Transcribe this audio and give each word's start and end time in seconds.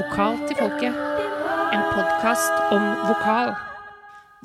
Vokal 0.00 0.38
til 0.48 0.56
folket. 0.56 0.94
En 1.76 1.82
podkast 1.92 2.54
om 2.72 2.84
vokal. 3.04 3.50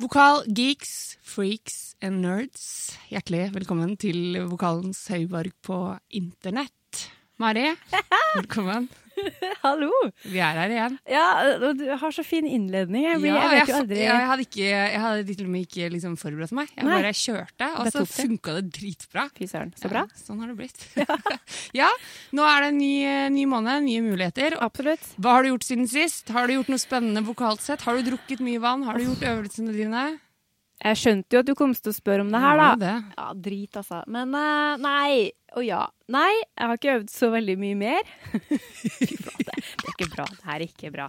Vokal 0.02 0.42
geeks, 0.52 1.16
freaks 1.24 1.94
and 2.04 2.20
nerds. 2.20 2.66
Hjertelig 3.08 3.54
velkommen 3.54 3.94
til 3.96 4.36
Vokalens 4.50 5.00
høyborg 5.08 5.56
på 5.64 5.78
internett. 6.12 7.06
Mari, 7.40 7.70
velkommen. 8.36 8.90
Hallo! 9.64 9.90
Vi 10.24 10.40
er 10.42 10.58
her 10.60 10.72
igjen. 10.72 10.96
Ja, 11.10 11.26
og 11.56 11.78
du 11.78 11.84
har 12.00 12.14
så 12.14 12.24
fin 12.26 12.46
innledning. 12.48 13.06
Jeg, 13.06 13.20
Ja, 13.26 13.36
jeg 13.52 13.62
jeg, 13.62 13.74
aldri 13.78 14.00
jeg 14.02 14.26
hadde 14.30 14.46
ikke, 14.46 14.82
hadde 15.04 15.24
til 15.30 15.46
og 15.46 15.52
med 15.52 15.66
ikke 15.66 15.90
liksom 15.94 16.16
forberedt 16.20 16.54
meg. 16.56 16.70
Jeg 16.76 16.86
Nei. 16.86 16.98
bare 17.00 17.14
kjørte, 17.16 17.70
og 17.80 17.90
så 17.94 18.04
funka 18.10 18.56
det 18.58 18.64
dritbra. 18.76 19.26
Fy 19.36 19.48
søren, 19.50 19.72
så 19.78 19.90
bra. 19.92 20.04
Ja, 20.06 20.22
sånn 20.26 20.42
har 20.42 20.52
det 20.52 20.58
blitt. 20.60 20.86
Ja. 21.76 21.88
nå 22.36 22.46
er 22.46 22.66
det 22.66 22.72
en 22.74 22.80
ny, 22.80 22.92
ny 23.36 23.46
måned, 23.50 23.86
nye 23.88 24.04
muligheter. 24.04 24.58
Absolutt. 24.66 25.10
Hva 25.16 25.38
har 25.38 25.46
du 25.46 25.52
gjort 25.54 25.68
siden 25.68 25.90
sist? 25.90 26.30
Har 26.34 26.48
du 26.48 26.56
gjort 26.58 26.72
noe 26.72 26.82
spennende 26.82 27.24
vokalt 27.26 27.64
sett? 27.64 27.86
Har 27.86 27.98
du 27.98 28.12
drukket 28.12 28.44
mye 28.44 28.62
vann? 28.62 28.86
Har 28.86 28.98
du 28.98 29.08
gjort 29.08 29.26
øvelsene 29.26 29.74
dine? 29.76 30.06
Jeg 30.84 30.96
skjønte 31.00 31.32
jo 31.32 31.40
at 31.40 31.46
du 31.48 31.54
kom 31.56 31.72
til 31.74 31.90
å 31.90 31.96
spørre 31.96 32.20
om 32.20 32.30
det 32.30 32.40
her, 32.42 32.56
Ja, 32.60 32.64
da. 32.76 32.76
det. 32.82 33.14
Ja, 33.16 33.26
drit, 33.46 33.76
altså. 33.80 34.02
Men 34.12 34.34
uh, 34.36 34.76
nei. 34.76 35.30
Og 35.56 35.64
ja. 35.64 35.86
Nei, 36.12 36.28
jeg 36.36 36.66
har 36.68 36.76
ikke 36.76 36.96
øvd 36.98 37.08
så 37.10 37.30
veldig 37.32 37.54
mye 37.58 37.76
mer. 37.80 38.02
Fy 38.36 39.16
flate. 39.16 39.56
Det 39.56 39.86
er 39.88 39.94
ikke 39.94 40.10
bra. 40.12 40.26
Det 40.28 40.44
her 40.44 40.56
er 40.60 40.66
ikke 40.66 40.90
bra. 40.92 41.06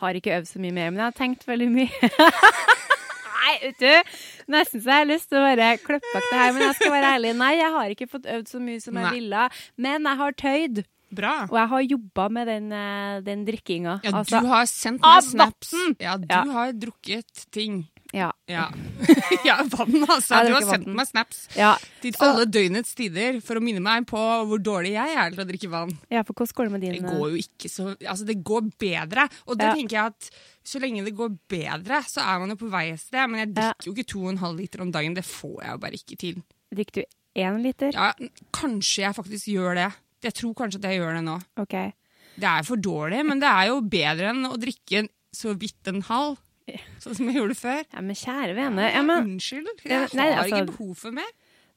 Har 0.00 0.16
ikke 0.18 0.38
øvd 0.38 0.48
så 0.48 0.62
mye 0.64 0.72
mer, 0.72 0.88
men 0.90 1.02
jeg 1.02 1.10
har 1.10 1.18
tenkt 1.20 1.44
veldig 1.46 1.68
mye. 1.74 2.10
Nei, 3.40 3.52
vet 3.62 3.78
du. 3.80 4.16
Nesten 4.52 4.82
så 4.84 4.90
jeg 4.92 5.02
har 5.04 5.08
lyst 5.08 5.28
til 5.30 5.40
å 5.40 5.44
bare 5.46 5.68
klippe 5.80 6.10
bak 6.14 6.26
det 6.30 6.40
her, 6.40 6.50
men 6.56 6.64
jeg 6.66 6.78
skal 6.80 6.92
være 6.96 7.12
ærlig. 7.18 7.34
Nei, 7.40 7.52
jeg 7.60 7.70
har 7.76 7.94
ikke 7.94 8.08
fått 8.12 8.26
øvd 8.38 8.50
så 8.52 8.60
mye 8.62 8.80
som 8.84 8.98
jeg 9.00 9.06
Nei. 9.06 9.12
ville. 9.16 9.44
Men 9.80 10.08
jeg 10.10 10.20
har 10.24 10.36
tøyd. 10.44 10.82
Bra. 11.10 11.32
Og 11.50 11.56
jeg 11.58 11.68
har 11.72 11.80
jobba 11.90 12.24
med 12.30 12.46
den, 12.46 12.66
eh, 12.72 13.14
den 13.26 13.40
drikkinga. 13.48 13.96
Ja, 14.06 14.12
Altså, 14.20 14.40
du 14.44 14.46
har 14.52 14.68
sendt 14.70 15.00
meg 15.02 15.24
snaps. 15.26 15.72
Ja, 15.98 16.12
du 16.20 16.28
Ja. 16.30 16.44
har 16.54 16.70
drukket 16.72 17.46
ting. 17.50 17.80
Ja. 18.16 18.28
Ja, 18.50 18.66
ja 19.48 19.56
vann, 19.70 20.04
altså. 20.04 20.40
Du 20.46 20.54
har 20.56 20.64
sendt 20.66 20.88
meg 20.90 21.08
snaps 21.08 21.44
ja. 21.54 21.74
til 22.02 22.16
alle 22.24 22.46
døgnets 22.50 22.96
tider 22.98 23.38
for 23.44 23.60
å 23.60 23.62
minne 23.64 23.82
meg 23.84 24.08
på 24.10 24.18
hvor 24.18 24.62
dårlig 24.62 24.94
jeg 24.96 25.14
er 25.22 25.34
til 25.34 25.44
å 25.44 25.46
drikke 25.48 25.70
vann. 25.72 25.92
Ja, 26.10 26.24
for 26.26 26.34
hvordan 26.34 26.56
går 26.58 26.68
det 26.68 26.74
med 26.74 26.84
dine? 26.86 26.98
Det 26.98 27.04
eh, 27.04 27.20
går 27.20 27.34
jo 27.34 27.44
ikke 27.44 27.70
så 27.70 27.86
Altså, 27.94 28.26
det 28.28 28.38
går 28.46 28.66
bedre. 28.80 29.28
Og 29.46 29.60
det 29.60 29.70
tenker 29.78 29.96
jeg 29.98 30.14
at 30.14 30.30
så 30.66 30.82
lenge 30.82 31.06
det 31.06 31.14
går 31.18 31.32
bedre, 31.50 32.02
så 32.08 32.24
er 32.26 32.42
man 32.42 32.54
jo 32.54 32.58
på 32.60 32.72
vei 32.72 32.84
et 32.94 33.02
sted. 33.02 33.22
Men 33.30 33.44
jeg 33.44 33.54
drikker 33.60 33.90
jo 33.90 33.94
ikke 33.94 34.10
to 34.14 34.24
og 34.24 34.34
en 34.34 34.42
halv 34.42 34.60
liter 34.64 34.84
om 34.84 34.92
dagen. 34.94 35.16
Det 35.16 35.26
får 35.26 35.56
jeg 35.62 35.76
jo 35.76 35.82
bare 35.86 36.00
ikke 36.00 36.20
til. 36.20 36.42
Drikker 36.74 37.00
du 37.00 37.18
én 37.40 37.62
liter? 37.62 37.94
Ja, 37.94 38.10
kanskje 38.56 39.06
jeg 39.06 39.16
faktisk 39.16 39.50
gjør 39.54 39.78
det. 39.78 39.88
Jeg 40.26 40.36
tror 40.36 40.58
kanskje 40.58 40.82
at 40.82 40.90
jeg 40.90 41.00
gjør 41.00 41.16
det 41.16 41.24
nå. 41.30 41.38
Okay. 41.62 41.94
Det 42.40 42.48
er 42.50 42.66
for 42.66 42.80
dårlig, 42.80 43.22
men 43.26 43.40
det 43.42 43.48
er 43.50 43.70
jo 43.70 43.80
bedre 43.84 44.30
enn 44.32 44.46
å 44.48 44.58
drikke 44.60 45.06
så 45.34 45.54
vidt 45.58 45.90
en 45.90 46.02
halv. 46.08 46.38
Sånn 47.02 47.16
som 47.18 47.28
jeg 47.30 47.36
gjorde 47.40 47.56
før. 47.58 47.82
Ja, 47.92 48.00
men 48.04 48.16
kjære 48.18 48.54
vene. 48.58 48.88
Ja, 48.94 49.02
men 49.06 49.24
Unnskyld, 49.34 49.68
Ja, 49.84 50.04
jeg 50.06 50.18
nei, 50.18 50.28
har 50.32 50.42
altså- 50.44 50.62
ikke 50.64 50.72
behov 50.76 50.94
for 51.00 51.10
mer. 51.16 51.30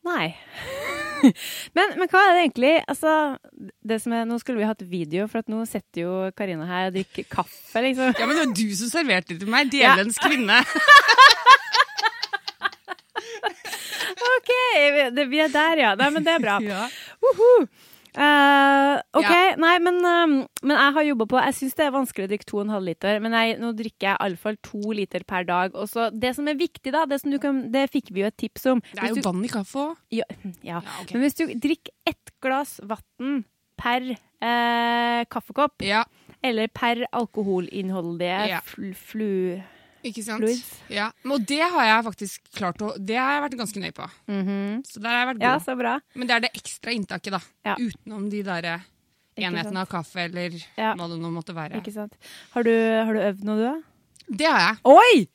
Nei. 0.03 0.25
men, 1.77 1.93
men 1.95 2.09
hva 2.11 2.19
er 2.27 2.33
det 2.35 2.41
egentlig 2.41 2.71
Altså, 2.91 3.11
det 3.87 4.01
som 4.03 4.11
er, 4.17 4.25
nå 4.27 4.35
skulle 4.41 4.59
vi 4.59 4.65
hatt 4.67 4.81
video, 4.83 5.29
for 5.31 5.39
nå 5.47 5.61
sitter 5.69 6.01
jo 6.01 6.15
Karina 6.35 6.65
her 6.67 6.89
og 6.89 6.97
drikker 6.97 7.23
kaffe, 7.31 7.79
liksom. 7.85 8.11
Ja, 8.19 8.27
men 8.27 8.35
det 8.35 8.43
var 8.43 8.51
du 8.59 8.65
som 8.75 8.91
serverte 8.91 9.31
det 9.31 9.39
til 9.45 9.51
meg. 9.53 9.71
Ja. 9.79 9.95
Kvinne. 10.25 10.59
OK, 14.33 14.51
vi- 14.97 15.09
det, 15.15 15.25
vi 15.31 15.39
er 15.43 15.49
der, 15.53 15.77
ja. 15.85 15.95
Nei, 15.99 16.09
men 16.15 16.23
det 16.25 16.33
er 16.35 16.43
bra. 16.43 16.57
Ja. 16.63 16.85
Uhu. 17.23 17.67
Eh, 18.13 19.01
OK, 19.17 19.25
Ja. 19.25 19.55
nei, 19.57 19.77
men, 19.81 19.95
um, 20.05 20.33
men 20.61 20.77
jeg 20.77 20.93
har 20.93 21.03
jobba 21.07 21.25
på 21.31 21.39
Jeg 21.43 21.55
syns 21.57 21.73
det 21.79 21.85
er 21.87 21.91
vanskelig 21.95 22.25
å 22.27 22.31
drikke 22.31 22.45
2,5 22.51 22.83
liter, 22.85 23.19
men 23.23 23.31
jeg, 23.33 23.57
nå 23.61 23.71
drikker 23.77 24.07
jeg 24.11 24.17
iallfall 24.19 24.57
to 24.61 24.81
liter 24.93 25.23
per 25.25 25.43
dag. 25.49 25.73
Og 25.73 25.89
så 25.89 26.09
det 26.13 26.35
som 26.37 26.47
er 26.47 26.55
viktig, 26.59 26.91
da, 26.93 27.05
det, 27.09 27.21
som 27.21 27.31
du 27.33 27.39
kan, 27.41 27.63
det 27.73 27.87
fikk 27.93 28.11
vi 28.13 28.21
jo 28.21 28.29
et 28.29 28.37
tips 28.37 28.67
om. 28.69 28.83
Det 28.93 29.01
er 29.01 29.15
jo 29.15 29.23
vann 29.25 29.43
i 29.45 29.51
kaffe 29.51 29.87
òg. 29.87 29.97
Ja, 30.19 30.27
ja. 30.61 30.81
Okay. 31.01 31.15
Men 31.17 31.25
hvis 31.25 31.37
du 31.39 31.47
drikker 31.57 31.93
ett 32.05 32.33
glass 32.43 32.77
vann 32.85 33.43
per 33.81 34.05
eh, 34.13 35.23
kaffekopp, 35.33 35.81
Ja, 35.81 36.03
eller 36.43 36.67
per 36.67 37.05
alkoholinnholdige 37.11 38.49
Ja. 38.51 38.59
fl 38.61 38.93
flu... 38.93 39.61
ikke 40.03 40.23
sant? 40.25 40.43
Fluids. 40.43 40.69
Ja. 40.91 41.09
Og 41.25 41.45
det 41.49 41.61
har 41.63 41.85
jeg 41.89 42.05
faktisk 42.09 42.49
klart 42.57 42.81
å 42.83 42.93
Det 42.99 43.15
har 43.17 43.35
jeg 43.37 43.43
vært 43.47 43.57
ganske 43.63 43.83
nøye 43.83 43.95
på. 43.97 44.07
Så 44.87 44.99
der 45.03 45.09
har 45.09 45.19
jeg 45.23 45.29
vært 45.33 45.41
Ja, 45.45 45.53
god. 45.57 45.65
så 45.67 45.75
bra. 45.79 45.93
Men 46.15 46.27
det 46.27 46.35
er 46.35 46.45
det 46.47 46.53
ekstra 46.59 46.91
inntaket, 46.95 47.31
da. 47.37 47.41
Ja. 47.65 47.75
Utenom 47.79 48.29
de 48.29 48.41
derre 48.43 48.81
enhetene 49.35 49.81
av 49.81 49.87
kaffe 49.89 50.27
eller 50.27 50.51
Ja. 50.77 50.93
hva 50.93 51.07
det 51.09 51.19
nå 51.19 51.31
måtte 51.33 51.55
være. 51.55 51.79
Ikke 51.81 51.93
sant. 51.95 52.13
Har 52.53 52.63
du, 52.63 52.71
har 52.73 53.13
du 53.13 53.19
øvd 53.19 53.43
noe, 53.47 53.55
du, 53.57 53.63
da? 53.63 53.75
Det 54.29 54.45
har 54.51 54.59
jeg. 54.69 54.77
Oi! 54.85 55.27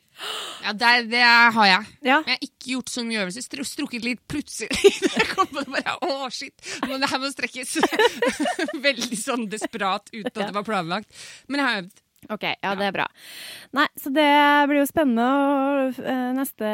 Ja, 0.64 0.72
det, 0.74 1.10
det 1.12 1.20
har 1.22 1.66
jeg. 1.68 1.86
Ja. 2.02 2.16
Men 2.26 2.32
jeg 2.32 2.38
har 2.40 2.46
ikke 2.48 2.70
gjort 2.72 2.88
så 2.90 3.04
mye 3.06 3.20
øvelser. 3.22 3.44
Stru- 3.46 3.66
Strukket 3.68 4.02
litt 4.02 4.22
plutselig. 4.26 4.70
Jeg 5.18 5.28
kom 5.30 5.46
på 5.52 5.62
det 5.62 5.70
bare, 5.76 5.94
Å, 6.02 6.26
shit! 6.34 6.54
Men 6.88 6.98
det 7.04 7.10
her 7.12 7.20
må 7.22 7.30
strekkes. 7.30 7.76
Veldig 8.88 9.18
sånn 9.20 9.46
desperat 9.52 10.10
uten 10.10 10.26
at 10.42 10.48
det 10.48 10.54
var 10.56 10.66
planlagt. 10.66 11.14
Men 11.48 11.60
jeg 11.62 11.68
har 11.68 11.82
øvd. 11.84 12.02
OK, 12.28 12.42
ja, 12.42 12.74
det 12.74 12.86
er 12.88 12.92
bra. 12.92 13.04
Nei, 13.78 13.86
så 13.96 14.10
det 14.12 14.24
blir 14.68 14.80
jo 14.82 14.86
spennende 14.90 15.22
å- 15.22 16.04
eh, 16.04 16.32
neste, 16.34 16.70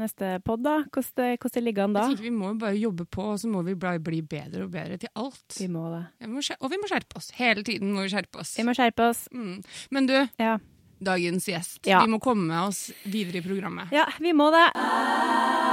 neste 0.00 0.42
pod, 0.42 0.62
da. 0.64 0.78
Hvordan 0.88 1.12
det, 1.20 1.38
hvordan 1.40 1.64
ligger 1.66 1.84
an 1.84 1.92
da? 1.92 2.00
Jeg 2.08 2.16
tenker 2.16 2.22
Vi 2.22 2.30
må 2.30 2.48
jo 2.48 2.54
bare 2.62 2.78
jobbe 2.80 3.04
på, 3.06 3.22
og 3.34 3.38
så 3.38 3.46
må 3.52 3.62
vi 3.64 3.74
bare 3.74 3.98
bli 4.00 4.22
bedre 4.22 4.64
og 4.64 4.70
bedre 4.72 4.98
til 4.98 5.08
alt. 5.14 5.58
Vi 5.60 5.68
må 5.68 5.84
det. 5.92 6.06
Vi 6.24 6.32
må 6.32 6.40
skjer- 6.40 6.56
og 6.60 6.70
vi 6.70 6.76
må 6.80 6.88
skjerpe 6.88 7.16
oss. 7.16 7.30
Hele 7.36 7.62
tiden 7.62 7.92
må 7.92 8.02
vi 8.02 8.08
skjerpe 8.16 8.40
oss. 8.40 8.56
Vi 8.56 8.64
må 8.64 8.74
skjerpe 8.74 9.08
oss. 9.10 9.28
Mm. 9.32 9.62
Men 9.90 10.06
du, 10.06 10.28
Ja. 10.38 10.58
dagens 11.02 11.44
gjest. 11.46 11.80
Ja. 11.86 12.00
Vi 12.04 12.10
må 12.10 12.18
komme 12.18 12.50
oss 12.66 12.90
videre 13.04 13.36
i 13.36 13.42
programmet. 13.46 13.92
ja, 13.92 14.06
vi 14.18 14.32
må 14.32 14.50
det. 14.50 14.72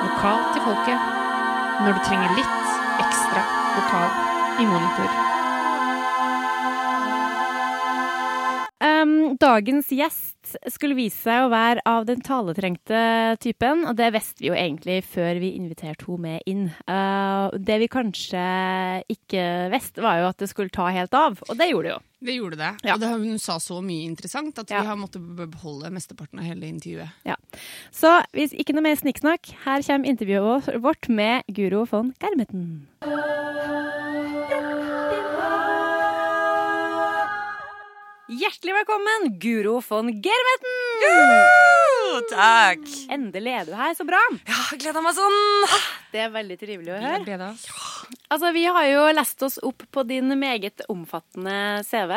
Lokal 0.03 0.53
til 0.53 0.61
folket. 0.67 0.99
Når 1.83 1.93
du 1.95 1.99
trenger 2.05 2.35
litt 2.35 2.59
ekstra 2.99 3.41
lokal 3.79 4.09
i 4.61 4.65
monitor. 4.67 5.32
Dagens 9.43 9.89
gjest 9.91 10.53
skulle 10.71 10.95
vise 10.97 11.17
seg 11.17 11.45
å 11.45 11.51
være 11.51 11.83
av 11.87 12.05
den 12.07 12.21
taletrengte 12.23 12.99
typen, 13.43 13.83
og 13.89 13.97
det 13.99 14.09
visste 14.15 14.43
vi 14.43 14.49
jo 14.49 14.55
egentlig 14.57 15.01
før 15.07 15.39
vi 15.41 15.53
inviterte 15.57 16.07
henne 16.07 16.23
med 16.23 16.47
inn. 16.49 16.63
Uh, 16.87 17.51
det 17.57 17.79
vi 17.83 17.89
kanskje 17.91 18.43
ikke 19.11 19.45
visste, 19.73 20.03
var 20.03 20.21
jo 20.21 20.29
at 20.31 20.39
det 20.43 20.49
skulle 20.51 20.73
ta 20.73 20.87
helt 20.93 21.15
av, 21.17 21.39
og 21.47 21.59
det 21.59 21.69
gjorde 21.71 21.89
det 21.89 21.95
jo. 21.95 22.01
Det 22.23 22.37
gjorde 22.37 22.59
det. 22.61 22.71
Ja. 22.87 22.93
Og 22.95 23.01
det, 23.03 23.09
hun 23.19 23.39
sa 23.41 23.57
så 23.59 23.81
mye 23.83 24.05
interessant 24.07 24.59
at 24.61 24.69
Ja. 24.71 24.79
vi 24.79 24.87
har 24.93 24.99
måttet 24.99 25.25
beholde 25.35 25.91
mesteparten 25.91 26.39
av 26.39 26.47
hele 26.47 26.69
intervjuet. 26.71 27.11
Ja. 27.27 27.35
Så 27.91 28.13
hvis 28.31 28.55
ikke 28.55 28.75
noe 28.77 28.85
mer 28.87 28.95
snikksnakk, 28.95 29.51
her 29.65 29.83
kommer 29.83 30.07
intervjuet 30.07 30.71
vårt 30.83 31.09
med 31.11 31.43
Guro 31.51 31.83
von 31.89 32.13
Germeten. 32.23 32.87
Hjertelig 38.31 38.71
velkommen, 38.77 39.25
Guro 39.39 39.81
von 39.83 40.07
Germeten! 40.23 40.75
Takk. 42.31 42.85
Endelig 43.11 43.51
er 43.51 43.65
du 43.67 43.73
her, 43.75 43.91
så 43.97 44.05
bra. 44.07 44.21
Ja, 44.47 44.59
gleda 44.79 45.01
meg 45.03 45.17
sånn. 45.17 45.35
Det 46.13 46.21
er 46.23 46.31
veldig 46.31 46.55
trivelig 46.61 46.93
å 46.95 47.01
høre. 47.03 47.35
Ja. 47.35 47.49
Altså, 48.31 48.53
Vi 48.55 48.63
har 48.63 48.87
jo 48.87 49.01
lest 49.17 49.43
oss 49.43 49.59
opp 49.59 49.83
på 49.91 50.05
din 50.07 50.31
meget 50.39 50.85
omfattende 50.87 51.83
CV, 51.83 52.13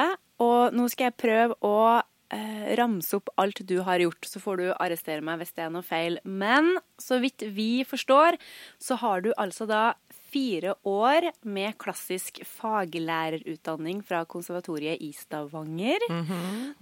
og 0.46 0.76
nå 0.78 0.86
skal 0.92 1.08
jeg 1.10 1.18
prøve 1.24 1.58
å 1.66 1.74
eh, 1.98 2.70
ramse 2.78 3.18
opp 3.18 3.32
alt 3.42 3.64
du 3.66 3.80
har 3.88 3.98
gjort. 4.04 4.30
Så 4.30 4.38
får 4.44 4.62
du 4.62 4.66
arrestere 4.76 5.26
meg 5.26 5.42
hvis 5.42 5.56
det 5.58 5.66
er 5.66 5.74
noe 5.74 5.82
feil. 5.86 6.20
Men 6.22 6.76
så 7.02 7.18
vidt 7.18 7.42
vi 7.56 7.82
forstår, 7.88 8.38
så 8.78 9.00
har 9.02 9.26
du 9.26 9.32
altså 9.34 9.66
da 9.66 9.88
fire 10.32 10.74
år 10.86 11.30
med 11.46 11.76
klassisk 11.82 12.42
faglærerutdanning 12.46 14.02
fra 14.06 14.24
konservatoriet 14.28 15.02
i 15.02 15.12
Stavanger. 15.16 16.02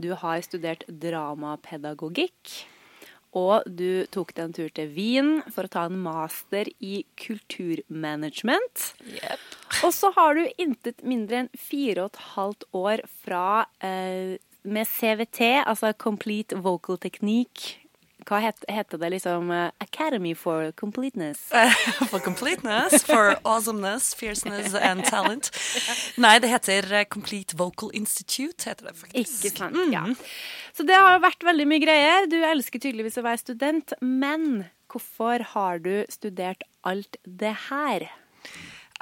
Du 0.00 0.12
har 0.20 0.44
studert 0.46 0.86
dramapedagogikk. 0.88 2.54
Og 3.34 3.66
du 3.66 4.06
tok 4.14 4.30
deg 4.36 4.44
en 4.44 4.54
tur 4.54 4.70
til 4.70 4.90
Wien 4.94 5.30
for 5.50 5.66
å 5.66 5.72
ta 5.74 5.88
en 5.88 5.98
master 5.98 6.70
i 6.78 7.02
kulturmanagement. 7.18 8.84
Og 9.82 9.90
så 9.90 10.12
har 10.14 10.38
du 10.38 10.44
intet 10.62 11.02
mindre 11.02 11.42
enn 11.42 11.50
fire 11.58 12.06
og 12.06 12.12
et 12.12 12.20
halvt 12.36 12.68
år 12.78 13.02
fra 13.24 13.46
eh, 13.82 14.36
med 14.64 14.86
CVT, 14.88 15.66
altså 15.66 15.92
Complete 15.98 16.62
Vocal 16.62 16.96
Technique. 17.02 17.83
Hva 18.28 18.40
het, 18.40 18.62
heter 18.70 18.98
det 19.02 19.10
liksom? 19.16 19.50
eh, 19.52 19.70
Academy 19.84 20.34
for 20.34 20.72
Completeness. 20.80 21.40
For 22.10 22.20
completeness, 22.20 23.04
for 23.04 23.34
awesomeness, 23.44 24.12
fierceness 24.14 24.74
and 24.74 25.04
talent. 25.04 25.50
Nei, 26.20 26.38
det 26.42 26.50
heter 26.52 26.88
eh, 26.92 27.04
Complete 27.10 27.56
Vocal 27.58 27.90
Institute, 27.94 28.64
heter 28.68 28.88
det 28.90 28.96
faktisk. 28.96 29.44
Ikke 29.50 29.64
sant? 29.64 29.78
Ja. 29.92 30.04
Så 30.74 30.86
det 30.88 30.96
har 30.98 31.20
vært 31.22 31.44
veldig 31.46 31.66
mye 31.70 31.82
greier. 31.84 32.28
Du 32.30 32.38
elsker 32.44 32.82
tydeligvis 32.82 33.18
å 33.20 33.26
være 33.26 33.42
student, 33.44 33.94
men 34.00 34.64
hvorfor 34.90 35.42
har 35.54 35.80
du 35.84 36.04
studert 36.12 36.62
alt 36.86 37.18
det 37.24 37.54
her? 37.68 38.08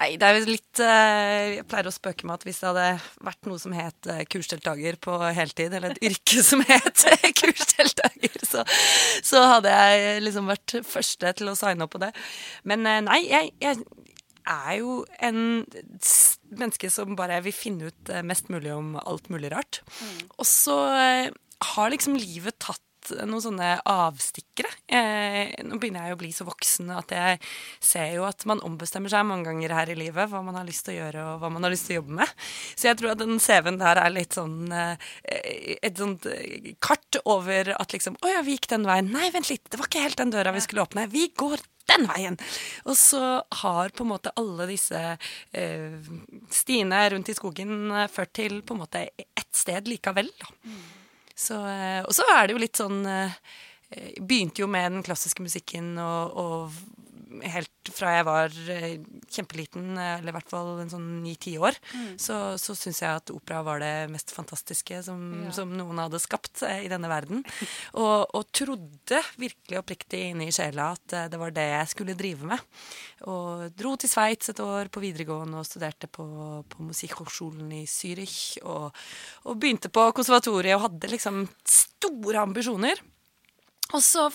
Nei, 0.00 0.14
det 0.18 0.26
er 0.26 0.38
jo 0.38 0.48
litt 0.48 0.80
eh, 0.82 1.58
Jeg 1.58 1.66
pleier 1.68 1.88
å 1.88 1.92
spøke 1.92 2.26
med 2.26 2.38
at 2.38 2.46
hvis 2.46 2.62
det 2.62 2.70
hadde 2.70 2.86
vært 3.28 3.48
noe 3.48 3.60
som 3.60 3.74
het 3.76 4.08
eh, 4.10 4.22
kursdeltaker 4.30 4.98
på 5.04 5.18
heltid, 5.36 5.74
eller 5.76 5.92
et 5.92 6.06
yrke 6.08 6.44
som 6.44 6.62
het 6.66 7.04
kursdeltaker, 7.40 8.38
så, 8.48 8.64
så 9.22 9.42
hadde 9.56 9.74
jeg 9.74 10.22
liksom 10.24 10.48
vært 10.50 10.78
første 10.88 11.34
til 11.38 11.52
å 11.52 11.58
signe 11.58 11.84
opp 11.86 11.92
på 11.94 12.02
det. 12.02 12.12
Men 12.68 12.88
eh, 12.88 13.02
nei, 13.04 13.20
jeg, 13.28 13.52
jeg 13.62 13.84
er 14.48 14.78
jo 14.80 15.02
en 15.22 15.42
menneske 16.50 16.90
som 16.90 17.14
bare 17.18 17.42
vil 17.44 17.54
finne 17.54 17.92
ut 17.92 18.14
mest 18.26 18.48
mulig 18.50 18.72
om 18.74 18.96
alt 18.98 19.28
mulig 19.30 19.52
rart. 19.52 19.84
Mm. 20.00 20.24
Og 20.34 20.48
så 20.48 20.78
har 21.62 21.92
liksom 21.92 22.16
livet 22.18 22.58
tatt 22.58 22.82
noen 23.10 23.42
sånne 23.42 23.70
avstikkere. 23.88 24.70
Eh, 24.86 25.52
nå 25.66 25.78
begynner 25.80 26.06
jeg 26.06 26.16
å 26.16 26.20
bli 26.20 26.30
så 26.34 26.46
voksen 26.46 26.92
at 26.94 27.14
jeg 27.14 27.40
ser 27.82 28.14
jo 28.16 28.26
at 28.28 28.46
man 28.48 28.62
ombestemmer 28.66 29.12
seg 29.12 29.26
mange 29.28 29.48
ganger 29.50 29.74
her 29.76 29.92
i 29.92 29.98
livet 29.98 30.30
hva 30.30 30.42
man 30.44 30.58
har 30.58 30.68
lyst 30.68 30.86
til 30.86 30.94
å 30.94 30.98
gjøre 31.00 31.26
og 31.32 31.42
hva 31.42 31.52
man 31.52 31.66
har 31.66 31.74
lyst 31.74 31.88
til 31.88 31.96
å 31.96 32.00
jobbe 32.00 32.20
med. 32.22 32.36
Så 32.76 32.88
jeg 32.90 33.00
tror 33.00 33.14
at 33.14 33.22
den 33.22 33.42
CV-en 33.42 33.80
der 33.82 34.02
er 34.04 34.14
litt 34.14 34.38
sånn 34.38 34.72
eh, 34.72 35.10
et 35.82 35.98
sånt 35.98 36.26
eh, 36.30 36.72
kart 36.82 37.20
over 37.24 37.74
at 37.76 37.92
liksom 37.92 38.16
Å 38.22 38.30
ja, 38.30 38.40
vi 38.46 38.56
gikk 38.56 38.70
den 38.72 38.86
veien. 38.88 39.10
Nei, 39.12 39.28
vent 39.34 39.50
litt, 39.50 39.66
det 39.70 39.80
var 39.80 39.90
ikke 39.90 40.06
helt 40.06 40.20
den 40.20 40.32
døra 40.34 40.54
vi 40.54 40.62
skulle 40.64 40.84
åpne. 40.86 41.08
Vi 41.12 41.28
går 41.38 41.62
den 41.90 42.06
veien! 42.10 42.38
Og 42.86 42.96
så 42.98 43.42
har 43.62 43.94
på 43.94 44.06
en 44.06 44.12
måte 44.12 44.32
alle 44.38 44.68
disse 44.70 45.02
eh, 45.02 46.10
stiene 46.52 47.04
rundt 47.14 47.32
i 47.32 47.36
skogen 47.36 47.90
eh, 47.90 48.10
ført 48.12 48.34
til 48.38 48.60
på 48.62 48.76
en 48.76 48.82
måte 48.84 49.06
ett 49.18 49.48
sted 49.56 49.90
likevel. 49.90 50.30
da. 50.40 50.52
Så, 51.34 51.58
eh, 51.66 52.00
og 52.02 52.14
så 52.16 52.26
er 52.34 52.46
det 52.46 52.56
jo 52.56 52.62
litt 52.62 52.78
sånn 52.80 53.04
eh, 53.08 53.36
Begynte 54.20 54.62
jo 54.62 54.68
med 54.72 54.88
den 54.94 55.02
klassiske 55.04 55.44
musikken 55.44 55.98
og, 56.00 56.36
og 56.40 56.76
helt 57.52 57.90
fra 57.92 58.12
jeg 58.16 58.26
var 58.28 58.56
eh, 58.70 59.00
kjempeliten, 59.32 59.96
eller 59.98 60.30
i 60.30 60.34
hvert 60.36 60.50
fall 60.52 60.82
en 60.82 60.92
sånn 60.92 61.08
ni-ti 61.24 61.56
år, 61.58 61.76
mm. 61.92 62.12
så, 62.20 62.36
så 62.60 62.76
syns 62.78 63.02
jeg 63.02 63.20
at 63.22 63.32
opera 63.34 63.62
var 63.66 63.82
det 63.82 63.92
mest 64.12 64.34
fantastiske 64.34 65.00
som, 65.06 65.22
ja. 65.48 65.54
som 65.56 65.72
noen 65.74 66.02
hadde 66.04 66.20
skapt 66.22 66.64
i 66.68 66.90
denne 66.92 67.10
verden. 67.10 67.42
Og, 68.02 68.28
og, 68.34 68.46
trodde 68.54 69.18
virkelig 69.40 69.78
oppriktig 69.78 70.20
i 70.32 70.52
sjela 70.54 70.90
at 70.94 71.14
det 71.32 71.38
var 71.40 71.52
det 71.54 71.64
jeg 71.68 71.90
skulle 71.92 72.16
drive 72.18 72.46
med. 72.48 72.62
Og 73.28 73.72
dro 73.76 73.94
til 74.00 74.10
Sveits 74.10 74.50
et 74.52 74.60
år 74.62 74.90
på 74.92 75.02
videregående 75.02 75.60
og 75.60 75.66
studerte 75.68 76.08
på, 76.10 76.24
på 76.68 76.86
Musikkhochschulen 76.88 77.70
i 77.76 77.82
Zürich. 77.90 78.56
Og, 78.62 78.90
og 79.46 79.60
begynte 79.60 79.92
på 79.92 80.08
konservatoriet 80.16 80.76
og 80.78 80.86
hadde 80.88 81.12
liksom 81.12 81.44
store 81.68 82.42
ambisjoner. 82.42 83.02
Og 83.92 84.02
så 84.04 84.28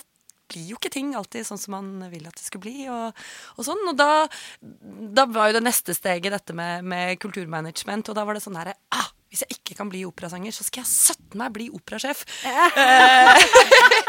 blir 0.48 0.72
jo 0.72 0.78
ikke 0.78 0.92
ting 0.92 1.12
alltid 1.18 1.46
sånn 1.46 1.60
som 1.60 1.76
man 1.76 2.08
vil 2.12 2.26
at 2.28 2.36
det 2.38 2.46
skulle 2.46 2.66
bli. 2.66 2.88
Og, 2.92 3.22
og 3.56 3.66
sånn. 3.66 3.84
Og 3.90 3.98
da, 3.98 4.26
da, 4.60 5.28
var 5.30 5.50
jo 5.50 5.58
det 5.58 5.66
neste 5.66 5.96
steget 5.96 6.34
dette 6.34 6.56
med, 6.56 6.86
med 6.88 7.20
kulturmanagement. 7.22 8.10
Og 8.10 8.18
da 8.18 8.26
var 8.26 8.38
det 8.38 8.44
sånn 8.44 8.58
herre 8.58 8.76
ah, 8.94 9.10
Hvis 9.28 9.44
jeg 9.44 9.58
ikke 9.58 9.78
kan 9.80 9.92
bli 9.92 10.04
operasanger, 10.08 10.54
så 10.54 10.66
skal 10.66 10.84
jeg 10.84 10.92
søtte 10.92 11.40
meg 11.40 11.54
bli 11.56 11.68
operasjef. 11.74 12.24
Eh, 12.48 13.48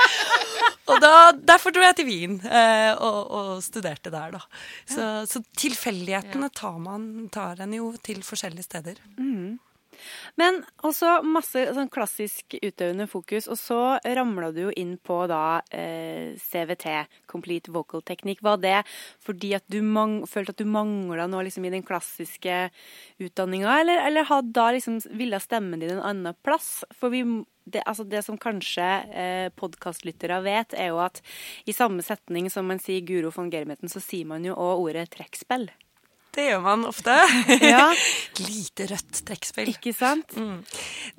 og 0.90 1.00
da, 1.04 1.14
derfor 1.36 1.76
dro 1.76 1.84
jeg 1.84 2.00
til 2.00 2.10
Wien 2.10 2.38
eh, 2.48 2.94
og, 2.96 3.20
og, 3.28 3.50
studerte 3.66 4.14
der, 4.14 4.38
da. 4.38 4.44
Så, 4.88 5.10
så 5.30 5.44
tilfeldighetene 5.60 6.52
tar 6.56 6.80
man 6.84 7.28
tar 7.34 7.60
en 7.66 7.76
jo 7.76 7.92
til 8.04 8.24
forskjellige 8.26 8.70
steder. 8.72 9.02
Mm. 9.20 9.60
Men 10.40 10.62
også 10.86 11.20
masse 11.26 11.66
sånn 11.76 11.92
klassisk 11.92 12.58
utøvende 12.62 13.10
fokus. 13.10 13.50
Og 13.52 13.60
så 13.60 13.82
ramla 14.04 14.52
du 14.56 14.64
jo 14.68 14.74
inn 14.80 14.96
på 14.98 15.22
da 15.32 15.60
eh, 15.76 16.36
CVT, 16.40 16.88
Complete 17.30 17.74
Vocal 17.76 18.04
Technique. 18.06 18.46
Var 18.46 18.60
det 18.64 18.78
fordi 19.26 19.54
at 19.58 19.68
du 19.68 19.80
følte 20.30 20.56
at 20.56 20.62
du 20.62 20.66
mangla 20.70 21.28
noe 21.30 21.46
liksom, 21.48 21.66
i 21.66 21.74
den 21.74 21.86
klassiske 21.86 22.70
utdanninga, 23.20 23.80
eller, 23.82 24.04
eller 24.08 24.28
hadde 24.30 24.56
da 24.56 24.70
liksom 24.76 25.00
ville 25.18 25.40
stemmen 25.44 25.80
din 25.82 25.98
en 25.98 26.06
annen 26.06 26.38
plass? 26.44 26.84
For 26.98 27.14
vi 27.14 27.24
det, 27.70 27.84
altså 27.86 28.04
det, 28.04 28.24
som 28.26 28.38
kanskje 28.42 28.88
eh, 29.14 29.50
podkastlyttere 29.60 30.40
vet, 30.46 30.74
er 30.74 30.92
jo 30.94 31.02
at 31.04 31.22
i 31.70 31.76
samme 31.76 32.02
setning 32.06 32.50
som 32.50 32.66
man 32.70 32.82
sier 32.82 33.06
Guro 33.06 33.30
von 33.36 33.52
Germeten, 33.54 33.92
så 33.92 34.02
sier 34.04 34.26
man 34.30 34.48
jo 34.48 34.58
òg 34.58 34.88
ordet 34.88 35.10
trekkspill. 35.14 35.70
Det 36.36 36.46
gjør 36.46 36.62
man 36.62 36.86
ofte. 36.86 37.14
Ja. 37.64 37.90
Lite 38.40 38.86
rødt 38.92 39.22
trekkspill. 39.26 39.72
Ikke 39.74 39.94
sant? 39.98 40.36
Mm. 40.38 40.62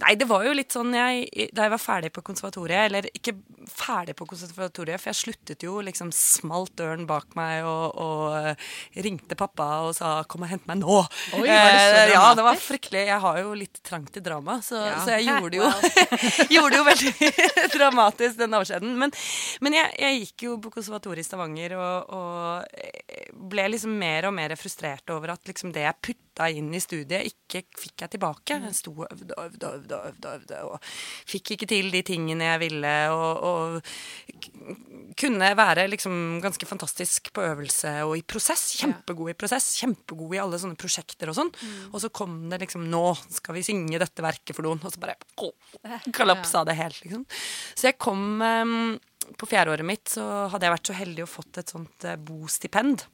Nei, 0.05 0.15
det 0.19 0.29
var 0.31 0.45
jo 0.47 0.53
litt 0.55 0.73
sånn 0.73 0.95
jeg, 0.95 1.51
Da 1.55 1.67
jeg 1.67 1.73
var 1.75 1.83
ferdig 1.83 2.13
på 2.15 2.23
konservatoriet, 2.25 2.87
eller 2.87 3.09
ikke 3.11 3.35
ferdig 3.71 4.15
på 4.19 4.27
konservatoriet, 4.31 5.03
for 5.03 5.11
jeg 5.11 5.19
sluttet 5.19 5.67
jo, 5.67 5.81
liksom 5.85 6.13
smalt 6.15 6.73
døren 6.79 7.07
bak 7.11 7.35
meg 7.39 7.67
og, 7.69 7.99
og 8.01 9.03
ringte 9.05 9.37
pappa 9.39 9.69
og 9.87 9.93
sa 9.99 10.23
'kom 10.25 10.47
og 10.47 10.53
hent 10.53 10.67
meg 10.71 10.81
nå'. 10.81 11.01
Oi, 11.37 11.47
var 11.49 11.75
det 11.75 11.83
så 11.83 12.07
uh, 12.07 12.13
ja, 12.15 12.25
det 12.39 12.47
var 12.47 12.63
fryktelig. 12.63 13.05
Jeg 13.11 13.21
har 13.27 13.41
jo 13.43 13.53
litt 13.59 13.83
trang 13.87 14.07
til 14.07 14.25
drama, 14.25 14.61
så, 14.65 14.81
ja. 14.87 14.99
så 15.05 15.19
jeg 15.19 15.29
gjorde 15.29 15.51
det 15.51 15.61
jo, 15.61 15.69
gjorde 16.57 16.81
jo 16.81 16.87
veldig 16.89 17.33
dramatisk 17.77 18.39
den 18.41 18.59
avskjeden. 18.61 18.97
Men, 18.99 19.15
men 19.61 19.79
jeg, 19.81 19.93
jeg, 19.99 20.21
gikk 20.21 20.47
jo 20.49 20.57
på 20.63 20.73
konservatoriet 20.79 21.25
i 21.25 21.29
Stavanger 21.29 21.77
og, 21.79 22.15
og 22.15 23.41
ble 23.51 23.69
liksom 23.75 23.95
mer 24.01 24.29
og 24.29 24.35
mer 24.37 24.55
frustrert 24.61 25.00
frustrert 25.01 25.17
over 25.17 25.33
at 25.33 25.47
liksom 25.47 25.73
det 25.73 25.85
jeg 25.85 26.01
putta 26.03 26.49
inn 26.51 26.73
i 26.73 26.81
studiet, 26.81 27.27
ikke 27.27 27.65
fikk 27.77 28.03
jeg 28.03 28.11
tilbake. 28.15 28.61
Jeg 28.61 28.75
sto 28.75 28.93
og 28.93 29.07
øvde 29.11 29.35
og 29.37 29.45
øvde 29.45 29.67
og 29.67 30.07
øvde, 30.07 30.29
øvde, 30.35 30.61
og 30.65 30.81
fikk 31.27 31.53
ikke 31.53 31.67
til 31.69 31.91
de 31.91 32.03
tingene 32.03 32.45
jeg 32.45 32.61
ville. 32.61 33.11
Og, 33.11 33.43
og 33.45 35.15
kunne 35.17 35.51
være 35.57 35.89
liksom 35.91 36.41
ganske 36.41 36.67
fantastisk 36.67 37.33
på 37.33 37.43
øvelse 37.43 38.05
og 38.05 38.17
i 38.17 38.23
prosess. 38.23 38.77
Kjempegod 38.81 39.31
i 39.31 39.35
prosess. 39.37 39.77
Kjempegod 39.81 40.35
i 40.35 40.41
alle 40.41 40.59
sånne 40.59 40.79
prosjekter 40.79 41.31
og 41.31 41.37
sånn. 41.37 41.53
Mm. 41.53 41.93
Og 41.93 42.01
så 42.01 42.09
kom 42.09 42.49
det 42.51 42.63
liksom 42.65 42.89
Nå 42.91 43.15
skal 43.31 43.55
vi 43.55 43.67
synge 43.67 44.01
dette 44.01 44.25
verket 44.25 44.57
for 44.57 44.67
noen. 44.67 44.81
Og 44.83 44.95
så 44.95 45.03
bare 45.03 45.19
å, 45.41 45.53
kollapsa 46.17 46.65
det 46.65 46.79
helt, 46.79 47.05
liksom. 47.05 47.27
Så 47.75 47.91
jeg 47.91 48.01
kom 48.01 48.41
um, 48.41 48.99
på 49.37 49.47
fjerdeåret 49.51 49.87
mitt 49.87 50.09
så 50.11 50.25
hadde 50.51 50.67
jeg 50.67 50.79
vært 50.79 50.91
så 50.91 50.97
heldig 50.97 51.25
å 51.25 51.31
fått 51.31 51.61
et 51.61 51.73
sånt 51.75 52.09
uh, 52.09 52.17
bostipend 52.17 53.05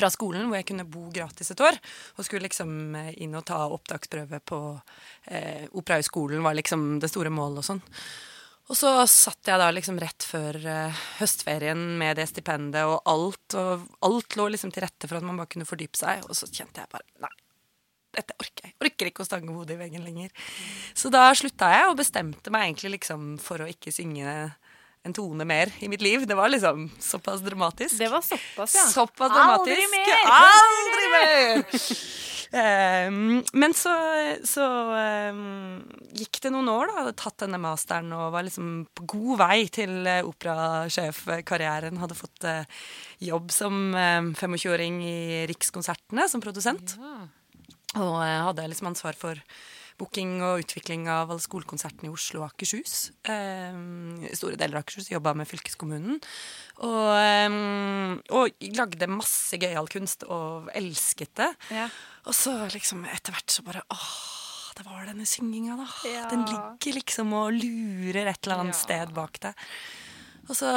fra 0.00 0.10
skolen, 0.12 0.46
hvor 0.48 0.60
jeg 0.60 0.68
kunne 0.70 0.88
bo 0.88 1.08
gratis 1.14 1.52
et 1.52 1.64
år. 1.64 1.78
Og 2.16 2.26
skulle 2.26 2.46
liksom 2.46 2.70
eh, 2.98 3.12
inn 3.24 3.36
og 3.38 3.46
ta 3.48 3.64
opptaksprøve 3.72 4.40
på 4.46 4.60
eh, 5.30 5.66
Operahøgskolen, 5.72 6.44
var 6.44 6.56
liksom 6.58 6.96
det 7.02 7.12
store 7.12 7.32
målet 7.34 7.62
og 7.64 7.70
sånn. 7.70 7.84
Og 8.66 8.74
så 8.74 8.90
satt 9.06 9.46
jeg 9.46 9.62
da 9.62 9.68
liksom 9.70 9.98
rett 10.02 10.26
før 10.26 10.58
eh, 10.58 11.02
høstferien 11.20 11.82
med 12.00 12.18
det 12.18 12.26
stipendet 12.32 12.88
og 12.88 12.98
alt, 13.06 13.54
og 13.54 13.86
alt 14.06 14.38
lå 14.38 14.48
liksom 14.54 14.72
til 14.74 14.82
rette 14.86 15.06
for 15.06 15.20
at 15.20 15.26
man 15.26 15.38
bare 15.38 15.52
kunne 15.54 15.68
fordype 15.68 15.98
seg, 15.98 16.24
og 16.26 16.34
så 16.34 16.50
kjente 16.50 16.82
jeg 16.82 16.90
bare 16.90 17.06
nei. 17.22 17.34
Dette 18.16 18.34
orker 18.40 18.64
jeg. 18.64 18.74
Orker 18.80 19.10
ikke 19.10 19.22
å 19.22 19.28
stange 19.28 19.52
hodet 19.52 19.76
i 19.76 19.80
veggen 19.82 20.06
lenger. 20.06 20.32
Så 20.96 21.12
da 21.12 21.28
slutta 21.36 21.68
jeg, 21.74 21.90
og 21.90 21.98
bestemte 22.00 22.52
meg 22.54 22.70
egentlig 22.70 22.96
liksom 22.96 23.34
for 23.42 23.62
å 23.62 23.68
ikke 23.70 23.92
synge 23.94 24.32
en 25.06 25.14
tone 25.16 25.46
mer 25.46 25.72
i 25.80 25.88
mitt 25.88 26.02
liv. 26.04 26.26
Det 26.26 26.34
var 26.34 26.50
liksom 26.50 26.90
såpass 26.98 27.40
dramatisk. 27.40 27.98
Det 27.98 28.08
var 28.08 28.22
såpass, 28.22 28.74
ja. 28.74 28.86
Såpass 28.92 29.32
dramatisk. 29.32 29.78
Aldri 29.78 29.86
mer! 29.94 30.18
Aldri 30.42 31.06
mer! 31.14 31.64
um, 33.08 33.44
men 33.52 33.74
så, 33.74 33.94
så 34.44 34.66
um, 35.30 35.78
gikk 36.16 36.40
det 36.42 36.52
noen 36.54 36.70
år, 36.72 36.90
da. 36.90 36.98
Hadde 37.00 37.16
tatt 37.22 37.38
denne 37.44 37.60
masteren 37.62 38.10
og 38.16 38.34
var 38.34 38.46
liksom 38.46 38.74
på 38.96 39.06
god 39.14 39.42
vei 39.44 39.58
til 39.72 39.96
uh, 40.08 40.20
operasjefkarrieren. 40.26 42.02
Hadde 42.02 42.18
fått 42.18 42.48
uh, 42.48 42.84
jobb 43.22 43.54
som 43.54 43.80
um, 43.94 44.34
25-åring 44.34 45.00
i 45.06 45.18
Rikskonsertene 45.50 46.28
som 46.32 46.44
produsent. 46.44 46.98
Ja. 47.00 47.16
Og 47.96 48.20
uh, 48.20 48.44
hadde 48.50 48.68
liksom 48.72 48.90
ansvar 48.92 49.18
for 49.18 49.40
booking 50.00 50.38
og 50.44 50.62
utvikling 50.64 51.06
av 51.10 51.30
alle 51.32 51.42
skolekonsertene 51.42 52.10
i 52.10 52.12
Oslo 52.12 52.42
og 52.42 52.50
Akershus. 52.50 53.10
Um, 53.28 54.22
store 54.36 54.58
deler 54.60 54.78
av 54.78 54.84
Akershus. 54.84 55.10
Jobba 55.12 55.34
med 55.38 55.48
fylkeskommunen. 55.50 56.20
Og, 56.84 57.10
um, 57.50 58.16
og 58.36 58.66
lagde 58.76 59.10
masse 59.10 59.58
gøyal 59.60 59.90
kunst 59.92 60.26
og 60.28 60.70
elsket 60.76 61.34
det. 61.40 61.52
Ja. 61.74 61.90
Og 62.26 62.36
så 62.36 62.54
liksom 62.72 63.06
etter 63.08 63.36
hvert 63.36 63.54
så 63.54 63.64
bare 63.66 63.84
åh, 63.92 64.16
det 64.76 64.84
var 64.84 65.06
denne 65.08 65.24
synginga, 65.28 65.78
da. 65.80 65.86
Ja. 66.08 66.26
Den 66.32 66.44
ligger 66.50 66.98
liksom 66.98 67.32
og 67.36 67.54
lurer 67.56 68.28
et 68.28 68.42
eller 68.44 68.66
annet 68.66 68.76
ja. 68.76 68.82
sted 68.82 69.14
bak 69.16 69.40
det. 69.44 69.56
Og 70.46 70.54
så 70.54 70.70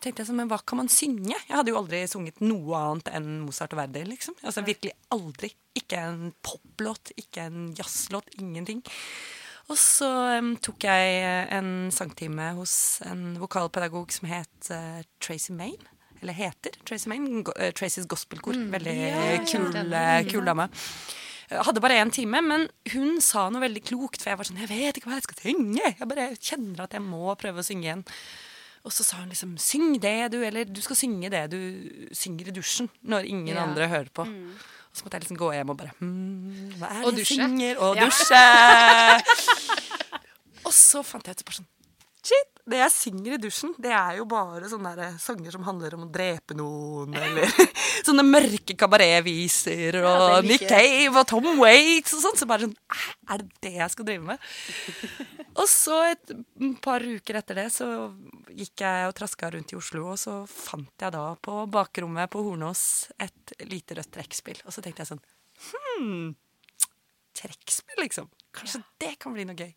tenkte 0.00 0.22
jeg 0.22 0.30
sånn, 0.30 0.38
men 0.40 0.48
hva 0.48 0.58
kan 0.64 0.80
man 0.80 0.90
synge? 0.92 1.36
Jeg 1.36 1.52
hadde 1.52 1.72
jo 1.72 1.78
aldri 1.80 2.02
sunget 2.08 2.40
noe 2.44 2.78
annet 2.80 3.10
enn 3.12 3.30
Mozart 3.44 3.74
og 3.76 3.82
Verdi. 3.82 4.04
liksom. 4.08 4.36
Altså 4.42 4.64
Virkelig 4.64 4.94
aldri. 5.12 5.52
Ikke 5.76 6.00
en 6.00 6.30
poplåt, 6.44 7.12
ikke 7.20 7.48
en 7.50 7.72
jazzlåt, 7.76 8.30
ingenting. 8.40 8.80
Og 9.72 9.78
så 9.80 10.08
um, 10.38 10.54
tok 10.60 10.84
jeg 10.84 11.24
en 11.56 11.90
sangtime 11.94 12.50
hos 12.58 13.00
en 13.08 13.34
vokalpedagog 13.40 14.12
som 14.12 14.28
het 14.28 14.70
uh, 14.72 15.00
Tracy 15.24 15.52
Maine. 15.56 15.92
Eller 16.20 16.36
heter 16.36 16.76
Tracy 16.84 17.08
Maine. 17.12 17.42
Go 17.44 17.52
uh, 17.56 17.70
Tracys 17.76 18.08
gospelkor. 18.08 18.56
Mm. 18.56 18.70
Veldig 18.72 18.96
ja, 19.00 19.22
kul, 19.48 19.68
uh, 19.72 20.20
kul 20.28 20.48
dame. 20.48 20.68
Hadde 21.54 21.80
bare 21.84 22.00
én 22.00 22.12
time, 22.12 22.40
men 22.40 22.66
hun 22.94 23.20
sa 23.24 23.50
noe 23.52 23.62
veldig 23.64 23.84
klokt. 23.84 24.22
For 24.22 24.32
jeg 24.32 24.40
var 24.40 24.48
sånn 24.48 24.62
Jeg 24.64 24.72
vet 24.72 24.96
ikke 25.00 25.12
hva 25.12 25.20
jeg 25.20 25.28
skal 25.28 25.42
synge. 25.44 25.92
Jeg 25.92 26.10
bare 26.12 26.28
kjenner 26.40 26.84
at 26.86 26.96
jeg 26.96 27.04
må 27.04 27.28
prøve 27.40 27.60
å 27.60 27.66
synge 27.66 27.88
igjen. 27.88 28.04
Og 28.84 28.92
så 28.92 29.04
sa 29.04 29.16
hun 29.22 29.32
liksom 29.32 29.56
'syng 29.56 29.96
det, 30.00 30.32
du', 30.32 30.44
eller 30.44 30.64
'du 30.64 30.80
skal 30.84 30.96
synge 30.96 31.30
det 31.30 31.50
du 31.50 31.58
synger 32.12 32.48
i 32.48 32.52
dusjen', 32.52 32.90
når 33.02 33.24
ingen 33.24 33.56
ja. 33.56 33.62
andre 33.64 33.88
hører 33.88 34.12
på. 34.12 34.24
Mm. 34.24 34.50
Og 34.90 34.96
så 34.96 35.04
måtte 35.04 35.16
jeg 35.16 35.22
liksom 35.22 35.36
gå 35.36 35.52
hjem 35.52 35.70
og 35.70 35.76
bare 35.76 35.90
hmm, 35.98 36.74
Hva 36.78 36.86
er 36.86 37.10
det 37.10 37.18
jeg 37.18 37.26
synger? 37.26 37.78
Og 37.78 37.96
dusje. 37.96 38.42
og 40.66 40.72
så 40.72 41.02
fant 41.02 41.26
jeg 41.26 41.40
ut 41.40 41.44
bare 41.44 41.56
sånn 41.62 41.70
Shit, 42.24 42.50
det 42.64 42.78
jeg 42.80 42.92
synger 42.94 43.34
i 43.34 43.38
dusjen, 43.42 43.74
det 43.84 43.90
er 43.92 44.14
jo 44.16 44.24
bare 44.24 44.64
sånne 44.70 44.94
der 44.96 45.16
sanger 45.20 45.52
som 45.52 45.66
handler 45.66 45.92
om 45.98 46.06
å 46.06 46.12
drepe 46.12 46.56
noen, 46.56 47.12
eller 47.12 47.50
sånne 48.06 48.24
mørke 48.24 48.72
kabaretviser, 48.80 49.98
og 50.00 50.06
Ja, 50.08 50.38
like. 50.40 50.48
Nick. 50.48 50.64
Cave 50.70 51.20
og 51.20 51.26
Tom 51.28 51.48
Waits 51.60 52.14
og 52.16 52.22
sånn. 52.24 52.38
Så 52.40 52.48
bare 52.48 52.64
sånn 52.64 52.72
Er 53.28 53.42
det 53.42 53.50
det 53.66 53.74
jeg 53.76 53.92
skal 53.92 54.08
drive 54.08 54.24
med? 54.32 54.48
Og 55.60 55.68
så 55.70 56.00
et 56.10 56.32
par 56.82 57.04
uker 57.06 57.36
etter 57.38 57.60
det 57.60 57.68
så 57.70 57.86
gikk 58.50 58.82
jeg 58.82 59.04
og 59.06 59.12
traska 59.14 59.52
rundt 59.54 59.70
i 59.70 59.76
Oslo, 59.78 60.08
og 60.10 60.16
så 60.18 60.40
fant 60.50 60.90
jeg 61.04 61.14
da 61.14 61.28
på 61.38 61.60
bakrommet 61.70 62.32
på 62.32 62.42
Hornås 62.42 62.80
et 63.22 63.54
lite 63.70 63.94
rødt 64.00 64.10
trekkspill. 64.16 64.58
Og 64.66 64.74
så 64.74 64.82
tenkte 64.82 65.04
jeg 65.04 65.12
sånn 65.12 65.22
Hm, 65.68 66.32
trekkspill, 67.38 68.00
liksom. 68.02 68.26
Kanskje 68.54 68.82
det 69.02 69.14
kan 69.22 69.34
bli 69.34 69.46
noe 69.48 69.58
gøy. 69.58 69.72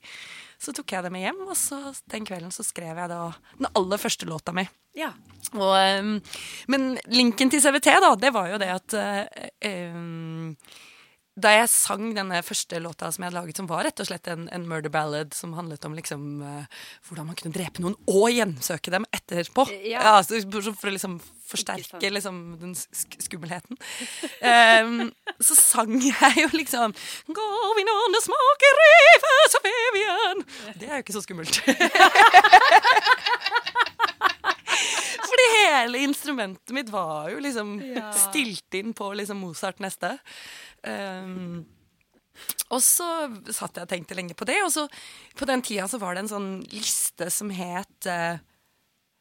Så 0.62 0.74
tok 0.74 0.94
jeg 0.94 1.06
det 1.06 1.12
med 1.14 1.24
hjem, 1.26 1.40
og 1.48 1.56
så 1.58 1.80
den 2.12 2.26
kvelden 2.28 2.54
så 2.54 2.66
skrev 2.66 2.98
jeg 2.98 3.12
da 3.12 3.22
den 3.58 3.70
aller 3.78 4.02
første 4.02 4.30
låta 4.30 4.54
mi. 4.56 4.66
Ja. 4.98 5.12
Og, 5.54 5.74
um, 6.02 6.16
men 6.74 6.88
linken 7.14 7.52
til 7.54 7.62
CVT, 7.62 7.92
da, 8.04 8.14
det 8.20 8.34
var 8.36 8.50
jo 8.52 8.62
det 8.62 8.70
at 8.74 8.98
uh, 8.98 9.50
ehm, 9.66 10.56
da 11.38 11.52
jeg 11.54 11.70
sang 11.70 12.16
denne 12.18 12.40
første 12.42 12.80
låta 12.82 13.12
som 13.14 13.22
jeg 13.22 13.30
hadde 13.30 13.38
laget, 13.38 13.60
som 13.60 13.68
var 13.70 13.86
rett 13.86 14.02
og 14.02 14.08
slett 14.10 14.28
en, 14.32 14.48
en 14.54 14.64
murder 14.66 14.90
ballad 14.94 15.36
som 15.38 15.54
handlet 15.54 15.86
om 15.86 15.94
liksom 15.94 16.22
uh, 16.42 16.66
hvordan 17.06 17.28
man 17.30 17.38
kunne 17.38 17.54
drepe 17.54 17.84
noen 17.84 17.94
og 18.10 18.32
gjensøke 18.34 18.94
dem 18.94 19.06
etterpå. 19.14 19.68
Ja. 19.86 20.18
så 20.26 20.42
for, 20.50 20.90
å 20.90 20.96
liksom 20.96 21.20
forsterke 21.48 22.10
liksom 22.12 22.58
den 22.62 22.74
sk 22.76 23.20
skummelheten. 23.28 23.78
um, 24.42 25.12
så 25.38 25.54
sang 25.60 25.94
jeg 26.02 26.34
jo 26.42 26.50
liksom 26.56 26.96
Going 27.30 27.90
on 27.94 28.18
the 28.18 28.24
smoky 28.26 28.72
rivers 28.82 29.58
of 29.60 29.70
Evian. 29.74 30.46
Det 30.82 30.90
er 30.90 30.96
jo 30.98 31.06
ikke 31.06 31.18
så 31.20 31.26
skummelt. 31.26 31.62
Fordi 35.28 35.46
hele 35.54 36.02
instrumentet 36.06 36.74
mitt 36.76 36.90
var 36.90 37.30
jo 37.32 37.42
liksom 37.44 37.78
stilt 38.16 38.74
inn 38.80 38.94
på 38.98 39.12
liksom 39.18 39.38
Mozart 39.44 39.80
neste. 39.84 40.16
Um, 40.88 41.66
og 42.74 42.82
så 42.84 43.08
satt 43.50 43.80
jeg 43.80 43.88
og 43.88 43.92
tenkte 43.92 44.18
lenge 44.18 44.36
på 44.38 44.46
det, 44.48 44.60
og 44.66 44.72
så 44.74 44.86
på 45.38 45.48
den 45.50 45.64
tida 45.66 45.88
så 45.90 46.00
var 46.02 46.16
det 46.16 46.26
en 46.26 46.34
sånn 46.36 46.52
liste 46.74 47.30
som 47.34 47.52
het 47.56 48.10
eh, 48.12 48.38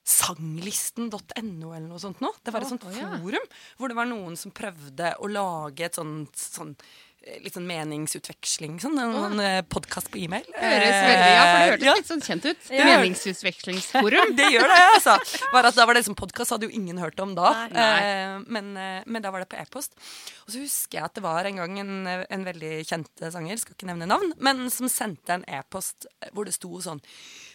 Sanglisten.no 0.06 1.72
eller 1.72 1.86
noe 1.88 2.02
sånt 2.02 2.20
nå. 2.22 2.30
Det 2.44 2.52
var 2.54 2.62
et 2.62 2.70
sånt 2.70 2.84
forum 2.86 3.48
hvor 3.78 3.90
det 3.90 3.98
var 3.98 4.10
noen 4.10 4.36
som 4.38 4.54
prøvde 4.54 5.14
å 5.18 5.30
lage 5.30 5.88
et 5.88 5.98
sånt 5.98 6.44
eh, 6.60 6.84
Litt 7.42 7.56
sånn 7.56 7.66
meningsutveksling. 7.66 8.76
Sånn, 8.82 8.94
en 9.02 9.14
sånn 9.16 9.40
podkast 9.72 10.12
på 10.12 10.20
e-mail. 10.22 10.44
Høres 10.54 10.98
veldig, 11.02 11.30
ja, 11.34 11.42
for 11.42 11.56
det 11.58 11.70
hørtes 11.72 11.82
Eh, 11.82 11.88
ja. 11.88 11.94
litt 11.98 12.10
sånn 12.10 12.22
kjent 12.22 12.44
ut. 12.46 12.68
Ja. 12.70 12.84
Meningsutvekslingsforum. 12.86 14.34
Det 14.38 14.46
gjør 14.54 14.68
det, 14.70 14.76
altså. 14.94 15.16
Bare 15.52 15.72
at 15.72 15.78
da 15.78 15.86
var 15.88 15.96
det 15.96 16.04
liksom 16.04 16.16
Podkast 16.18 16.54
hadde 16.54 16.68
jo 16.68 16.76
ingen 16.78 17.00
hørt 17.02 17.18
om 17.24 17.34
da. 17.34 17.50
Nei. 17.66 17.72
nei. 17.74 18.44
men, 18.46 18.70
eh, 18.78 19.00
men 19.10 19.24
da 19.24 19.32
var 19.34 19.42
det 19.42 19.50
på 19.50 19.58
e-post. 19.58 19.98
Og 20.46 20.54
så 20.54 20.62
husker 20.62 21.00
jeg 21.00 21.08
at 21.08 21.16
det 21.18 21.24
var 21.26 21.48
en 21.50 21.58
gang 21.62 21.78
en, 21.82 21.94
en 22.06 22.46
veldig 22.46 22.72
kjent 22.86 23.26
sanger, 23.34 23.58
skal 23.58 23.74
ikke 23.74 23.90
nevne 23.90 24.06
navn, 24.06 24.30
men 24.38 24.66
som 24.70 24.86
sendte 24.92 25.34
en 25.34 25.46
e-post 25.50 26.06
hvor 26.32 26.46
det 26.46 26.54
sto 26.54 26.70
sånn 26.84 27.02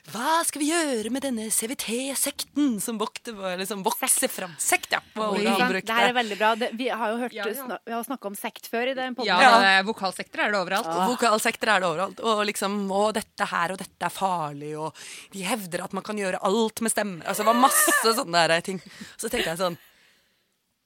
Hva 0.10 0.40
skal 0.44 0.64
vi 0.64 0.68
gjøre 0.72 1.12
med 1.14 1.22
denne 1.22 1.44
CVT-sekten 1.54 2.80
som 2.82 2.98
vokte, 2.98 3.32
liksom 3.60 3.84
vokser 3.86 4.28
fram? 4.34 4.56
Sekt, 4.60 4.90
ja. 4.96 5.00
brukte. 5.14 5.86
Det 5.86 5.94
her 6.00 6.10
er 6.10 6.16
veldig 6.18 6.38
bra. 6.40 6.50
Det, 6.58 6.70
vi 6.80 6.88
har 6.90 7.12
jo 7.14 7.20
hørt 7.22 7.36
Ja, 7.38 7.46
ja. 7.46 7.54
sna- 7.54 7.78
Vi 7.86 7.94
har 7.94 8.04
snakka 8.04 8.28
om 8.32 8.36
sekt 8.36 8.66
før 8.72 8.90
i 8.92 8.96
den 8.98 9.14
podden. 9.16 9.30
Ja, 9.30 9.60
det 9.62 9.70
er 9.78 9.84
vokalsekter 9.86 10.42
er 10.48 10.52
det 10.56 10.60
overalt. 10.60 10.90
Ah. 10.90 11.06
Vokalsekter 11.12 11.70
er 11.76 11.80
det 11.86 11.90
overalt. 11.92 12.20
Og 12.26 12.42
liksom, 12.50 12.80
å, 12.92 13.04
dette 13.14 13.46
her 13.54 13.76
og 13.76 13.78
dette 13.84 14.10
er 14.10 14.16
farlig, 14.18 14.74
og 14.82 14.98
de 15.32 15.46
hevder 15.46 15.86
at 15.86 15.94
man 15.94 16.04
kan 16.04 16.18
gjøre 16.18 16.42
alt 16.50 16.82
med 16.82 16.92
stemmer. 16.92 17.22
Altså, 17.28 17.46
det 17.46 17.52
var 17.54 17.62
masse 17.62 18.16
sånne 18.24 18.48
der 18.56 18.66
ting. 18.66 18.82
Så 19.22 19.30
tenkte 19.30 19.54
jeg 19.54 19.62
sånn 19.62 19.78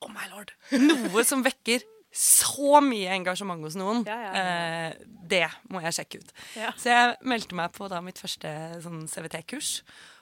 Oh 0.04 0.12
my 0.12 0.28
lord. 0.36 0.52
Noe 0.76 1.24
som 1.26 1.42
vekker 1.42 1.82
så 2.16 2.80
mye 2.84 3.12
engasjement 3.12 3.60
hos 3.68 3.76
noen. 3.76 4.06
Ja, 4.08 4.16
ja, 4.24 4.34
Eh, 4.40 4.94
det 5.28 5.44
må 5.74 5.82
jeg 5.84 5.98
sjekke 5.98 6.22
ut. 6.24 6.34
Ja. 6.56 6.72
Så 6.80 6.92
jeg 6.94 7.16
meldte 7.28 7.58
meg 7.60 7.74
på 7.76 7.90
da 7.92 8.00
mitt 8.06 8.22
første 8.22 8.50
sånn 8.84 9.04
CVT-kurs, 9.12 9.82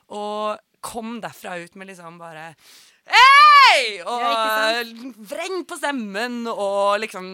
og 0.10 0.58
kom 0.84 1.20
derfra 1.24 1.60
ut 1.64 1.76
med 1.80 1.92
liksom 1.92 2.18
bare 2.20 2.56
Hei! 3.04 4.00
Og 4.08 4.92
vreng 5.28 5.64
på 5.68 5.76
stemmen, 5.80 6.44
og 6.52 7.00
liksom 7.04 7.26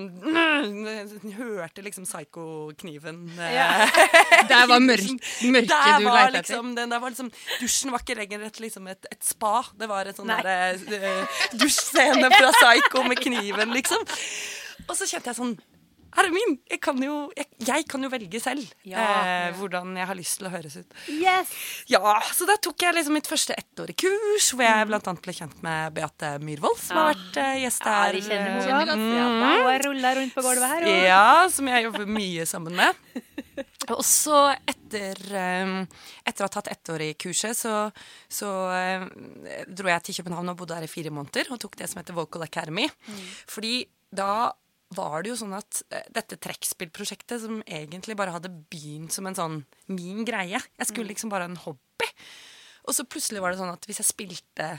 Hørte 1.35 1.83
liksom 1.85 2.07
psyko-kniven. 2.07 3.19
eh, 3.37 3.99
Der 4.51 4.65
var 4.69 4.81
mørket 4.81 5.19
mørke 5.45 5.67
du 5.67 6.07
leita 6.07 6.25
etter. 6.29 6.37
liksom, 6.39 6.71
den 6.77 6.93
der 6.93 7.03
var 7.03 7.13
liksom 7.13 7.29
Dusjen 7.61 7.93
var 7.93 8.01
ikke 8.05 8.17
lenger 8.21 8.47
et, 8.49 8.59
liksom 8.63 8.87
et, 8.91 9.09
et 9.11 9.23
spa. 9.25 9.59
Det 9.77 9.89
var 9.91 10.09
et 10.09 10.17
sånn 10.17 10.31
derre 10.31 10.57
eh, 10.73 11.41
dusjscene 11.59 12.31
fra 12.33 12.53
Psycho 12.57 13.03
med 13.09 13.21
kniven, 13.21 13.75
liksom. 13.75 14.05
Og 14.87 14.95
så 14.97 15.05
kjente 15.05 15.29
jeg 15.29 15.37
sånn 15.37 15.57
Herre 16.17 16.31
min, 16.33 16.55
jeg 16.69 16.79
kan 16.81 16.97
jo, 17.03 17.15
jeg, 17.37 17.45
jeg 17.67 17.85
kan 17.89 18.03
jo 18.03 18.09
velge 18.09 18.39
selv 18.41 18.65
Ja. 18.87 19.03
eh, 19.21 19.53
hvordan 19.59 19.95
jeg 19.99 20.07
har 20.09 20.17
lyst 20.17 20.37
til 20.39 20.47
å 20.49 20.51
høres 20.53 20.77
ut. 20.81 20.93
Yes! 21.13 21.51
Ja, 21.91 22.01
Så 22.33 22.47
da 22.49 22.55
tok 22.57 22.81
jeg 22.81 22.95
liksom 22.97 23.13
mitt 23.19 23.27
første 23.29 23.53
ettårige 23.57 24.05
kurs, 24.05 24.51
hvor 24.53 24.65
jeg 24.65 24.87
annet 24.89 25.21
ble 25.25 25.33
kjent 25.37 25.61
med 25.65 25.93
Beate 25.93 26.31
Myhrvold, 26.43 26.79
som 26.81 26.97
har 26.97 27.09
Ah. 27.09 27.13
vært 27.13 27.37
eh, 27.43 27.59
gjest 27.65 27.85
Ja, 27.85 27.93
her. 28.03 28.13
vi 28.13 28.21
kjenner 28.21 28.49
hun 28.49 28.59
godt. 28.59 28.69
Ja, 28.69 28.85
da, 28.85 28.95
hun 28.95 29.67
har 29.69 29.83
rulla 29.85 30.13
rundt 30.19 30.33
på 30.35 30.41
gulvet 30.45 30.69
her. 30.73 30.87
Og... 30.89 31.03
ja, 31.07 31.49
som 31.49 31.67
jeg 31.67 31.83
jobber 31.89 32.05
mye 32.19 32.45
sammen 32.49 32.75
med. 32.75 32.95
Og 33.95 34.03
så 34.05 34.53
etter, 34.69 35.17
um, 35.63 35.87
etter 36.27 36.43
å 36.43 36.45
ha 36.45 36.51
tatt 36.53 36.67
ettårig-kurset, 36.69 37.57
så, 37.57 37.91
så 38.29 38.49
um, 39.01 39.07
dro 39.65 39.89
jeg 39.89 40.03
til 40.05 40.19
København 40.19 40.51
og 40.53 40.59
bodde 40.61 40.77
her 40.77 40.85
i 40.85 40.91
fire 40.91 41.09
måneder 41.09 41.49
og 41.49 41.57
tok 41.63 41.75
det 41.79 41.87
som 41.89 41.97
heter 42.01 42.13
Vocal 42.17 42.43
Academy. 42.45 42.85
Fordi 43.49 43.87
da 44.13 44.51
var 44.95 45.23
det 45.23 45.33
jo 45.33 45.39
sånn 45.41 45.55
at 45.57 45.81
eh, 45.93 46.07
dette 46.15 46.39
trekkspillprosjektet, 46.41 47.43
som 47.43 47.59
egentlig 47.65 48.17
bare 48.19 48.33
hadde 48.35 48.51
begynt 48.71 49.13
som 49.13 49.27
en 49.29 49.37
sånn 49.37 49.59
min 49.91 50.23
greie 50.27 50.57
Jeg 50.57 50.89
skulle 50.89 51.11
liksom 51.11 51.31
bare 51.33 51.45
ha 51.45 51.51
en 51.51 51.61
hobby. 51.65 52.07
Og 52.87 52.95
så 52.97 53.05
plutselig 53.05 53.43
var 53.43 53.53
det 53.53 53.59
sånn 53.61 53.73
at 53.73 53.85
hvis 53.85 54.01
jeg 54.01 54.09
spilte 54.09 54.69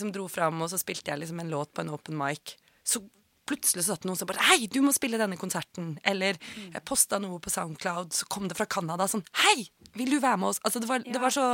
Som 0.00 0.10
dro 0.14 0.26
fram, 0.32 0.58
og 0.64 0.72
så 0.72 0.80
spilte 0.80 1.12
jeg 1.12 1.22
liksom 1.22 1.42
en 1.42 1.52
låt 1.52 1.70
på 1.76 1.84
en 1.84 1.92
open 1.94 2.16
mic, 2.18 2.56
så 2.82 3.02
plutselig 3.48 3.84
så 3.84 3.94
satt 3.94 4.06
noen 4.08 4.18
som 4.18 4.28
bare 4.28 4.44
Hei, 4.50 4.66
du 4.70 4.80
må 4.84 4.92
spille 4.96 5.20
denne 5.20 5.38
konserten. 5.40 5.94
Eller 6.08 6.38
jeg 6.58 6.84
posta 6.88 7.20
noe 7.22 7.40
på 7.42 7.52
Soundcloud, 7.52 8.12
så 8.16 8.28
kom 8.32 8.48
det 8.48 8.58
fra 8.58 8.68
Canada 8.68 9.06
sånn 9.10 9.24
Hei, 9.44 9.68
vil 9.96 10.16
du 10.16 10.18
være 10.18 10.40
med 10.40 10.52
oss? 10.52 10.62
Altså, 10.64 10.82
det, 10.82 10.90
var, 10.90 11.04
det 11.04 11.22
var 11.22 11.34
så 11.34 11.50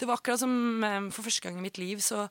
Det 0.00 0.08
var 0.08 0.20
akkurat 0.20 0.42
som 0.42 0.56
um, 0.82 1.10
for 1.14 1.26
første 1.26 1.46
gang 1.46 1.60
i 1.60 1.66
mitt 1.66 1.80
liv 1.82 2.02
så, 2.04 2.26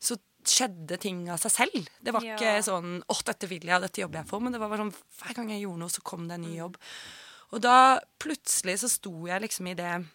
så 0.00 0.18
skjedde 0.50 0.98
ting 1.02 1.24
av 1.32 1.38
seg 1.42 1.52
selv. 1.54 1.88
Det 2.02 2.12
var 2.14 2.22
Ja. 2.24 2.36
ikke 2.36 2.62
sånn 2.64 3.02
'Å, 3.02 3.22
dette 3.24 3.48
vil 3.48 3.60
jeg, 3.66 3.80
dette 3.80 4.00
jobber 4.00 4.18
jeg 4.22 4.28
for. 4.28 4.40
Men 4.40 4.52
det 4.52 4.60
var 4.60 4.68
bare 4.68 4.84
sånn 4.84 4.94
hver 5.20 5.34
gang 5.34 5.48
jeg 5.50 5.62
gjorde 5.62 5.78
noe, 5.78 5.88
så 5.88 6.02
kom 6.02 6.28
det 6.28 6.34
en 6.34 6.42
ny 6.42 6.56
jobb. 6.56 6.76
Og 7.52 7.60
da 7.62 8.00
plutselig 8.18 8.78
så 8.80 8.88
sto 8.90 9.26
jeg 9.26 9.40
liksom 9.42 9.66
i 9.70 9.74
det 9.74 10.06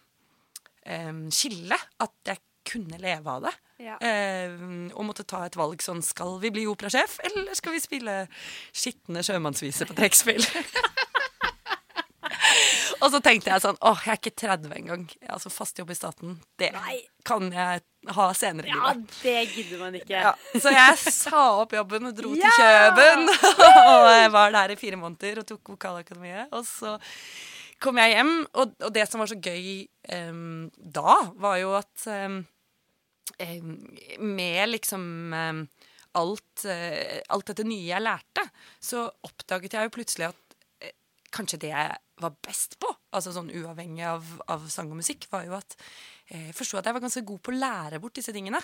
um, 0.86 1.30
skillet 1.30 1.80
at 2.00 2.12
jeg 2.26 2.38
kunne 2.64 2.98
leve 3.00 3.26
av 3.26 3.42
det. 3.42 3.54
Ja. 3.82 3.96
Um, 3.98 4.90
og 4.94 5.06
måtte 5.06 5.24
ta 5.26 5.44
et 5.44 5.56
valg 5.56 5.78
sånn 5.82 6.02
Skal 6.04 6.38
vi 6.38 6.50
bli 6.50 6.66
operasjef, 6.66 7.18
eller 7.24 7.52
skal 7.54 7.72
vi 7.72 7.80
spille 7.80 8.28
skitne 8.72 9.24
sjømannsviser 9.24 9.86
på 9.86 9.94
trekkspill? 9.96 10.44
og 13.02 13.10
så 13.12 13.18
tenkte 13.24 13.50
jeg 13.50 13.62
sånn 13.64 13.78
Åh, 13.82 14.02
jeg 14.06 14.12
er 14.14 14.20
ikke 14.20 14.32
30 14.44 14.74
engang. 14.78 15.06
Altså 15.34 15.50
fast 15.52 15.78
jobb 15.80 15.90
i 15.90 15.96
staten, 15.98 16.36
det 16.60 16.70
Nei. 16.76 17.00
kan 17.26 17.48
jeg 17.52 17.82
ha 18.16 18.26
senere 18.34 18.66
i 18.66 18.72
Ja, 18.72 18.92
livet. 18.92 19.16
det 19.22 19.34
gidder 19.56 19.82
man 19.82 19.98
ikke. 19.98 20.22
Ja, 20.24 20.32
så 20.58 20.72
jeg 20.74 20.98
sa 21.14 21.42
opp 21.62 21.74
jobben 21.76 22.08
og 22.10 22.16
dro 22.18 22.32
Ja! 22.38 22.50
til 22.50 22.62
Kjøben. 22.62 23.26
og 23.92 24.06
jeg 24.14 24.30
var 24.34 24.54
der 24.56 24.74
i 24.74 24.78
fire 24.80 24.98
måneder 25.02 25.42
og 25.42 25.48
tok 25.50 25.74
Vokalakademiet. 25.74 26.48
Og 26.54 26.66
så 26.66 26.96
kom 27.82 27.98
jeg 27.98 28.14
hjem, 28.16 28.34
og, 28.54 28.74
og 28.82 28.92
det 28.94 29.08
som 29.10 29.22
var 29.22 29.30
så 29.30 29.38
gøy 29.42 29.88
um, 30.30 30.68
da, 30.78 31.16
var 31.42 31.56
jo 31.58 31.72
at 31.78 32.04
em, 32.14 32.36
med 34.22 34.68
liksom 34.70 35.34
um, 35.34 35.62
alt, 36.18 36.64
uh, 36.66 37.18
alt 37.32 37.50
dette 37.50 37.66
nye 37.66 37.88
jeg 37.88 38.04
lærte, 38.04 38.44
så 38.82 39.06
oppdaget 39.26 39.74
jeg 39.78 39.88
jo 39.88 39.94
plutselig 39.94 40.28
at 40.30 40.56
eh, 40.84 40.94
kanskje 41.34 41.58
det 41.64 41.72
jeg 41.72 41.98
var 42.22 42.36
best 42.44 42.78
på, 42.82 42.88
altså 43.14 43.32
sånn 43.34 43.50
uavhengig 43.52 44.04
av, 44.08 44.26
av 44.52 44.64
sang 44.72 44.90
og 44.92 45.00
musikk, 45.02 45.26
var 45.32 45.46
jo 45.48 45.56
at 45.58 45.76
eh, 46.30 46.48
jeg 46.48 46.56
forsto 46.58 46.78
at 46.80 46.88
jeg 46.88 46.96
var 46.96 47.04
ganske 47.04 47.24
god 47.28 47.42
på 47.42 47.52
å 47.52 47.58
lære 47.58 48.00
bort 48.02 48.16
disse 48.18 48.34
tingene. 48.34 48.60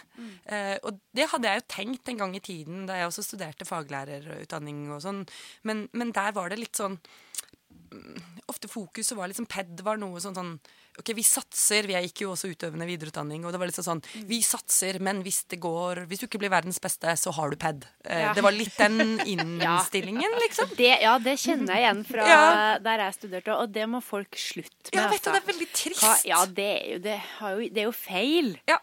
Eh, 0.47 0.77
og 0.83 1.01
det 1.17 1.29
hadde 1.33 1.53
jeg 1.53 1.63
jo 1.63 1.69
tenkt 1.75 2.13
en 2.13 2.23
gang 2.25 2.37
i 2.39 2.45
tiden 2.45 2.87
da 2.89 2.99
jeg 3.01 3.11
også 3.11 3.27
studerte 3.27 3.69
faglærerutdanning 3.69 4.87
og 4.95 5.03
sånn, 5.05 5.25
men, 5.69 5.87
men 5.93 6.15
der 6.17 6.35
var 6.37 6.53
det 6.53 6.61
litt 6.63 6.79
sånn 6.79 6.99
mm, 6.99 8.37
Ofte 8.49 8.71
fokuset 8.73 9.13
var 9.13 9.29
liksom 9.29 9.45
PED 9.51 9.83
var 9.85 9.99
noe 10.01 10.23
sånn, 10.25 10.37
sånn 10.39 10.55
Ok, 10.99 11.13
vi 11.15 11.23
satser. 11.23 11.87
Jeg 11.93 12.09
gikk 12.09 12.23
jo 12.25 12.33
også 12.35 12.49
utøvende 12.51 12.87
videreutdanning, 12.89 13.45
og 13.47 13.53
det 13.55 13.61
var 13.63 13.71
litt 13.71 13.79
sånn 13.79 14.01
Vi 14.27 14.41
satser, 14.43 14.99
men 15.05 15.21
hvis 15.23 15.45
det 15.53 15.61
går 15.63 16.01
Hvis 16.11 16.25
du 16.25 16.27
ikke 16.27 16.41
blir 16.43 16.51
verdens 16.51 16.81
beste, 16.83 17.13
så 17.21 17.31
har 17.37 17.51
du 17.51 17.57
ped. 17.57 17.87
Eh, 18.05 18.25
Ja. 18.27 18.33
Det 18.35 18.43
var 18.43 18.53
litt 18.57 18.75
den 18.77 19.21
innstillingen, 19.33 20.35
liksom. 20.43 20.73
Det, 20.77 20.91
ja, 21.05 21.15
det 21.23 21.37
kjenner 21.39 21.75
jeg 21.79 21.85
igjen 21.87 22.03
fra 22.09 22.27
Ja. 22.35 22.43
der 22.83 23.05
jeg 23.07 23.15
studerte, 23.21 23.55
og 23.63 23.71
det 23.73 23.87
må 23.89 24.03
folk 24.03 24.35
slutte 24.39 24.91
med. 24.91 24.99
Ja, 24.99 25.07
vet 25.13 25.23
du, 25.23 25.31
altså. 25.31 25.37
det 25.37 25.41
er 25.43 25.49
veldig 25.53 25.71
trist. 25.73 26.03
Hva, 26.03 26.15
ja, 26.33 26.43
det 26.59 26.69
er 26.75 26.85
jo, 26.97 26.99
det 27.07 27.17
har 27.39 27.55
jo, 27.55 27.71
det 27.79 27.85
er 27.85 27.89
jo 27.89 27.95
feil. 27.97 28.53
Ja. 28.69 28.79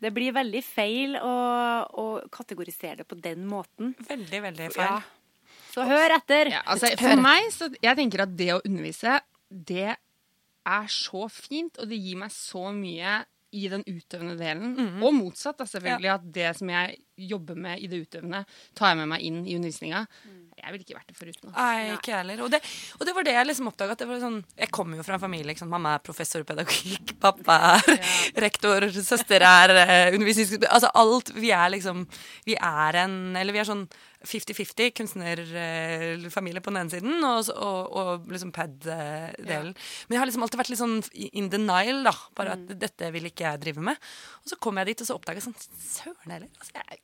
Det 0.00 0.10
blir 0.16 0.32
veldig 0.32 0.60
feil 0.64 1.16
å, 1.20 1.32
å 2.02 2.04
kategorisere 2.32 3.02
det 3.02 3.08
på 3.10 3.18
den 3.20 3.42
måten. 3.48 3.94
Veldig, 4.08 4.42
veldig 4.48 4.68
feil. 4.74 4.86
Ja. 4.98 5.56
Så 5.70 5.84
hør 5.86 6.16
etter. 6.16 6.48
Ja, 6.56 6.62
altså, 6.66 6.88
for 6.98 7.20
meg, 7.20 7.50
så 7.54 7.68
jeg 7.78 7.98
tenker 7.98 8.24
at 8.24 8.32
det 8.34 8.48
å 8.56 8.62
undervise, 8.66 9.20
det 9.50 9.92
er 10.66 10.88
så 10.92 11.28
fint, 11.32 11.78
og 11.78 11.88
det 11.88 11.98
gir 12.00 12.16
meg 12.20 12.32
så 12.34 12.70
mye 12.74 13.20
i 13.50 13.64
den 13.66 13.82
utøvende 13.82 14.36
delen. 14.38 14.76
Og 15.02 15.14
motsatt, 15.16 15.58
da, 15.58 15.66
selvfølgelig. 15.66 16.10
At 16.12 16.26
det 16.34 16.50
som 16.60 16.68
jeg 16.70 17.00
jobber 17.30 17.56
med 17.58 17.80
i 17.82 17.88
det 17.90 18.04
utøvende, 18.04 18.44
tar 18.78 18.92
jeg 18.92 19.00
med 19.00 19.08
meg 19.10 19.24
inn 19.26 19.40
i 19.46 19.56
undervisninga. 19.58 20.04
Jeg 20.60 20.74
ville 20.74 20.84
ikke 20.84 20.98
vært 20.98 21.10
det 21.10 21.16
foruten. 21.18 21.48
altså. 21.48 21.64
Nei, 21.64 21.94
ikke 21.96 22.16
heller. 22.18 22.42
Og 22.44 22.52
det, 22.52 22.60
og 22.98 23.08
det 23.08 23.14
var 23.16 23.26
det 23.26 23.34
jeg 23.36 23.48
liksom 23.48 23.70
oppdaga. 23.70 23.96
Sånn, 24.20 24.38
jeg 24.60 24.72
kommer 24.74 25.00
jo 25.00 25.06
fra 25.06 25.16
en 25.16 25.22
familie. 25.22 25.48
Liksom. 25.50 25.70
Mamma 25.72 25.96
er 25.96 26.04
professor 26.04 26.44
i 26.44 26.48
pedagogikk, 26.48 27.14
pappa 27.24 27.56
er 27.70 27.98
rektor, 28.44 28.86
søster 29.00 29.46
er 29.46 29.74
uh, 29.80 30.14
undervisnings... 30.14 30.54
Altså 30.68 30.92
alt. 31.00 31.32
Vi 31.40 31.52
er 31.54 31.72
liksom 31.72 32.04
Vi 32.46 32.56
er 32.56 33.02
en 33.04 33.36
Eller 33.38 33.54
vi 33.56 33.62
er 33.62 33.68
sånn 33.68 33.86
50-50 34.20 34.92
kunstnerfamilie 34.98 36.60
på 36.60 36.72
den 36.72 36.80
ene 36.82 36.92
siden 36.92 37.24
og, 37.24 37.48
og, 37.56 37.94
og 37.96 38.26
liksom 38.28 38.52
pad-delen. 38.52 39.72
Men 39.72 40.16
jeg 40.16 40.20
har 40.20 40.28
liksom 40.28 40.44
alltid 40.44 40.60
vært 40.60 40.72
litt 40.74 40.82
sånn 40.82 40.98
in 41.32 41.48
denial, 41.52 42.02
da. 42.04 42.12
Bare 42.36 42.58
at 42.58 42.74
dette 42.82 43.08
vil 43.14 43.30
ikke 43.30 43.46
jeg 43.48 43.62
drive 43.64 43.86
med. 43.90 44.10
Og 44.44 44.52
så 44.52 44.60
kom 44.60 44.80
jeg 44.80 44.92
dit, 44.92 45.00
og 45.00 45.08
så 45.08 45.16
oppdaga 45.16 45.40
jeg 45.40 45.48
sånn 45.48 45.56
Søren 45.80 46.36
heller. 46.36 46.50
Altså, 46.60 46.76
jeg 46.76 47.00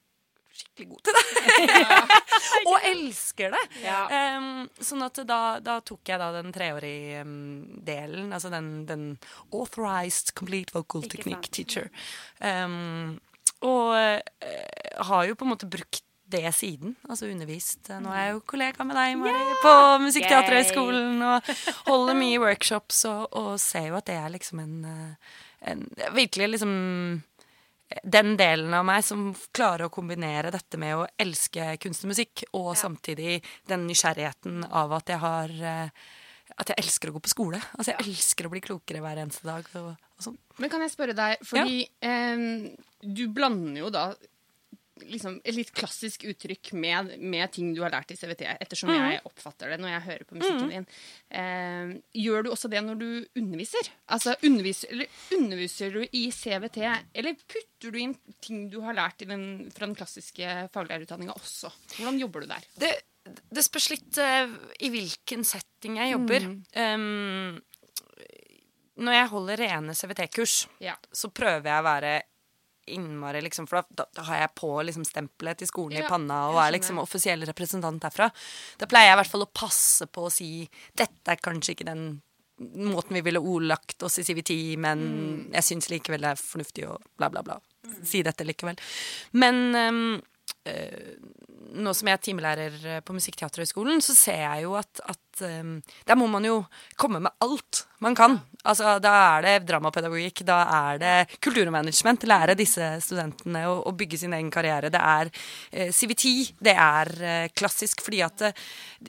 skikkelig 0.57 0.89
god 0.91 1.03
til 1.07 1.19
det. 1.19 1.27
og 2.71 2.89
elsker 2.93 3.55
det. 3.57 3.63
Ja. 3.85 4.01
Um, 4.39 4.67
sånn 4.81 5.05
at 5.07 5.21
da, 5.29 5.41
da 5.65 5.79
tok 5.87 6.13
jeg 6.13 6.23
da 6.23 6.33
den 6.39 6.55
treårige 6.57 7.23
um, 7.27 7.37
delen, 7.87 8.33
altså 8.37 8.53
den, 8.53 8.73
den 8.89 9.07
authorized 9.53 10.35
complete 10.39 10.75
vocal 10.77 11.07
technique 11.07 11.53
teacher. 11.53 11.91
Um, 12.41 13.19
og 13.65 13.95
uh, 13.97 15.07
har 15.11 15.29
jo 15.29 15.39
på 15.39 15.47
en 15.47 15.55
måte 15.55 15.71
brukt 15.71 16.03
det 16.27 16.55
siden. 16.55 16.97
Altså 17.09 17.29
undervist. 17.31 17.89
Nå 18.03 18.11
er 18.11 18.25
jeg 18.25 18.35
jo 18.35 18.43
kollega 18.51 18.87
med 18.87 18.99
deg, 18.99 19.15
Mari, 19.21 19.59
på 19.63 19.75
Musikkteaterhøgskolen 20.03 21.23
og 21.23 21.51
holder 21.87 22.19
mye 22.19 22.41
workshops 22.43 23.05
og, 23.11 23.29
og 23.39 23.53
ser 23.63 23.93
jo 23.93 24.01
at 24.01 24.09
det 24.11 24.19
er 24.19 24.33
liksom 24.35 24.63
en, 24.65 24.77
eh, 24.91 25.37
en 25.71 25.87
Virkelig 26.17 26.57
liksom 26.57 26.75
den 28.03 28.35
delen 28.39 28.75
av 28.75 28.85
meg 28.87 29.05
som 29.07 29.29
klarer 29.55 29.87
å 29.87 29.95
kombinere 29.95 30.51
dette 30.55 30.79
med 30.81 30.97
å 30.97 31.07
elske 31.23 31.77
kunst 31.83 32.07
og 32.07 32.13
musikk, 32.15 32.45
og 32.59 32.73
samtidig 32.79 33.39
den 33.71 33.87
nysgjerrigheten 33.87 34.65
av 34.67 34.97
at 34.99 35.13
jeg 35.15 35.23
har 35.23 35.59
eh, 35.73 36.07
At 36.57 36.71
jeg 36.71 36.79
elsker 36.79 37.11
å 37.11 37.17
gå 37.17 37.21
på 37.21 37.29
skole. 37.29 37.59
Altså 37.75 37.93
Jeg 37.93 38.07
elsker 38.07 38.47
å 38.47 38.51
bli 38.53 38.61
klokere 38.65 39.01
hver 39.03 39.19
eneste 39.19 39.45
dag. 39.45 39.67
Og, 39.77 39.89
og 40.17 40.23
sånn. 40.23 40.37
Men 40.63 40.71
kan 40.73 40.81
jeg 40.81 40.93
spørre 40.95 41.17
deg, 41.19 41.43
fordi 41.45 41.83
em, 42.07 42.71
du 43.03 43.27
blander 43.35 43.81
jo 43.83 43.91
da 43.93 44.05
liksom 45.05 45.41
et 45.45 45.55
litt 45.57 45.73
klassisk 45.77 46.25
uttrykk 46.31 46.71
med, 46.81 47.11
med 47.21 47.51
ting 47.53 47.73
du 47.77 47.83
har 47.85 47.93
lært 47.93 48.11
i 48.15 48.17
CVT, 48.17 48.45
ettersom 48.61 48.93
jeg 48.95 49.21
oppfatter 49.29 49.73
det 49.75 49.79
når 49.83 49.93
jeg 49.93 50.05
hører 50.07 50.25
på 50.29 50.39
musikken 50.39 50.71
din. 50.73 50.87
Eh, 51.31 51.93
gjør 52.23 52.47
du 52.47 52.51
også 52.55 52.71
det 52.73 52.81
når 52.87 53.01
du 53.03 53.09
underviser? 53.43 53.91
Altså, 54.09 54.37
underviser, 54.47 55.05
underviser 55.37 55.93
du 55.99 56.01
i 56.11 56.25
CVT, 56.33 56.81
eller 57.15 57.37
putter 57.45 57.93
du 57.93 58.01
inn 58.01 58.17
ting 58.45 58.67
du 58.73 58.81
har 58.87 58.97
lært 58.97 59.23
i 59.23 59.29
den, 59.29 59.45
fra 59.77 59.85
den 59.89 59.97
klassiske 59.99 60.55
faglærerutdanninga 60.75 61.37
også? 61.37 61.73
Hvordan 61.99 62.23
jobber 62.23 62.47
du 62.47 62.51
der? 62.55 62.67
det, 62.81 62.95
det 63.51 63.65
spørs 63.67 63.89
litt 63.91 64.19
uh, 64.23 64.53
i 64.81 64.91
hvilken 64.95 65.43
setting 65.45 65.97
jeg 65.99 66.13
jobber. 66.15 66.45
Um, 66.79 67.57
når 68.97 69.13
jeg 69.19 69.29
holder 69.33 69.61
rene 69.61 69.95
CVT-kurs, 69.97 70.55
Ja. 70.81 70.95
så 71.13 71.29
prøver 71.29 71.69
jeg 71.69 71.83
å 71.83 71.85
være 71.85 72.13
innmari 72.87 73.43
liksom, 73.45 73.67
For 73.71 73.83
da, 73.91 74.07
da 74.15 74.27
har 74.29 74.45
jeg 74.45 74.55
på 74.61 74.71
liksom, 74.87 75.07
stempelet 75.09 75.61
til 75.61 75.71
skolen 75.71 75.99
Ja, 75.99 76.05
i 76.05 76.11
panna 76.11 76.47
og 76.53 76.61
er 76.63 76.75
liksom 76.77 77.01
offisiell 77.03 77.43
representant 77.49 78.03
derfra. 78.03 78.31
Da 78.81 78.89
pleier 78.91 79.11
jeg 79.11 79.19
i 79.19 79.21
hvert 79.23 79.33
fall 79.35 79.47
å 79.47 79.53
passe 79.53 80.09
på 80.11 80.27
å 80.27 80.33
si 80.33 80.51
dette 80.97 81.35
er 81.35 81.43
kanskje 81.43 81.77
ikke 81.77 81.89
den 81.89 82.07
måten 82.57 83.19
vi 83.19 83.21
ville 83.21 83.43
ordlagt 83.43 84.01
oss 84.07 84.19
i 84.19 84.25
CVT, 84.25 84.55
men 84.81 85.03
jeg 85.53 85.67
syns 85.67 85.91
likevel 85.93 86.25
det 86.25 86.31
er 86.33 86.41
fornuftig 86.41 86.87
å 86.89 86.95
bla, 87.19 87.29
bla, 87.29 87.43
bla. 87.45 87.59
Si 88.07 88.23
dette 88.25 88.47
likevel. 88.49 88.79
Men 89.37 89.61
eh, 89.77 89.99
nå 91.77 91.93
som 91.93 92.09
jeg 92.09 92.17
er 92.17 92.23
timelærer 92.25 92.77
eh, 92.89 93.01
på 93.05 93.13
Musikkteaterhøgskolen, 93.17 94.01
så 94.05 94.15
ser 94.17 94.39
jeg 94.45 94.63
jo 94.65 94.77
at, 94.79 95.01
at 95.13 95.43
um, 95.45 95.75
der 96.09 96.17
må 96.17 96.29
man 96.31 96.45
jo 96.47 96.61
komme 96.97 97.19
med 97.21 97.35
alt 97.45 97.83
man 98.01 98.15
kan. 98.17 98.39
Altså, 98.65 98.95
da 99.03 99.13
er 99.37 99.45
det 99.45 99.55
dramapedagogikk, 99.69 100.41
da 100.49 100.57
er 100.93 100.99
det 101.03 101.13
kulturmanagement. 101.45 102.25
Lære 102.29 102.57
disse 102.59 102.89
studentene 103.05 103.65
å, 103.69 103.77
å 103.89 103.93
bygge 103.97 104.19
sin 104.23 104.35
egen 104.37 104.51
karriere. 104.55 104.91
Det 104.95 105.01
er 105.03 105.31
eh, 105.73 105.91
CVT, 105.93 106.25
det 106.65 106.75
er 106.77 107.13
eh, 107.21 107.49
klassisk, 107.57 108.05
fordi 108.07 108.23
at 108.27 108.47
eh, 108.51 108.65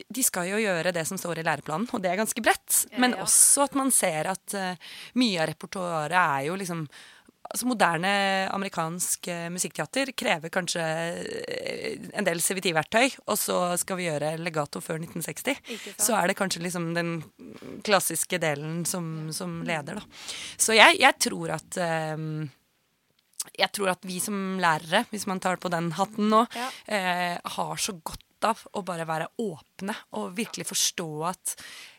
de- 0.08 0.26
skal 0.28 0.50
jo 0.50 0.60
gjøre 0.60 0.92
det 0.96 1.06
som 1.08 1.20
står 1.20 1.40
i 1.40 1.46
læreplanen, 1.48 1.88
og 1.94 2.02
det 2.04 2.12
er 2.12 2.20
ganske 2.20 2.44
bredt. 2.44 2.82
Men 3.00 3.16
Ja. 3.16 3.22
også 3.24 3.64
at 3.68 3.78
man 3.78 3.92
ser 3.94 4.28
at 4.34 4.54
eh, 4.58 4.90
mye 5.20 5.40
av 5.44 5.48
repertoaret 5.54 6.18
er 6.20 6.48
jo 6.50 6.58
liksom 6.60 6.84
Altså 7.48 7.64
Moderne 7.70 8.10
amerikansk 8.52 9.28
eh, 9.32 9.46
musikkteater 9.48 10.10
krever 10.12 10.50
kanskje 10.52 10.82
eh, 10.84 11.94
en 12.12 12.26
del 12.26 12.42
CVT-verktøy, 12.44 13.14
og 13.24 13.38
så 13.40 13.56
skal 13.80 13.96
vi 13.96 14.04
gjøre 14.10 14.34
legato 14.42 14.82
før 14.84 15.00
1960. 15.00 15.56
Så 15.96 16.12
er 16.18 16.28
det 16.28 16.36
kanskje 16.36 16.60
liksom 16.66 16.90
den 16.96 17.14
klassiske 17.88 18.36
delen 18.42 18.82
som, 18.88 19.30
som 19.32 19.62
leder, 19.64 20.02
da. 20.02 20.22
Så 20.60 20.76
jeg, 20.76 21.00
jeg 21.00 21.16
tror 21.24 21.54
at 21.56 21.80
um, 22.20 22.28
jeg 23.58 23.72
tror 23.72 23.94
at 23.94 24.04
vi 24.06 24.20
som 24.20 24.58
lærere, 24.60 25.06
hvis 25.08 25.24
man 25.30 25.40
tar 25.40 25.56
på 25.62 25.72
den 25.72 25.92
hatten 25.96 26.28
nå, 26.28 26.44
Ja. 26.58 26.68
eh, 26.92 27.38
har 27.56 27.76
så 27.80 27.96
godt 28.04 28.27
av 28.44 28.60
å 28.76 28.82
bare 28.86 29.06
være 29.08 29.28
åpne 29.42 29.94
og 30.18 30.34
virkelig 30.36 30.66
forstå 30.68 31.08
at 31.28 31.54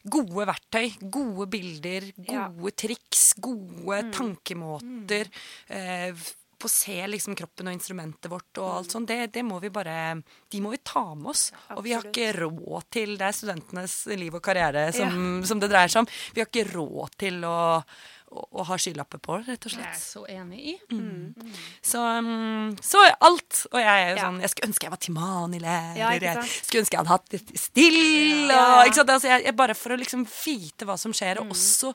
gode 0.05 0.45
verktøy, 0.47 0.93
gode 1.11 1.47
bilder, 1.51 2.11
Ja. 2.29 2.47
gode 2.49 2.71
triks, 2.75 3.33
gode 3.41 4.03
tankemåter 4.15 5.27
eh, 5.69 6.13
på 6.59 6.67
å 6.67 6.71
se 6.71 7.07
liksom 7.07 7.37
kroppen 7.39 7.69
og 7.69 7.73
instrumentet 7.77 8.27
vårt 8.29 8.57
og 8.59 8.67
alt 8.81 8.91
sånt, 8.91 9.07
det, 9.07 9.31
det 9.31 9.43
må 9.47 9.61
vi 9.63 9.69
bare 9.71 10.21
De 10.51 10.59
må 10.59 10.71
vi 10.73 10.77
ta 10.83 11.15
med 11.15 11.29
oss. 11.31 11.51
Og 11.77 11.83
vi 11.85 11.93
har 11.95 12.03
ikke 12.03 12.33
råd 12.35 12.83
til 12.91 13.13
Det 13.17 13.27
er 13.29 13.31
studentenes 13.37 13.93
liv 14.19 14.35
og 14.35 14.43
karriere 14.43 14.89
som, 14.91 15.39
som 15.47 15.59
det 15.61 15.69
dreier 15.71 15.87
seg 15.87 16.01
om. 16.03 16.09
Vi 16.35 16.41
har 16.41 16.49
ikke 16.51 16.67
råd 16.73 17.15
til 17.17 17.39
å, 17.47 17.81
å, 18.29 18.43
har 18.59 18.65
ha 18.69 18.77
skylapper 18.77 19.21
på, 19.23 19.37
rett 19.47 19.65
og 19.65 19.71
Det 19.73 19.79
er 19.79 19.85
jeg 19.87 19.95
er 19.95 20.01
så 20.01 20.23
enig 20.29 20.59
i. 20.59 20.73
Så, 21.81 22.01
um, 22.01 22.75
så 22.81 23.01
alt. 23.25 23.63
Og 23.71 23.79
jeg 23.79 23.89
er 23.89 24.09
jo 24.11 24.15
Ja. 24.17 24.25
sånn 24.27 24.41
Jeg 24.41 24.49
skulle 24.53 24.69
ønske 24.69 24.85
jeg 24.87 24.93
var 24.93 25.01
Timani-lærer. 25.05 25.97
Ja, 25.97 26.11
jeg 26.11 26.43
skulle 26.65 26.83
ønske 26.83 26.93
jeg 26.97 27.01
hadde 27.01 27.15
hatt 27.15 27.33
litt 27.33 27.55
still. 27.59 27.99
Ja, 28.49 28.59
ja. 28.59 28.83
Og? 28.85 29.09
Altså, 29.09 29.27
jeg, 29.27 29.45
jeg, 29.45 29.55
bare 29.55 29.75
for 29.77 29.95
å 29.95 29.99
liksom 29.99 30.27
vite 30.27 30.85
hva 30.85 30.97
som 30.97 31.15
skjer, 31.15 31.41
og 31.41 31.55
også 31.55 31.93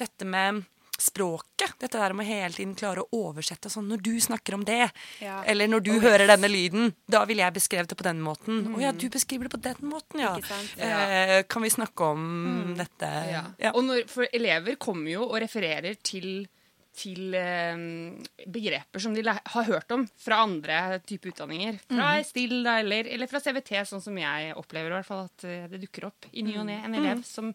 dette 0.00 0.28
med 0.28 0.64
språket. 1.00 1.74
Dette 1.80 1.98
der 1.98 2.12
med 2.16 2.26
hele 2.28 2.52
tiden 2.54 2.74
klare 2.78 3.02
å 3.04 3.08
oversette 3.16 3.70
sånn 3.72 3.88
Når 3.90 4.02
du 4.04 4.12
snakker 4.20 4.54
om 4.54 4.64
det, 4.64 4.90
Ja. 5.20 5.42
eller 5.44 5.68
når 5.68 5.80
du 5.84 5.92
hører 6.00 6.26
denne 6.30 6.48
lyden, 6.48 6.92
da 7.08 7.24
ville 7.24 7.42
jeg 7.42 7.54
beskrevet 7.54 7.88
det 7.88 7.96
på 7.98 8.04
den 8.06 8.20
måten. 8.20 8.62
Å 8.76 8.80
ja, 8.80 8.92
du 8.92 9.08
beskriver 9.08 9.48
det 9.48 9.54
på 9.56 9.62
den 9.62 9.88
måten, 9.90 10.20
ja. 10.20 10.36
Eh, 10.78 11.42
kan 11.48 11.62
vi 11.62 11.70
snakke 11.70 12.00
om 12.12 12.74
dette? 12.76 13.10
Ja. 13.32 13.44
Ja. 13.58 13.72
Og 13.74 13.84
når, 13.84 14.06
for 14.08 14.26
elever 14.32 14.76
kommer 14.76 15.10
jo 15.10 15.24
og 15.28 15.40
refererer 15.42 15.96
til, 16.02 16.46
til 16.96 17.34
eh, 17.38 17.82
begreper 18.50 19.02
som 19.02 19.14
de 19.14 19.22
har 19.24 19.66
hørt 19.68 19.92
om 19.94 20.06
fra 20.18 20.40
andre 20.44 20.98
typer 21.06 21.32
utdanninger. 21.32 21.78
Fra 21.86 22.12
STIL 22.24 22.50
Stilda 22.50 22.78
eller, 22.82 23.06
eller 23.14 23.30
fra 23.30 23.40
CVT, 23.40 23.72
sånn 23.86 24.02
som 24.02 24.16
jeg 24.18 24.54
opplever 24.58 24.90
i 24.90 24.96
hvert 24.98 25.08
fall 25.08 25.24
at 25.28 25.44
eh, 25.46 25.68
det 25.70 25.80
dukker 25.84 26.08
opp 26.10 26.26
i 26.32 26.42
ny 26.46 26.56
og 26.58 26.66
ne 26.68 26.80
en 26.84 26.96
elev 26.98 27.22
som 27.26 27.52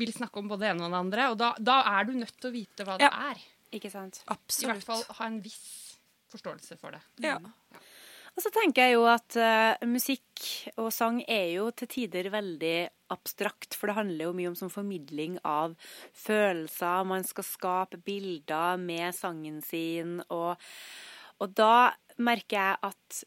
vil 0.00 0.12
snakke 0.12 0.42
om 0.42 0.50
både 0.52 0.66
det 0.66 0.72
ene 0.74 0.86
og 0.86 0.94
det 0.94 1.00
andre. 1.00 1.30
Og 1.32 1.40
da, 1.40 1.54
da 1.58 1.80
er 1.96 2.08
du 2.08 2.14
nødt 2.18 2.36
til 2.36 2.50
å 2.50 2.54
vite 2.54 2.86
hva 2.86 2.98
det 3.00 3.08
er. 3.08 3.42
Ikke 3.74 3.90
sant? 3.90 4.20
Absolutt. 4.30 4.68
I 4.68 4.72
hvert 4.74 4.86
fall 4.86 5.04
ha 5.18 5.30
en 5.30 5.40
viss 5.44 5.64
forståelse 6.34 6.78
for 6.80 6.94
det. 6.94 7.02
Ja. 7.24 7.38
Og 8.34 8.42
så 8.42 8.50
tenker 8.50 8.88
jeg 8.88 8.96
jo 8.96 9.04
at 9.06 9.36
uh, 9.38 9.86
musikk 9.86 10.42
og 10.74 10.90
sang 10.94 11.20
er 11.30 11.52
jo 11.54 11.68
til 11.70 11.90
tider 11.90 12.32
veldig 12.34 12.76
abstrakt, 13.14 13.76
for 13.78 13.90
det 13.90 13.98
handler 13.98 14.26
jo 14.26 14.34
mye 14.34 14.50
om 14.50 14.56
sånn 14.58 14.72
formidling 14.74 15.36
av 15.46 15.76
følelser. 16.18 17.06
Man 17.06 17.26
skal 17.28 17.46
skape 17.46 18.00
bilder 18.02 18.80
med 18.82 19.14
sangen 19.14 19.60
sin, 19.62 20.18
og, 20.34 20.58
og 21.38 21.54
da 21.54 21.94
merker 22.18 22.58
jeg 22.58 22.82
at 22.90 23.22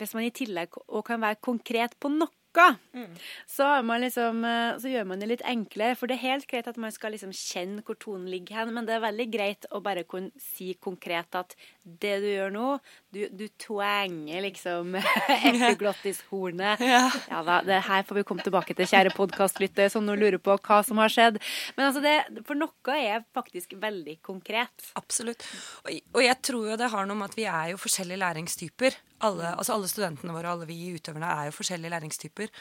hvis 0.00 0.14
man 0.16 0.26
i 0.26 0.34
tillegg 0.34 0.76
kan 1.06 1.22
være 1.22 1.40
konkret 1.44 1.96
på 2.02 2.10
noe 2.12 2.32
noe, 2.54 3.06
så, 3.50 3.66
har 3.66 3.82
man 3.86 4.02
liksom, 4.04 4.44
eh, 4.46 4.76
så 4.80 4.90
gjør 4.90 5.08
man 5.10 5.22
det 5.22 5.30
litt 5.30 5.44
enklere. 5.48 5.96
For 5.98 6.10
det 6.10 6.18
er 6.18 6.24
helt 6.34 6.48
greit 6.50 6.68
at 6.70 6.78
man 6.80 6.94
skal 6.94 7.14
liksom 7.14 7.32
kjenne 7.34 7.84
hvor 7.86 7.98
tonen 8.00 8.28
ligger 8.30 8.60
hen, 8.60 8.74
men 8.76 8.88
det 8.88 8.96
er 8.96 9.04
veldig 9.04 9.26
greit 9.32 9.68
å 9.74 9.80
bare 9.84 10.06
kunne 10.08 10.30
si 10.40 10.72
konkret 10.82 11.34
at 11.38 11.56
det 11.84 12.14
du 12.22 12.28
gjør 12.30 12.54
nå, 12.54 12.68
du, 13.14 13.24
du 13.34 13.46
twanger 13.60 14.44
liksom 14.46 14.98
epiglottis-hornet. 15.52 16.82
Ja. 16.94 17.06
Ja 17.30 17.40
da, 17.46 17.56
det 17.64 17.80
her 17.86 18.04
får 18.06 18.18
vi 18.20 18.22
komme 18.28 18.44
tilbake 18.44 18.74
til, 18.76 18.86
kjære 18.88 19.14
podkastlytter, 19.16 19.88
som 19.90 20.04
nå 20.06 20.14
lurer 20.18 20.38
på 20.42 20.54
hva 20.54 20.78
som 20.86 21.00
har 21.00 21.10
skjedd. 21.10 21.40
Men 21.78 21.88
altså, 21.88 22.02
det, 22.04 22.42
for 22.46 22.58
noe 22.58 22.98
er 22.98 23.24
faktisk 23.34 23.74
veldig 23.80 24.18
konkret. 24.24 24.90
Absolutt. 24.98 25.46
Og, 25.82 25.90
og 26.14 26.22
jeg 26.22 26.38
tror 26.44 26.70
jo 26.70 26.78
det 26.78 26.90
har 26.92 27.08
noe 27.08 27.18
med 27.18 27.32
at 27.32 27.38
vi 27.38 27.48
er 27.50 27.72
jo 27.72 27.80
forskjellige 27.80 28.20
læringstyper. 28.22 28.98
Alle, 29.24 29.54
altså 29.54 29.76
alle 29.76 29.88
studentene 29.90 30.34
våre, 30.36 30.52
alle 30.52 30.68
vi 30.68 30.94
utøverne, 30.98 31.30
er 31.30 31.48
jo 31.48 31.56
forskjellige 31.56 31.92
læringstyper. 31.94 32.52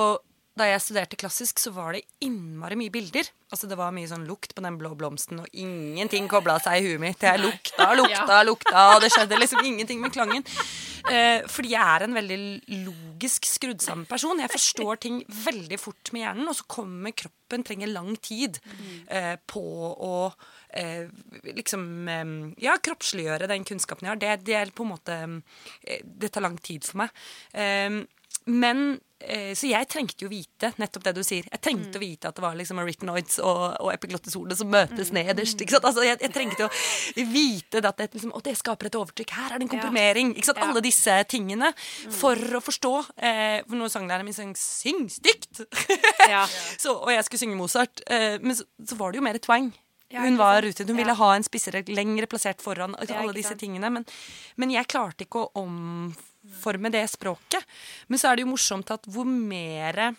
Og 0.00 0.18
da 0.58 0.66
jeg 0.66 0.82
studerte 0.82 1.18
klassisk, 1.18 1.60
så 1.62 1.70
var 1.74 1.94
det 1.94 2.02
innmari 2.26 2.76
mye 2.78 2.92
bilder. 2.92 3.28
Altså 3.50 3.68
Det 3.70 3.78
var 3.78 3.94
mye 3.94 4.08
sånn 4.10 4.26
lukt 4.28 4.54
på 4.54 4.64
den 4.64 4.76
blå 4.80 4.92
blomsten, 4.98 5.40
og 5.42 5.48
ingenting 5.54 6.28
kobla 6.30 6.58
seg 6.62 6.80
i 6.80 6.90
huet 6.90 7.02
mitt. 7.02 7.22
Jeg 7.22 7.42
lukta, 7.42 7.90
lukta, 8.00 8.40
lukta, 8.46 8.84
og 8.94 9.04
det 9.04 9.12
skjedde 9.14 9.38
liksom 9.38 9.62
ingenting 9.64 10.02
med 10.02 10.14
klangen. 10.14 10.46
Eh, 11.10 11.46
fordi 11.48 11.72
jeg 11.72 11.80
er 11.94 12.04
en 12.04 12.18
veldig 12.18 12.38
logisk 12.84 13.46
skrudd 13.48 13.80
sammen 13.82 14.06
person. 14.10 14.42
Jeg 14.42 14.52
forstår 14.52 15.00
ting 15.06 15.22
veldig 15.46 15.78
fort 15.80 16.12
med 16.14 16.26
hjernen, 16.26 16.50
og 16.50 16.58
så 16.58 16.66
kommer 16.70 17.14
kroppen 17.16 17.64
trenger 17.66 17.90
lang 17.90 18.12
tid 18.22 18.60
eh, 19.08 19.34
på 19.50 19.64
å 19.90 20.14
eh, 20.76 21.08
liksom 21.56 21.88
Ja, 22.60 22.76
kroppsliggjøre 22.78 23.48
den 23.50 23.66
kunnskapen 23.66 24.06
jeg 24.06 24.12
har. 24.14 24.20
Det, 24.20 24.36
det 24.50 24.58
er 24.60 24.74
på 24.74 24.86
en 24.86 24.92
måte 24.92 25.18
eh, 25.86 26.02
Det 26.04 26.34
tar 26.34 26.44
lang 26.44 26.58
tid 26.62 26.86
for 26.86 27.04
meg. 27.04 27.20
Eh, 27.54 28.02
men 28.46 29.00
eh, 29.20 29.52
Så 29.54 29.68
jeg 29.68 29.86
trengte 29.90 30.24
jo 30.24 30.30
vite 30.30 30.70
nettopp 30.80 31.04
det 31.04 31.12
du 31.18 31.20
sier. 31.26 31.44
Jeg 31.50 31.60
trengte 31.62 31.98
å 31.98 32.02
vite 32.02 32.30
at 32.30 32.38
det 32.38 32.44
var 32.44 32.56
liksom 32.56 32.80
arytenoids 32.80 33.38
og, 33.44 33.60
og 33.82 33.90
epiglottisordet 33.92 34.56
som 34.58 34.70
møtes 34.72 35.12
nederst. 35.12 35.60
ikke 35.60 35.76
sant? 35.76 35.88
Altså, 35.90 36.04
jeg, 36.06 36.16
jeg 36.24 36.32
trengte 36.34 36.66
å 36.66 36.70
vite 37.34 37.82
at 37.84 38.00
det, 38.00 38.08
liksom, 38.16 38.32
det 38.46 38.56
skaper 38.58 38.88
et 38.88 38.98
overtrykk. 39.00 39.34
Her 39.36 39.52
er 39.54 39.60
det 39.60 39.68
en 39.68 39.72
komprimering. 39.74 40.32
ikke? 40.40 40.54
Ja. 40.56 40.70
Alle 40.70 40.84
disse 40.84 41.18
tingene. 41.30 41.72
For 42.16 42.38
å 42.56 42.62
forstå. 42.64 42.94
Eh, 43.20 43.60
for 43.68 43.76
når 43.82 43.92
sanglæreren 43.92 44.30
min 44.30 44.36
sang 44.36 44.56
'syng 44.56 45.06
stygt', 45.12 45.66
Ja. 46.28 46.46
så, 46.82 46.96
og 46.96 47.12
jeg 47.12 47.24
skulle 47.28 47.44
synge 47.44 47.60
Mozart, 47.60 48.02
eh, 48.08 48.38
men 48.40 48.56
så, 48.56 48.64
så 48.86 48.96
var 48.96 49.12
det 49.12 49.20
jo 49.20 49.28
mer 49.28 49.38
twang. 49.38 49.70
Ja, 50.10 50.24
hun 50.24 50.40
var 50.40 50.64
ute. 50.66 50.82
Hun 50.88 50.96
ville 50.98 51.14
ha 51.14 51.28
en 51.36 51.44
spissere 51.46 51.84
lengre 51.86 52.26
plassert 52.26 52.62
foran. 52.64 52.96
Altså, 52.98 53.14
alle 53.14 53.36
disse 53.36 53.54
tingene. 53.54 53.92
Men, 53.94 54.06
men 54.58 54.72
jeg 54.74 54.88
klarte 54.90 55.22
ikke 55.28 55.44
å 55.46 55.62
omforme 56.46 56.90
det 56.92 57.04
språket. 57.10 57.64
Men 58.08 58.18
så 58.18 58.30
er 58.30 58.36
det 58.40 58.46
jo 58.46 58.52
morsomt 58.54 58.90
at 58.94 59.04
hvor 59.10 59.24
mer 59.28 60.14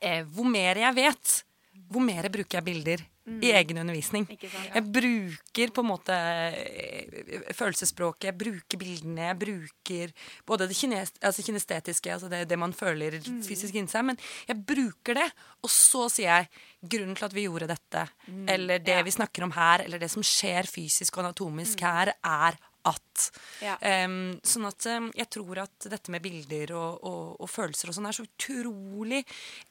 eh, 0.00 0.22
Hvor 0.24 0.44
mer 0.48 0.76
jeg 0.78 0.94
vet, 0.94 1.42
hvor 1.90 2.00
mer 2.04 2.28
bruker 2.30 2.58
jeg 2.60 2.64
bilder 2.64 3.06
i 3.30 3.50
egen 3.54 3.78
undervisning. 3.78 4.24
Sant, 4.26 4.42
ja. 4.42 4.60
Jeg 4.74 4.84
bruker 4.90 5.70
på 5.74 5.82
en 5.84 5.86
måte 5.90 6.14
eh, 6.14 7.52
følelsesspråket, 7.54 8.24
jeg 8.30 8.36
bruker 8.40 8.80
bildene, 8.80 9.28
jeg 9.28 9.38
bruker 9.38 10.12
både 10.48 10.66
det 10.70 10.74
kines, 10.78 11.12
altså 11.22 11.44
kinestetiske, 11.46 12.10
altså 12.14 12.30
det, 12.32 12.40
det 12.50 12.58
man 12.58 12.72
føler 12.74 13.18
Mm. 13.20 13.42
fysisk 13.46 13.74
inni 13.78 13.90
seg, 13.92 14.04
men 14.08 14.18
jeg 14.48 14.56
bruker 14.66 15.14
det, 15.20 15.28
og 15.62 15.70
så 15.70 16.08
sier 16.10 16.26
jeg 16.30 16.48
grunnen 16.90 17.14
til 17.18 17.26
at 17.28 17.34
vi 17.36 17.44
gjorde 17.46 17.68
dette, 17.70 18.06
eller 18.48 18.78
det 18.78 18.94
Mm. 18.94 18.98
Ja. 18.98 19.02
vi 19.06 19.10
snakker 19.14 19.42
om 19.46 19.52
her, 19.52 19.84
eller 19.84 19.98
det 19.98 20.10
som 20.10 20.22
skjer 20.26 20.66
fysisk 20.66 21.16
og 21.18 21.24
anatomisk 21.24 21.80
her, 21.86 22.14
er 22.24 22.58
at. 22.88 23.26
Ja. 23.64 23.76
Um, 24.06 24.38
sånn 24.46 24.68
at 24.68 24.86
um, 24.92 25.10
jeg 25.16 25.28
tror 25.36 25.64
at 25.66 25.90
dette 25.92 26.12
med 26.14 26.24
bilder 26.24 26.72
og, 26.78 27.02
og, 27.04 27.26
og 27.42 27.50
følelser 27.50 27.90
og 27.90 27.98
sånn 27.98 28.08
er 28.08 28.16
så 28.16 28.24
utrolig 28.28 29.24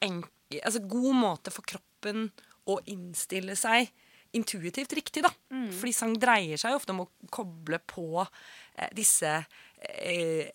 enk 0.06 0.30
altså 0.58 0.82
god 0.90 1.14
måte 1.14 1.54
for 1.54 1.66
kroppen 1.68 2.30
å 2.70 2.80
innstille 2.90 3.56
seg 3.58 3.90
intuitivt 4.38 4.94
riktig, 4.94 5.24
da. 5.26 5.32
Mm. 5.54 5.70
Fordi 5.74 5.94
sang 5.96 6.14
dreier 6.22 6.60
seg 6.62 6.76
ofte 6.78 6.94
om 6.94 7.04
å 7.06 7.10
koble 7.34 7.80
på 7.90 8.22
eh, 8.22 8.90
disse 8.98 9.32
eh, 9.80 10.46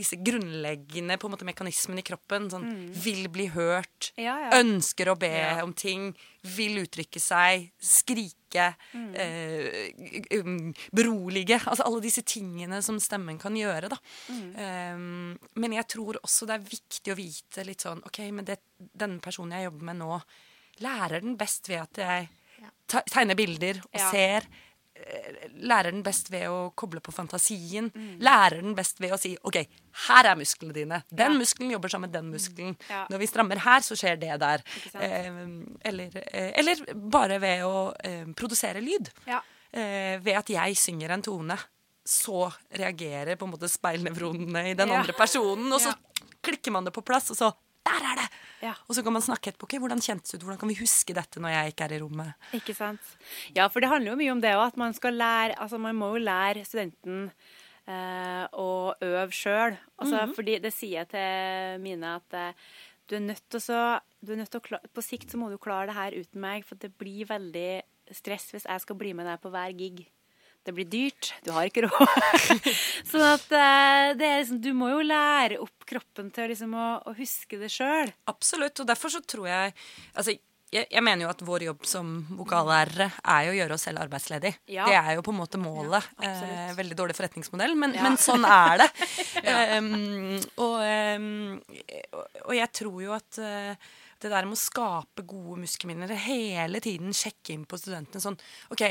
disse 0.00 0.16
grunnleggende 0.24 1.16
på 1.20 1.28
en 1.28 1.34
måte, 1.36 1.46
mekanismene 1.48 2.02
i 2.02 2.06
kroppen. 2.06 2.48
Sånn 2.52 2.66
vil 3.04 3.28
bli 3.32 3.46
hørt, 3.54 4.10
Mm. 4.16 4.24
Ja, 4.24 4.34
ja. 4.46 4.50
ønsker 4.62 5.12
å 5.12 5.18
be 5.18 5.28
Ja. 5.30 5.62
om 5.62 5.72
ting, 5.72 6.14
vil 6.42 6.80
uttrykke 6.82 7.20
seg, 7.20 7.70
skrike, 7.78 8.74
Mm. 8.94 9.14
eh, 9.14 10.40
um, 10.40 10.74
berolige. 10.92 11.60
Altså 11.66 11.84
alle 11.86 12.00
disse 12.02 12.22
tingene 12.22 12.82
som 12.82 12.98
stemmen 12.98 13.38
kan 13.38 13.54
gjøre, 13.54 13.88
da. 13.90 13.96
Mm. 14.28 14.56
Um, 14.94 15.38
men 15.54 15.72
jeg 15.72 15.86
tror 15.88 16.18
også 16.24 16.46
det 16.48 16.56
er 16.56 16.70
viktig 16.70 17.12
å 17.12 17.16
vite 17.16 17.64
litt 17.66 17.80
sånn 17.86 18.02
OK, 18.06 18.18
men 18.32 18.44
det, 18.44 18.58
denne 18.96 19.20
personen 19.20 19.52
jeg 19.52 19.70
jobber 19.70 19.84
med 19.92 19.96
nå, 20.02 20.22
lærer 20.80 21.20
den 21.22 21.36
best 21.36 21.68
ved 21.68 21.82
at 21.82 21.94
jeg 21.94 22.28
tegner 22.88 23.36
bilder 23.36 23.80
og 23.94 24.00
ser. 24.10 24.46
Eh, 25.06 25.48
Lærer 25.60 25.90
den 25.92 26.02
best 26.06 26.30
ved 26.32 26.46
å 26.48 26.72
koble 26.78 27.00
på 27.04 27.12
fantasien. 27.12 27.90
Mm. 27.94 28.18
Lærer 28.20 28.62
den 28.62 28.74
best 28.78 29.00
ved 29.00 29.12
å 29.12 29.18
si 29.20 29.34
OK, 29.44 29.58
her 30.06 30.28
er 30.30 30.36
musklene 30.40 30.72
dine. 30.76 31.02
Den 31.10 31.18
Ja. 31.18 31.34
Mm. 31.34 31.38
muskelen 31.42 31.70
jobber 31.74 31.88
sammen 31.92 32.10
med 32.10 32.16
den 32.18 32.30
muskelen. 32.32 32.76
Ja. 32.88 33.06
Når 33.10 33.18
vi 33.18 33.26
strammer 33.26 33.58
her, 33.58 33.80
så 33.80 33.96
skjer 33.98 34.16
det 34.20 34.38
der. 34.40 34.62
Eh, 34.94 35.30
eller, 35.84 36.10
eh, 36.32 36.52
eller 36.60 36.84
bare 36.94 37.38
ved 37.40 37.64
å 37.64 37.94
eh, 38.04 38.24
produsere 38.36 38.80
lyd. 38.80 39.10
Ja. 39.26 39.42
Eh, 39.72 40.18
ved 40.18 40.36
at 40.36 40.48
jeg 40.50 40.76
synger 40.76 41.10
en 41.14 41.22
tone, 41.22 41.58
så 42.04 42.48
reagerer 42.74 43.36
på 43.36 43.44
en 43.46 43.52
måte 43.52 43.68
speilnevronene 43.70 44.70
i 44.70 44.74
den 44.74 44.90
andre 44.90 45.12
personen, 45.12 45.70
og 45.72 45.80
så 45.80 45.92
klikker 46.42 46.72
man 46.72 46.84
det 46.84 46.92
på 46.96 47.04
plass, 47.04 47.30
og 47.30 47.36
så 47.36 47.52
Der 47.88 48.04
er 48.12 48.18
det! 48.20 48.26
Ja. 48.60 48.74
Og 48.88 48.94
så 48.94 49.02
kan 49.02 49.14
man 49.16 49.22
snakke 49.24 49.50
etterpå. 49.50 49.64
Okay, 49.64 49.78
Hvordan 49.80 50.02
kjentes 50.04 50.30
det 50.34 50.40
ut? 50.40 50.44
Hvordan 50.44 50.58
kan 50.60 50.68
vi 50.68 50.76
huske 50.82 51.14
dette 51.16 51.40
når 51.40 51.54
jeg 51.54 51.72
ikke 51.72 51.86
er 51.86 51.94
i 51.96 52.00
rommet? 52.02 52.50
Ikke 52.58 52.74
sant. 52.76 53.00
Ja, 53.56 53.68
for 53.72 53.80
det 53.80 53.88
handler 53.88 54.12
jo 54.12 54.18
mye 54.20 54.34
om 54.34 54.42
det 54.44 54.52
òg, 54.52 54.66
at 54.74 54.76
man 54.76 54.92
skal 54.96 55.16
lære 55.16 55.56
Altså, 55.56 55.78
man 55.80 55.96
må 55.96 56.10
jo 56.12 56.20
lære 56.26 56.64
studenten 56.68 57.30
eh, 57.88 58.44
å 58.52 58.68
øve 59.00 59.32
sjøl. 59.32 59.78
Altså, 59.98 60.26
Fordi 60.36 60.58
det 60.60 60.74
sier 60.76 61.00
jeg 61.00 61.08
til 61.14 61.80
mine 61.86 62.16
at 62.20 62.36
eh, 62.36 62.52
du 63.08 63.16
er 63.16 63.24
nødt 63.30 63.42
til 63.50 63.58
å 63.58 63.64
så- 63.64 64.00
du 64.22 64.36
nødt 64.36 64.50
til 64.52 64.60
å 64.60 64.66
klare, 64.68 64.86
På 64.94 65.02
sikt 65.02 65.32
så 65.32 65.40
må 65.40 65.48
du 65.50 65.56
klare 65.58 65.86
det 65.88 65.96
her 65.96 66.12
uten 66.20 66.40
meg, 66.40 66.64
for 66.68 66.76
det 66.76 66.92
blir 67.00 67.24
veldig 67.26 67.82
stress 68.12 68.50
hvis 68.52 68.66
jeg 68.68 68.80
skal 68.84 68.96
bli 68.96 69.12
med 69.14 69.24
deg 69.26 69.40
på 69.40 69.50
hver 69.50 69.72
gig. 69.78 70.04
Det 70.66 70.74
blir 70.76 70.84
dyrt, 70.92 71.30
du 71.44 71.54
har 71.56 71.70
ikke 71.70 71.86
råd. 71.86 72.10
sånn 73.10 73.24
at 73.24 73.48
eh, 73.56 74.10
det 74.20 74.26
er 74.28 74.42
liksom, 74.42 74.60
du 74.60 74.70
må 74.76 74.90
jo 74.92 75.00
lære 75.06 75.56
opp 75.64 75.86
kroppen 75.88 76.28
til 76.34 76.52
liksom 76.52 76.74
å, 76.76 76.88
å 77.08 77.14
huske 77.16 77.56
det 77.60 77.70
sjøl. 77.72 78.12
Absolutt. 78.30 78.82
Og 78.82 78.88
derfor 78.90 79.12
så 79.14 79.22
tror 79.24 79.48
jeg 79.48 79.72
Altså, 80.12 80.36
jeg, 80.70 80.86
jeg 80.86 81.02
mener 81.02 81.24
jo 81.24 81.30
at 81.32 81.40
vår 81.42 81.64
jobb 81.66 81.86
som 81.88 82.10
vokallærere 82.38 83.08
er 83.18 83.46
jo 83.46 83.54
å 83.54 83.56
gjøre 83.58 83.76
oss 83.76 83.86
selv 83.88 84.02
arbeidsledig. 84.04 84.52
Ja. 84.70 84.84
Det 84.86 84.98
er 85.00 85.16
jo 85.16 85.24
på 85.26 85.32
en 85.34 85.40
måte 85.40 85.58
målet. 85.60 86.06
Ja, 86.22 86.34
eh, 86.46 86.74
veldig 86.78 86.98
dårlig 86.98 87.16
forretningsmodell, 87.18 87.74
men, 87.78 87.96
Ja. 87.96 88.04
men 88.06 88.18
sånn 88.20 88.46
er 88.46 88.84
det. 88.84 88.90
um, 89.80 90.36
og, 90.62 90.76
um, 90.84 91.56
og 92.44 92.54
jeg 92.54 92.70
tror 92.82 93.00
jo 93.02 93.16
at 93.16 93.40
uh, 93.42 93.90
det 94.20 94.30
der 94.30 94.46
med 94.46 94.58
å 94.58 94.60
skape 94.60 95.24
gode 95.26 95.58
muskelminner, 95.64 96.12
hele 96.28 96.82
tiden 96.84 97.16
sjekke 97.16 97.56
inn 97.56 97.66
på 97.66 97.80
studentene 97.80 98.22
sånn 98.22 98.38
OK, 98.70 98.84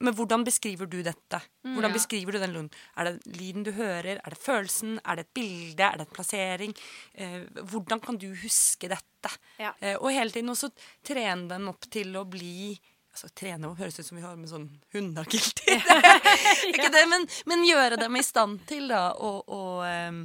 men 0.00 0.14
hvordan 0.14 0.44
beskriver 0.44 0.86
du 0.90 1.02
dette? 1.02 1.38
Hvordan 1.62 1.90
Ja. 1.90 1.94
beskriver 1.94 2.32
du 2.32 2.38
den 2.38 2.52
lyden? 2.52 2.70
Er 2.96 3.04
det 3.04 3.36
lyden 3.38 3.62
du 3.64 3.70
hører? 3.72 4.18
Er 4.24 4.30
det 4.30 4.38
følelsen? 4.38 4.98
Er 5.04 5.16
det 5.16 5.26
et 5.26 5.34
bilde? 5.34 5.82
Er 5.84 5.96
det 5.98 6.08
en 6.08 6.14
plassering? 6.14 6.74
Eh, 7.14 7.44
hvordan 7.62 8.00
kan 8.02 8.16
du 8.18 8.34
huske 8.34 8.88
dette? 8.90 9.30
Ja. 9.58 9.72
Eh, 9.80 9.94
og 9.96 10.10
hele 10.12 10.30
tiden 10.30 10.48
også 10.50 10.70
trene 11.04 11.48
den 11.48 11.68
opp 11.68 11.86
til 11.90 12.12
å 12.16 12.24
bli 12.28 12.78
Altså, 13.14 13.28
Trene 13.30 13.68
og 13.70 13.76
høres 13.78 13.94
ut 14.00 14.06
som 14.08 14.16
vi 14.18 14.24
har 14.24 14.34
med 14.34 14.48
sånn 14.50 14.64
hundakilter. 14.92 15.78
Ikke 16.74 16.90
det, 16.90 17.04
men, 17.08 17.22
men 17.46 17.62
gjøre 17.62 17.94
dem 18.00 18.16
i 18.18 18.22
stand 18.26 18.64
til 18.66 18.88
da 18.90 19.12
å, 19.14 19.36
å, 19.46 19.60
em, 19.86 20.24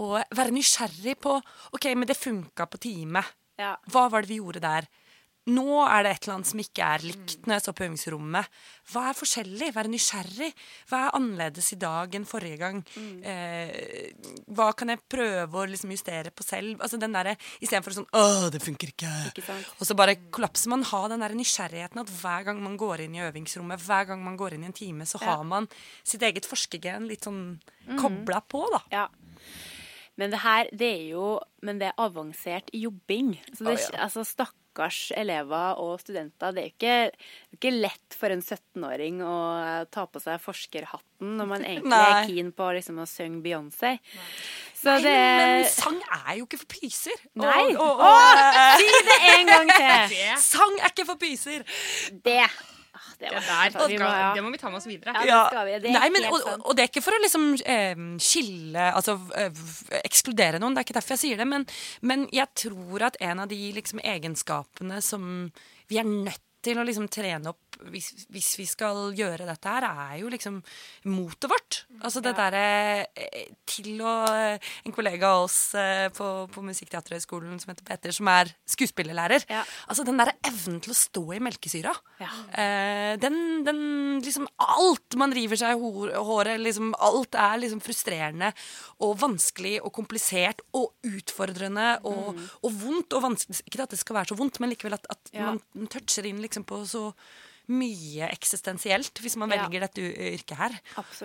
å 0.00 0.06
være 0.32 0.54
nysgjerrig 0.56 1.18
på 1.20 1.34
OK, 1.76 1.84
men 1.92 2.08
det 2.08 2.16
funka 2.16 2.64
på 2.64 2.80
time. 2.80 3.20
Ja. 3.60 3.74
Hva 3.92 4.06
var 4.08 4.24
det 4.24 4.32
vi 4.32 4.38
gjorde 4.40 4.62
der? 4.64 4.88
Nå 5.44 5.64
er 5.84 6.06
det 6.06 6.10
et 6.14 6.24
eller 6.24 6.38
annet 6.38 6.48
som 6.48 6.60
ikke 6.62 6.86
er 6.94 7.02
likt 7.04 7.42
når 7.44 7.58
jeg 7.58 7.62
står 7.66 7.74
på 7.76 7.84
øvingsrommet. 7.84 8.46
Hva 8.92 9.02
er 9.10 9.16
forskjellig? 9.18 9.66
Være 9.76 9.90
nysgjerrig. 9.92 10.48
Hva 10.88 11.00
er 11.04 11.16
annerledes 11.18 11.68
i 11.74 11.78
dag 11.82 12.16
enn 12.16 12.24
forrige 12.28 12.56
gang? 12.62 12.78
Eh, 13.28 14.08
hva 14.56 14.70
kan 14.72 14.88
jeg 14.94 15.02
prøve 15.04 15.60
å 15.60 15.66
liksom 15.68 15.92
justere 15.92 16.32
på 16.32 16.46
selv? 16.46 16.80
Altså 16.80 16.96
den 17.00 17.12
derre 17.12 17.36
Istedenfor 17.60 17.96
sånn 17.98 18.08
Å, 18.16 18.48
det 18.54 18.62
funker 18.64 18.94
ikke. 18.94 19.12
Ikke? 19.34 19.58
Og 19.76 19.84
så 19.84 19.98
bare 19.98 20.16
kollapser 20.32 20.72
man. 20.72 20.86
Ha 20.88 21.02
den 21.12 21.20
der 21.26 21.36
nysgjerrigheten 21.36 22.00
at 22.06 22.14
hver 22.22 22.48
gang 22.48 22.64
man 22.64 22.80
går 22.80 23.04
inn 23.04 23.20
i 23.20 23.22
øvingsrommet, 23.28 23.84
hver 23.84 24.08
gang 24.14 24.24
man 24.24 24.40
går 24.40 24.56
inn 24.56 24.64
i 24.64 24.72
en 24.72 24.76
time, 24.80 25.04
så 25.04 25.20
Ja. 25.20 25.36
har 25.36 25.44
man 25.44 25.68
sitt 26.02 26.22
eget 26.24 26.48
forskergen 26.48 27.06
litt 27.08 27.28
sånn 27.28 27.60
kobla 28.00 28.40
på, 28.48 28.64
da. 28.72 28.80
Ja. 28.92 29.06
Men 30.16 30.30
det 30.30 30.40
her, 30.44 30.68
det 30.72 30.88
er 30.94 31.08
jo 31.10 31.40
Men 31.64 31.78
det 31.80 31.88
er 31.92 31.94
avansert 31.98 32.68
jobbing. 32.72 33.34
Så 33.52 33.64
det, 33.64 33.72
oh, 33.76 33.80
ja. 33.92 34.04
altså, 34.04 34.24
stakk, 34.24 34.54
stakkars 34.74 35.12
elever 35.16 35.78
og 35.78 36.00
studenter. 36.02 36.52
Det 36.52 36.62
er 36.62 36.66
jo 36.66 36.72
ikke, 36.74 36.94
ikke 37.56 37.72
lett 37.78 38.16
for 38.18 38.30
en 38.34 38.42
17-åring 38.42 39.20
å 39.22 39.34
eh, 39.62 39.84
ta 39.94 40.06
på 40.10 40.20
seg 40.22 40.40
forskerhatten 40.42 41.36
når 41.38 41.46
man 41.46 41.64
egentlig 41.68 41.94
Nei. 41.94 42.10
er 42.10 42.28
keen 42.28 42.50
på 42.52 42.70
liksom, 42.74 42.98
å 42.98 43.06
synge 43.08 43.42
Beyoncé. 43.44 43.94
Så 44.74 44.90
Nei, 44.90 45.00
det 45.06 45.14
men 45.14 45.64
sang 45.70 46.00
er 46.26 46.40
jo 46.40 46.46
ikke 46.48 46.60
for 46.64 46.74
pyser. 46.74 47.16
Og- 47.38 47.46
Nei! 47.46 47.74
Og, 47.74 48.02
og, 48.02 48.04
å, 48.04 48.68
Si 48.78 48.90
det 49.08 49.18
en 49.38 49.46
gang 49.52 49.70
til! 49.74 50.24
sang 50.50 50.78
er 50.80 50.90
ikke 50.92 51.06
for 51.08 51.20
pyser! 51.22 51.64
Det. 52.24 52.42
Det, 53.18 53.30
var, 53.30 53.74
der, 53.74 53.88
vi 53.88 53.98
må, 54.00 54.08
ja. 54.08 54.30
det 54.36 54.44
må 54.44 54.52
vi 54.54 54.60
ta 54.60 54.70
med 54.72 54.80
oss 54.80 54.88
videre. 54.88 55.14
Ja, 55.26 55.42
det 55.44 55.52
skal 55.52 55.68
vi. 55.68 55.76
Det 55.84 55.90
er 55.92 55.98
Nei, 55.98 56.08
men, 56.14 56.26
helt 56.28 56.48
og, 56.50 56.64
og 56.70 56.76
det 56.76 56.86
er 56.86 56.90
ikke 56.92 57.04
for 57.04 57.16
å 57.16 57.20
liksom 57.24 57.46
eh, 57.74 58.00
skille 58.22 58.88
Altså 58.94 59.16
eh, 59.38 59.62
ekskludere 60.04 60.60
noen, 60.62 60.76
det 60.76 60.82
er 60.82 60.88
ikke 60.88 60.98
derfor 60.98 61.16
jeg 61.16 61.24
sier 61.24 61.42
det, 61.42 61.48
men, 61.50 61.66
men 62.02 62.26
jeg 62.34 62.50
tror 62.66 63.08
at 63.10 63.20
en 63.24 63.44
av 63.44 63.50
de 63.50 63.60
liksom 63.76 64.02
egenskapene 64.04 65.00
som 65.04 65.30
vi 65.90 66.00
er 66.00 66.08
nødt 66.08 66.42
til 66.64 66.80
å 66.80 66.86
liksom 66.86 67.06
trene 67.12 67.52
opp 67.52 67.60
hvis, 67.90 68.12
hvis 68.30 68.52
vi 68.56 68.64
skal 68.70 69.10
gjøre 69.18 69.44
dette 69.48 69.68
her, 69.68 69.84
er 69.84 70.20
jo 70.22 70.28
liksom 70.30 70.60
motet 71.10 71.48
vårt. 71.50 71.80
Altså 72.06 72.20
det 72.22 72.30
derre 72.38 72.60
eh, 73.18 73.48
til 73.68 73.98
å 74.00 74.12
En 74.86 74.94
kollega 74.94 75.32
av 75.34 75.42
oss 75.48 75.74
eh, 75.76 76.06
på, 76.14 76.28
på 76.54 76.62
Musikkteaterhøgskolen 76.64 77.58
som 77.60 77.72
heter 77.72 77.84
Peter, 77.88 78.14
som 78.14 78.30
er 78.30 78.52
skuespillerlærer. 78.70 79.44
Ja. 79.50 79.64
Altså 79.90 80.06
den 80.06 80.20
derre 80.20 80.36
evnen 80.46 80.78
til 80.84 80.94
å 80.94 80.96
stå 80.96 81.24
i 81.34 81.40
melkesyra. 81.42 81.92
Ja. 82.22 82.30
Eh, 82.62 83.16
den, 83.20 83.36
den 83.66 83.82
liksom 84.24 84.46
Alt 84.64 85.18
man 85.20 85.34
river 85.34 85.58
seg 85.58 85.74
i 85.74 86.14
håret, 86.30 86.62
liksom 86.62 86.94
alt 87.02 87.34
er 87.36 87.58
liksom 87.64 87.82
frustrerende 87.84 88.52
og 89.02 89.16
vanskelig 89.20 89.80
og 89.82 89.90
komplisert 89.98 90.62
og 90.78 90.94
utfordrende 91.10 91.98
og, 92.06 92.38
og 92.62 92.78
vondt 92.80 93.18
og 93.18 93.26
vanskelig. 93.26 93.60
Ikke 93.66 93.82
at 93.84 93.92
det 93.92 94.00
skal 94.00 94.20
være 94.20 94.30
så 94.32 94.38
vondt, 94.38 94.62
men 94.62 94.72
likevel 94.72 94.94
at, 94.96 95.10
at 95.10 95.34
Ja. 95.34 95.50
man 95.50 95.90
toucher 95.90 96.26
inn 96.30 96.38
liksom 96.44 96.53
på 96.62 96.86
så 96.86 97.08
mye 97.74 98.28
eksistensielt 98.30 99.18
hvis 99.24 99.34
man 99.40 99.50
Ja. 99.50 99.64
velger 99.66 99.80
dette 99.80 100.00
yrket 100.00 100.56
her. 100.56 100.80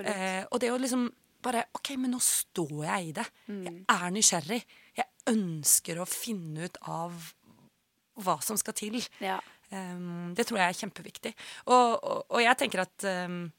Eh, 0.05 0.45
og 0.51 0.59
det 0.59 0.71
å 0.71 0.79
liksom 0.79 1.11
bare 1.41 1.65
OK, 1.75 1.95
men 1.97 2.11
nå 2.11 2.19
står 2.19 2.85
jeg 2.85 3.07
i 3.07 3.11
det. 3.11 3.25
Jeg 3.47 3.85
er 3.87 4.09
nysgjerrig. 4.11 4.63
Jeg 4.97 5.05
ønsker 5.27 5.99
å 5.99 6.07
finne 6.07 6.65
ut 6.65 6.77
av 6.87 7.13
hva 8.19 8.41
som 8.43 8.57
skal 8.57 8.73
til. 8.73 8.97
Ja. 9.21 9.39
Um, 9.71 10.33
det 10.33 10.47
tror 10.47 10.57
jeg 10.57 10.67
er 10.73 10.79
kjempeviktig. 10.79 11.33
Og, 11.67 12.03
og, 12.03 12.25
og 12.31 12.41
jeg 12.41 12.57
tenker 12.57 12.81
at 12.81 13.05
um, 13.29 13.51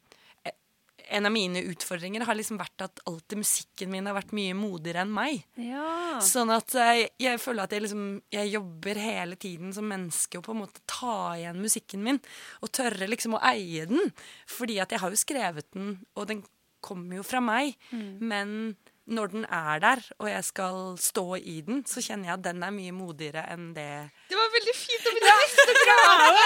en 1.11 1.27
av 1.27 1.33
mine 1.35 1.63
utfordringer 1.73 2.23
har 2.29 2.37
liksom 2.39 2.59
vært 2.61 2.85
at 2.87 3.01
alltid 3.11 3.41
musikken 3.43 3.91
min 3.93 4.07
har 4.07 4.15
vært 4.17 4.35
mye 4.37 4.55
modigere 4.55 5.03
enn 5.05 5.15
meg. 5.15 5.43
ja. 5.59 5.87
Sånn 6.25 6.53
at 6.55 6.75
jeg, 6.77 7.09
jeg 7.23 7.41
føler 7.41 7.65
at 7.65 7.73
jeg 7.73 7.85
liksom 7.87 8.03
Jeg 8.35 8.51
jobber 8.53 8.99
hele 9.01 9.37
tiden 9.41 9.73
som 9.73 9.87
menneske 9.89 10.39
og 10.39 10.45
på 10.47 10.53
en 10.55 10.61
måte 10.63 10.83
ta 10.91 11.33
igjen 11.39 11.61
musikken 11.63 12.03
min. 12.05 12.21
Og 12.61 12.73
tørre 12.77 13.09
liksom 13.09 13.39
å 13.39 13.43
eie 13.51 13.87
den. 13.91 14.13
Fordi 14.51 14.79
at 14.83 14.93
jeg 14.93 15.01
har 15.03 15.11
jo 15.15 15.21
skrevet 15.21 15.71
den, 15.75 15.95
og 16.15 16.29
den 16.31 16.43
kommer 16.85 17.21
jo 17.21 17.25
fra 17.27 17.41
meg. 17.45 17.75
Men 17.93 18.77
når 19.11 19.31
den 19.33 19.45
er 19.51 19.81
der, 19.83 20.01
og 20.23 20.29
jeg 20.31 20.45
skal 20.47 20.77
stå 21.03 21.25
i 21.37 21.57
den, 21.67 21.81
så 21.89 21.99
kjenner 22.05 22.29
jeg 22.31 22.35
at 22.39 22.43
den 22.45 22.63
er 22.63 22.71
mye 22.75 22.93
modigere 22.95 23.43
enn 23.51 23.73
det 23.75 23.87
Det 24.31 24.39
var 24.39 24.51
veldig 24.55 24.75
fint 24.79 25.09
å 25.11 25.15
bli 25.17 25.23
neste 25.27 25.75
Ja, 25.91 25.97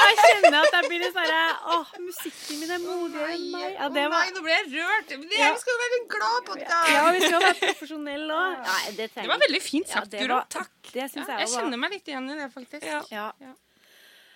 jeg 0.09 0.17
kjenner 0.23 0.57
at 0.63 0.77
jeg 0.79 0.89
blir 0.89 1.03
litt 1.05 1.17
sånn 1.19 1.33
Åh, 1.75 1.93
musikken 2.07 2.61
min 2.63 2.73
er 2.77 2.81
modigere 2.85 3.31
enn 3.37 3.45
meg. 3.53 3.67
Ja, 3.77 3.89
det 3.99 4.05
var 4.15 4.25
Nei, 4.25 4.33
nå 4.37 4.43
ble 4.47 4.55
jeg 4.57 4.71
rørt. 4.75 5.13
Men 5.19 5.29
det 5.29 5.41
Ja. 5.43 5.51
Vi 5.55 5.63
skal 5.65 5.81
være 5.85 6.01
glad 6.15 6.39
på 6.49 6.57
det. 6.61 6.69
Ja, 6.95 7.03
vi 7.13 7.21
skal 7.27 7.45
være 7.45 7.59
profesjonelle 7.63 8.39
òg. 8.41 8.73
Det 8.97 9.09
Det 9.15 9.27
var 9.29 9.43
veldig 9.45 9.63
fint 9.63 9.89
sagt, 9.93 10.11
det 10.11 10.21
Guro. 10.25 10.35
var- 10.41 10.47
Takk. 10.57 10.73
Det 10.93 11.09
syns 11.13 11.29
Ja, 11.29 11.39
jeg 11.39 11.49
jeg 11.49 11.55
kjenner 11.59 11.79
meg 11.85 11.91
litt 11.99 12.09
igjen 12.09 12.31
i 12.31 12.39
det, 12.41 12.49
faktisk. 12.55 12.87
Ja. 12.87 13.03
Ja. 13.41 13.53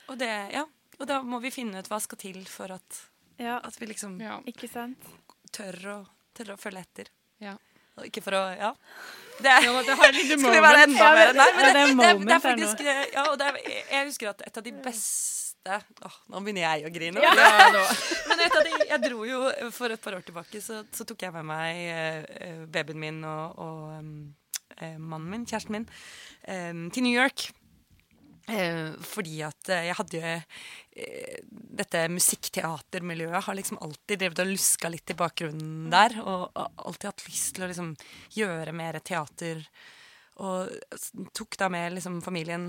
Og, 0.09 0.19
det, 0.19 0.33
ja. 0.53 0.65
og 0.99 1.07
da 1.07 1.23
må 1.23 1.41
vi 1.41 1.51
finne 1.55 1.79
ut 1.81 1.89
hva 1.89 2.01
skal 2.01 2.19
til 2.21 2.45
for 2.49 2.73
at, 2.73 3.01
ja. 3.39 3.59
at 3.63 3.77
vi 3.81 3.87
liksom 3.87 4.21
Ja. 4.21 4.39
Ikke 4.49 4.69
sant? 4.69 4.99
tør, 5.53 5.77
å, 5.95 5.99
tør 6.37 6.55
å 6.55 6.59
følge 6.61 6.81
etter. 6.85 7.09
Ja. 7.41 7.57
Ikke 8.07 8.23
for 8.25 8.39
å 8.39 8.45
Ja. 8.59 8.75
Det, 9.39 9.55
Ja, 9.63 9.73
det 9.87 9.95
skal 10.41 10.51
vi 10.51 10.61
være 10.65 10.85
enda 10.89 11.09
mer 11.15 11.29
Nei, 11.39 11.45
men 11.55 11.63
det, 11.63 11.73
det 11.95 12.15
det, 12.27 12.35
er 12.35 12.41
faktisk 12.43 12.81
Ja, 12.89 13.27
og 13.31 13.37
det 13.39 13.53
jeg 13.63 14.09
husker 14.09 14.33
at 14.33 14.43
et 14.49 14.59
av 14.59 14.65
de 14.67 14.73
beste 14.83 15.37
Åh, 15.69 16.17
Nå 16.33 16.41
begynner 16.43 16.65
jeg 16.65 16.89
å 16.89 16.93
grine. 16.95 17.21
Ja. 17.21 17.33
Men 18.31 18.41
et 18.41 18.55
av 18.57 18.65
de, 18.65 18.73
jeg 18.89 19.03
dro 19.03 19.25
jo 19.29 19.41
for 19.75 19.93
et 19.93 20.01
par 20.01 20.17
år 20.17 20.25
tilbake, 20.25 20.63
så, 20.65 20.81
så 20.95 21.05
tok 21.05 21.27
jeg 21.27 21.35
med 21.35 21.45
meg 21.51 21.83
eh, 21.93 22.63
babyen 22.73 23.03
min 23.03 23.19
og, 23.29 23.59
og 23.61 23.83
um, 23.99 24.13
eh, 24.79 24.97
mannen 24.97 25.29
min, 25.29 25.45
kjæresten 25.49 25.77
min, 25.77 25.85
um, 26.47 26.87
til 26.95 27.05
New 27.05 27.13
York. 27.13 27.51
Eh, 28.49 28.93
fordi 29.05 29.43
at 29.45 29.69
eh, 29.75 29.89
jeg 29.91 29.97
hadde 29.99 30.17
jo 30.17 30.29
eh, 30.33 31.41
Dette 31.79 32.07
musikkteatermiljøet 32.09 33.45
har 33.45 33.57
liksom 33.59 33.81
alltid 33.85 34.23
drevet 34.23 34.41
og 34.41 34.49
luska 34.55 34.89
litt 34.89 35.13
i 35.13 35.17
bakgrunnen 35.19 35.91
der. 35.93 36.17
Og, 36.25 36.49
alltid 36.57 37.11
hatt 37.11 37.29
lyst 37.29 37.55
til 37.57 37.67
å 37.67 37.71
liksom 37.71 37.93
gjøre 38.39 38.75
mer 38.77 38.99
teater. 39.05 39.61
Og 40.39 40.71
tok 41.35 41.59
da 41.59 41.69
med 41.71 41.97
liksom 41.97 42.21
familien, 42.23 42.69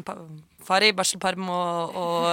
far 0.66 0.84
i 0.84 0.94
barselperm 0.98 1.52
og, 1.54 1.98
og 2.02 2.30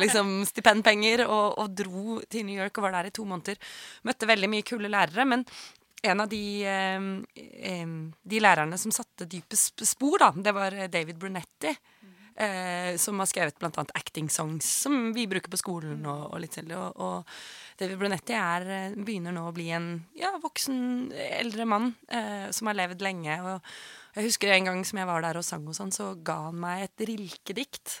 liksom 0.00 0.38
stipendpenger, 0.48 1.26
og, 1.26 1.58
og 1.60 1.74
dro 1.76 2.16
til 2.32 2.46
New 2.48 2.56
York 2.56 2.80
og 2.80 2.86
var 2.86 2.96
der 2.96 3.10
i 3.10 3.12
to 3.12 3.26
måneder. 3.28 3.60
Møtte 4.08 4.28
veldig 4.30 4.48
mye 4.48 4.64
kule 4.64 4.88
lærere, 4.88 5.28
men 5.28 5.44
en 6.00 6.24
av 6.24 6.30
de, 6.32 6.64
de 8.32 8.40
lærerne 8.40 8.80
som 8.80 8.94
satte 8.96 9.28
dypest 9.28 9.84
spor, 9.84 10.16
da, 10.22 10.30
det 10.48 10.56
var 10.56 10.78
David 10.88 11.20
Brunetti. 11.20 11.74
Eh, 12.36 12.96
som 12.96 13.18
har 13.18 13.28
skrevet 13.28 13.62
annet 13.62 13.90
acting 13.94 14.30
songs, 14.30 14.64
som 14.82 15.12
vi 15.12 15.26
bruker 15.28 15.50
på 15.50 15.58
skolen. 15.60 16.04
Og, 16.06 16.22
og 16.32 16.42
litt 16.42 16.56
selv. 16.56 16.76
Og, 16.78 17.00
og 17.00 17.80
David 17.80 18.00
Brunetti 18.00 18.36
er, 18.36 18.66
eh, 18.76 18.98
begynner 18.98 19.34
nå 19.36 19.48
å 19.48 19.56
bli 19.56 19.70
en 19.76 19.90
ja, 20.16 20.32
voksen, 20.42 21.10
eldre 21.40 21.66
mann 21.68 21.92
eh, 22.08 22.48
som 22.54 22.70
har 22.70 22.78
levd 22.78 23.04
lenge. 23.04 23.40
Og 23.44 24.16
jeg 24.16 24.30
husker 24.30 24.54
en 24.54 24.70
gang 24.70 24.84
som 24.86 25.02
jeg 25.02 25.10
var 25.10 25.26
der 25.26 25.40
og 25.40 25.46
sang 25.46 25.66
hos 25.68 25.82
han, 25.82 25.92
så 25.94 26.12
ga 26.16 26.38
han 26.48 26.60
meg 26.62 26.86
et 26.86 27.08
rilkedikt. 27.10 28.00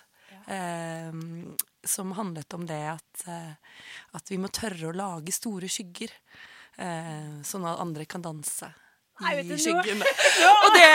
Eh, 0.50 1.12
som 1.84 2.12
handlet 2.12 2.54
om 2.54 2.66
det 2.68 2.82
at, 2.92 3.26
eh, 3.28 3.80
at 4.16 4.30
vi 4.30 4.38
må 4.40 4.50
tørre 4.52 4.90
å 4.90 4.96
lage 4.96 5.32
store 5.32 5.68
skygger. 5.70 6.12
Eh, 6.80 7.40
sånn 7.44 7.66
at 7.68 7.80
andre 7.82 8.06
kan 8.08 8.24
danse 8.24 8.70
i 9.20 9.56
skyggene. 9.58 10.06
Og 10.64 10.76
det 10.76 10.90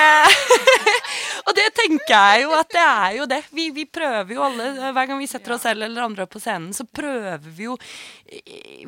Og 1.45 1.53
det 1.53 1.65
tenker 1.77 2.13
jeg 2.13 2.45
jo 2.45 2.53
at 2.57 2.71
det 2.73 2.83
er 2.83 3.15
jo 3.19 3.25
det. 3.29 3.39
Vi, 3.53 3.67
vi 3.75 3.85
prøver 3.85 4.33
jo 4.33 4.43
alle, 4.47 4.69
hver 4.95 5.09
gang 5.09 5.19
vi 5.21 5.27
setter 5.29 5.53
oss 5.55 5.65
selv 5.67 5.85
eller 5.85 6.05
andre 6.05 6.25
opp 6.25 6.33
på 6.33 6.41
scenen, 6.41 6.73
så 6.73 6.87
prøver 6.89 7.43
vi 7.45 7.67
jo 7.67 7.75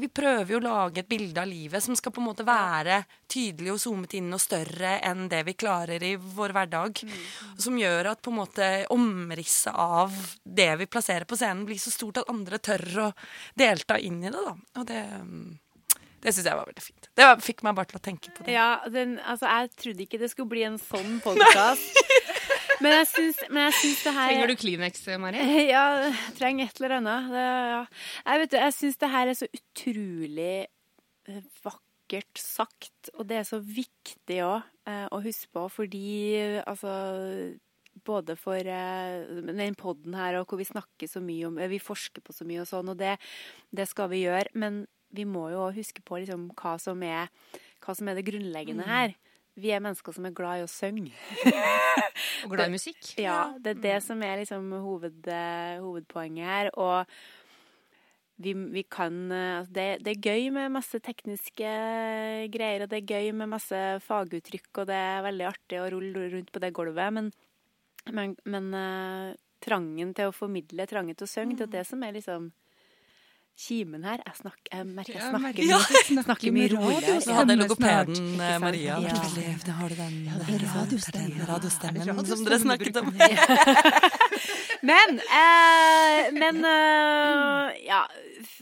Vi 0.02 0.10
prøver 0.10 0.56
jo 0.56 0.62
å 0.62 0.66
lage 0.66 1.04
et 1.04 1.10
bilde 1.10 1.42
av 1.42 1.50
livet 1.50 1.84
som 1.84 1.96
skal 1.98 2.14
på 2.16 2.22
en 2.24 2.30
måte 2.32 2.46
være 2.48 3.04
tydelig 3.30 3.76
og 3.76 3.82
zoomet 3.84 4.16
inn 4.18 4.34
og 4.34 4.42
større 4.42 4.96
enn 5.06 5.28
det 5.30 5.44
vi 5.46 5.54
klarer 5.60 6.04
i 6.04 6.16
vår 6.18 6.56
hverdag. 6.58 7.04
Som 7.62 7.78
gjør 7.78 8.12
at 8.14 8.24
på 8.26 8.34
en 8.34 8.40
måte 8.40 8.72
omrisset 8.94 9.78
av 9.78 10.16
det 10.44 10.72
vi 10.82 10.90
plasserer 10.90 11.30
på 11.30 11.38
scenen, 11.38 11.66
blir 11.68 11.80
så 11.82 11.94
stort 11.94 12.24
at 12.24 12.34
andre 12.34 12.58
tør 12.58 12.88
å 13.06 13.12
delta 13.58 14.00
inn 14.02 14.24
i 14.24 14.32
det, 14.32 14.42
da. 14.42 14.58
Og 14.82 14.90
det 14.90 15.04
det 16.28 16.34
syns 16.36 16.50
jeg 16.50 16.60
var 16.60 16.68
veldig 16.68 16.84
fint. 16.84 17.10
Det 17.16 17.28
var, 17.28 17.42
fikk 17.44 17.64
meg 17.64 17.76
bare 17.78 17.90
til 17.92 18.00
å 18.00 18.04
tenke 18.04 18.34
på 18.36 18.44
det. 18.44 18.54
Ja, 18.58 18.70
den, 18.92 19.16
altså, 19.24 19.48
jeg 19.48 19.72
trodde 19.80 20.04
ikke 20.04 20.20
det 20.20 20.30
skulle 20.34 20.52
bli 20.52 20.66
en 20.68 20.80
sånn 20.82 21.20
podkast. 21.26 22.02
Men 22.84 22.94
jeg 23.00 23.10
syns, 23.10 23.40
men 23.50 23.64
jeg 23.64 23.76
syns 23.80 24.02
det 24.06 24.14
her 24.14 24.32
Trenger 24.34 24.52
du 24.52 24.56
Kleenex, 24.62 25.06
Mari? 25.24 25.46
Ja, 25.74 25.86
trenger 26.38 26.68
et 26.68 26.82
eller 26.82 26.98
annet. 27.00 27.30
Det, 27.34 27.46
ja. 27.72 27.84
Jeg, 28.22 28.42
vet, 28.44 28.52
du, 28.52 28.58
jeg 28.62 28.76
syns 28.78 29.00
det 29.02 29.12
her 29.16 29.32
er 29.32 29.40
så 29.40 29.48
utrolig 29.50 30.56
eh, 31.32 31.46
vakkert 31.66 32.44
sagt, 32.44 33.14
og 33.16 33.30
det 33.32 33.40
er 33.40 33.48
så 33.48 33.62
viktig 33.64 34.44
òg 34.46 34.74
å 34.88 35.20
huske 35.20 35.50
på, 35.52 35.66
fordi 35.74 36.10
eh, 36.40 36.60
altså 36.64 36.92
både 38.08 38.36
for 38.40 38.56
eh, 38.56 39.42
den 39.48 39.76
poden 39.78 40.16
her, 40.18 40.40
og 40.40 40.48
hvor 40.50 40.62
vi 40.62 40.68
snakker 40.68 41.10
så 41.10 41.22
mye 41.24 41.48
om 41.50 41.58
eh, 41.58 41.72
Vi 41.72 41.80
forsker 41.82 42.24
på 42.24 42.36
så 42.36 42.48
mye 42.48 42.64
og 42.64 42.70
sånn, 42.70 42.92
og 42.94 43.00
det, 43.00 43.18
det 43.76 43.88
skal 43.90 44.12
vi 44.14 44.24
gjøre. 44.26 44.54
Men 44.54 44.86
vi 45.18 45.26
må 45.28 45.48
jo 45.54 45.70
huske 45.76 46.04
på 46.06 46.22
liksom, 46.22 46.50
hva, 46.58 46.76
som 46.82 47.02
er, 47.06 47.32
hva 47.84 47.96
som 47.98 48.10
er 48.10 48.20
det 48.20 48.28
grunnleggende 48.28 48.86
her. 48.88 49.16
Vi 49.58 49.72
er 49.74 49.82
mennesker 49.82 50.14
som 50.14 50.28
er 50.30 50.36
glad 50.38 50.62
i 50.62 50.68
å 50.68 50.70
synge. 50.70 51.16
Og 52.46 52.54
glad 52.54 52.70
i 52.70 52.76
musikk? 52.76 53.02
Ja, 53.18 53.56
det 53.58 53.78
er 53.78 53.84
det 53.88 53.98
som 54.06 54.22
er 54.26 54.38
liksom 54.44 54.70
hoved, 54.84 55.26
eh, 55.34 55.80
hovedpoenget 55.82 56.46
her. 56.46 56.70
Og 56.78 57.10
vi, 58.38 58.54
vi 58.54 58.84
kan 58.86 59.18
eh, 59.34 59.58
altså 59.60 59.74
det, 59.74 59.88
det 60.06 60.14
er 60.14 60.30
gøy 60.30 60.52
med 60.54 60.76
masse 60.76 61.02
tekniske 61.02 61.72
greier, 62.54 62.86
og 62.86 62.92
det 62.92 63.02
er 63.02 63.16
gøy 63.18 63.34
med 63.40 63.50
masse 63.56 63.82
faguttrykk, 64.06 64.70
og 64.76 64.88
det 64.92 65.02
er 65.08 65.26
veldig 65.26 65.50
artig 65.50 65.82
å 65.82 65.90
rulle 65.96 66.30
rundt 66.36 66.54
på 66.54 66.62
det 66.62 66.72
gulvet, 66.78 67.18
men, 67.18 67.32
men, 68.14 68.38
men 68.46 68.70
uh, 68.78 69.34
trangen 69.64 70.14
til 70.18 70.30
å 70.30 70.36
formidle, 70.36 70.86
trangen 70.90 71.18
til 71.18 71.26
å 71.26 71.32
synge, 71.32 71.58
det 71.58 71.66
er 71.70 71.76
det 71.80 71.86
som 71.90 72.06
er 72.06 72.14
liksom 72.20 72.52
kimen 73.58 74.04
her. 74.06 74.20
Jeg, 74.26 74.36
snak, 74.38 74.58
jeg 74.72 74.86
merker 74.86 75.14
jeg 75.14 75.22
Ja, 75.22 75.30
snakker, 75.32 75.42
merker- 75.42 75.66
mye, 75.66 76.24
snakker 76.28 76.52
mye 76.52 76.68
med 76.68 76.74
roligere. 76.78 77.02
radio, 77.02 77.20
Så 77.26 77.34
hadde 77.40 77.56
logopeden 77.58 78.42
eh. 78.42 78.58
Maria 78.62 79.00
vært 79.02 79.18
Ja. 79.18 79.22
veldig 79.24 79.74
Har 79.80 79.90
du 79.90 79.96
den, 79.96 80.18
det 80.26 80.32
er 80.32 80.68
radiostemmen. 80.78 81.38
den 81.38 81.48
radiostemmen 81.50 82.06
Ja, 82.08 82.14
som 82.24 82.46
dere 82.46 82.60
snakket 82.60 83.02
om? 83.02 83.14
Men, 84.88 85.18
eh, 85.20 86.28
men 86.38 86.60
eh, 86.70 87.78
ja 87.88 88.04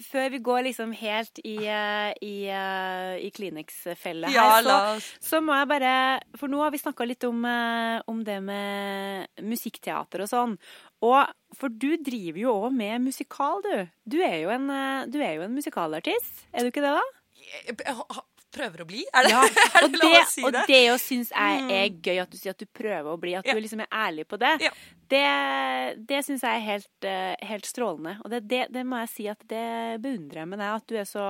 Før 0.07 0.29
vi 0.31 0.39
går 0.39 0.61
liksom 0.69 0.93
helt 0.95 1.41
i, 1.43 1.57
eh, 1.67 2.13
i, 2.23 2.47
eh, 2.47 3.17
i 3.25 3.29
Kleenex-fella 3.35 4.29
her, 4.31 4.63
så, 4.63 4.77
så 5.19 5.41
må 5.43 5.57
jeg 5.59 5.67
bare 5.73 5.91
For 6.39 6.47
nå 6.51 6.61
har 6.63 6.71
vi 6.71 6.79
snakka 6.79 7.07
litt 7.09 7.27
om, 7.27 7.43
eh, 7.45 7.99
om 8.07 8.23
det 8.23 8.37
med 8.47 9.27
musikkteater 9.43 10.23
og 10.23 10.31
sånn. 10.31 10.55
Og 11.05 11.33
for 11.55 11.71
du 11.71 11.91
driver 12.05 12.39
jo 12.41 12.53
òg 12.65 12.73
med 12.75 13.03
musikal, 13.05 13.61
du. 13.65 13.75
Du 14.09 14.17
er 14.25 14.37
en, 14.55 14.69
eh, 14.73 15.05
du 15.11 15.19
er 15.21 15.35
jo 15.37 15.45
en 15.45 15.53
musikalartist. 15.55 16.45
Er 16.53 16.65
du 16.65 16.71
ikke 16.71 16.83
det, 16.85 16.95
da? 16.97 17.03
Jeg- 17.67 17.77
jeg 17.85 17.95
prøver 18.55 18.83
å 18.85 18.87
bli. 18.89 19.03
Er 19.13 19.27
det, 19.27 19.33
Ja, 19.35 19.43
er 19.81 19.87
det 19.91 20.01
lov 20.01 20.15
å 20.17 20.25
si 20.31 20.41
det? 20.41 20.47
Og 20.49 20.69
det 20.71 20.81
jo 20.87 20.97
syns 21.03 21.31
jeg 21.35 21.65
er 21.79 21.89
gøy 22.09 22.21
at 22.23 22.31
du 22.33 22.37
sier 22.39 22.55
at 22.55 22.63
du 22.63 22.67
prøver 22.71 23.11
å 23.11 23.19
bli, 23.21 23.35
at 23.37 23.45
Ja. 23.47 23.53
du 23.57 23.61
liksom 23.63 23.83
er 23.85 23.91
ærlig 24.05 24.27
på 24.31 24.39
det. 24.41 24.53
Ja. 24.63 24.71
Det, 25.05 25.21
det 26.09 26.19
syns 26.25 26.41
jeg 26.41 26.57
er 26.57 26.63
helt, 26.65 27.05
eh, 27.05 27.35
helt 27.45 27.67
strålende. 27.69 28.15
Og 28.25 28.31
det, 28.33 28.39
det, 28.49 28.63
det 28.73 28.81
må 28.89 28.97
jeg 29.03 29.11
si 29.11 29.27
at 29.29 29.43
det 29.51 29.65
beundrer 30.01 30.41
jeg 30.41 30.49
med 30.49 30.63
deg. 30.63 30.71
At 30.79 30.87
du 30.89 30.95
er 30.97 31.05
så 31.05 31.25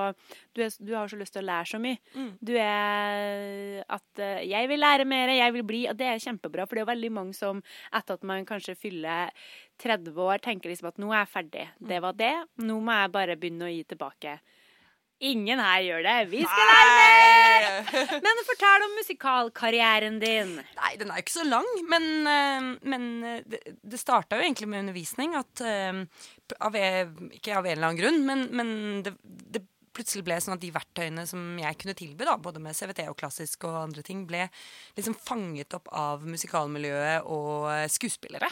du, 0.56 0.62
er, 0.64 0.72
du 0.80 0.94
har 0.96 1.10
så 1.12 1.18
lyst 1.20 1.34
til 1.36 1.42
å 1.44 1.48
lære 1.50 1.68
så 1.74 1.80
mye. 1.82 1.98
Mm. 2.16 2.30
Du 2.40 2.54
er 2.56 3.82
at 3.98 4.22
eh, 4.22 4.40
jeg 4.48 4.70
vil 4.70 4.80
lære 4.80 5.04
mer, 5.08 5.32
jeg 5.36 5.54
vil 5.58 5.66
bli. 5.68 5.82
Og 5.90 5.98
det 6.00 6.08
er 6.08 6.22
kjempebra, 6.24 6.64
for 6.66 6.78
det 6.78 6.86
er 6.86 6.92
veldig 6.94 7.12
mange 7.18 7.36
som 7.36 7.60
etter 7.92 8.16
at 8.16 8.24
man 8.26 8.46
kanskje 8.48 8.76
fyller 8.80 9.32
30 9.82 10.16
år, 10.24 10.40
tenker 10.44 10.72
liksom 10.72 10.88
at 10.88 11.00
nå 11.02 11.10
er 11.12 11.20
jeg 11.24 11.32
ferdig. 11.34 11.66
Mm. 11.76 11.88
Det 11.92 12.02
var 12.06 12.16
det. 12.16 12.34
Nå 12.64 12.78
må 12.80 12.96
jeg 13.02 13.12
bare 13.18 13.36
begynne 13.40 13.68
å 13.68 13.72
gi 13.74 13.82
tilbake. 13.92 14.38
Ingen 15.24 15.60
her 15.62 15.80
gjør 15.80 16.02
det. 16.04 16.16
Vi 16.28 16.42
skal 16.44 16.66
lære 16.70 16.88
mer! 16.96 18.18
Men 18.24 18.40
fortell 18.44 18.82
om 18.84 18.96
musikalkarrieren 18.98 20.18
din. 20.20 20.50
Nei, 20.76 20.90
den 21.00 21.08
er 21.08 21.20
jo 21.20 21.24
ikke 21.24 21.38
så 21.38 21.46
lang, 21.48 21.68
men, 21.88 22.08
eh, 22.28 22.66
men 22.84 23.06
eh, 23.24 23.38
det, 23.48 23.62
det 23.80 24.00
starta 24.00 24.36
jo 24.36 24.44
egentlig 24.44 24.68
med 24.68 24.84
undervisning. 24.84 25.32
At 25.40 25.62
eh, 25.64 26.02
av, 26.60 26.76
Ikke 27.32 27.56
av 27.56 27.64
en 27.64 27.72
eller 27.72 27.88
annen 27.88 28.02
grunn, 28.02 28.20
men, 28.28 28.44
men 28.52 28.74
det, 29.06 29.14
det 29.24 29.64
plutselig 29.96 30.26
ble 30.26 30.36
sånn 30.44 30.58
at 30.58 30.60
de 30.60 30.74
verktøyene 30.74 31.24
som 31.24 31.40
jeg 31.62 31.80
kunne 31.80 31.96
tilby, 31.96 32.28
da, 32.28 32.36
både 32.36 32.60
med 32.60 32.76
CVT 32.76 33.06
og 33.08 33.16
klassisk 33.16 33.64
og 33.64 33.78
andre 33.86 34.04
ting, 34.04 34.26
ble 34.28 34.42
liksom 34.98 35.16
fanget 35.16 35.78
opp 35.78 35.88
av 35.96 36.26
musikalmiljøet 36.28 37.24
og 37.32 37.70
skuespillere. 37.88 38.50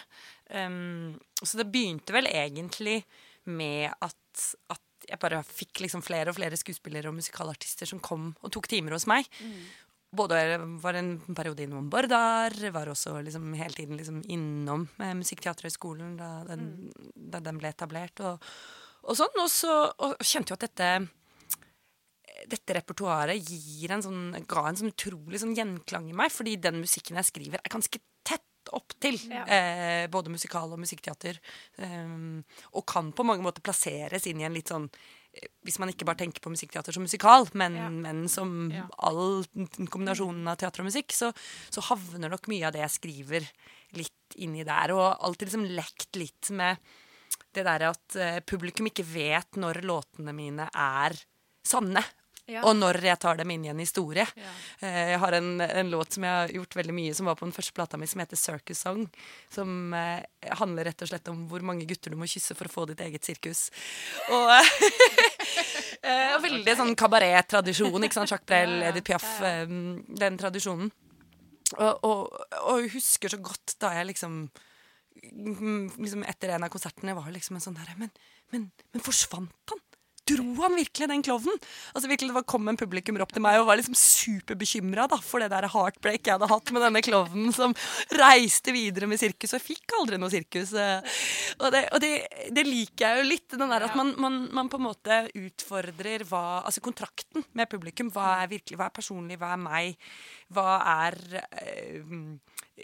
Um, 0.48 1.12
så 1.42 1.60
det 1.60 1.68
begynte 1.68 2.16
vel 2.16 2.30
egentlig 2.32 3.02
med 3.44 3.92
at, 4.00 4.46
at 4.72 4.80
jeg 5.08 5.18
bare 5.22 5.42
fikk 5.46 5.80
liksom 5.84 6.02
flere 6.04 6.30
og 6.32 6.36
flere 6.38 6.56
skuespillere 6.58 7.08
og 7.10 7.16
musikalartister 7.18 7.86
som 7.90 8.00
kom 8.04 8.30
og 8.42 8.52
tok 8.54 8.68
timer 8.70 8.96
hos 8.96 9.06
meg. 9.10 9.28
Både 10.14 10.36
var 10.82 10.94
en 10.94 11.16
periode 11.34 11.64
innom 11.64 11.88
Bordar, 11.90 12.54
var 12.70 12.86
også 12.92 13.16
liksom 13.26 13.48
hele 13.58 13.74
tiden 13.74 13.96
liksom 13.98 14.20
innom 14.30 14.84
eh, 15.02 15.10
Musikkteaterhøgskolen 15.18 16.16
da, 16.20 16.28
den- 16.46 16.92
da 17.14 17.40
den 17.42 17.58
ble 17.58 17.72
etablert. 17.74 18.20
Og, 18.22 18.38
og 19.02 19.16
sånn. 19.18 19.34
Og 19.42 19.50
så 19.50 19.72
og 19.98 20.14
kjente 20.22 20.54
jo 20.54 20.58
at 20.60 20.68
dette 20.68 20.92
dette 22.50 22.74
repertoaret 22.76 23.40
gir 23.46 23.92
en 23.94 24.02
sånn, 24.04 24.22
ga 24.50 24.64
en 24.68 24.76
sånn 24.76 24.90
utrolig 24.92 25.38
sånn 25.40 25.54
gjenklang 25.56 26.08
i 26.10 26.16
meg, 26.16 26.32
fordi 26.34 26.56
den 26.60 26.80
musikken 26.82 27.16
jeg 27.20 27.28
skriver, 27.30 27.60
er 27.62 27.72
ganske 27.72 28.00
opp 28.72 28.94
til 29.00 29.18
Ja. 29.30 29.44
eh, 29.46 30.06
både 30.08 30.30
musikal 30.30 30.72
og 30.72 30.78
musikkteater. 30.78 31.38
Um, 31.78 32.44
og 32.72 32.86
kan 32.86 33.12
på 33.12 33.24
mange 33.24 33.42
måter 33.42 33.60
plasseres 33.62 34.26
inn 34.26 34.40
i 34.40 34.44
en 34.44 34.54
litt 34.54 34.68
sånn 34.68 34.88
eh, 35.34 35.48
Hvis 35.64 35.78
man 35.78 35.88
ikke 35.90 36.04
bare 36.06 36.16
tenker 36.22 36.40
på 36.40 36.50
musikkteater 36.52 36.92
som 36.94 37.02
musikal, 37.02 37.48
men, 37.54 37.74
Ja. 37.76 37.88
men 37.90 38.28
som 38.28 38.70
Ja. 38.70 38.88
all 38.98 39.44
kombinasjonen 39.90 40.46
av 40.48 40.56
teater 40.56 40.80
og 40.80 40.86
musikk, 40.92 41.10
så, 41.12 41.32
så 41.70 41.82
havner 41.82 42.30
nok 42.30 42.46
mye 42.48 42.66
av 42.66 42.72
det 42.72 42.80
jeg 42.80 42.90
skriver, 43.00 43.48
litt 43.94 44.36
inni 44.36 44.64
der. 44.64 44.92
Og 44.92 45.18
alltid 45.20 45.48
liksom 45.48 45.66
lekt 45.74 46.14
litt 46.16 46.50
med 46.50 46.78
det 47.52 47.64
derre 47.64 47.90
at 47.90 48.16
eh, 48.16 48.40
publikum 48.46 48.86
ikke 48.86 49.04
vet 49.04 49.56
når 49.56 49.82
låtene 49.82 50.32
mine 50.34 50.68
er 50.74 51.14
sanne. 51.66 52.02
Ja. 52.50 52.60
Og 52.68 52.74
når 52.76 52.98
jeg 53.06 53.16
tar 53.22 53.38
dem 53.38 53.50
inn 53.54 53.62
i 53.64 53.70
en 53.72 53.80
historie. 53.80 54.26
Ja. 54.36 54.50
Eh, 54.84 55.14
jeg 55.14 55.20
har 55.22 55.36
en, 55.38 55.48
en 55.64 55.92
låt 55.92 56.16
som 56.16 56.26
jeg 56.26 56.36
har 56.36 56.50
gjort 56.52 56.76
veldig 56.76 56.96
mye, 56.96 57.14
som 57.16 57.30
var 57.30 57.38
på 57.38 57.46
den 57.46 57.54
første 57.56 57.72
plata 57.76 57.96
mi, 58.00 58.08
som 58.10 58.20
heter 58.20 58.36
Circus 58.36 58.82
Song. 58.84 59.06
Som 59.54 59.94
eh, 59.96 60.20
handler 60.60 60.90
rett 60.90 61.06
og 61.06 61.08
slett 61.08 61.30
om 61.32 61.46
hvor 61.48 61.64
mange 61.64 61.88
gutter 61.88 62.12
du 62.12 62.18
må 62.20 62.28
kysse 62.28 62.56
for 62.58 62.68
å 62.68 62.74
få 62.74 62.84
ditt 62.90 63.00
eget 63.06 63.24
sirkus. 63.24 63.70
Og 64.28 64.52
eh, 66.10 66.36
veldig 66.44 66.76
sånn 66.82 66.92
kabarettradisjon. 67.00 68.10
Jacques 68.10 68.44
Brel. 68.44 68.76
Edith 68.90 69.08
Piaf, 69.08 69.30
eh, 69.48 69.64
den 70.20 70.38
tradisjonen. 70.40 70.92
Og, 71.80 72.28
og, 72.60 72.84
husker 72.92 73.32
så 73.32 73.40
godt 73.42 73.78
da 73.80 73.94
jeg 73.96 74.10
liksom 74.10 74.34
mm, 74.44 75.96
liksom 75.96 76.26
Etter 76.28 76.52
en 76.54 76.66
av 76.66 76.70
konsertene 76.70 77.16
var 77.16 77.32
liksom 77.34 77.56
en 77.56 77.64
sånn 77.64 77.78
derre 77.78 77.96
men, 77.98 78.12
men, 78.52 78.68
men 78.92 79.02
forsvant 79.02 79.72
han? 79.72 79.80
Dro 80.24 80.46
han 80.62 80.76
virkelig 80.78 81.08
den 81.10 81.22
klovnen? 81.24 81.58
Altså 81.92 82.08
virkelig, 82.08 82.30
Det 82.30 82.36
var, 82.38 82.46
kom 82.48 82.68
en 82.68 82.78
publikum 82.80 83.18
opp 83.20 83.32
til 83.34 83.44
meg 83.44 83.58
og 83.60 83.66
var 83.68 83.76
liksom 83.76 83.96
superbekymra 83.98 85.04
for 85.20 85.44
det 85.44 85.50
der 85.52 85.68
heartbreak 85.68 86.24
jeg 86.24 86.38
hadde 86.38 86.48
hatt 86.48 86.72
med 86.72 86.84
denne 86.86 87.02
klovnen 87.04 87.52
som 87.52 87.74
reiste 88.16 88.72
videre 88.72 89.08
med 89.10 89.20
sirkus, 89.20 89.52
og 89.56 89.64
fikk 89.64 89.96
aldri 90.00 90.18
noe 90.20 90.32
sirkus. 90.32 90.72
eh. 90.72 91.20
Og 91.60 91.68
det, 91.74 91.84
og 91.92 92.00
det, 92.00 92.12
det 92.56 92.64
liker 92.66 93.04
jeg 93.04 93.20
jo 93.20 93.28
litt. 93.28 93.48
Den 93.54 93.74
der 93.74 93.86
at 93.90 93.96
man, 94.00 94.14
man, 94.20 94.40
man 94.56 94.72
på 94.72 94.80
en 94.80 94.88
måte 94.88 95.20
utfordrer 95.36 96.24
hva 96.28 96.44
Altså 96.64 96.80
kontrakten 96.84 97.44
med 97.52 97.68
publikum. 97.68 98.10
Hva 98.14 98.38
er 98.42 98.48
virkelig, 98.48 98.78
hva 98.80 98.88
er 98.88 98.96
personlig, 98.96 99.36
hva 99.40 99.52
er 99.54 99.60
meg? 99.60 100.10
Hva 100.54 100.68
er 101.04 101.18
eh, 101.60 102.14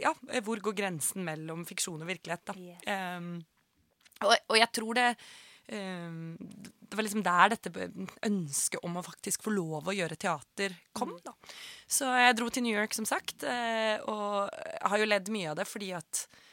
Ja, 0.01 0.13
hvor 0.45 0.61
går 0.63 0.77
grensen 0.77 1.25
mellom 1.27 1.65
fiksjon 1.69 2.03
og 2.03 2.11
virkelighet, 2.11 2.45
da? 2.53 2.55
Yes. 2.61 2.85
Um, 2.87 3.39
og, 4.21 4.35
og 4.53 4.59
jeg 4.61 4.69
tror 4.77 4.99
det 4.99 5.07
Det 5.71 6.99
var 6.99 7.07
liksom 7.07 7.23
der 7.23 7.53
dette 7.53 7.89
ønsket 8.27 8.83
om 8.87 8.97
å 8.99 9.05
faktisk 9.07 9.45
få 9.47 9.53
lov 9.55 9.91
å 9.91 9.95
gjøre 9.95 10.19
teater 10.19 10.75
kom, 10.97 11.13
da. 11.23 11.35
Så 11.87 12.09
jeg 12.19 12.39
dro 12.39 12.49
til 12.51 12.67
New 12.67 12.75
York, 12.75 12.97
som 12.97 13.07
sagt, 13.07 13.45
eh, 13.47 14.03
og 14.11 14.51
har 14.51 14.99
jo 14.99 15.07
ledd 15.07 15.31
mye 15.31 15.53
av 15.53 15.61
det 15.61 15.69
fordi 15.71 15.93
at 15.95 16.25
eh, 16.27 16.50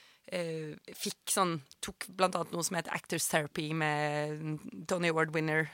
fikk 0.98 1.32
sånn 1.32 1.54
Tok 1.86 2.08
blant 2.20 2.36
annet 2.36 2.52
noe 2.52 2.66
som 2.68 2.76
heter 2.76 2.92
Actors 2.92 3.28
Therapy 3.32 3.70
med 3.78 4.58
Tony 4.90 5.08
Award-winner 5.14 5.70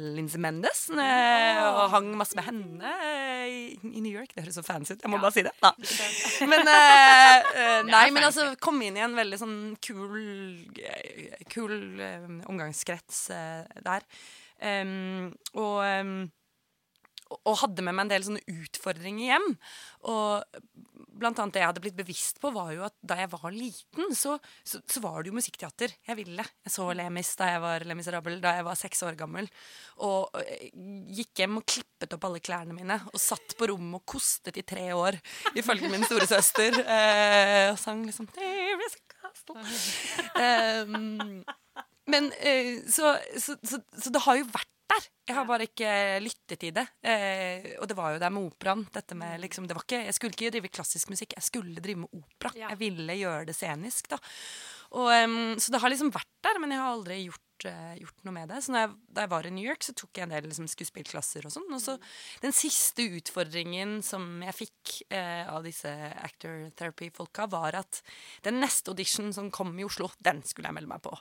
Lindsay 0.00 0.40
Mendes. 0.40 0.86
eh, 0.88 1.60
og 1.66 1.90
hang 1.92 2.08
masse 2.16 2.36
med 2.38 2.46
henne 2.46 2.92
eh, 3.04 3.46
i, 3.52 3.62
i 3.90 4.00
New 4.00 4.12
York. 4.14 4.32
Det 4.32 4.44
høres 4.46 4.56
så 4.56 4.64
fancy 4.64 4.94
ut. 4.94 5.02
Jeg 5.04 5.12
må 5.12 5.20
bare 5.20 5.34
si 5.36 5.44
det. 5.44 5.52
Da. 5.60 5.74
Men 6.52 6.64
eh, 6.72 7.50
eh, 7.52 7.80
Nei, 7.90 8.06
men 8.14 8.24
altså 8.30 8.52
kom 8.62 8.80
inn 8.86 8.96
i 8.96 9.04
en 9.04 9.18
veldig 9.18 9.40
sånn 9.42 9.56
kul 9.84 10.14
eh, 10.80 11.42
Kul 11.52 11.76
eh, 12.00 12.30
omgangskrets 12.48 13.26
eh, 13.34 13.82
der. 13.84 14.06
Um, 14.62 15.32
og 15.58 15.80
um, 15.82 16.14
og 17.48 17.56
hadde 17.62 17.80
med 17.80 17.96
meg 17.96 18.04
en 18.04 18.10
del 18.12 18.24
sånne 18.26 18.42
utfordringer 18.60 19.30
hjem. 19.32 19.46
Og 20.12 20.60
blant 21.18 21.38
annet 21.42 21.56
det 21.56 21.62
jeg 21.62 21.70
hadde 21.70 21.82
blitt 21.84 21.98
bevisst 21.98 22.40
på, 22.42 22.50
var 22.54 22.72
jo 22.74 22.84
at 22.86 22.94
da 23.04 23.18
jeg 23.20 23.30
var 23.32 23.54
liten, 23.54 24.14
så, 24.16 24.36
så, 24.64 24.80
så 24.88 25.02
var 25.04 25.22
det 25.22 25.32
jo 25.32 25.36
musikkteater 25.36 25.94
jeg 26.08 26.18
ville. 26.18 26.46
Jeg 26.64 26.74
så 26.74 26.88
Lemis 26.96 27.32
da 27.38 27.50
jeg 27.52 27.62
var 27.64 27.86
Lemis 27.88 28.10
Rabel, 28.14 28.40
da 28.42 28.56
jeg 28.58 28.66
var 28.66 28.78
seks 28.78 29.04
år 29.06 29.18
gammel. 29.18 29.48
Og 30.06 30.40
eh, 30.42 30.68
gikk 31.18 31.44
hjem 31.44 31.60
og 31.60 31.66
klippet 31.68 32.16
opp 32.16 32.28
alle 32.28 32.42
klærne 32.44 32.76
mine 32.76 32.98
og 33.12 33.20
satt 33.20 33.56
på 33.58 33.70
rommet 33.70 34.00
og 34.00 34.06
kostet 34.14 34.58
i 34.60 34.66
tre 34.66 34.88
år, 34.96 35.18
ifølge 35.58 35.90
min 35.92 36.06
storesøster. 36.08 36.82
Eh, 36.82 37.70
og 37.72 37.80
sang 37.80 38.04
liksom. 38.06 38.28
Um, 40.36 41.42
men 42.12 42.30
eh, 42.40 42.82
så, 42.90 43.16
så, 43.38 43.56
så, 43.62 43.80
så 43.96 44.12
det 44.12 44.22
har 44.26 44.40
jo 44.40 44.50
vært 44.52 44.68
der. 44.92 45.08
Jeg 45.30 45.38
har 45.38 45.46
bare 45.48 45.66
ikke 45.68 45.92
lyttet 46.22 46.66
i 46.68 46.72
det. 46.74 46.84
Eh, 47.06 47.72
og 47.78 47.88
det 47.90 47.96
var 47.98 48.14
jo 48.14 48.20
der 48.22 48.32
med 48.34 48.50
operaen. 48.50 48.84
Dette 48.94 49.16
med 49.18 49.40
liksom, 49.42 49.68
det 49.68 49.76
var 49.78 49.86
ikke, 49.86 50.04
jeg 50.08 50.16
skulle 50.18 50.36
ikke 50.36 50.52
drive 50.56 50.72
klassisk 50.74 51.12
musikk, 51.12 51.36
jeg 51.38 51.48
skulle 51.48 51.84
drive 51.84 52.04
med 52.04 52.20
opera. 52.20 52.52
Ja. 52.58 52.72
Jeg 52.74 52.82
ville 52.82 53.18
gjøre 53.20 53.48
det 53.48 53.56
scenisk. 53.56 54.10
da. 54.12 54.20
Og, 54.92 55.08
um, 55.08 55.54
så 55.56 55.72
det 55.72 55.80
har 55.80 55.92
liksom 55.92 56.12
vært 56.12 56.28
der, 56.44 56.58
men 56.60 56.74
jeg 56.74 56.82
har 56.82 56.92
aldri 56.92 57.16
gjort, 57.22 57.64
uh, 57.64 57.92
gjort 57.96 58.26
noe 58.26 58.34
med 58.36 58.50
det. 58.52 58.58
Så 58.64 58.74
når 58.74 58.82
jeg, 58.82 58.90
da 59.16 59.24
jeg 59.24 59.32
var 59.32 59.48
i 59.48 59.52
New 59.56 59.64
York, 59.64 59.86
så 59.86 59.94
tok 59.96 60.18
jeg 60.18 60.26
en 60.26 60.34
del 60.34 60.48
liksom, 60.50 60.68
skuespillklasser 60.68 61.48
og 61.48 61.54
sånn. 61.54 61.70
Og 61.72 61.80
så 61.80 61.94
den 62.42 62.56
siste 62.56 63.06
utfordringen 63.20 63.94
som 64.04 64.26
jeg 64.44 64.58
fikk 64.58 64.96
eh, 65.14 65.48
av 65.48 65.64
disse 65.64 65.88
actor 66.26 66.66
therapy-folka, 66.76 67.48
var 67.52 67.78
at 67.80 68.02
den 68.44 68.60
neste 68.60 68.92
audition 68.92 69.32
som 69.32 69.48
kom 69.54 69.72
i 69.80 69.86
Oslo, 69.86 70.10
den 70.20 70.42
skulle 70.44 70.68
jeg 70.68 70.76
melde 70.76 70.92
meg 70.92 71.04
på. 71.06 71.14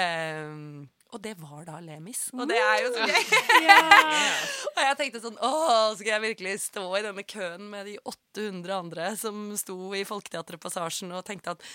Em, 0.00 0.88
og 1.10 1.22
det 1.24 1.34
var 1.40 1.64
da 1.68 1.78
Lemis. 1.84 2.28
Og 2.34 2.46
det 2.50 2.58
er 2.60 2.82
jo 2.84 2.92
så 2.94 3.06
gøy! 3.08 3.22
og 4.74 4.82
jeg 4.84 4.98
tenkte 5.00 5.22
sånn 5.24 5.40
Å, 5.42 5.52
skal 5.98 6.14
jeg 6.14 6.24
virkelig 6.28 6.54
stå 6.68 6.84
i 6.98 7.02
denne 7.06 7.24
køen 7.26 7.66
med 7.72 7.90
de 7.90 7.96
800 8.02 8.76
andre 8.76 9.10
som 9.20 9.50
sto 9.58 9.78
i 9.96 10.04
Folketeatret 10.08 10.62
Passasjen 10.62 11.12
og 11.16 11.26
tenkte 11.26 11.56
at 11.56 11.66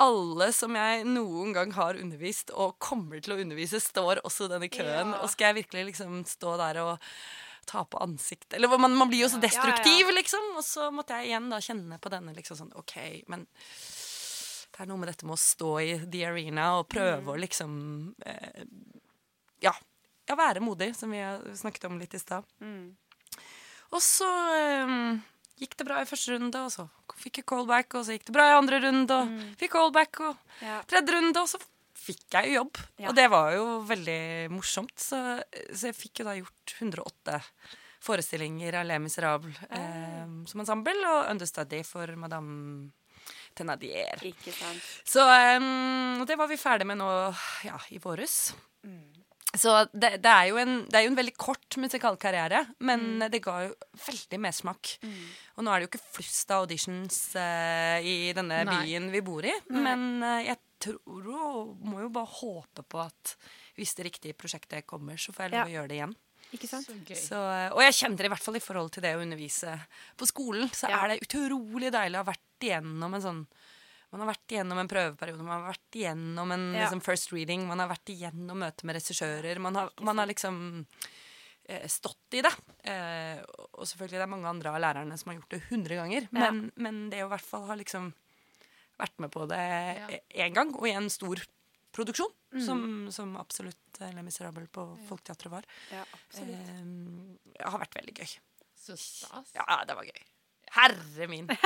alle 0.00 0.48
som 0.56 0.72
jeg 0.78 1.04
noen 1.04 1.52
gang 1.52 1.74
har 1.76 1.98
undervist 2.00 2.54
og 2.56 2.78
kommer 2.80 3.20
til 3.20 3.34
å 3.34 3.40
undervise, 3.42 3.82
står 3.84 4.22
også 4.24 4.48
i 4.48 4.52
denne 4.54 4.70
køen. 4.72 5.12
Yeah. 5.12 5.20
Og 5.20 5.28
skal 5.28 5.50
jeg 5.50 5.58
virkelig 5.60 5.90
liksom 5.90 6.22
stå 6.28 6.56
der 6.60 6.80
og 6.80 7.10
ta 7.68 7.84
på 7.84 8.00
ansiktet 8.02 8.56
Eller 8.56 8.78
man, 8.80 8.96
man 8.96 9.10
blir 9.10 9.26
jo 9.26 9.28
så 9.28 9.36
Ja, 9.36 9.44
ja, 9.44 9.50
ja. 9.52 9.66
destruktiv, 9.66 10.14
liksom. 10.16 10.46
Og 10.56 10.64
så 10.64 10.88
måtte 10.94 11.18
jeg 11.18 11.30
igjen 11.30 11.50
da 11.52 11.60
kjenne 11.62 12.00
på 12.00 12.12
denne 12.12 12.34
liksom 12.36 12.58
sånn 12.58 12.72
OK, 12.80 12.96
men 13.30 13.44
det 14.70 14.80
er 14.84 14.88
noe 14.90 15.00
med 15.02 15.10
dette 15.10 15.26
med 15.26 15.34
å 15.34 15.40
stå 15.42 15.70
i 15.82 15.94
the 16.10 16.24
arena 16.28 16.68
og 16.78 16.86
prøve 16.92 17.32
å 17.34 17.38
liksom 17.40 17.72
eh, 18.26 18.62
ja, 19.64 19.72
ja, 20.28 20.36
være 20.38 20.62
modig, 20.62 20.92
som 20.96 21.10
vi 21.12 21.20
snakket 21.58 21.88
om 21.90 21.98
litt 22.00 22.14
i 22.14 22.20
stad. 22.22 22.46
Og 23.90 23.98
så 24.04 24.28
eh, 24.54 24.94
gikk 25.60 25.74
det 25.80 25.86
bra 25.88 25.98
i 26.00 26.06
første 26.08 26.36
runde, 26.36 26.62
og 26.62 26.70
så 26.72 26.86
fikk 27.20 27.42
jeg 27.42 27.48
callback, 27.50 27.98
og 27.98 28.06
så 28.06 28.14
gikk 28.14 28.28
det 28.30 28.36
bra 28.36 28.46
i 28.52 28.56
andre 28.56 28.78
runde, 28.86 29.18
og 29.24 29.42
fikk 29.60 29.74
callback, 29.74 30.20
og 30.28 30.62
Ja. 30.64 30.78
tredje 30.88 31.16
runde, 31.18 31.42
og 31.42 31.48
så 31.50 31.58
fikk 32.00 32.22
jeg 32.38 32.48
jo 32.52 32.62
jobb. 32.62 32.78
Ja. 33.02 33.10
Og 33.10 33.16
det 33.18 33.26
var 33.28 33.50
jo 33.58 33.66
veldig 33.90 34.20
morsomt, 34.54 34.94
så, 34.96 35.18
så 35.74 35.90
jeg 35.90 35.98
fikk 35.98 36.22
jo 36.22 36.28
da 36.30 36.38
gjort 36.38 36.76
108 36.78 37.40
forestillinger 38.00 38.78
av 38.80 38.86
Le 38.88 38.96
Miserable 39.04 39.52
eh, 39.68 40.30
som 40.48 40.62
ensemble, 40.62 40.94
og 41.10 41.26
understudy 41.34 41.82
for 41.84 42.14
Madame 42.16 42.88
Thénardier. 43.56 44.22
Ikke 44.30 44.52
sant. 44.54 44.82
Så 45.04 45.24
um, 45.24 46.24
det 46.28 46.36
var 46.38 46.50
vi 46.50 46.56
ferdig 46.60 46.86
med 46.88 47.00
nå 47.00 47.08
ja, 47.66 47.78
i 47.90 47.98
våres. 48.02 48.52
Så 49.50 49.72
det, 49.90 50.20
det, 50.22 50.30
er 50.30 50.44
jo 50.52 50.58
en, 50.62 50.76
det 50.86 50.94
er 50.94 51.04
jo 51.08 51.10
en 51.10 51.18
veldig 51.18 51.32
kort 51.34 51.74
musikalkarriere, 51.82 52.60
men 52.86 53.18
det 53.32 53.40
ga 53.42 53.56
jo 53.64 53.72
veldig 54.06 54.38
mersmak. 54.38 54.92
Og 55.58 55.66
nå 55.66 55.72
er 55.72 55.80
det 55.82 55.88
jo 55.88 55.90
ikke 55.90 56.12
flust 56.20 56.52
av 56.54 56.62
auditions 56.62 57.18
uh, 57.34 57.98
i 57.98 58.30
denne 58.36 58.60
Nei. 58.68 58.76
byen 58.84 59.10
vi 59.10 59.22
bor 59.26 59.42
i, 59.42 59.54
men 59.74 60.22
uh, 60.22 60.38
jeg 60.46 60.60
tror 60.80 61.26
og 61.34 61.74
må 61.84 62.00
jo 62.06 62.12
bare 62.14 62.30
håpe 62.38 62.86
på 62.88 63.02
at 63.02 63.34
hvis 63.76 63.96
det 63.98 64.06
riktige 64.06 64.38
prosjektet 64.38 64.86
kommer, 64.88 65.18
så 65.20 65.34
får 65.34 65.48
jeg 65.48 65.52
lov 65.52 65.58
Ja. 65.60 65.66
å 65.66 65.74
gjøre 65.74 65.90
det 65.90 65.98
igjen. 65.98 66.14
Ikke 66.56 66.66
sant? 66.70 66.86
Så 66.88 66.94
gøy. 67.06 67.18
Så, 67.18 67.38
eh, 67.38 67.68
og 67.70 67.82
jeg 67.84 67.94
kjenner 67.94 68.26
i 68.26 68.30
hvert 68.32 68.42
fall 68.42 68.56
i 68.58 68.62
forhold 68.64 68.88
til 68.94 69.04
det 69.04 69.12
å 69.14 69.20
undervise 69.22 69.74
på 70.18 70.26
skolen, 70.26 70.70
så 70.74 70.88
Ja. 70.90 71.04
er 71.04 71.12
det 71.12 71.26
utrolig 71.26 71.92
deilig 71.94 72.18
å 72.18 72.24
ha 72.24 72.30
vært 72.32 72.46
igjennom 72.68 73.14
en 73.14 73.22
sånn 73.24 73.46
man 74.10 74.24
har 74.24 74.32
vært 74.32 74.50
igjennom 74.56 74.78
en 74.82 74.88
prøveperiode, 74.90 75.44
man 75.46 75.60
har 75.62 75.68
vært 75.70 75.94
igjennom 76.00 76.50
en 76.50 76.64
Ja. 76.74 76.80
liksom, 76.82 77.00
first 77.06 77.30
reading, 77.32 77.66
man 77.68 77.78
har 77.78 77.86
vært 77.92 78.10
igjennom 78.10 78.58
møte 78.58 78.82
med 78.84 78.96
regissører. 78.98 79.60
Man 79.62 79.76
har, 79.78 79.90
man 80.02 80.18
har 80.18 80.26
liksom 80.26 80.84
eh, 81.68 81.86
stått 81.86 82.34
i 82.34 82.42
det. 82.42 82.50
Eh, 82.90 83.38
og 83.78 83.86
selvfølgelig 83.86 84.18
det 84.18 84.24
er 84.26 84.32
mange 84.32 84.48
andre 84.50 84.72
av 84.74 84.80
lærerne 84.82 85.16
som 85.16 85.30
har 85.30 85.38
gjort 85.38 85.54
det 85.54 85.62
hundre 85.70 85.94
ganger. 86.00 86.26
Ja. 86.32 86.50
Men, 86.50 86.72
men 86.74 86.98
det 87.12 87.22
å 87.22 87.28
i 87.28 87.30
hvert 87.36 87.46
fall 87.46 87.68
ha 87.70 87.76
liksom 87.78 88.10
vært 88.98 89.22
med 89.22 89.30
på 89.30 89.46
det 89.48 89.62
én 90.34 90.58
gang, 90.58 90.74
og 90.74 90.88
i 90.90 90.96
en 90.98 91.08
stor 91.10 91.38
produksjon, 91.94 92.34
Mm. 92.50 92.64
som, 92.66 92.80
som 93.14 93.36
absolutt 93.38 94.00
eh, 94.00 94.10
Les 94.10 94.24
Misérables 94.26 94.66
på 94.74 94.82
Folketeatret 95.06 95.52
var, 95.52 95.62
Ja, 95.94 96.02
eh, 96.34 97.62
har 97.62 97.78
vært 97.78 97.94
veldig 97.94 98.14
gøy. 98.18 98.32
Så 98.74 98.96
stas. 98.98 99.52
Ja, 99.54 99.84
det 99.86 99.94
var 99.94 100.02
gøy. 100.02 100.18
Herre 100.76 101.26
min. 101.30 101.48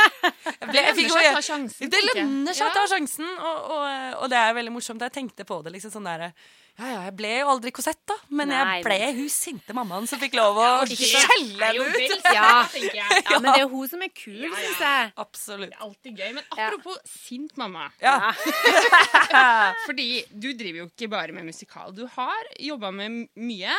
Jeg 0.65 0.71
ble, 0.71 0.81
jeg 0.81 0.95
lønner 0.97 1.13
seg 1.13 1.29
å 1.29 1.37
ta 1.37 1.41
sjansen, 1.45 1.91
Det 1.93 1.99
lønner 2.15 2.57
seg 2.57 2.67
å 2.71 2.73
ta 2.73 2.83
sjansen, 2.89 3.27
og, 3.37 3.71
og, 3.75 3.87
og 4.25 4.31
det 4.33 4.39
er 4.41 4.55
veldig 4.57 4.73
morsomt. 4.73 5.03
Jeg 5.05 5.13
tenkte 5.13 5.45
på 5.49 5.59
det 5.65 5.75
liksom 5.75 5.93
sånn 5.93 6.07
derre 6.09 6.31
Ja 6.79 6.89
ja, 6.89 7.01
jeg 7.07 7.15
ble 7.19 7.33
jo 7.43 7.51
aldri 7.53 7.71
Cosette, 7.75 8.03
da, 8.09 8.17
men 8.35 8.49
Nei, 8.51 8.63
jeg 8.79 8.85
ble 8.87 8.97
hun 9.19 9.29
sinte 9.31 9.77
mammaen 9.77 10.09
som 10.11 10.19
fikk 10.23 10.35
lov 10.39 10.57
å 10.59 10.69
skjelle 10.89 11.59
Det 11.61 11.69
henne 11.69 12.09
ut. 12.09 12.31
Ja. 12.35 12.49
Ja, 13.35 13.39
men 13.43 13.49
det 13.51 13.55
er 13.59 13.63
jo 13.67 13.71
hun 13.75 13.91
som 13.93 14.03
er 14.07 14.11
kul, 14.17 14.41
Ja, 14.41 14.49
ja. 14.51 14.63
syns 14.63 14.83
jeg. 14.87 15.13
Absolutt. 15.27 15.69
Det 15.75 15.79
er 15.79 15.85
alltid 15.89 16.23
gøy. 16.25 16.33
Men 16.39 16.49
apropos 16.57 16.99
sint 17.13 17.55
mamma. 17.61 17.91
Ja. 18.03 18.33
Fordi 19.87 20.09
du 20.33 20.51
driver 20.57 20.85
jo 20.85 20.89
ikke 20.91 21.11
bare 21.13 21.37
med 21.37 21.47
musikal. 21.51 21.93
Du 21.97 22.05
har 22.17 22.51
jobba 22.61 22.91
med 22.95 23.27
mye. 23.37 23.77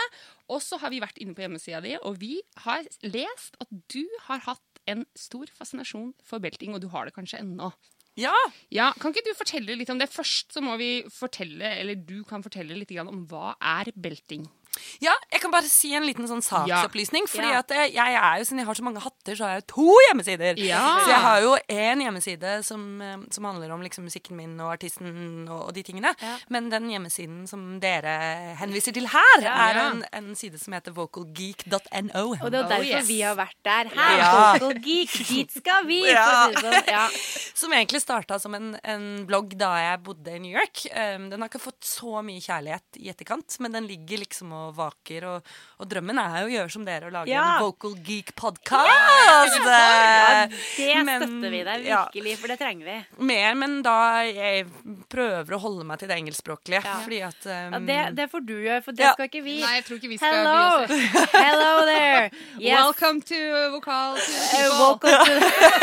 Og 0.54 0.62
så 0.62 0.78
har 0.82 0.94
vi 0.94 1.02
vært 1.02 1.18
inne 1.24 1.34
på 1.34 1.42
hjemmesida 1.42 1.80
di, 1.82 1.96
og 2.06 2.20
vi 2.22 2.36
har 2.68 2.86
lest 3.10 3.56
at 3.64 3.72
du 3.90 4.04
har 4.28 4.44
hatt 4.46 4.75
en 4.88 5.06
stor 5.18 5.50
fascinasjon 5.58 6.14
for 6.24 6.40
belting, 6.44 6.74
og 6.76 6.82
du 6.84 6.88
har 6.94 7.06
det 7.06 7.16
kanskje 7.16 7.40
ennå. 7.42 7.72
ja. 8.18 8.34
Ja, 8.72 8.92
Kan 9.00 9.12
ikke 9.14 9.26
du 9.28 9.34
fortelle 9.38 9.76
litt 9.76 9.90
om 9.90 10.00
det? 10.00 10.10
Først 10.10 10.54
så 10.54 10.62
må 10.64 10.78
vi 10.78 11.04
fortelle, 11.12 11.74
eller 11.80 11.96
du 11.96 12.24
kan 12.24 12.44
fortelle 12.44 12.78
litt 12.78 12.92
om 13.02 13.26
hva 13.28 13.56
er 13.60 13.92
belting. 13.96 14.46
Ja, 15.02 15.14
jeg 15.32 15.42
kan 15.42 15.52
bare 15.52 15.68
si 15.70 15.94
en 15.96 16.04
liten 16.08 16.28
sånn 16.28 16.42
saksopplysning. 16.46 17.28
Fordi 17.32 17.52
Ja. 17.52 17.60
at 17.60 17.70
jeg, 17.70 17.96
er 17.96 18.38
jo, 18.40 18.44
siden 18.46 18.60
jeg 18.60 18.68
har 18.68 18.76
så 18.80 18.84
mange 18.84 19.02
hatter, 19.04 19.36
så 19.36 19.44
har 19.46 19.54
jeg 19.56 19.64
jo 19.64 19.74
to 19.76 19.98
hjemmesider. 20.10 20.58
Ja. 20.58 20.82
Så 21.04 21.10
jeg 21.12 21.22
har 21.26 21.42
jo 21.42 21.54
én 21.70 22.02
hjemmeside 22.04 22.64
som, 22.64 23.02
eh, 23.02 23.18
som 23.32 23.44
handler 23.46 23.72
om 23.72 23.82
liksom 23.82 24.04
musikken 24.08 24.36
min 24.38 24.60
og 24.60 24.74
artisten 24.74 25.48
og, 25.50 25.68
og 25.70 25.74
de 25.74 25.84
tingene. 25.84 26.14
Ja. 26.22 26.36
Men 26.50 26.70
den 26.70 26.90
hjemmesiden 26.90 27.48
som 27.48 27.80
dere 27.80 28.56
henviser 28.60 28.94
til 28.94 29.08
her, 29.08 29.38
er 29.40 29.76
Ja. 29.76 29.90
en, 29.92 30.04
en 30.14 30.36
side 30.36 30.60
som 30.60 30.74
heter 30.74 30.92
vocalgeek.no. 30.96 32.26
Og 32.42 32.52
det 32.52 32.60
er 32.60 32.64
derfor 32.64 32.66
Oh, 32.66 32.70
derfor 32.76 33.00
yes. 33.00 33.08
vi 33.08 33.20
har 33.22 33.36
vært 33.38 33.56
der. 33.64 33.90
Her, 33.94 34.18
Ja. 34.18 34.54
Vocal 34.58 34.74
dit 34.82 35.52
skal 35.52 35.86
vi! 35.86 36.02
Sånn. 36.06 36.88
Ja. 36.88 37.08
Som 37.56 37.72
egentlig 37.72 38.02
starta 38.02 38.38
som 38.42 38.54
en, 38.58 38.74
en 38.84 39.26
blogg 39.28 39.54
da 39.58 39.70
jeg 39.80 40.00
bodde 40.04 40.34
i 40.36 40.40
New 40.44 40.52
York. 40.52 40.82
Um, 40.92 41.30
den 41.32 41.40
har 41.42 41.48
ikke 41.50 41.62
fått 41.64 41.86
så 41.88 42.20
mye 42.26 42.42
kjærlighet 42.44 43.00
i 43.00 43.10
etterkant, 43.14 43.56
men 43.64 43.72
den 43.78 43.88
ligger 43.88 44.20
liksom 44.24 44.52
og 44.56 44.65
vaker. 44.74 45.26
Og, 45.30 45.42
og 45.80 45.90
drømmen 45.92 46.18
er 46.22 46.42
jo 46.42 46.48
å 46.48 46.54
gjøre 46.56 46.72
som 46.72 46.86
dere 46.86 47.06
og 47.06 47.14
lage 47.14 47.30
Ja. 47.30 47.44
en 47.58 47.64
Vocal 47.66 47.94
Geek-podkast. 48.08 49.60
Ja, 49.66 50.48
det 50.48 51.06
Men- 51.06 51.22
støtter 51.22 51.50
vi 51.52 51.64
deg 51.64 51.86
ja. 51.86 52.06
virkelig, 52.10 52.38
for 52.40 52.48
det 52.48 52.58
trenger 52.60 52.86
vi. 52.86 52.98
Mer, 53.26 53.56
men 53.56 53.82
da 53.86 53.96
jeg 54.26 54.66
prøver 55.10 55.56
å 55.56 55.60
holde 55.60 55.84
meg 55.86 56.00
til 56.00 56.08
det 56.12 56.18
engelskspråklige. 56.18 56.82
Ja. 56.86 56.96
Fordi 57.04 57.22
at 57.28 57.46
um, 57.46 57.74
Ja, 57.74 57.80
det, 58.10 58.16
det 58.16 58.30
får 58.32 58.46
du 58.46 58.54
gjøre, 58.64 58.82
for 58.84 58.92
det 58.94 59.04
Ja. 59.06 59.14
skal 59.14 59.26
ikke 59.30 59.44
vi. 59.44 59.60
Nei, 59.62 59.76
jeg 59.80 59.86
tror 59.86 59.98
ikke 60.00 60.10
vi 60.10 60.18
skal 60.18 60.34
Hello! 60.34 60.86
bli 60.88 60.96
oss 60.96 61.30
Hello 61.46 61.86
there! 61.86 62.32
Yes. 62.60 62.80
Welcome 62.80 63.22
to 63.22 63.40
Vokal 63.76 64.16
to 64.16 64.32
Uh, 64.56 64.70
vocal, 64.78 65.10
to, 65.26 65.36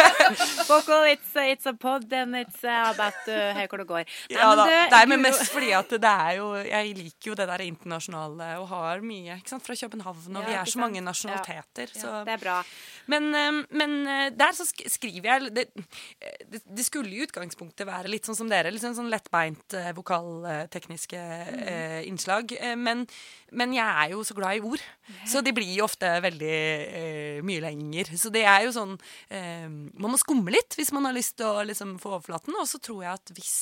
vocal 0.68 1.02
it's, 1.04 1.34
it's 1.36 1.66
a 1.66 1.72
pod, 1.74 2.10
and 2.12 2.34
it's 2.36 2.62
about 2.64 3.14
uh, 3.28 3.52
her 3.54 3.66
hvor 3.68 3.78
det 3.82 3.86
går. 3.88 4.04
Nei, 4.30 4.38
ja, 4.38 4.54
men 4.56 4.90
Det 4.90 4.98
er 5.02 5.06
men 5.10 5.22
mest 5.22 5.50
fordi 5.52 5.72
at 5.76 5.90
det 5.90 6.04
er 6.10 6.36
jo 6.38 6.46
Jeg 6.62 6.94
liker 6.96 7.30
jo 7.32 7.34
det 7.38 7.46
der 7.48 7.64
internasjonale 7.66 8.48
og 8.60 8.66
har 8.72 9.04
mye 9.04 9.38
fra 9.52 9.76
København, 9.76 10.36
og 10.40 10.48
vi 10.48 10.56
er 10.56 10.68
så 10.68 10.80
mange 10.80 11.02
nasjonaliteter. 11.04 11.92
Så 11.92 12.22
det 12.26 12.36
er 12.36 12.42
bra. 12.42 12.58
Men, 13.12 13.28
eh, 13.36 13.60
men 13.70 13.94
eh, 14.08 14.28
der 14.34 14.54
så 14.56 14.66
skriver 14.66 15.28
jeg 15.28 15.52
det, 15.56 15.66
det, 16.50 16.62
det 16.64 16.86
skulle 16.86 17.12
i 17.12 17.22
utgangspunktet 17.26 17.86
være 17.88 18.10
litt 18.12 18.28
sånn 18.28 18.38
som 18.38 18.50
dere. 18.50 18.72
Litt 18.72 18.84
sånn, 18.84 18.96
sånn 18.96 19.10
lettbeint 19.12 19.76
eh, 19.78 19.90
vokaltekniske 19.96 21.20
eh, 21.20 22.00
innslag. 22.08 22.54
Men, 22.78 23.04
men 23.52 23.74
jeg 23.76 23.86
er 24.04 24.14
jo 24.14 24.24
så 24.26 24.36
glad 24.38 24.58
i 24.58 24.64
ord, 24.72 24.82
så 25.28 25.42
de 25.44 25.54
blir 25.54 25.72
jo 25.76 25.86
ofte 25.86 26.08
veldig 26.24 27.42
mye 27.46 27.64
lenger. 27.64 28.12
Så 28.18 28.32
det 28.32 28.44
er 28.48 28.64
jo 28.66 28.72
sånn 28.74 28.94
Man 29.32 30.12
må 30.12 30.18
skumme 30.20 30.52
litt 30.52 30.76
hvis 30.78 30.92
man 30.94 31.06
har 31.08 31.14
lyst 31.16 31.36
til 31.40 31.48
å 31.48 31.64
liksom, 31.66 31.96
få 32.02 32.16
overflaten. 32.16 32.56
Og 32.60 32.68
så 32.70 32.80
tror 32.82 33.02
jeg 33.04 33.12
at 33.18 33.34
hvis 33.36 33.56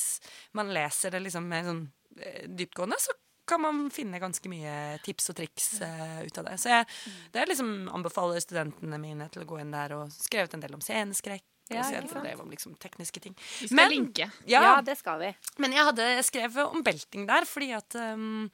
man 0.57 0.71
leser 0.73 1.13
det 1.13 1.23
liksom 1.25 1.47
mer 1.49 1.67
sånn 1.67 1.83
dyptgående, 2.59 2.99
så 2.99 3.15
kan 3.47 3.61
man 3.63 3.83
finne 3.93 4.21
ganske 4.21 4.49
mye 4.51 4.73
tips 5.05 5.31
og 5.33 5.39
triks 5.41 5.69
uh, 5.83 6.21
ut 6.25 6.37
av 6.41 6.49
det. 6.49 6.57
Så 6.61 6.71
jeg 6.71 6.87
det 7.33 7.41
er 7.41 7.49
liksom 7.49 7.89
anbefaler 7.93 8.43
studentene 8.43 8.99
mine 9.01 9.27
til 9.31 9.43
å 9.43 9.49
gå 9.49 9.61
inn 9.61 9.73
der 9.73 9.95
og 9.97 10.13
skrevet 10.13 10.55
en 10.55 10.63
del 10.63 10.77
om 10.77 10.83
sceneskrekk. 10.83 11.45
Ja, 11.73 12.01
og 12.01 12.23
del 12.23 12.41
om 12.41 12.49
liksom 12.51 12.75
tekniske 12.79 13.21
ting. 13.21 13.35
Vi 13.59 13.67
skal 13.67 13.75
Men- 13.75 13.89
linke. 13.91 14.29
Ja, 14.47 14.61
Ja, 14.61 14.81
det 14.81 14.97
skal 14.97 15.19
vi. 15.19 15.35
men 15.57 15.71
jeg 15.73 15.85
hadde 15.85 16.23
skrevet 16.23 16.65
om 16.71 16.83
belting 16.83 17.25
der, 17.27 17.45
fordi 17.45 17.71
at 17.75 17.95
um, 17.95 18.49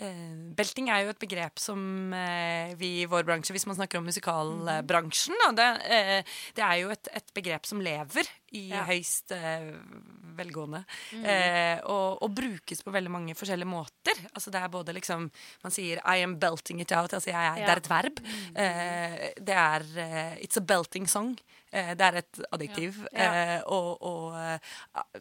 uh, 0.00 0.54
Belting 0.56 0.88
er 0.90 1.04
jo 1.04 1.10
et 1.10 1.18
begrep 1.18 1.58
som 1.58 2.12
uh, 2.12 2.74
vi 2.76 3.02
i 3.02 3.06
vår 3.06 3.24
bransje, 3.24 3.52
hvis 3.52 3.66
man 3.66 3.76
snakker 3.76 3.98
om 3.98 4.04
musikalbransjen, 4.06 5.34
mm. 5.48 5.54
det, 5.56 5.68
uh, 5.84 6.22
det 6.56 6.64
er 6.64 6.76
jo 6.82 6.90
et, 6.90 7.08
et 7.12 7.32
begrep 7.34 7.66
som 7.66 7.80
lever 7.80 8.26
i 8.56 8.68
Ja. 8.70 8.84
høyst 8.86 9.32
eh, 9.34 9.72
velgående. 10.38 10.84
Eh, 11.12 11.80
og, 11.90 12.22
og 12.22 12.30
brukes 12.32 12.80
på 12.86 12.92
veldig 12.94 13.10
mange 13.10 13.34
forskjellige 13.36 13.68
måter. 13.68 14.14
Altså 14.32 14.52
det 14.54 14.60
er 14.62 14.70
både 14.72 14.94
liksom 14.94 15.26
Man 15.64 15.72
sier 15.74 15.98
'I 16.04 16.22
am 16.22 16.36
belting 16.38 16.80
it 16.80 16.92
out'. 16.94 17.12
Altså 17.12 17.30
jeg, 17.34 17.34
er- 17.34 17.66
Det 17.66 17.68
er 17.68 17.76
et 17.82 17.90
verb. 17.90 18.20
Eh, 18.56 19.32
det 19.42 19.54
er 19.54 19.82
'It's 20.38 20.56
a 20.56 20.60
belting 20.60 21.06
song'. 21.06 21.36
Eh, 21.76 21.92
det 21.98 22.06
er 22.06 22.18
et 22.22 22.40
adjektiv. 22.56 22.98
Ja. 23.12 23.26
Eh, 23.26 23.60
og, 23.72 24.02
og 24.06 24.36
eh, 24.40 25.20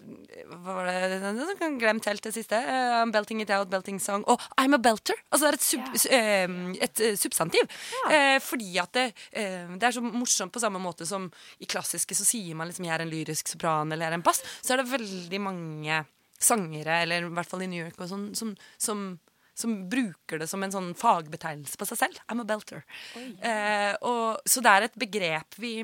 hva 0.63 0.77
var 0.77 0.89
det 0.89 1.69
glemt 1.81 2.07
helt 2.09 2.25
det 2.25 2.33
siste. 2.35 2.59
I'm 2.59 3.11
belting 3.15 3.43
it 3.43 3.51
out, 3.53 3.69
belting 3.71 3.99
song. 4.03 4.23
Og 4.31 4.41
I'm 4.61 4.77
a 4.77 4.81
belter. 4.81 5.19
Altså 5.29 5.45
det 5.45 5.51
er 5.51 5.59
et, 5.59 5.67
sub, 5.67 6.09
eh, 6.15 6.55
et 6.87 7.03
substantiv. 7.19 7.77
Eh, 8.09 8.39
fordi 8.43 8.77
at 8.81 8.95
det, 8.95 9.05
det 9.35 9.89
er 9.89 9.95
så 9.95 10.03
morsomt 10.05 10.53
på 10.55 10.63
samme 10.63 10.81
måte 10.81 11.07
som 11.09 11.27
i 11.59 11.69
klassiske 11.69 12.15
så 12.17 12.27
sier 12.27 12.57
man 12.57 12.69
liksom 12.69 12.87
jeg 12.87 12.95
er 12.95 13.05
en 13.05 13.11
lyrisk 13.11 13.51
sopran 13.51 13.91
eller 13.91 14.07
jeg 14.07 14.13
er 14.13 14.19
en 14.21 14.25
bass. 14.25 14.43
Så 14.61 14.75
er 14.75 14.81
det 14.81 14.91
veldig 14.93 15.41
mange 15.43 16.03
sangere, 16.45 17.01
eller 17.05 17.25
i 17.25 17.31
hvert 17.33 17.49
fall 17.49 17.63
i 17.63 17.69
New 17.71 17.79
York, 17.79 17.95
sånn, 18.09 18.29
som, 18.37 18.51
som 18.81 19.07
som 19.55 19.75
bruker 19.89 20.41
det 20.41 20.49
som 20.51 20.63
en 20.65 20.73
sånn 20.73 20.89
fagbetegnelse 20.99 21.79
på 21.79 21.87
seg 21.87 21.99
selv. 22.01 22.17
I'm 22.27 22.41
a 22.43 22.47
belter. 22.47 22.83
Eh, 23.15 23.93
og, 24.03 24.41
så 24.43 24.63
det 24.63 24.73
er 24.73 24.87
et 24.89 24.97
begrep 24.99 25.55
vi 25.61 25.77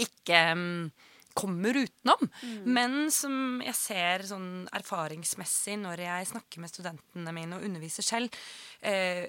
ikke 0.00 0.42
mm, 0.58 0.92
kommer 1.34 1.76
utenom, 1.80 2.26
men 2.68 3.10
som 3.12 3.62
jeg 3.64 3.76
ser 3.76 4.24
sånn 4.28 4.66
erfaringsmessig 4.76 5.78
når 5.80 6.04
jeg 6.04 6.28
snakker 6.32 6.60
med 6.60 6.72
studentene 6.72 7.32
mine 7.32 7.56
og 7.56 7.64
underviser 7.64 8.04
selv, 8.04 8.36
eh, 8.84 9.24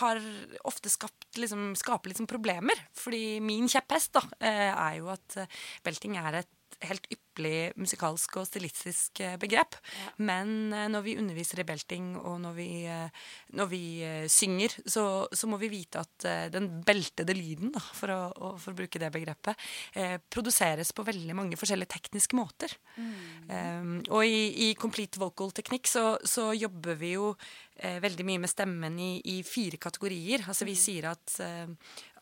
har 0.00 0.22
ofte 0.68 0.92
skapt, 0.92 1.30
liksom, 1.36 1.74
skaper 1.78 2.16
sånn 2.16 2.30
problemer. 2.30 2.80
Fordi 2.96 3.40
min 3.44 3.68
kjepphest 3.68 4.16
da, 4.16 4.24
eh, 4.40 4.72
er 4.72 4.98
jo 5.02 5.12
at 5.12 5.36
eh, 5.36 5.60
belting 5.84 6.16
er 6.16 6.40
et 6.42 6.54
helt 6.88 7.06
ypperlig 7.10 7.27
ypperlig 7.38 7.72
musikalsk 7.78 8.36
og 8.40 8.48
stilistisk 8.48 9.22
begrep. 9.38 9.40
begrep. 9.48 9.76
Men 10.18 10.72
eh, 10.72 10.88
når 10.90 11.02
vi 11.04 11.16
underviser 11.18 11.60
i 11.62 11.66
belting, 11.66 12.16
og 12.18 12.40
når 12.42 12.54
vi, 12.56 12.68
eh, 12.86 13.10
når 13.54 13.70
vi 13.70 13.82
eh, 14.02 14.26
synger, 14.28 14.74
så, 14.86 15.28
så 15.32 15.46
må 15.46 15.58
vi 15.58 15.70
vite 15.72 16.02
at 16.02 16.26
eh, 16.26 16.48
den 16.50 16.82
beltede 16.84 17.34
lyden, 17.36 17.72
da, 17.72 17.80
for, 17.80 18.10
å, 18.10 18.54
for 18.58 18.72
å 18.72 18.78
bruke 18.78 18.98
det 18.98 19.12
begrepet, 19.14 19.56
eh, 19.94 20.18
produseres 20.30 20.92
på 20.92 21.06
veldig 21.06 21.36
mange 21.36 21.58
forskjellige 21.58 21.94
tekniske 21.94 22.36
måter. 22.38 22.74
Um, 22.98 24.00
og 24.10 24.24
i, 24.26 24.68
i 24.68 24.74
complete 24.78 25.20
vocal 25.20 25.52
teknikk 25.54 25.86
så, 25.86 26.16
så 26.26 26.50
jobber 26.56 26.98
vi 26.98 27.12
jo 27.14 27.30
eh, 27.78 27.98
veldig 28.02 28.26
mye 28.26 28.42
med 28.42 28.50
stemmen 28.50 28.98
i, 28.98 29.12
i 29.22 29.36
fire 29.46 29.78
kategorier. 29.80 30.42
Altså 30.50 30.66
vi 30.66 30.74
sier 30.78 31.06
at, 31.12 31.36
eh, 31.44 31.70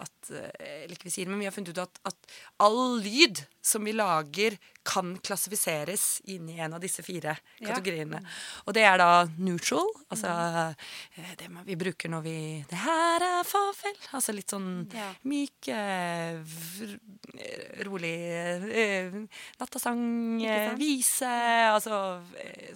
at 0.04 0.30
eh, 0.34 0.82
Eller 0.84 0.96
ikke 0.96 1.08
vi 1.08 1.14
sier, 1.16 1.30
men 1.30 1.40
vi 1.40 1.48
har 1.48 1.54
funnet 1.56 1.72
ut 1.72 1.82
at, 1.86 2.00
at 2.12 2.36
all 2.62 3.00
lyd 3.00 3.40
som 3.64 3.86
vi 3.88 3.96
lager, 3.96 4.58
kan 4.87 5.16
klassifiseres 5.26 6.20
inn 6.30 6.49
i 6.53 6.59
en 6.62 6.76
av 6.76 6.80
disse 6.82 7.03
fire 7.03 7.37
Ja. 7.61 7.68
kategoriene. 7.72 8.20
Og 8.66 8.74
det 8.76 8.84
er 8.87 8.99
da 9.03 9.26
neutral, 9.39 9.89
altså 10.12 10.30
eh, 11.16 11.34
det 11.41 11.49
vi 11.66 11.76
bruker 11.76 12.09
når 12.12 12.22
vi 12.22 12.37
Det 12.70 12.78
her 12.78 13.24
er 13.26 13.45
farvel. 13.45 13.97
Altså 14.14 14.32
litt 14.37 14.51
sånn 14.55 14.87
Ja. 14.95 15.11
myk, 15.24 15.68
eh, 15.68 16.39
eh, 16.39 17.84
rolig 17.84 18.14
nattasang, 19.61 20.39
vise, 20.78 21.26
altså 21.72 22.22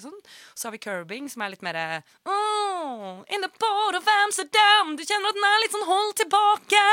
sånn. 0.01 0.19
Så 0.55 0.69
har 0.69 0.73
vi 0.73 0.79
curbing, 0.83 1.29
som 1.31 1.43
er 1.43 1.51
litt 1.55 1.63
mer 1.63 2.03
oh, 2.27 3.23
In 3.31 3.41
the 3.43 3.49
port 3.49 3.95
of 3.95 4.07
Amsterdam, 4.25 4.97
du 4.97 5.05
kjenner 5.05 5.31
at 5.31 5.39
den 5.39 5.45
er 5.49 5.61
litt 5.63 5.75
sånn 5.77 5.89
holdt 5.89 6.17
tilbake. 6.25 6.85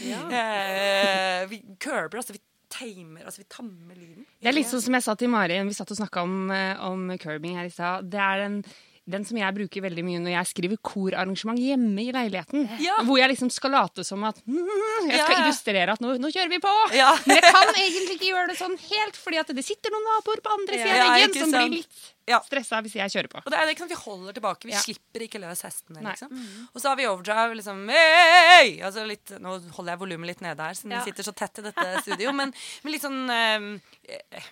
Eh, 0.40 1.46
vi 1.50 1.58
curber, 1.80 2.18
altså 2.20 2.32
vi 2.34 2.40
tamer, 2.80 3.24
altså 3.28 3.42
vi 3.42 3.48
tammer 3.52 3.96
lyden. 3.96 4.26
Det 4.40 4.50
er 4.50 4.56
litt 4.56 4.70
sånn 4.70 4.82
som 4.84 4.96
jeg 4.96 5.06
sa 5.06 5.16
til 5.20 5.32
Mari 5.32 5.58
vi 5.68 5.76
satt 5.76 5.92
og 5.92 6.00
snakka 6.00 6.24
om, 6.24 6.36
eh, 6.54 6.80
om 6.86 7.10
curbing 7.20 7.58
her 7.60 7.68
i 7.68 7.74
stad. 7.74 8.10
Det 8.10 8.20
er 8.20 8.44
den, 8.44 8.62
den 9.10 9.24
som 9.26 9.38
jeg 9.40 9.54
bruker 9.56 9.82
veldig 9.82 10.02
mye 10.06 10.20
når 10.22 10.34
jeg 10.36 10.48
skriver 10.52 10.78
korarrangement 10.86 11.58
hjemme 11.58 12.02
i 12.04 12.12
leiligheten. 12.14 12.68
Ja. 12.82 12.98
Hvor 13.06 13.18
jeg 13.18 13.32
liksom 13.32 13.48
skal 13.50 13.72
late 13.74 14.04
som 14.06 14.22
at 14.28 14.38
mm, 14.44 15.08
jeg 15.08 15.18
skal 15.24 15.34
Ja, 15.34 15.40
illustrere 15.46 15.96
at 15.96 16.04
nå, 16.04 16.14
nå 16.20 16.30
kjører 16.30 16.52
vi 16.52 16.60
på! 16.62 16.74
Ja. 16.94 17.10
Men 17.26 17.40
jeg 17.40 17.46
kan 17.48 17.72
egentlig 17.74 18.16
ikke 18.18 18.30
gjøre 18.30 18.52
det 18.52 18.58
sånn 18.60 18.76
helt, 18.84 19.18
fordi 19.18 19.40
at 19.42 19.50
det 19.56 19.64
sitter 19.66 19.94
noen 19.94 20.06
naboer 20.12 20.42
på 20.44 20.54
andre 20.54 20.78
sida 20.78 20.94
Ja, 20.94 21.08
av 21.08 21.16
veggen 21.16 21.36
som 21.40 21.56
blir 21.56 21.76
litt 21.80 22.00
Ja. 22.30 22.38
stressa 22.46 22.78
hvis 22.84 22.94
jeg 23.00 23.10
kjører 23.16 23.30
på. 23.32 23.40
Og 23.42 23.50
det 23.50 23.58
er 23.58 23.72
ikke 23.72 23.82
sånn 23.82 23.90
at 23.90 23.96
Vi 23.96 24.02
holder 24.04 24.36
tilbake, 24.38 24.68
vi 24.70 24.76
slipper 24.78 25.24
ikke 25.26 25.40
løs 25.42 25.64
hestene. 25.66 26.04
Liksom. 26.04 26.30
Og 26.70 26.78
så 26.84 26.92
har 26.92 27.00
vi 27.00 27.08
overdrive. 27.10 27.56
liksom, 27.58 27.82
hey! 27.90 28.76
altså 28.86 29.02
litt, 29.08 29.32
Nå 29.42 29.56
holder 29.74 29.96
jeg 29.96 30.02
volumet 30.04 30.30
litt 30.34 30.44
nede 30.44 30.62
her, 30.68 30.78
siden 30.78 30.94
vi 30.94 31.02
sitter 31.08 31.26
så 31.26 31.34
tett 31.34 31.58
i 31.58 31.66
dette 31.66 31.88
studio. 32.04 32.30
Men, 32.36 32.52
men 32.84 32.94
litt 32.94 33.02
sånn 33.02 33.24
eh, 33.34 34.50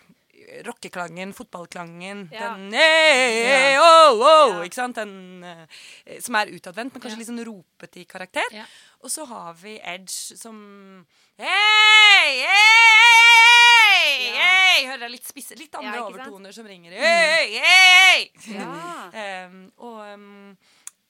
rockeklangen, 0.66 1.32
fotballklangen, 1.36 2.28
Ja. 2.32 2.54
den 2.54 2.72
hey, 2.72 3.72
Ja. 3.74 3.80
oh, 4.10 4.20
oh, 4.20 4.54
Ja. 4.56 4.62
ikke 4.64 4.74
sant? 4.74 4.94
Den, 4.96 5.44
eh, 5.44 6.20
som 6.20 6.34
er 6.34 6.46
utadvendt, 6.46 6.92
men 6.94 7.00
kanskje 7.02 7.16
Ja. 7.16 7.18
litt 7.18 7.28
sånn 7.28 7.44
ropete 7.44 8.00
i 8.00 8.04
karakter. 8.04 8.48
Ja. 8.52 8.64
Og 9.02 9.10
så 9.10 9.26
har 9.26 9.54
vi 9.54 9.78
Edge 9.82 10.36
som 10.36 11.06
Hei, 11.38 12.42
hei, 12.42 14.34
Ja. 14.34 14.42
hei! 14.42 14.86
Hører 14.88 15.04
jeg 15.06 15.10
litt 15.12 15.28
spisse, 15.28 15.56
litt 15.58 15.74
andre 15.78 15.96
Ja, 16.00 16.06
overtoner 16.08 16.52
som 16.54 16.66
ringer. 16.66 16.92
Hei, 16.92 17.60
hei! 17.62 18.30
Ja. 18.54 18.74
Um, 19.48 19.72
og 19.78 20.00
um, 20.14 20.56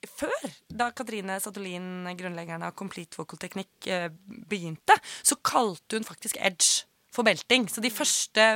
før, 0.06 0.52
da 0.70 0.90
Katrine 0.94 1.40
Satolin, 1.42 2.06
grunnleggeren 2.16 2.62
av 2.62 2.74
Complete 2.78 3.16
Vocal 3.18 3.38
Teknikk, 3.42 3.88
eh, 3.90 4.08
begynte, 4.48 4.94
så 5.26 5.34
kalte 5.42 5.98
hun 5.98 6.04
faktisk 6.06 6.36
edge 6.38 6.84
for 7.14 7.26
belting. 7.26 7.66
Så 7.70 7.82
de 7.84 7.92
første 7.92 8.46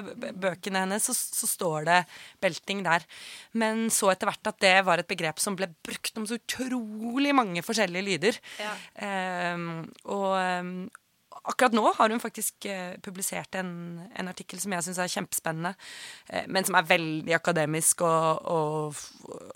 bøkene 0.40 0.84
hennes, 0.84 1.06
så, 1.08 1.14
så 1.14 1.48
står 1.48 1.88
det 1.88 2.00
belting 2.42 2.82
der. 2.86 3.06
Men 3.58 3.88
så 3.92 4.12
etter 4.12 4.30
hvert 4.30 4.52
at 4.52 4.60
det 4.64 4.74
var 4.86 5.02
et 5.02 5.10
begrep 5.10 5.42
som 5.42 5.56
ble 5.58 5.70
brukt 5.84 6.18
om 6.20 6.28
så 6.28 6.38
utrolig 6.40 7.34
mange 7.36 7.64
forskjellige 7.64 8.08
lyder. 8.10 8.40
Ja. 8.62 8.74
Um, 9.54 9.86
og 10.04 10.36
um, 10.36 10.74
akkurat 11.48 11.74
nå 11.74 11.84
har 11.96 12.12
hun 12.12 12.22
faktisk 12.22 12.66
eh, 12.70 12.94
publisert 13.02 13.56
en, 13.58 13.72
en 14.18 14.30
artikkel 14.30 14.60
som 14.62 14.74
jeg 14.76 14.86
syns 14.86 15.00
er 15.02 15.12
kjempespennende, 15.12 15.74
eh, 16.30 16.46
men 16.52 16.66
som 16.66 16.76
er 16.78 16.88
veldig 16.88 17.34
akademisk 17.36 18.04
og, 18.06 18.46
og, 18.52 19.00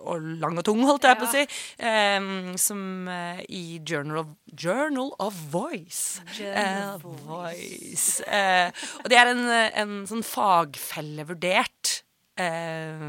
og 0.03 0.27
lang 0.43 0.59
og 0.59 0.67
tung, 0.67 0.83
holdt 0.89 1.07
jeg 1.09 1.21
på 1.21 1.29
å 1.29 1.33
si, 1.33 1.45
um, 1.83 2.57
som 2.61 2.81
eh, 3.13 3.45
i 3.49 3.65
Journal 3.87 4.25
of, 4.25 4.33
Journal 4.53 5.13
of 5.23 5.39
Voice. 5.53 6.25
Journal 6.39 6.97
Eh, 6.97 7.07
voice. 7.27 8.23
Eh, 8.27 8.71
og 9.03 9.11
det 9.13 9.21
er 9.21 9.33
en, 9.33 9.45
en 9.83 9.95
sånn 10.09 10.25
fagfellevurdert 10.27 12.01
eh, 12.41 13.07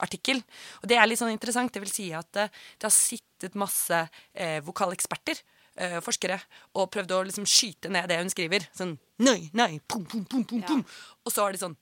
artikkel. 0.00 0.42
Og 0.82 0.90
det 0.90 0.98
er 0.98 1.08
litt 1.08 1.20
sånn 1.20 1.34
interessant. 1.34 1.72
Det 1.74 1.82
vil 1.84 1.92
si 1.92 2.10
at 2.16 2.30
det, 2.36 2.48
det 2.78 2.88
har 2.88 2.94
sittet 2.94 3.58
masse 3.58 4.04
eh, 4.34 4.58
vokaleksperter, 4.66 5.40
eh, 5.80 5.98
forskere, 6.04 6.36
og 6.76 6.90
prøvd 6.94 7.14
å 7.16 7.22
liksom 7.28 7.46
skyte 7.48 7.90
ned 7.92 8.08
det 8.12 8.20
hun 8.20 8.30
skriver. 8.32 8.68
Sånn 8.76 8.94
nei, 9.24 9.50
nei, 9.56 9.72
pum, 9.88 10.04
pum, 10.06 10.24
pum, 10.28 10.44
pum, 10.44 10.60
Ja. 10.62 10.68
pum. 10.70 10.84
Og 11.24 11.32
så 11.34 11.46
er 11.48 11.56
de 11.56 11.62
sånn 11.64 11.76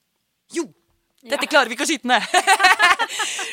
jo! 0.54 0.68
Dette 1.18 1.48
klarer 1.50 1.66
vi 1.68 1.74
ikke 1.74 1.82
å 1.84 1.90
skyte 1.90 2.06
ned! 2.08 2.22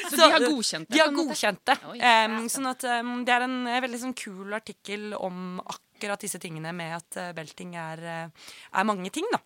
Så 0.05 0.19
de 0.19 0.25
har 0.29 0.43
godkjent 0.43 0.85
det? 0.87 0.93
De 0.93 0.99
har 1.01 1.11
godkjent 1.15 1.61
det. 1.65 1.75
Oi, 1.89 1.97
Em, 2.05 2.35
sånn 2.51 2.67
at 2.69 2.83
um, 2.99 3.13
Det 3.25 3.33
er 3.33 3.45
en 3.47 3.55
veldig 3.65 3.99
sånn 4.03 4.13
kul 4.17 4.53
artikkel 4.53 5.15
om 5.17 5.57
akkurat 5.63 6.21
disse 6.21 6.37
tingene 6.43 6.71
med 6.77 6.93
at 6.99 7.17
uh, 7.17 7.31
belting 7.35 7.73
er, 7.79 8.03
uh, 8.05 8.51
er 8.77 8.87
mange 8.87 9.09
ting, 9.15 9.25
da. 9.33 9.39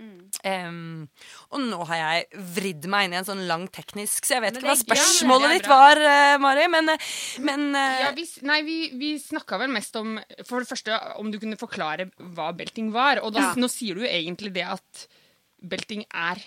Mm. 0.00 0.30
Em, 0.48 1.08
og 1.52 1.60
nå 1.62 1.78
har 1.90 1.98
jeg 2.00 2.40
vridd 2.56 2.86
meg 2.90 3.06
inn 3.06 3.14
i 3.14 3.18
en 3.20 3.26
sånn 3.28 3.44
lang 3.46 3.68
teknisk, 3.70 4.26
så 4.26 4.38
jeg 4.38 4.44
vet 4.46 4.58
ikke 4.58 4.70
hva 4.70 4.78
spørsmålet 4.80 5.54
ditt 5.56 5.68
var, 5.70 6.00
uh, 6.00 6.36
Mari. 6.42 6.64
Men, 6.72 6.94
eh, 6.94 7.10
men 7.44 7.68
uh, 7.76 7.98
Ja, 8.06 8.10
vi, 8.16 8.26
nei, 8.48 8.62
vi, 8.66 8.78
vi 8.98 9.12
snakka 9.22 9.60
vel 9.62 9.70
mest 9.74 9.94
om 10.00 10.16
For 10.48 10.62
det 10.62 10.70
første 10.70 10.98
om 11.20 11.30
du 11.30 11.38
kunne 11.42 11.60
forklare 11.60 12.08
hva 12.34 12.50
belting 12.56 12.90
var. 12.94 13.22
Og 13.22 13.36
da, 13.36 13.50
Ja. 13.50 13.54
nå 13.58 13.70
sier 13.70 13.98
du 13.98 14.06
jo 14.06 14.10
egentlig 14.10 14.54
det 14.56 14.66
at 14.74 15.06
belting 15.62 16.06
er 16.10 16.40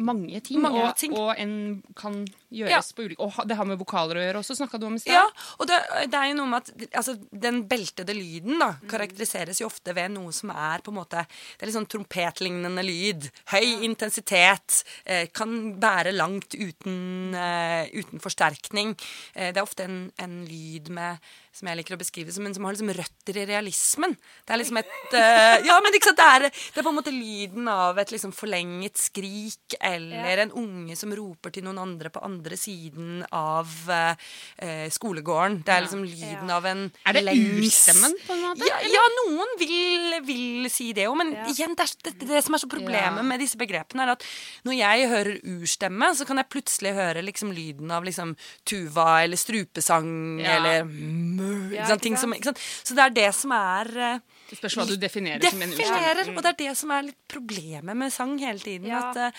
mange 0.00 0.40
ting. 0.40 0.62
Mange 0.64 0.80
og, 0.80 0.96
ting. 0.96 1.12
og 1.12 1.34
en 1.36 1.82
kan 1.98 2.22
gjøres 2.54 2.70
Ja. 2.90 2.94
på 2.96 3.04
ulike 3.08 3.20
Og 3.26 3.48
det 3.48 3.56
har 3.58 3.68
med 3.68 3.78
vokaler 3.80 4.20
å 4.20 4.24
gjøre 4.24 4.40
også, 4.42 4.56
snakka 4.58 4.78
du 4.80 4.86
om 4.86 4.94
i 4.96 5.02
stad. 5.02 5.14
Ja, 5.18 5.24
og 5.58 5.66
det, 5.70 5.78
det 6.12 6.18
er 6.20 6.30
jo 6.30 6.38
noe 6.40 6.50
med 6.52 6.62
at 6.62 6.96
altså, 7.00 7.16
den 7.30 7.62
beltede 7.70 8.14
lyden 8.16 8.58
da, 8.62 8.70
karakteriseres 8.90 9.60
jo 9.60 9.66
ofte 9.70 9.94
ved 9.96 10.12
noe 10.14 10.32
som 10.32 10.50
er 10.54 10.84
på 10.84 10.92
en 10.94 10.98
måte 11.00 11.24
Det 11.26 11.62
er 11.62 11.70
litt 11.70 11.76
sånn 11.78 11.90
trompetlignende 11.90 12.82
lyd. 12.86 13.30
Høy 13.52 13.84
intensitet. 13.86 14.82
Eh, 15.04 15.26
kan 15.34 15.74
bære 15.80 16.12
langt 16.14 16.54
uten, 16.54 17.34
eh, 17.34 17.88
uten 17.94 18.20
forsterkning. 18.22 18.94
Eh, 19.34 19.50
det 19.52 19.58
er 19.58 19.66
ofte 19.66 19.84
en, 19.88 20.12
en 20.18 20.44
lyd 20.46 20.88
med 20.94 21.18
som 21.54 21.68
jeg 21.70 21.78
liker 21.78 21.94
å 21.94 22.00
beskrive 22.00 22.32
som 22.34 22.44
en 22.46 22.54
som 22.54 22.64
har 22.66 22.74
liksom 22.74 22.90
røtter 22.90 23.36
i 23.38 23.46
realismen. 23.46 24.16
Det 24.44 24.54
er 24.54 24.58
liksom 24.58 24.76
et 24.80 25.12
uh, 25.14 25.62
Ja, 25.62 25.76
men 25.84 25.94
ikke 25.94 26.10
sant, 26.10 26.18
det 26.18 26.26
er, 26.26 26.40
det 26.74 26.80
er 26.80 26.82
på 26.82 26.90
en 26.90 26.96
måte 26.98 27.14
lyden 27.14 27.68
av 27.70 27.98
et 28.02 28.10
liksom 28.10 28.32
forlenget 28.34 28.98
skrik 28.98 29.76
eller 29.80 30.34
Ja. 30.34 30.42
en 30.42 30.50
unge 30.50 30.96
som 30.98 31.14
roper 31.14 31.50
til 31.54 31.62
noen 31.62 31.78
andre 31.78 32.10
på 32.10 32.20
andre 32.26 32.43
siden 32.52 33.24
av 33.32 33.66
eh, 33.88 34.88
skolegården. 34.90 35.62
Det 35.64 35.72
er 35.74 35.80
liksom 35.86 36.04
lyden 36.04 36.48
Ja. 36.48 36.56
av 36.56 36.64
en 36.66 36.92
Er 37.06 37.12
det 37.12 37.24
urstemmen, 37.34 38.12
på 38.26 38.32
en 38.32 38.42
måte? 38.42 38.66
Ja, 38.68 38.76
ja 38.84 39.04
noen 39.24 39.48
vil, 39.58 40.20
vil 40.24 40.70
si 40.70 40.92
det 40.92 41.06
òg, 41.08 41.16
men 41.16 41.32
Ja. 41.32 41.46
igjen, 41.46 41.74
det, 41.74 41.80
er, 41.88 42.12
det, 42.12 42.28
det 42.28 42.44
som 42.44 42.54
er 42.54 42.58
så 42.58 42.68
problemet 42.68 43.16
Ja. 43.16 43.22
med 43.22 43.40
disse 43.40 43.56
begrepene, 43.56 44.02
er 44.02 44.10
at 44.12 44.22
når 44.64 44.74
jeg 44.78 45.08
hører 45.08 45.40
urstemme, 45.44 46.14
så 46.14 46.26
kan 46.26 46.36
jeg 46.36 46.48
plutselig 46.48 46.94
høre 46.94 47.22
liksom 47.24 47.52
lyden 47.52 47.90
av 47.90 48.04
liksom 48.04 48.36
tuva 48.64 49.22
eller 49.24 49.36
strupesang 49.36 50.40
Ja. 50.40 50.56
eller 50.56 50.84
mø, 50.84 51.70
ikke 51.70 51.76
Ja, 51.76 51.86
sant, 51.86 52.02
ting 52.02 52.16
som, 52.16 52.32
ikke 52.32 52.44
sant? 52.44 52.58
Så 52.84 52.94
det 52.94 53.04
er 53.04 53.10
det 53.10 53.34
som 53.34 53.50
er 53.52 53.86
eh, 53.98 54.18
Det 54.50 54.58
spørs 54.58 54.76
hva 54.76 54.86
du 54.86 54.96
definerer 54.96 55.40
som 55.50 55.62
en 55.62 55.70
urstemme. 55.70 56.36
og 56.36 56.42
det 56.42 56.50
er 56.52 56.58
det 56.68 56.76
som 56.76 56.90
er 56.90 57.02
litt 57.02 57.16
problemet 57.28 57.96
med 57.96 58.12
sang 58.12 58.38
hele 58.38 58.58
tiden. 58.58 58.86
Ja. 58.86 59.10
At, 59.10 59.16
eh, 59.16 59.30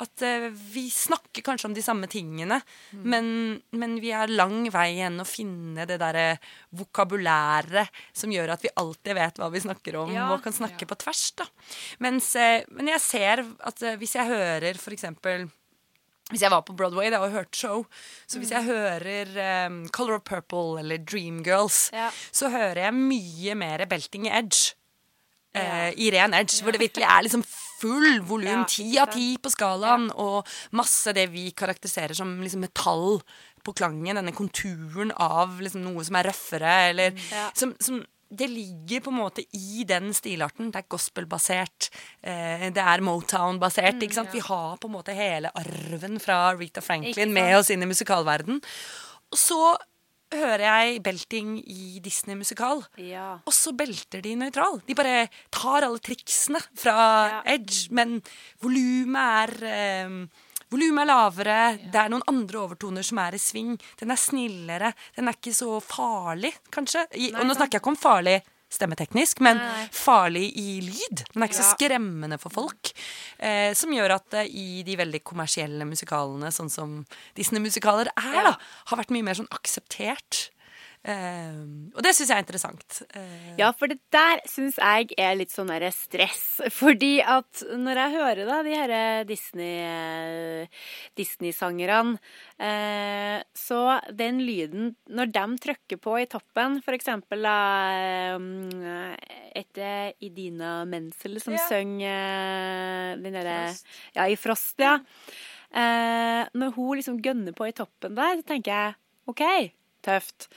at 0.00 0.22
eh, 0.22 0.48
vi 0.50 0.88
snakker 0.90 1.42
kanskje 1.42 1.66
om 1.66 1.74
de 1.74 1.82
samme 1.82 2.06
tingene, 2.08 2.53
Mm. 2.92 3.02
men, 3.10 3.26
men 3.72 3.96
vi 4.02 4.10
har 4.14 4.28
lang 4.28 4.68
vei 4.70 4.86
igjen 4.96 5.20
å 5.22 5.26
finne 5.28 5.86
det 5.86 5.98
derre 6.02 6.38
vokabulæret 6.74 7.88
som 8.16 8.32
gjør 8.32 8.54
at 8.54 8.62
vi 8.64 8.72
alltid 8.80 9.14
vet 9.18 9.38
hva 9.40 9.50
vi 9.52 9.60
snakker 9.64 9.96
om, 10.00 10.12
Ja. 10.14 10.28
og 10.34 10.42
kan 10.44 10.52
snakke 10.52 10.86
på 10.86 10.96
tvers. 10.98 11.32
da. 11.36 11.46
Mens, 12.00 12.34
eh, 12.36 12.64
men 12.70 12.88
jeg 12.88 13.00
ser 13.00 13.44
at 13.60 13.82
eh, 13.82 13.96
hvis 13.96 14.14
jeg 14.14 14.26
hører 14.30 14.74
for 14.78 14.92
eksempel 14.92 15.50
hvis 16.32 16.40
jeg 16.40 16.50
var 16.50 16.62
på 16.64 16.72
Broadway 16.74 17.10
da, 17.12 17.18
og 17.20 17.32
hørte 17.34 17.54
show, 17.58 17.82
så 18.26 18.38
hvis 18.40 18.48
jeg 18.50 18.64
hører 18.64 19.66
um, 19.68 19.82
Color 19.92 20.14
of 20.16 20.22
Purple 20.24 20.78
eller 20.80 20.96
Dreamgirls, 20.96 21.90
Ja. 21.92 22.08
så 22.32 22.48
hører 22.50 22.80
jeg 22.86 22.94
mye 22.94 23.54
mer 23.54 23.84
belting 23.86 24.26
edge. 24.32 24.72
Ja. 25.54 25.60
eh, 25.90 25.92
I 26.00 26.08
ren 26.10 26.32
edge, 26.34 26.62
hvor 26.64 26.72
det 26.72 26.80
virkelig 26.80 27.04
er 27.04 27.22
liksom 27.28 27.44
full 27.80 28.20
volum. 28.26 28.64
Ti 28.70 28.88
av 29.02 29.12
ti 29.14 29.34
på 29.42 29.52
skalaen, 29.52 30.10
og 30.14 30.46
masse 30.76 31.12
det 31.16 31.28
vi 31.32 31.50
karakteriserer 31.56 32.16
som 32.16 32.36
liksom 32.42 32.64
metall 32.64 33.20
på 33.64 33.74
klangen. 33.76 34.16
Denne 34.20 34.34
konturen 34.36 35.12
av 35.16 35.60
liksom 35.60 35.84
noe 35.86 36.04
som 36.04 36.16
er 36.20 36.30
røffere, 36.30 36.74
eller 36.90 37.10
Mm. 37.14 37.50
Som, 37.54 37.74
som 37.80 38.02
det 38.34 38.48
ligger 38.50 39.00
på 39.04 39.10
en 39.12 39.18
måte 39.20 39.44
i 39.54 39.84
den 39.86 40.12
stilarten. 40.14 40.70
Det 40.72 40.80
er 40.82 40.88
gospelbasert. 40.90 41.90
Eh, 42.22 42.70
det 42.74 42.82
er 42.82 43.02
Motown-basert. 43.04 44.02
ikke 44.02 44.16
sant? 44.16 44.32
Vi 44.34 44.40
har 44.40 44.76
på 44.76 44.88
en 44.88 44.96
måte 44.96 45.14
hele 45.14 45.52
arven 45.54 46.18
fra 46.18 46.54
Rita 46.56 46.80
Franklin 46.80 47.32
med 47.32 47.56
oss 47.58 47.70
inn 47.70 47.82
i 47.82 47.86
musikalverden. 47.86 48.60
Og 49.30 49.38
så 49.38 49.76
hører 50.32 50.64
jeg 50.64 51.02
belting 51.04 51.58
i 51.60 52.00
Disney-musikal. 52.04 52.82
Ja. 53.02 53.40
Og 53.44 53.52
så 53.54 53.74
belter 53.76 54.22
de 54.24 54.34
nøytral. 54.40 54.80
De 54.86 54.96
bare 54.96 55.28
tar 55.54 55.84
alle 55.86 56.00
triksene 56.02 56.62
fra 56.74 56.96
Ja. 57.28 57.42
Edge, 57.54 57.88
men 57.90 58.20
volumet 58.62 59.52
er 59.60 60.06
um, 60.08 60.24
Volumet 60.74 61.04
er 61.04 61.06
lavere, 61.06 61.56
det 61.92 61.94
er 62.00 62.08
noen 62.10 62.24
andre 62.26 62.58
overtoner 62.64 63.04
som 63.06 63.18
er 63.22 63.36
i 63.36 63.38
sving. 63.38 63.76
Den 64.00 64.10
er 64.10 64.18
snillere, 64.18 64.88
den 65.14 65.28
er 65.30 65.36
ikke 65.36 65.52
så 65.54 65.76
farlig, 65.84 66.50
kanskje. 66.74 67.04
I, 67.14 67.28
og 67.36 67.46
nå 67.46 67.54
snakker 67.54 67.76
jeg 67.76 67.82
ikke 67.84 67.92
om 67.92 68.00
farlig 68.00 68.40
stemmeteknisk, 68.74 69.42
men 69.44 69.60
farlig 69.94 70.48
i 70.60 70.78
lyd. 70.84 71.24
Den 71.32 71.44
er 71.44 71.50
ikke 71.50 71.60
så 71.60 71.70
skremmende 71.74 72.38
for 72.42 72.54
folk. 72.54 72.92
Eh, 73.38 73.72
som 73.78 73.92
gjør 73.94 74.16
at 74.18 74.38
eh, 74.40 74.50
i 74.50 74.82
de 74.86 74.98
veldig 75.00 75.22
kommersielle 75.26 75.86
musikalene, 75.88 76.52
sånn 76.54 76.72
som 76.72 77.00
Disney-musikaler 77.38 78.10
er, 78.14 78.40
da, 78.50 78.56
har 78.90 79.00
vært 79.00 79.14
mye 79.14 79.26
mer 79.26 79.38
sånn 79.38 79.50
akseptert. 79.54 80.48
Eh, 81.04 81.56
og 81.92 82.00
det 82.00 82.14
syns 82.16 82.30
jeg 82.32 82.38
er 82.38 82.42
interessant. 82.46 82.94
Uh, 83.12 83.50
Ja, 83.60 83.68
for 83.76 83.90
det 83.92 83.98
der 84.14 84.40
syns 84.48 84.78
jeg 84.80 85.10
er 85.20 85.34
litt 85.36 85.52
sånn 85.52 85.68
derre 85.68 85.90
stress. 85.92 86.62
Fordi 86.80 87.18
at 87.20 87.60
når 87.76 88.00
jeg 88.00 88.14
hører 88.14 88.48
da 88.48 88.60
de 88.64 88.72
her 88.78 88.94
Disney, 89.28 89.74
eh, 89.84 90.84
Disney-sangerne, 91.18 92.16
eh, 92.56 93.42
så 93.52 93.80
den 94.16 94.40
lyden 94.44 94.94
Når 95.12 95.32
de 95.34 95.44
trykker 95.66 96.00
på 96.00 96.16
i 96.22 96.26
toppen, 96.30 96.80
eksempel 96.94 97.44
eh, 97.50 99.16
etter 99.60 100.14
Idina 100.24 100.84
Menzel 100.88 101.36
som 101.42 101.52
Ja. 101.54 101.66
synger 101.68 103.20
den 103.20 103.36
derre 103.36 103.74
Ja, 104.16 104.24
i 104.24 104.36
Frost, 104.40 104.78
ja. 104.80 104.98
Når 105.74 106.72
hun 106.76 106.96
liksom 106.96 107.20
gønner 107.20 107.52
på 107.52 107.68
i 107.68 107.74
toppen 107.76 108.14
der, 108.16 108.40
så 108.40 108.46
tenker 108.46 108.72
jeg 108.72 108.94
OK, 109.26 109.42
tøft. 110.04 110.48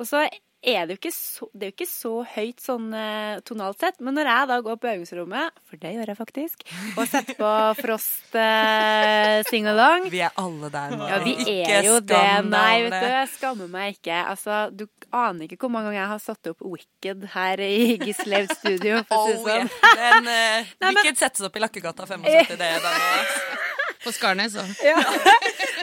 Og 0.00 0.08
så 0.08 0.24
er 0.60 0.84
det 0.84 0.92
jo 0.92 0.98
ikke 0.98 1.10
så, 1.12 1.46
det 1.56 1.64
er 1.66 1.70
jo 1.70 1.74
ikke 1.78 1.86
så 1.88 2.10
høyt 2.34 2.58
sånn 2.60 2.88
eh, 2.92 3.38
tonalt 3.48 3.80
sett, 3.80 3.96
men 4.04 4.12
når 4.16 4.28
jeg 4.28 4.48
da 4.50 4.56
går 4.66 4.76
på 4.82 4.88
øvingsrommet, 4.90 5.54
for 5.64 5.80
det 5.80 5.92
gjør 5.94 6.10
jeg 6.12 6.18
faktisk, 6.18 6.64
og 7.00 7.06
setter 7.08 7.38
på 7.38 7.52
Frost 7.80 8.36
eh, 8.36 9.38
sing-along 9.48 10.10
Vi 10.12 10.20
er 10.26 10.36
alle 10.40 10.68
der 10.74 10.92
nå. 11.00 11.08
ja, 11.08 11.20
vi 11.24 11.32
Ikke 11.46 11.78
er 11.78 11.88
jo 11.88 11.94
det. 12.04 12.20
Nei, 12.50 12.74
vet 12.84 12.92
du, 12.96 13.08
jeg 13.14 13.30
skammer 13.38 13.72
meg 13.72 13.96
ikke. 13.96 14.18
Altså, 14.34 14.58
du 14.76 14.84
aner 15.16 15.48
ikke 15.48 15.60
hvor 15.64 15.72
mange 15.72 15.88
ganger 15.88 16.02
jeg 16.02 16.12
har 16.12 16.22
satt 16.28 16.52
opp 16.52 16.60
Wicked 16.74 17.24
her 17.38 17.64
i 17.64 17.96
Gislev 18.04 18.52
studio, 18.60 19.00
for 19.08 19.16
Oh, 19.16 19.32
yeah. 19.48 19.64
sånn. 19.64 19.96
Den 20.02 20.28
eh, 20.28 20.68
Nei, 20.76 20.90
men- 20.92 21.00
Wicked 21.00 21.24
settes 21.24 21.48
opp 21.48 21.56
i 21.56 21.64
Lakkegata 21.64 22.04
75, 22.08 22.56
det 22.60 22.72
er 22.76 22.84
den. 22.84 23.00
På 24.04 24.12
Skarnes 24.16 24.54
òg. 24.56 24.68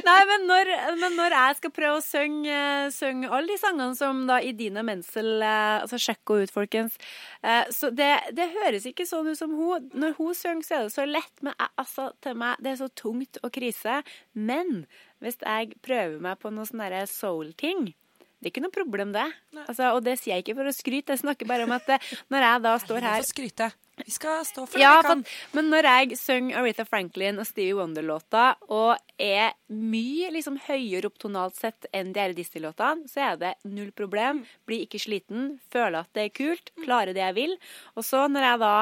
Nei, 0.08 0.20
men 0.30 0.46
når, 0.48 0.70
men 1.02 1.18
når 1.20 1.36
jeg 1.36 1.58
skal 1.58 1.74
prøve 1.76 2.00
å 2.00 2.04
synge, 2.06 2.60
synge 2.96 3.28
alle 3.28 3.52
de 3.52 3.60
sangene 3.60 3.98
som 3.98 4.22
da 4.30 4.40
Idina 4.44 4.84
Menzel 4.86 5.42
eh, 5.44 5.82
Altså, 5.82 6.00
sjekk 6.00 6.32
henne 6.32 6.48
ut, 6.48 6.54
folkens. 6.54 6.96
Eh, 7.44 7.68
så 7.76 7.92
det, 7.92 8.10
det 8.38 8.48
høres 8.56 8.88
ikke 8.88 9.08
sånn 9.10 9.28
ut 9.32 9.40
som 9.40 9.54
hun. 9.58 9.90
Når 9.98 10.16
hun 10.20 10.34
synger, 10.38 10.64
så 10.64 10.78
er 10.78 10.88
det 10.88 10.96
så 10.96 11.08
lett, 11.10 11.34
men 11.44 11.54
jeg, 11.54 11.74
altså, 11.84 12.10
til 12.24 12.40
meg, 12.40 12.64
det 12.64 12.74
er 12.74 12.82
så 12.82 12.90
tungt 13.04 13.42
og 13.44 13.54
krise. 13.58 14.02
Men 14.34 14.86
hvis 15.24 15.40
jeg 15.44 15.76
prøver 15.84 16.20
meg 16.24 16.40
på 16.42 16.54
noe 16.54 16.68
sånn 16.70 16.86
derre 16.86 17.06
soul-ting 17.12 17.90
det 18.38 18.52
er 18.52 18.54
ikke 18.54 18.62
noe 18.68 18.74
problem, 18.74 19.14
det. 19.16 19.26
Altså, 19.64 19.88
og 19.98 20.04
det 20.06 20.20
sier 20.20 20.36
jeg 20.36 20.46
ikke 20.46 20.60
for 20.60 20.70
å 20.70 20.76
skryte, 20.76 21.16
jeg 21.16 21.24
snakker 21.24 21.50
bare 21.50 21.66
om 21.66 21.74
at 21.74 21.88
eh, 21.96 22.10
når 22.30 22.46
jeg 22.46 22.64
da 22.68 22.74
står 22.84 23.08
her 23.08 23.26
skryte. 23.26 23.72
Vi 24.06 24.12
skal 24.14 24.44
stå 24.46 24.66
for 24.70 24.80
ja, 24.80 24.92
vi 25.02 25.08
kan. 25.08 25.24
for, 25.26 25.56
men 25.58 25.70
når 25.74 25.88
jeg 25.90 26.18
synger 26.22 26.60
Aretha 26.62 26.86
Franklin 26.86 27.40
og 27.42 27.48
Stevie 27.50 27.74
Wonder-låta, 27.76 28.44
og 28.70 28.94
er 29.20 29.56
mye 29.74 30.30
liksom 30.36 30.60
høyere 30.68 31.10
opp 31.10 31.18
tonalt 31.24 31.58
sett 31.58 31.88
enn 31.98 32.14
de 32.16 32.28
Disney-låtene, 32.38 33.10
så 33.10 33.24
er 33.32 33.40
det 33.42 33.54
null 33.66 33.90
problem. 33.98 34.44
Blir 34.70 34.86
ikke 34.86 35.02
sliten, 35.02 35.56
føler 35.74 36.04
at 36.06 36.12
det 36.14 36.28
er 36.28 36.36
kult, 36.38 36.72
klarer 36.86 37.18
det 37.18 37.24
jeg 37.26 37.38
vil. 37.40 37.58
Og 37.98 38.06
så 38.06 38.28
når 38.30 38.48
jeg 38.52 38.62
da 38.64 38.74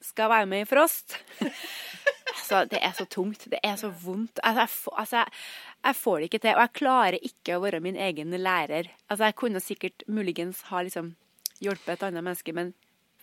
skal 0.00 0.30
være 0.32 0.46
med 0.48 0.62
i 0.64 0.68
Frost 0.70 1.18
Altså, 2.30 2.60
det 2.70 2.78
er 2.82 2.92
så 2.96 3.04
tungt. 3.10 3.44
Det 3.50 3.58
er 3.66 3.74
så 3.78 3.90
vondt. 3.90 4.38
Altså, 4.46 4.62
jeg, 4.62 4.70
får- 4.70 4.94
altså, 5.02 5.16
jeg, 5.16 5.40
jeg 5.84 5.96
får 5.98 6.16
det 6.22 6.28
ikke 6.30 6.38
til. 6.44 6.54
Og 6.54 6.60
jeg 6.62 6.72
klarer 6.78 7.16
ikke 7.26 7.56
å 7.58 7.62
være 7.64 7.80
min 7.84 7.98
egen 7.98 8.36
lærer. 8.38 8.88
Altså, 9.10 9.24
jeg 9.28 9.36
kunne 9.38 9.60
sikkert 9.62 10.04
muligens 10.08 10.62
ha 10.70 10.80
liksom 10.86 11.12
hjulpet 11.62 11.92
et 11.96 12.04
annet 12.06 12.24
menneske, 12.26 12.54
men 12.56 12.70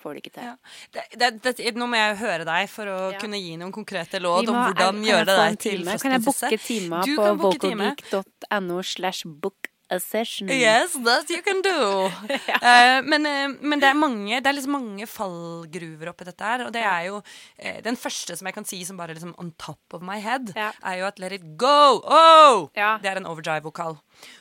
får 0.02 0.14
det 0.18 0.22
ikke 0.26 0.34
til. 0.38 0.44
Ja. 0.44 0.56
Det, 0.94 1.30
det, 1.44 1.56
det, 1.58 1.72
nå 1.76 1.88
må 1.90 1.98
jeg 1.98 2.18
høre 2.22 2.46
deg 2.46 2.70
for 2.70 2.86
å 2.86 2.98
Ja. 3.14 3.20
kunne 3.22 3.40
gi 3.42 3.56
noen 3.58 3.72
konkrete 3.74 4.20
råd 4.24 4.46
må- 4.48 4.54
om 4.54 4.62
hvordan 4.74 5.02
jeg 5.04 5.14
gjøre 5.14 5.26
det 5.26 5.38
deg 5.42 5.60
til 5.60 5.80
time? 5.84 5.98
Kan 6.02 6.12
jeg 6.12 6.26
booke 6.28 6.58
timer 6.68 7.02
på 7.18 7.32
vocalgeek.no 7.46 8.82
slash 8.84 9.24
book 9.26 9.70
a 9.90 10.00
session? 10.04 10.50
Yes, 10.52 10.94
that 11.06 11.30
you 11.32 11.42
can 11.42 11.62
do. 11.62 12.12
Eh, 12.68 13.02
men, 13.06 13.24
uh, 13.26 13.54
men 13.62 13.80
det 13.80 13.88
er 13.88 13.94
mange 13.96 14.40
Det 14.42 14.48
er 14.50 14.56
liksom 14.58 14.74
mange 14.74 15.06
fallgruver 15.08 16.10
oppi 16.12 16.26
dette 16.28 16.44
her. 16.44 16.64
Og 16.66 16.72
det 16.74 16.82
er 16.84 17.06
jo 17.08 17.20
uh, 17.22 17.78
Den 17.86 17.96
første 17.96 18.36
som 18.36 18.48
jeg 18.50 18.56
kan 18.58 18.66
si 18.68 18.80
som 18.84 18.98
bare 19.00 19.14
liksom 19.16 19.34
on 19.40 19.52
top 19.62 19.80
of 19.94 20.02
my 20.04 20.18
head, 20.20 20.52
Ja. 20.58 20.72
er 20.84 20.98
jo 21.00 21.06
at 21.08 21.20
let 21.20 21.32
it 21.38 21.46
go! 21.58 22.02
Oh! 22.04 22.68
Ja. 22.76 22.98
Det 23.02 23.12
er 23.12 23.18
en 23.22 23.30
overdrive-vokal. 23.30 23.98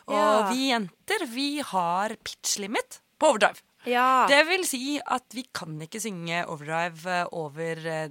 Og 0.08 0.16
Ja. 0.16 0.50
vi 0.50 0.70
jenter, 0.72 1.26
vi 1.30 1.60
har 1.60 2.16
pitch 2.24 2.58
limit 2.58 3.00
på 3.20 3.30
overdrive. 3.34 3.62
Ja. 3.86 4.26
Det 4.30 4.40
vil 4.48 4.64
si 4.68 4.96
at 5.00 5.36
vi 5.36 5.46
kan 5.54 5.76
ikke 5.84 6.00
synge 6.02 6.42
overdrive 6.50 7.06
eh, 7.20 7.28
over 7.36 7.82
eh, 7.86 8.08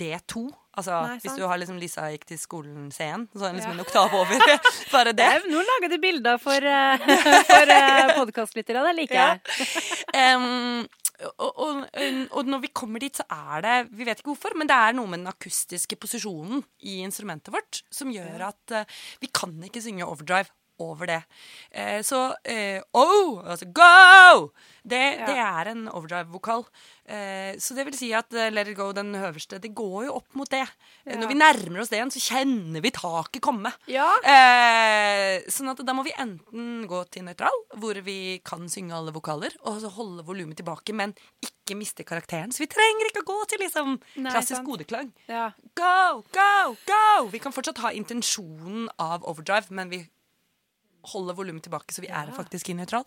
D2. 0.00 0.48
Altså 0.72 1.02
Nei, 1.04 1.18
hvis 1.20 1.34
du 1.36 1.44
har 1.44 1.58
liksom 1.60 1.76
Lisa 1.76 2.06
gikk 2.14 2.24
til 2.30 2.38
skolen 2.40 2.86
C1, 2.94 3.26
så 3.36 3.44
er 3.44 3.52
det 3.52 3.58
liksom 3.60 3.74
Ja. 3.74 3.76
en 3.76 3.84
oktav 3.84 4.14
over. 4.16 4.46
Bare 4.94 5.12
det. 5.12 5.28
Eh, 5.42 5.50
Nå 5.52 5.60
lager 5.68 5.92
du 5.92 5.98
bilder 6.00 6.40
for, 6.40 6.64
uh, 6.64 7.12
for 7.52 8.16
podkastlyttere. 8.22 8.84
Det 8.88 8.96
liker 9.02 9.20
Ja. 9.20 9.36
Um, 10.36 10.88
og, 11.38 11.52
og, 11.62 11.84
og 12.34 12.48
når 12.50 12.62
vi 12.64 12.70
kommer 12.74 12.98
dit, 12.98 13.14
så 13.14 13.22
er 13.30 13.60
det 13.62 13.74
Vi 13.94 14.06
vet 14.08 14.18
ikke 14.18 14.32
hvorfor, 14.32 14.56
men 14.58 14.66
det 14.66 14.74
er 14.74 14.96
noe 14.96 15.06
med 15.06 15.20
den 15.22 15.30
akustiske 15.30 15.94
posisjonen 16.00 16.64
i 16.82 16.96
instrumentet 17.04 17.52
vårt 17.54 17.82
som 17.94 18.10
gjør 18.10 18.48
at 18.48 18.74
uh, 18.74 18.98
vi 19.22 19.30
kan 19.30 19.54
ikke 19.68 19.84
synge 19.84 20.08
overdrive 20.08 20.50
over 20.82 21.06
det. 21.10 21.20
Eh, 21.70 22.00
så 22.06 22.24
eh, 22.44 22.80
oh, 22.92 23.40
altså 23.46 23.70
go! 23.72 24.50
Det, 24.82 24.98
Ja. 24.98 25.26
det 25.28 25.36
er 25.38 25.68
en 25.70 25.84
overdrive-vokal. 25.86 26.64
Eh, 27.06 27.54
så 27.62 27.74
det 27.76 27.84
vil 27.86 27.94
si 27.94 28.08
at 28.18 28.32
eh, 28.34 28.48
Let 28.50 28.66
it 28.72 28.76
go, 28.76 28.88
den 28.92 29.12
høverste, 29.14 29.60
det 29.62 29.70
går 29.78 30.08
jo 30.08 30.16
opp 30.18 30.34
mot 30.34 30.50
det. 30.50 30.64
Eh, 31.06 31.12
Ja. 31.14 31.20
Når 31.20 31.28
vi 31.30 31.36
nærmer 31.38 31.80
oss 31.84 31.92
det 31.92 32.00
igjen, 32.00 32.10
så 32.10 32.22
kjenner 32.24 32.82
vi 32.82 32.90
taket 32.90 33.42
komme. 33.44 33.70
Ja. 33.86 34.08
Eh, 34.26 35.44
sånn 35.54 35.70
at 35.70 35.82
da 35.86 35.94
må 35.94 36.02
vi 36.06 36.14
enten 36.18 36.82
gå 36.90 37.02
til 37.14 37.22
nøytral, 37.28 37.54
hvor 37.78 37.98
vi 38.02 38.40
kan 38.44 38.66
synge 38.72 38.94
alle 38.96 39.14
vokaler, 39.14 39.54
og 39.62 39.78
så 39.84 39.90
holde 39.94 40.24
volumet 40.26 40.58
tilbake, 40.58 40.94
men 40.98 41.14
ikke 41.46 41.76
miste 41.78 42.02
karakteren. 42.08 42.50
Så 42.52 42.64
vi 42.64 42.70
trenger 42.72 43.06
ikke 43.10 43.22
å 43.22 43.28
gå 43.30 43.38
til 43.52 43.62
liksom 43.62 43.94
Nei, 44.16 44.32
klassisk 44.34 44.58
sant. 44.58 44.66
kodeklang. 44.68 45.12
Ja. 45.30 45.52
Go, 45.78 46.24
go, 46.34 46.74
go! 46.90 47.28
Vi 47.30 47.38
kan 47.42 47.54
fortsatt 47.54 47.78
ha 47.86 47.92
intensjonen 47.94 48.88
av 48.98 49.22
overdrive, 49.30 49.70
men 49.70 49.90
vi 49.94 50.02
holder 51.10 51.34
volumet 51.38 51.62
tilbake, 51.66 51.92
så 51.94 52.02
vi 52.04 52.08
er 52.08 52.30
faktisk 52.36 52.70
i 52.70 52.74
nøytral. 52.78 53.04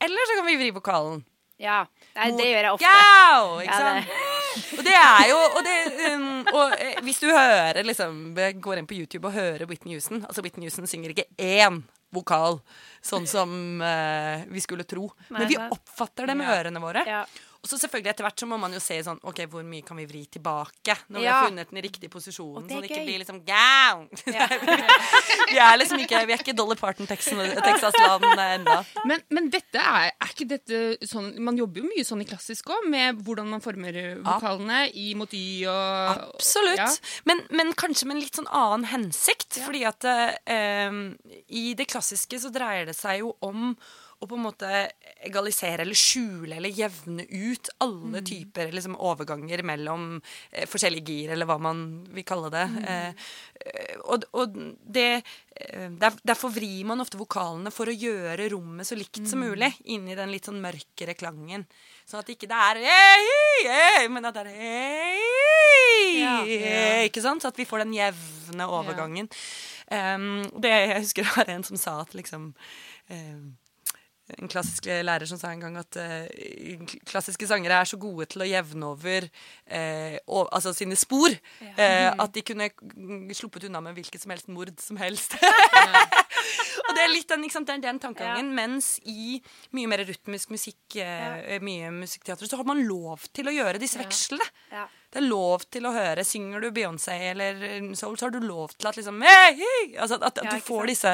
Eller 0.00 0.28
så 0.30 0.36
kan 0.38 0.46
vi 0.48 0.56
vri 0.60 0.70
vokalen. 0.76 1.24
ja. 1.58 1.86
Nei, 2.16 2.30
det 2.36 2.46
gjør 2.48 2.62
jeg 2.66 2.72
ofte. 2.72 2.92
Go! 2.92 3.58
Ikke 3.60 3.76
Ja, 3.76 4.00
sant? 4.00 4.78
Og 4.78 4.84
det 4.86 4.92
er 4.96 5.26
jo 5.28 5.36
Og, 5.36 5.58
det, 5.66 5.74
um, 6.14 6.46
og 6.56 6.72
eh, 6.80 7.00
hvis 7.04 7.18
du 7.20 7.26
hører 7.28 7.82
liksom 7.84 8.34
går 8.64 8.78
inn 8.80 8.86
på 8.88 8.96
YouTube 8.96 9.28
og 9.28 9.34
hører 9.36 9.66
Whitney 9.68 9.92
Houston 9.98 10.22
Altså 10.24 10.40
Whitney 10.40 10.64
Houston 10.64 10.88
synger 10.88 11.12
ikke 11.12 11.26
én 11.36 11.82
vokal, 12.16 12.60
sånn 13.04 13.26
som 13.28 13.82
eh, 13.84 14.46
vi 14.48 14.62
skulle 14.64 14.86
tro. 14.88 15.10
Men 15.28 15.44
vi 15.50 15.58
oppfatter 15.60 16.30
det 16.30 16.36
med 16.38 16.48
ørene 16.48 16.80
våre. 16.80 17.02
Ja. 17.04 17.24
Og 17.66 17.70
så 17.72 17.80
selvfølgelig 17.82 18.12
etter 18.12 18.22
hvert 18.22 18.38
så 18.38 18.46
må 18.46 18.56
man 18.62 18.70
jo 18.76 18.78
se 18.78 18.94
sånn 19.02 19.18
OK, 19.26 19.40
hvor 19.50 19.64
mye 19.66 19.82
kan 19.82 19.98
vi 19.98 20.04
vri 20.06 20.20
tilbake 20.30 20.94
når 21.10 21.18
vi 21.18 21.26
har 21.26 21.46
funnet 21.48 21.72
den 21.74 21.82
riktige 21.82 22.10
posisjonen, 22.12 22.60
Og 22.60 22.68
det 22.68 22.76
er 22.76 22.78
så 22.78 22.82
den 22.84 22.86
ikke 22.92 23.00
gøy. 23.00 23.06
blir 23.08 23.22
liksom 23.24 23.40
Gown! 23.48 24.04
Ja. 24.36 24.46
vi 25.50 25.58
er 25.58 25.78
liksom 25.80 25.98
ikke 26.04 26.20
Vi 26.28 26.34
er 26.36 26.42
ikke 26.44 26.54
Dolly 26.54 26.76
Parton 26.78 27.08
Texas- 27.10 27.56
Texas-land 27.66 28.26
ennå. 28.44 28.76
Men, 29.10 29.24
men 29.34 29.50
dette 29.50 29.82
er, 29.82 30.12
er 30.14 30.30
ikke 30.30 30.46
dette 30.54 30.80
sånn 31.10 31.32
Man 31.42 31.58
jobber 31.58 31.82
jo 31.82 31.90
mye 31.90 32.06
sånn 32.06 32.22
i 32.22 32.28
klassisk 32.28 32.70
òg, 32.70 32.86
med 32.92 33.18
hvordan 33.26 33.50
man 33.50 33.64
former 33.64 33.98
vokalene 34.22 34.84
i 34.94 35.08
mot 35.18 35.34
y 35.34 35.44
og 35.66 36.22
Absolutt. 36.36 36.78
Ja. 36.78 36.88
Men, 37.26 37.42
men 37.50 37.74
kanskje 37.78 38.06
med 38.06 38.18
en 38.20 38.22
litt 38.22 38.38
sånn 38.38 38.50
annen 38.54 38.86
hensikt. 38.92 39.58
Fordi 39.66 39.82
at 39.88 40.06
eh, 40.06 41.00
i 41.50 41.64
det 41.78 41.88
klassiske 41.90 42.38
så 42.42 42.52
dreier 42.54 42.86
det 42.86 42.94
seg 42.98 43.24
jo 43.24 43.34
om 43.46 43.72
å 44.16 44.26
på 44.28 44.36
en 44.36 44.44
måte 44.46 44.68
egalisere 45.26 45.84
eller 45.84 45.98
skjule 45.98 46.56
eller 46.56 46.72
jevne 46.72 47.26
ut 47.28 47.68
alle 47.84 48.22
typer 48.24 48.70
liksom, 48.72 48.96
overganger 48.96 49.62
mellom 49.66 50.06
eh, 50.50 50.64
forskjellige 50.68 51.12
gir, 51.12 51.32
eller 51.34 51.48
hva 51.48 51.58
man 51.60 51.82
vil 52.14 52.24
kalle 52.26 52.50
det. 52.54 52.64
Mm. 52.72 52.86
eh, 52.86 53.98
og, 54.06 54.24
og 54.36 54.56
det, 54.96 55.08
eh, 55.56 55.88
der, 56.00 56.16
derfor 56.24 56.54
vrir 56.54 56.86
man 56.88 57.02
ofte 57.04 57.20
vokalene 57.20 57.72
for 57.74 57.90
å 57.90 57.96
gjøre 57.96 58.48
rommet 58.52 58.88
så 58.88 58.98
likt 58.98 59.24
som 59.28 59.42
mulig 59.44 59.72
inni 59.92 60.16
den 60.16 60.32
litt 60.32 60.48
sånn 60.48 60.62
mørkere 60.64 61.16
klangen. 61.18 61.66
Sånn 62.06 62.22
at 62.22 62.32
ikke 62.32 62.48
det 62.48 62.62
er 62.70 62.82
hey, 62.86 63.68
hey, 63.68 64.08
men 64.12 64.28
at 64.28 64.38
det 64.38 64.46
er 64.46 64.52
hey, 64.56 65.22
Ja. 66.22 66.36
Ikke 67.04 67.24
sant? 67.24 67.42
Så 67.42 67.52
at 67.52 67.58
vi 67.60 67.68
får 67.68 67.84
den 67.84 67.96
jevne 67.96 68.68
overgangen. 68.70 69.28
Um, 69.86 70.46
det 70.58 70.72
jeg 70.72 71.02
husker 71.04 71.26
det 71.26 71.34
var 71.36 71.50
en 71.52 71.64
som 71.66 71.78
sa 71.78 72.00
at 72.02 72.14
liksom 72.16 72.48
um, 73.10 73.44
en 74.34 74.50
klassisk 74.50 74.88
lærer 74.90 75.28
som 75.30 75.38
sa 75.38 75.52
en 75.54 75.62
gang 75.62 75.76
at 75.78 75.98
uh, 76.00 76.94
klassiske 77.06 77.46
sangere 77.46 77.78
er 77.78 77.88
så 77.88 77.98
gode 78.00 78.26
til 78.32 78.42
å 78.42 78.48
jevne 78.48 78.90
over 78.90 79.28
uh, 79.28 80.16
og, 80.26 80.48
altså 80.50 80.72
sine 80.74 80.96
spor 80.98 81.30
eh, 81.76 82.08
at 82.10 82.32
de 82.34 82.42
kunne 82.46 82.68
sluppet 83.36 83.66
unna 83.68 83.82
med 83.84 83.96
hvilket 83.98 84.22
som 84.22 84.32
helst 84.32 84.50
mord 84.52 84.72
som 84.82 84.98
helst. 85.00 85.36
og 86.86 86.90
det 86.96 87.04
er 87.04 87.12
litt 87.12 87.30
den, 87.30 87.46
ikke 87.46 87.56
sant, 87.58 87.68
det 87.68 87.76
er 87.76 87.84
den 87.86 88.02
tankegangen. 88.02 88.52
Mens 88.56 88.96
i 89.08 89.38
mye 89.76 89.90
mer 89.90 90.04
rytmisk 90.08 90.52
musikk, 90.54 90.98
eh, 91.02 91.56
mye 91.64 91.92
musikkteater, 91.94 92.48
så 92.48 92.60
har 92.60 92.68
man 92.68 92.82
lov 92.86 93.28
til 93.36 93.50
å 93.50 93.54
gjøre 93.54 93.82
disse 93.82 94.00
vekslene. 94.00 94.46
Ja. 95.16 95.20
Det 95.20 95.22
er 95.24 95.28
lov 95.32 95.62
til 95.72 95.86
å 95.88 95.92
høre. 95.94 96.24
Synger 96.28 96.60
du 96.60 96.68
Beyoncé 96.76 97.14
eller 97.32 97.58
Soul, 97.96 98.18
så 98.20 98.26
har 98.28 98.34
du 98.36 98.40
lov 98.44 98.74
til 98.76 98.88
at 98.90 98.98
liksom 99.00 99.22
hey, 99.24 99.54
hey, 99.56 99.86
altså 99.96 100.18
at, 100.20 100.26
at 100.36 100.44
Ja, 100.44 100.50
du 100.58 100.60
får 100.66 100.90
disse 100.90 101.12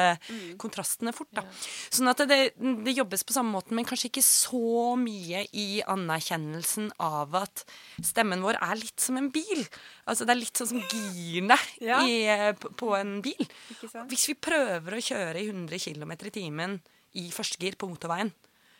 kontrastene 0.59 1.13
fort. 1.15 1.29
da. 1.31 1.45
Sånn 1.93 2.11
at 2.11 2.23
det, 2.27 2.39
det 2.59 2.95
jobbes 2.97 3.23
på 3.23 3.35
samme 3.35 3.55
måten, 3.55 3.77
men 3.79 3.87
kanskje 3.87 4.09
ikke 4.11 4.25
så 4.27 4.93
mye 4.99 5.45
i 5.55 5.67
anerkjennelsen 5.87 6.91
av 7.03 7.35
at 7.39 7.63
stemmen 8.03 8.43
vår 8.43 8.59
er 8.59 8.75
litt 8.81 8.99
som 9.03 9.17
en 9.19 9.29
bil. 9.33 9.63
Altså 10.09 10.27
Det 10.27 10.35
er 10.35 10.41
litt 10.41 10.59
sånn 10.59 10.71
som 10.73 10.83
girene 10.91 11.57
Ja. 11.89 12.01
i, 12.03 12.19
på, 12.59 12.73
på 12.83 12.93
en 12.99 13.17
bil. 13.23 13.47
Hvis 14.11 14.27
vi 14.31 14.35
prøver 14.35 14.97
å 14.99 15.03
kjøre 15.03 15.39
i 15.41 15.47
100 15.49 15.79
km 15.79 16.11
i 16.19 16.33
timen 16.33 16.79
i 17.19 17.27
førstegir 17.33 17.75
på 17.79 17.87
motorveien, 17.91 18.31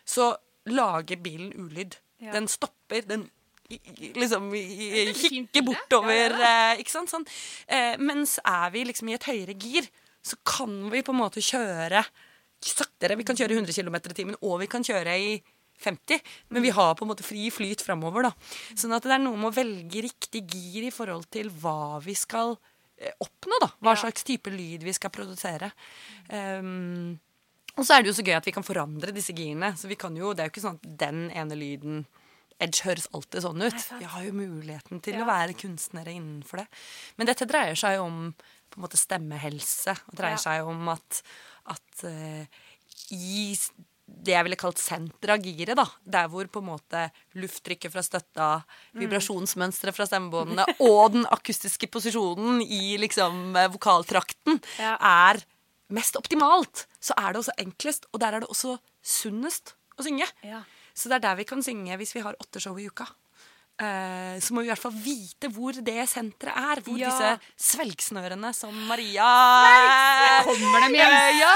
så 0.04 0.32
lager 0.68 1.16
bilen 1.20 1.52
ulyd. 1.60 1.96
Ja. 2.22 2.32
Den 2.36 2.46
stopper. 2.48 3.02
den 3.08 3.26
liksom 3.68 4.50
kikke 4.52 5.64
bortover. 5.64 6.36
eh, 6.36 6.82
ikke 6.82 6.94
sant? 6.94 7.12
Sånn. 7.12 7.26
Eh, 7.66 7.96
mens 7.98 8.38
er 8.44 8.70
vi 8.74 8.84
liksom 8.84 9.08
i 9.10 9.16
et 9.16 9.28
høyere 9.28 9.56
gir, 9.56 9.88
så 10.24 10.36
kan 10.44 10.90
vi 10.92 11.02
på 11.04 11.12
en 11.12 11.20
måte 11.20 11.42
kjøre 11.44 12.04
saktere. 12.64 13.16
Vi 13.18 13.26
kan 13.28 13.36
kjøre 13.36 13.52
i 13.52 13.58
100 13.60 13.76
km 13.76 13.98
i 13.98 14.16
timen, 14.16 14.38
og 14.42 14.60
vi 14.62 14.70
kan 14.70 14.84
kjøre 14.84 15.16
i 15.20 15.34
50, 15.84 16.20
men 16.54 16.62
vi 16.62 16.70
har 16.70 16.94
på 16.94 17.04
en 17.04 17.10
måte 17.10 17.26
fri 17.26 17.48
flyt 17.52 17.82
framover. 17.84 18.28
da. 18.28 18.32
Sånn 18.78 18.94
at 18.94 19.04
det 19.04 19.12
er 19.12 19.22
noe 19.24 19.36
med 19.36 19.50
å 19.50 19.56
velge 19.56 20.04
riktig 20.06 20.44
gir 20.48 20.86
i 20.86 20.94
forhold 20.94 21.26
til 21.34 21.50
hva 21.50 22.00
vi 22.04 22.14
skal 22.16 22.56
eh, 22.96 23.12
oppnå. 23.20 23.58
da. 23.60 23.70
Hva 23.82 23.96
slags 23.98 24.24
type 24.24 24.52
lyd 24.54 24.86
vi 24.86 24.94
skal 24.96 25.12
produsere. 25.12 25.72
Um, 26.30 27.18
og 27.74 27.82
så 27.82 27.96
er 27.96 28.04
det 28.04 28.12
jo 28.12 28.18
så 28.20 28.24
gøy 28.24 28.36
at 28.38 28.46
vi 28.46 28.54
kan 28.54 28.66
forandre 28.66 29.12
disse 29.12 29.34
girene. 29.34 29.74
Så 29.76 29.90
vi 29.90 29.98
kan 29.98 30.14
jo, 30.16 30.32
Det 30.32 30.44
er 30.44 30.48
jo 30.48 30.54
ikke 30.54 30.64
sånn 30.64 30.78
at 30.78 30.92
den 31.04 31.26
ene 31.34 31.58
lyden 31.58 32.04
Edge 32.60 32.84
høres 32.86 33.08
alltid 33.12 33.42
sånn 33.42 33.62
ut. 33.66 33.86
Vi 33.98 34.04
har 34.04 34.22
jo 34.24 34.32
muligheten 34.32 35.00
til 35.02 35.14
Ja. 35.18 35.24
å 35.24 35.26
være 35.28 35.54
kunstnere 35.58 36.12
innenfor 36.14 36.58
det. 36.62 36.66
Men 37.18 37.26
dette 37.26 37.46
dreier 37.46 37.74
seg 37.74 37.96
jo 37.96 38.04
om 38.04 38.34
på 38.70 38.78
en 38.78 38.82
måte 38.86 38.96
stemmehelse. 38.98 39.94
Det 40.10 40.16
dreier 40.18 40.38
Ja. 40.38 40.44
seg 40.44 40.66
om 40.66 40.88
at, 40.88 41.22
at 41.66 42.04
uh, 42.04 42.46
i 43.10 43.56
det 44.06 44.34
jeg 44.34 44.44
ville 44.44 44.56
kalt 44.60 44.76
senteret 44.78 45.32
av 45.38 45.42
giret, 45.42 45.76
da, 45.76 45.86
der 46.04 46.28
hvor 46.28 46.44
på 46.46 46.60
en 46.60 46.68
måte 46.68 47.10
lufttrykket 47.34 47.90
fra 47.90 48.02
støtta, 48.04 48.64
Mm. 48.94 49.00
vibrasjonsmønsteret 49.00 49.94
fra 49.96 50.06
stemmebåndene 50.06 50.64
og 50.80 51.12
den 51.12 51.24
akustiske 51.26 51.88
posisjonen 51.90 52.60
i 52.62 52.96
liksom 53.00 53.56
eh, 53.56 53.68
vokaltrakten 53.68 54.60
Ja. 54.78 54.96
er 55.00 55.40
mest 55.90 56.16
optimalt, 56.16 56.86
så 57.00 57.14
er 57.16 57.32
det 57.32 57.40
også 57.42 57.56
enklest, 57.58 58.06
og 58.12 58.20
der 58.20 58.34
er 58.34 58.40
det 58.40 58.48
også 58.48 58.78
sunnest 59.02 59.74
å 59.98 60.04
synge. 60.04 60.26
Ja. 60.42 60.62
Så 60.94 61.10
det 61.10 61.18
er 61.18 61.24
der 61.28 61.36
vi 61.42 61.44
kan 61.48 61.62
synge 61.66 61.96
hvis 62.00 62.14
vi 62.14 62.22
har 62.24 62.36
åtte 62.40 62.60
show 62.62 62.78
i 62.78 62.86
uka. 62.86 63.06
Eh, 63.82 64.36
så 64.38 64.54
må 64.54 64.62
vi 64.62 64.68
i 64.68 64.70
hvert 64.70 64.78
fall 64.78 64.94
vite 65.02 65.48
hvor 65.50 65.74
det 65.82 66.04
senteret 66.06 66.54
er. 66.54 66.80
Hvor 66.86 66.94
Ja. 67.00 67.08
disse 67.10 67.74
svelgsnørene 67.74 68.52
som 68.54 68.70
Maria 68.86 69.26
Kommer 70.46 70.84
dem 70.84 70.94
hjem? 70.94 71.14
Ja, 71.40 71.50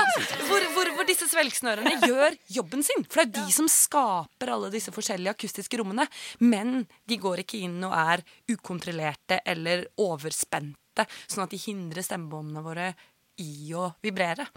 hvor, 0.48 0.66
hvor, 0.74 0.90
hvor 0.96 1.06
disse 1.06 1.28
svelgsnørene 1.30 1.92
gjør 2.02 2.34
jobben 2.56 2.82
sin. 2.82 3.04
For 3.06 3.22
det 3.22 3.28
er 3.38 3.46
de 3.46 3.54
som 3.54 3.68
skaper 3.70 4.50
alle 4.50 4.70
disse 4.74 4.90
forskjellige 4.94 5.30
akustiske 5.36 5.78
rommene. 5.78 6.08
Men 6.42 6.88
de 7.06 7.20
går 7.22 7.44
ikke 7.44 7.60
inn 7.68 7.78
og 7.86 7.94
er 7.94 8.24
ukontrollerte 8.50 9.38
eller 9.46 9.86
overspente, 10.02 11.06
sånn 11.30 11.44
at 11.46 11.54
de 11.54 11.62
hindrer 11.68 12.02
stemmebåndene 12.02 12.64
våre 12.66 12.88
i 13.38 13.70
å 13.78 13.92
vibrere. 14.02 14.48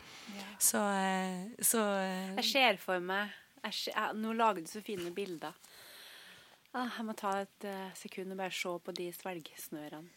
Så, 0.57 0.81
eh, 0.97 1.45
så 1.61 1.85
eh, 2.01 2.33
Jeg 2.41 2.49
ser 2.49 2.81
for 2.81 2.97
meg 2.99 3.29
ser, 3.69 4.13
Nå 4.17 4.33
lager 4.33 4.65
du 4.65 4.67
så 4.71 4.81
fine 4.81 5.11
bilder. 5.13 5.53
Ah, 6.73 6.87
jeg 6.97 7.05
må 7.05 7.13
ta 7.19 7.35
et 7.43 7.67
uh, 7.67 7.89
sekund 7.99 8.31
og 8.31 8.39
bare 8.39 8.55
se 8.55 8.71
på 8.85 8.93
de 8.95 9.09
svelgsnørene. 9.13 10.09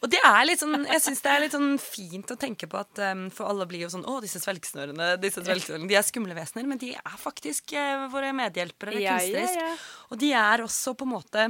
Og 0.00 0.08
det 0.12 0.20
er 0.24 0.44
litt 0.46 0.60
sånn, 0.60 0.84
jeg 0.86 1.02
syns 1.02 1.20
det 1.24 1.30
er 1.32 1.42
litt 1.42 1.54
sånn 1.54 1.74
fint 1.82 2.30
å 2.32 2.36
tenke 2.38 2.68
på 2.70 2.78
at 2.78 3.00
um, 3.10 3.24
For 3.34 3.48
alle 3.50 3.66
blir 3.68 3.84
jo 3.84 3.90
sånn 3.92 4.04
Å, 4.08 4.18
disse 4.22 4.40
svelgsnørene, 4.42 5.14
disse 5.20 5.42
svelgsnørene, 5.44 5.88
de 5.90 5.96
er 5.98 6.06
skumle 6.06 6.36
vesener. 6.36 6.68
Men 6.68 6.80
de 6.80 6.92
er 6.96 7.18
faktisk 7.20 7.74
uh, 7.76 8.06
våre 8.12 8.32
medhjelpere 8.36 8.96
Ja, 8.96 9.00
ja, 9.00 9.18
kunstnerisk. 9.18 9.60
ja. 9.60 9.74
Og 10.10 10.22
de 10.22 10.32
er 10.36 10.64
også 10.64 10.94
på 10.98 11.08
en 11.08 11.14
måte 11.14 11.46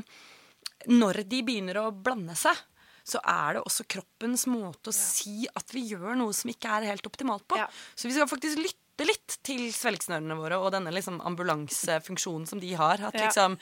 Når 0.91 1.23
de 1.31 1.43
begynner 1.47 1.81
å 1.83 1.87
blande 1.95 2.37
seg, 2.39 2.59
så 3.11 3.21
er 3.27 3.57
det 3.57 3.65
også 3.65 3.87
kroppens 3.91 4.47
måte 4.51 4.93
å 4.93 4.95
si 4.95 5.47
at 5.49 5.73
vi 5.75 5.87
gjør 5.93 6.15
noe 6.21 6.35
som 6.37 6.51
ikke 6.53 6.71
er 6.79 6.91
helt 6.93 7.07
optimalt 7.09 7.47
på. 7.49 7.59
Ja. 7.59 7.67
Så 7.97 8.09
vi 8.09 8.15
skal 8.15 8.29
faktisk 8.31 8.61
lytte 8.61 8.80
litt 9.09 9.39
til 9.47 9.69
svelgsnørene 9.73 10.37
våre 10.39 10.59
og 10.61 10.73
denne 10.75 10.93
liksom 10.93 11.21
ambulansefunksjonen 11.25 12.47
som 12.51 12.61
de 12.61 12.75
har. 12.77 13.01
At 13.09 13.15
liksom 13.17 13.57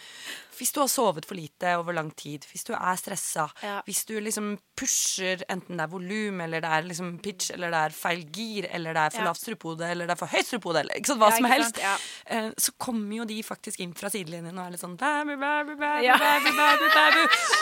Hvis 0.59 0.73
du 0.75 0.81
har 0.81 0.89
sovet 0.91 1.25
for 1.29 1.39
lite 1.39 1.77
over 1.79 1.95
lang 1.95 2.11
tid, 2.19 2.43
hvis 2.51 2.65
du 2.67 2.73
er 2.75 2.97
stressa, 2.99 3.45
hvis 3.87 4.05
du 4.09 4.17
liksom 4.19 4.57
pusher 4.79 5.45
enten 5.49 5.77
det 5.79 5.85
er 5.85 5.91
volum, 5.93 6.41
eller 6.43 6.61
det 6.65 6.71
er 6.75 6.83
liksom 6.89 7.13
pitch, 7.23 7.53
eller 7.55 7.71
det 7.71 7.79
er 7.79 7.95
feil 7.95 8.25
gir, 8.35 8.67
eller 8.75 8.95
det 8.95 9.05
er 9.05 9.11
for 9.15 9.23
lavt 9.29 9.41
strupehode, 9.45 9.87
eller 9.87 10.07
det 10.11 10.17
er 10.17 10.19
for 10.19 10.33
høyt 10.35 10.47
strupehode, 10.51 10.81
eller 10.83 10.99
ikke 10.99 11.13
sant, 11.13 11.23
hva 11.23 11.31
som 11.37 11.47
helst, 11.53 11.79
eh, 12.27 12.51
så 12.59 12.75
kommer 12.79 13.17
jo 13.21 13.25
de 13.31 13.39
faktisk 13.47 13.81
inn 13.85 13.95
fra 13.95 14.11
sidelinjen 14.11 14.59
og 14.59 14.67
er 14.67 14.75
litt 14.75 14.83
sånn. 14.83 14.99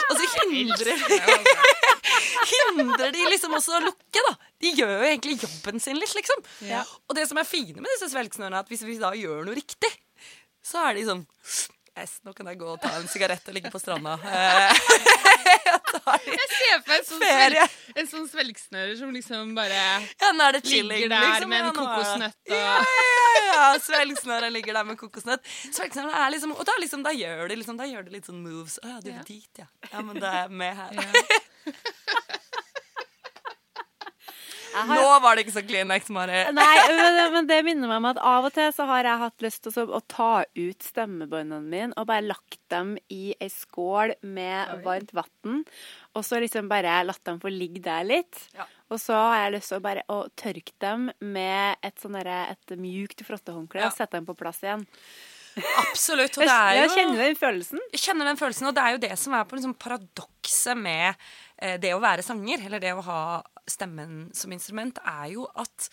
Og 0.09 0.17
så 0.17 0.25
hindrer, 0.57 0.97
hindrer 2.53 3.11
de 3.13 3.25
liksom 3.29 3.53
også 3.57 3.77
å 3.77 3.83
lukke, 3.85 4.25
da. 4.29 4.33
De 4.57 4.71
gjør 4.73 4.93
jo 4.95 5.09
egentlig 5.11 5.35
jobben 5.43 5.79
sin 5.83 5.99
litt, 6.01 6.13
liksom. 6.17 6.41
Og 7.07 7.15
det 7.17 7.27
som 7.29 7.37
er 7.37 7.45
fine 7.67 7.83
med 7.83 7.91
disse 7.95 8.11
svelgsnørene, 8.13 8.59
at 8.63 8.69
hvis 8.71 8.85
vi 8.87 8.99
da 9.01 9.11
gjør 9.17 9.47
noe 9.47 9.57
riktig, 9.57 9.91
så 10.63 10.87
er 10.89 10.97
de 10.97 11.07
sånn 11.07 11.25
Yes, 11.97 12.19
nå 12.21 12.29
kan 12.37 12.45
jeg 12.45 12.59
gå 12.59 12.67
og 12.69 12.77
ta 12.77 12.91
en 12.99 13.07
sigarett 13.09 13.47
og 13.49 13.55
ligge 13.55 13.71
på 13.73 13.79
stranda. 13.81 14.19
Jeg 16.27 16.49
ser 16.51 16.83
for 16.83 16.91
meg 16.91 16.99
en 16.99 17.07
sånn, 17.07 17.23
Ferie. 17.23 17.63
svelg, 17.65 17.97
en 17.97 18.09
sånn 18.11 18.27
svelgsnøre 18.29 18.93
som 18.99 19.09
liksom 19.15 19.55
bare 19.57 19.73
Ja, 20.21 20.29
chilling, 20.61 20.91
ligger 20.91 21.09
der 21.15 21.25
liksom. 21.25 21.49
med 21.49 21.65
en 21.65 21.73
kokosnøtt 21.73 22.51
og 22.51 22.53
Ja, 22.53 22.77
ja, 22.85 23.41
ja. 23.47 23.65
Svelgsnøret 23.81 24.53
ligger 24.53 24.77
der 24.77 24.87
med 24.91 24.99
kokosnøtt. 25.01 25.49
Svelgsnøret 25.73 26.13
er 26.21 26.33
liksom, 26.35 26.53
og 26.53 26.63
da, 26.69 26.77
liksom, 26.83 27.03
da 27.07 27.15
gjør 27.17 27.47
det 27.49 27.59
liksom, 27.63 27.81
da 27.81 27.89
gjør 27.89 28.05
det 28.07 28.13
litt 28.19 28.29
sånn 28.29 28.43
moves. 28.45 28.77
Å 28.83 28.93
ja, 28.93 28.99
du 29.01 29.09
vil 29.09 29.25
dit, 29.33 29.63
ja. 29.63 29.67
Ja, 29.89 30.05
men 30.05 30.21
da 30.21 30.35
er 30.35 30.41
jeg 30.45 30.57
med 30.61 30.73
her. 30.77 30.91
Har- 34.85 34.99
Nå 35.01 35.19
var 35.23 35.35
det 35.35 35.43
ikke 35.45 35.55
så 35.57 35.63
Kleenex, 35.67 36.09
Mari. 36.13 36.39
Nei, 36.57 36.75
men, 36.93 37.19
men 37.33 37.47
det 37.49 37.57
minner 37.65 37.87
meg 37.91 37.97
om 38.01 38.07
at 38.11 38.19
av 38.21 38.47
og 38.49 38.53
til 38.55 38.71
så 38.75 38.85
har 38.89 39.03
jeg 39.09 39.21
hatt 39.23 39.45
lyst 39.45 39.63
til 39.67 39.91
å, 39.97 40.01
ta 40.07 40.31
ut 40.55 40.87
stemmebåndene 40.91 41.61
mine 41.65 41.93
og 41.97 42.07
bare 42.09 42.25
lagt 42.27 42.59
dem 42.73 42.95
i 43.13 43.33
ei 43.39 43.49
skål 43.51 44.15
med 44.27 44.83
varmt 44.85 45.13
vann. 45.17 45.63
Og 46.17 46.25
så 46.25 46.39
liksom 46.41 46.69
bare 46.71 46.99
latt 47.05 47.23
dem 47.27 47.39
få 47.43 47.51
ligge 47.53 47.81
der 47.85 48.03
litt. 48.07 48.43
Ja. 48.57 48.65
Og 48.91 49.01
så 49.03 49.13
har 49.17 49.41
jeg 49.45 49.57
lyst 49.57 49.73
til 49.73 49.79
å 49.81 49.83
bare 49.83 50.03
å 50.13 50.21
tørke 50.39 50.71
dem 50.83 51.09
med 51.19 51.75
et, 51.83 51.97
sånn 52.01 52.15
derre- 52.17 52.45
et 52.55 52.77
mjukt 52.79 53.23
frottehåndkle 53.27 53.81
Ja. 53.83 53.89
og 53.91 53.97
sette 53.97 54.15
dem 54.17 54.25
på 54.29 54.35
plass 54.39 54.61
igjen. 54.63 54.85
Absolutt. 55.81 56.37
Og 56.37 56.43
det 56.45 56.53
er 56.53 56.75
jo, 56.77 56.81
Jeg 56.85 56.91
kjenner 56.93 57.21
den 57.23 57.37
følelsen. 57.39 57.79
Jeg 57.95 58.01
kjenner 58.03 58.29
den 58.29 58.37
følelsen, 58.39 58.67
og 58.69 58.75
det 58.77 58.83
er 58.83 58.91
jo 58.93 59.01
det 59.07 59.15
som 59.17 59.33
er 59.33 59.47
på 59.49 59.57
liksom 59.57 59.73
paradokset 59.81 60.77
med 60.77 61.15
eh, 61.57 61.77
det 61.81 61.95
å 61.95 62.01
være 62.03 62.21
sanger, 62.25 62.61
eller 62.67 62.83
det 62.83 62.93
å 62.93 63.01
ha 63.07 63.21
stemmen 63.69 64.27
som 64.35 64.53
instrument, 64.55 64.99
er 65.05 65.31
jo 65.35 65.47
at 65.55 65.89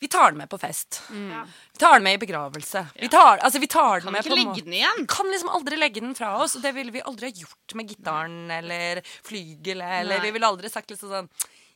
vi 0.00 0.08
tar 0.08 0.30
den 0.32 0.38
med 0.40 0.48
på 0.48 0.56
fest. 0.58 1.02
Ja. 1.12 1.42
Vi 1.72 1.78
tar 1.78 1.98
den 1.98 2.06
med 2.06 2.16
i 2.16 2.20
begravelse. 2.22 2.86
Vi 2.96 3.08
tar, 3.12 3.38
altså, 3.38 3.60
vi 3.60 3.66
tar 3.68 4.00
den 4.00 4.08
Kan 4.08 4.12
med 4.14 4.24
ikke 4.24 4.32
på 4.32 4.38
legge 4.38 4.64
den 4.64 4.76
igjen. 4.78 5.06
Kan 5.12 5.28
liksom 5.28 5.50
aldri 5.52 5.76
legge 5.76 6.00
den 6.00 6.14
fra 6.16 6.38
oss, 6.40 6.56
og 6.56 6.64
det 6.64 6.72
ville 6.72 6.94
vi 6.94 7.02
aldri 7.04 7.28
ha 7.28 7.42
gjort 7.42 7.74
med 7.76 7.92
gitaren 7.92 8.38
eller 8.50 9.02
flygelet, 9.04 9.98
eller 10.00 10.16
Nei. 10.16 10.24
vi 10.24 10.30
ville 10.38 10.48
aldri 10.48 10.72
sagt 10.72 10.94
liksom 10.94 11.12
sånn 11.12 11.28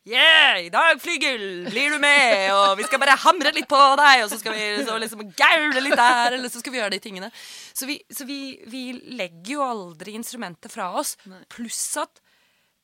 Yeah, 0.04 0.58
i 0.60 0.68
dag, 0.68 0.98
flygel, 1.00 1.64
blir 1.70 1.94
du 1.94 1.98
med? 1.98 2.50
Og 2.52 2.74
vi 2.76 2.84
skal 2.84 3.00
bare 3.00 3.14
hamre 3.22 3.54
litt 3.56 3.68
på 3.70 3.78
deg, 3.96 4.24
og 4.24 4.28
så 4.28 4.36
skal 4.36 4.52
vi 4.52 4.66
så 4.84 4.98
liksom 5.00 5.22
gaule 5.32 5.80
litt 5.80 5.96
der, 5.96 6.36
eller 6.36 6.52
så 6.52 6.60
skal 6.60 6.74
vi 6.74 6.80
gjøre 6.82 6.92
de 6.92 6.98
tingene. 7.00 7.30
Så 7.72 7.88
vi, 7.88 7.96
så 8.12 8.26
vi, 8.28 8.40
vi 8.68 8.82
legger 9.16 9.54
jo 9.54 9.64
aldri 9.64 10.12
instrumentet 10.18 10.72
fra 10.72 10.90
oss. 11.00 11.14
Pluss 11.48 11.86
at 12.02 12.20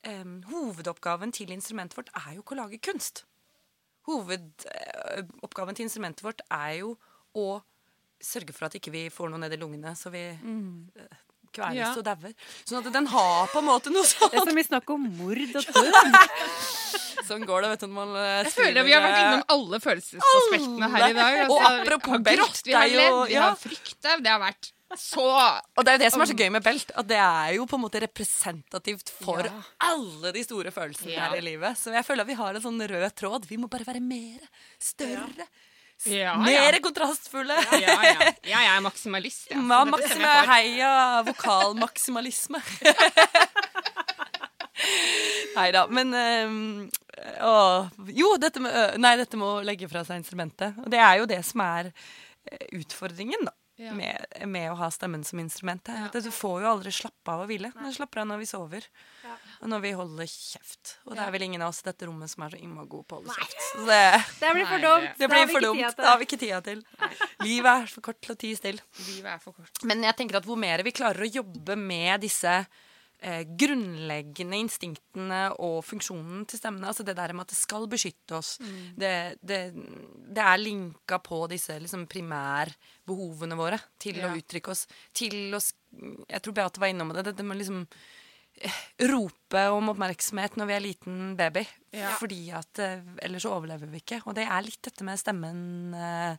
em, 0.07 0.37
hovedoppgaven 0.49 1.33
til 1.35 1.51
instrumentet 1.53 1.97
vårt 1.97 2.11
er 2.15 2.35
jo 2.35 2.43
ikke 2.43 2.55
å 2.57 2.61
lage 2.63 2.81
kunst. 2.83 3.25
Hovedoppgaven 4.09 5.77
til 5.77 5.85
instrumentet 5.85 6.23
vårt 6.25 6.41
er 6.49 6.79
jo 6.81 6.95
å 7.37 7.61
sørge 8.21 8.53
for 8.53 8.67
at 8.67 8.77
ikke 8.77 8.93
vi 8.93 9.07
får 9.13 9.31
noe 9.31 9.41
ned 9.41 9.53
i 9.55 9.59
lungene, 9.61 9.93
så 9.97 10.11
vi 10.13 10.23
mm. 10.37 10.89
kveles 11.53 11.79
Ja. 11.79 11.91
og 11.97 12.05
dauer. 12.05 12.33
Sånn 12.63 12.81
at 12.81 12.91
den 12.93 13.09
har 13.13 13.49
på 13.53 13.61
en 13.61 13.67
måte 13.69 13.93
noe 13.93 14.05
sånn. 14.07 14.29
Det 14.33 14.41
er 14.41 14.49
så 14.49 14.57
mye 14.57 14.67
snakk 14.67 14.93
om 14.93 15.07
mord 15.19 15.41
og 15.61 15.69
død. 15.77 16.11
Sånn 17.27 17.45
går 17.47 17.65
det, 17.65 17.71
vet 17.73 17.85
du. 17.85 17.87
Når 17.87 17.95
man 17.97 18.13
eh, 18.19 18.35
Jeg 18.41 18.53
føler 18.57 18.85
vi 18.87 18.93
har 18.95 19.03
vært 19.05 19.19
innom 19.21 19.43
alle 19.55 19.79
følelsesaspektene 19.83 20.91
her 20.95 21.07
i 21.07 21.17
dag. 21.17 21.39
Og 21.47 21.57
Altså, 21.57 21.73
apropos 21.81 22.21
vi 22.21 22.31
har 22.31 22.39
grått, 22.41 22.61
vi 22.65 22.77
har 22.77 22.93
ledd, 22.93 23.17
vi 23.29 23.39
har 23.39 23.57
frykta. 23.61 24.17
Det 24.21 24.33
har 24.33 24.41
vært 24.41 24.71
så 24.99 25.23
Og 25.77 25.85
det 25.85 25.91
er 25.93 25.97
jo 25.97 26.03
det 26.03 26.11
som 26.13 26.21
er 26.23 26.29
så 26.31 26.35
gøy 26.37 26.49
med 26.51 26.63
belt, 26.65 26.91
at 26.97 27.07
det 27.07 27.17
er 27.21 27.53
jo 27.57 27.65
på 27.69 27.77
en 27.77 27.83
måte 27.85 28.01
representativt 28.03 29.09
for 29.21 29.43
Ja. 29.45 29.51
alle 29.87 30.31
de 30.35 30.43
store 30.43 30.71
følelsene 30.71 31.11
Ja. 31.13 31.29
her 31.29 31.37
i 31.37 31.41
livet. 31.45 31.77
Så 31.77 31.93
jeg 31.93 32.03
føler 32.05 32.21
at 32.21 32.27
vi 32.27 32.33
har 32.39 32.55
en 32.55 32.61
sånn 32.61 32.81
rød 32.81 33.11
tråd. 33.15 33.45
Vi 33.49 33.57
må 33.57 33.69
bare 33.69 33.85
være 33.87 34.01
mer, 34.01 34.39
større, 34.79 35.47
Ja, 36.05 36.35
mer 36.35 36.73
ja. 36.73 36.79
kontrastfulle. 36.81 37.53
Ja, 37.79 37.93
ja. 38.01 38.31
Jeg 38.43 38.65
er 38.65 38.81
maksimalist. 38.81 39.47
Ja. 39.51 39.57
Ma 39.61 39.83
Så 39.85 39.91
maksime, 39.91 40.09
stemmer 40.09 40.33
jeg 40.33 40.45
for. 40.45 40.53
heia 40.53 41.23
vokalmaksimalisme. 41.29 42.61
Nei 45.55 45.67
da, 45.75 45.83
men 45.91 46.13
ehm, 46.15 46.89
å, 47.45 47.53
Jo, 48.17 48.31
dette 48.41 48.59
med, 48.63 48.97
nei, 49.03 49.15
dette 49.19 49.37
med 49.37 49.45
å 49.47 49.63
legge 49.65 49.89
fra 49.91 50.01
seg 50.07 50.21
instrumentet. 50.23 50.73
Og 50.81 50.89
det 50.89 50.99
er 51.03 51.19
jo 51.21 51.27
det 51.29 51.41
som 51.45 51.61
er 51.65 51.91
eh, 51.91 52.65
utfordringen, 52.79 53.45
da. 53.45 53.53
Ja. 53.81 53.93
Med, 53.97 54.25
med 54.45 54.67
å 54.69 54.75
ha 54.77 54.91
stemmen 54.93 55.23
som 55.25 55.39
instrument. 55.41 55.89
Ja. 55.89 56.09
Du 56.13 56.29
får 56.31 56.59
jo 56.61 56.67
aldri 56.75 56.91
slappe 56.93 57.33
av 57.33 57.43
og 57.45 57.49
hvile. 57.49 57.71
Du 57.73 57.87
slapper 57.95 58.21
av 58.21 58.27
når 58.29 58.43
vi 58.43 58.49
sover. 58.51 58.85
Og 59.61 59.69
når 59.71 59.81
vi 59.83 59.91
holder 59.97 60.29
kjeft. 60.29 60.95
Og 61.07 61.15
det 61.17 61.23
er 61.25 61.33
vel 61.33 61.45
ingen 61.47 61.61
av 61.65 61.69
oss 61.73 61.81
i 61.83 61.87
dette 61.87 62.05
rommet 62.09 62.29
som 62.31 62.43
er 62.45 62.53
så 62.53 62.59
innmari 62.61 62.89
gode 62.91 63.07
på 63.09 63.17
å 63.17 63.21
holde 63.21 63.35
kjeft. 63.39 63.57
Så 63.71 63.85
det, 63.89 63.99
Det 64.41 64.53
blir 64.57 64.69
for 64.69 64.85
dumt. 64.85 65.09
det 65.17 65.29
blir 65.33 65.49
for 65.51 65.65
dumt. 65.65 65.97
Det 65.97 66.07
har 66.11 66.21
vi 66.21 66.27
ikke 66.29 66.39
tida 66.41 66.61
til. 66.65 66.83
Livet 67.45 67.71
er 67.73 67.89
for 67.93 68.05
kort 68.09 68.21
til 68.21 68.35
å 68.35 68.39
tie 68.45 68.57
stille. 68.59 68.85
Livet 69.07 69.33
er 69.35 69.41
for 69.43 69.57
kort. 69.57 69.83
Men 69.87 70.05
jeg 70.05 70.17
tenker 70.21 70.41
at 70.41 70.49
hvor 70.49 70.61
mer 70.61 70.83
vi 70.85 70.93
klarer 70.97 71.25
å 71.25 71.31
jobbe 71.41 71.77
med 71.79 72.21
disse 72.25 72.55
eh, 73.21 73.43
grunnleggende 73.45 74.57
instinktene 74.57 75.41
og 75.61 75.83
funksjonen 75.85 76.45
til 76.49 76.59
stemmene, 76.61 76.87
altså 76.89 77.05
det 77.05 77.15
der 77.19 77.33
med 77.37 77.45
at 77.45 77.53
det 77.53 77.59
skal 77.59 77.85
beskytte 77.91 78.37
oss, 78.39 78.55
det, 78.97 79.11
det, 79.45 79.59
det 80.33 80.41
er 80.45 80.57
linka 80.61 81.19
på 81.23 81.43
disse 81.51 81.77
liksom, 81.79 82.07
primærbehovene 82.11 83.57
våre 83.59 83.79
til 84.01 84.17
Ja. 84.21 84.29
å 84.31 84.37
uttrykke 84.39 84.71
oss, 84.73 84.87
til 85.13 85.53
å 85.53 85.61
Jeg 86.31 86.41
tror 86.41 86.53
Beate 86.55 86.79
var 86.79 86.87
innom 86.93 87.09
det, 87.13 87.25
dette 87.27 87.43
med 87.43 87.57
liksom 87.59 87.81
eh, 88.63 88.77
rope 89.11 89.63
om 89.75 89.89
oppmerksomhet 89.91 90.55
når 90.55 90.69
vi 90.69 90.73
er 90.77 90.83
liten 90.85 91.35
baby. 91.35 91.65
Ja. 91.91 92.13
Fordi 92.19 92.41
at 92.55 92.79
eh, 92.79 93.01
ellers 93.27 93.43
så 93.43 93.51
overlever 93.57 93.89
vi 93.91 93.99
ikke. 93.99 94.21
Og 94.25 94.35
det 94.37 94.45
er 94.47 94.63
litt 94.63 94.79
dette 94.87 95.03
med 95.03 95.19
stemmen 95.19 95.93
eh, 95.93 96.37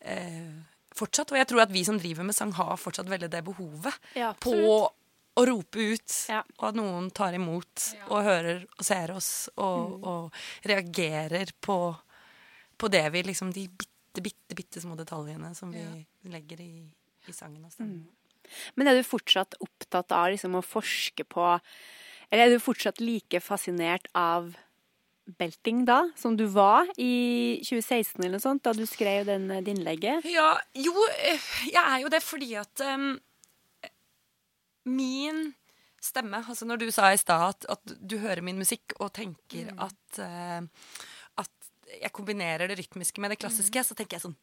eh, 0.00 0.48
fortsatt. 0.96 1.30
Og 1.34 1.38
jeg 1.42 1.48
tror 1.50 1.60
at 1.66 1.74
vi 1.74 1.84
som 1.84 1.98
driver 2.00 2.24
med 2.24 2.34
sang, 2.38 2.54
har 2.56 2.80
fortsatt 2.80 3.10
veldig 3.12 3.28
det 3.36 3.44
behovet 3.46 3.92
Ja, 4.16 4.32
på. 4.32 4.88
Å 5.38 5.44
rope 5.46 5.78
ut, 5.94 6.14
Ja. 6.28 6.42
og 6.58 6.64
at 6.68 6.74
noen 6.74 7.10
tar 7.14 7.32
imot 7.38 7.94
Ja. 7.94 8.06
og 8.10 8.24
hører 8.24 8.64
og 8.78 8.84
ser 8.84 9.12
oss 9.14 9.48
og, 9.56 10.02
og 10.04 10.32
reagerer 10.66 11.52
på, 11.62 11.96
på 12.78 12.90
det 12.90 13.04
vi 13.12 13.22
liksom 13.22 13.52
De 13.54 13.68
bitte, 13.68 14.20
bitte, 14.22 14.54
bitte 14.58 14.80
små 14.82 14.96
detaljene 14.98 15.54
som 15.54 15.70
vi 15.72 16.06
legger 16.28 16.60
i, 16.60 16.72
i 17.28 17.32
sangen 17.32 17.64
og 17.64 17.72
stemmen. 17.72 18.08
Men 18.74 18.88
er 18.90 18.96
du 18.98 19.04
fortsatt 19.06 19.54
opptatt 19.62 20.10
av 20.12 20.32
liksom 20.32 20.56
å 20.58 20.64
forske 20.66 21.22
på 21.24 21.60
Eller 22.32 22.46
er 22.46 22.50
du 22.50 22.58
fortsatt 22.62 22.98
like 23.00 23.38
fascinert 23.40 24.06
av 24.14 24.52
belting 25.38 25.84
da, 25.86 26.08
som 26.18 26.34
du 26.36 26.44
var 26.50 26.88
i 26.98 27.60
2016 27.62 28.18
eller 28.24 28.32
noe 28.38 28.42
sånt, 28.42 28.64
da 28.66 28.72
du 28.74 28.82
skrev 28.86 29.26
den, 29.28 29.46
det 29.62 29.68
innlegget? 29.76 30.24
Ja, 30.26 30.56
jo, 30.74 30.90
eh, 31.22 31.38
jeg 31.70 31.78
er 31.84 32.00
jo 32.02 32.08
det 32.10 32.20
fordi 32.24 32.48
at 32.58 32.80
em, 32.82 33.12
min 34.88 35.50
stemme 36.00 36.40
Altså 36.48 36.64
når 36.64 36.80
du 36.80 36.86
sa 36.94 37.10
i 37.12 37.18
stad 37.20 37.66
at, 37.68 37.82
du 37.84 38.16
hører 38.22 38.40
min 38.44 38.60
musikk 38.60 38.94
og 38.98 39.12
tenker 39.16 39.68
at 39.76 40.20
uh, 40.22 40.64
At 41.40 41.70
jeg 41.90 42.12
kombinerer 42.14 42.70
det 42.70 42.78
rytmiske 42.78 43.20
med 43.20 43.34
det 43.34 43.40
klassiske, 43.42 43.82
så 43.84 43.96
tenker 43.98 44.16
jeg 44.16 44.28
sånn 44.28 44.38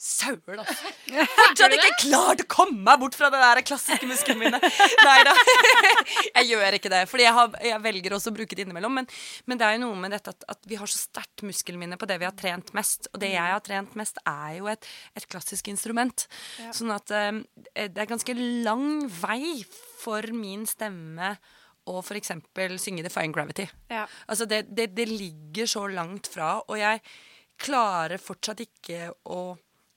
Søren, 0.00 0.62
altså. 0.62 0.90
Fortsatt 1.36 1.74
ikke 1.76 1.96
klart 2.06 2.40
å 2.40 2.46
komme 2.48 2.80
meg 2.86 3.02
bort 3.02 3.16
fra 3.18 3.28
det 3.32 3.40
der 3.42 3.60
klassiske 3.68 4.06
musklene 4.08 4.46
mine. 4.46 4.60
Nei 5.04 5.18
da. 5.28 5.34
Jeg 6.40 6.48
gjør 6.48 6.76
ikke 6.78 6.90
det, 6.92 7.02
fordi 7.10 7.26
jeg, 7.26 7.34
har, 7.36 7.52
jeg 7.64 7.82
velger 7.84 8.14
også 8.16 8.30
å 8.32 8.34
bruke 8.34 8.56
det 8.56 8.64
innimellom. 8.64 8.94
Men, 8.96 9.08
men 9.50 9.60
det 9.60 9.66
er 9.66 9.76
jo 9.76 9.82
noe 9.82 9.98
med 10.00 10.14
dette 10.14 10.32
at, 10.32 10.46
at 10.54 10.68
vi 10.70 10.78
har 10.80 10.88
så 10.88 11.02
sterkt 11.02 11.44
muskelminne 11.44 11.98
på 12.00 12.08
det 12.08 12.16
vi 12.22 12.26
har 12.26 12.34
trent 12.38 12.72
mest. 12.76 13.10
Og 13.12 13.20
det 13.20 13.34
jeg 13.34 13.52
har 13.52 13.62
trent 13.66 13.92
mest, 14.00 14.20
er 14.24 14.56
jo 14.56 14.70
et, 14.72 14.88
et 15.18 15.28
klassisk 15.28 15.68
instrument. 15.72 16.26
Sånn 16.76 16.94
at 16.96 17.12
um, 17.12 17.44
det 17.76 17.92
er 17.92 18.10
ganske 18.10 18.36
lang 18.40 19.04
vei 19.20 19.60
for 20.00 20.32
min 20.32 20.64
stemme 20.70 21.34
å 21.90 22.00
f.eks. 22.00 22.32
synge 22.80 23.04
Defying 23.04 23.36
Gravity. 23.36 23.68
Ja. 23.92 24.06
Altså 24.30 24.48
det, 24.48 24.64
det, 24.72 24.92
det 24.96 25.10
ligger 25.10 25.68
så 25.68 25.84
langt 25.92 26.30
fra, 26.32 26.56
og 26.64 26.80
jeg 26.80 27.02
klarer 27.60 28.20
fortsatt 28.22 28.64
ikke 28.64 29.10
å 29.28 29.50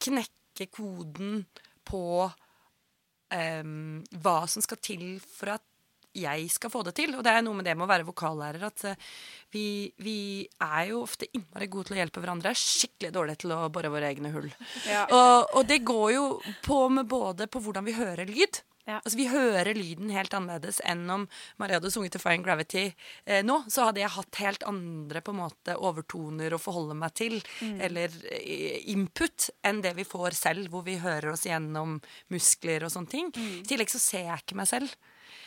knekke 0.03 0.69
koden 0.73 1.43
på 1.87 2.05
um, 2.23 4.01
hva 4.23 4.39
som 4.49 4.63
skal 4.65 4.81
til 4.83 5.05
for 5.23 5.55
at 5.57 5.65
jeg 6.13 6.45
skal 6.53 6.69
få 6.69 6.83
det 6.85 6.95
til. 6.97 7.15
Og 7.17 7.23
det 7.25 7.33
er 7.33 7.43
noe 7.45 7.57
med 7.57 7.65
det 7.67 7.75
med 7.77 7.87
å 7.87 7.89
være 7.89 8.07
vokallærer 8.07 8.65
at 8.67 8.85
eh, 8.91 9.07
vi, 9.53 9.65
vi 10.03 10.17
er 10.61 10.91
jo 10.91 11.01
ofte 11.07 11.29
innmari 11.33 11.69
gode 11.71 11.89
til 11.89 11.97
å 11.97 12.01
hjelpe 12.03 12.21
hverandre. 12.23 12.53
Skikkelig 12.57 13.13
dårlige 13.15 13.43
til 13.43 13.55
å 13.55 13.63
bore 13.73 13.91
våre 13.93 14.11
egne 14.11 14.33
hull. 14.33 14.51
Ja. 14.89 15.07
Og, 15.07 15.57
og 15.57 15.65
det 15.69 15.81
går 15.85 16.11
jo 16.13 16.27
på 16.65 16.83
med 16.93 17.09
både 17.09 17.49
på 17.49 17.63
hvordan 17.63 17.87
vi 17.87 17.97
hører 17.97 18.29
lyd. 18.29 18.61
Ja. 18.85 18.97
Altså 18.99 19.15
Vi 19.15 19.29
hører 19.31 19.77
lyden 19.77 20.11
helt 20.11 20.33
annerledes 20.35 20.81
enn 20.83 21.05
om 21.11 21.25
Maria 21.61 21.79
hadde 21.79 21.91
sunget 21.93 22.17
Defying 22.17 22.43
Gravity 22.43 22.89
eh, 22.89 23.39
nå. 23.45 23.61
Så 23.71 23.87
hadde 23.87 24.03
jeg 24.03 24.11
hatt 24.15 24.41
helt 24.43 24.65
andre 24.67 25.21
på 25.23 25.31
en 25.31 25.39
måte 25.39 25.77
overtoner 25.79 26.53
å 26.55 26.61
forholde 26.61 26.97
meg 26.99 27.15
til, 27.15 27.39
eller 27.83 28.11
eh, 28.27 28.83
input, 28.91 29.49
enn 29.63 29.81
det 29.85 29.95
vi 29.95 30.07
får 30.07 30.35
selv, 30.35 30.67
hvor 30.73 30.83
vi 30.87 30.97
hører 30.99 31.31
oss 31.31 31.47
gjennom 31.47 31.99
muskler 32.33 32.83
og 32.83 32.91
sånne 32.93 33.13
ting. 33.13 33.31
I 33.63 33.67
tillegg 33.67 33.91
så 33.93 34.01
ser 34.03 34.27
jeg 34.27 34.43
ikke 34.43 34.59
meg 34.59 34.71
selv. 34.71 34.95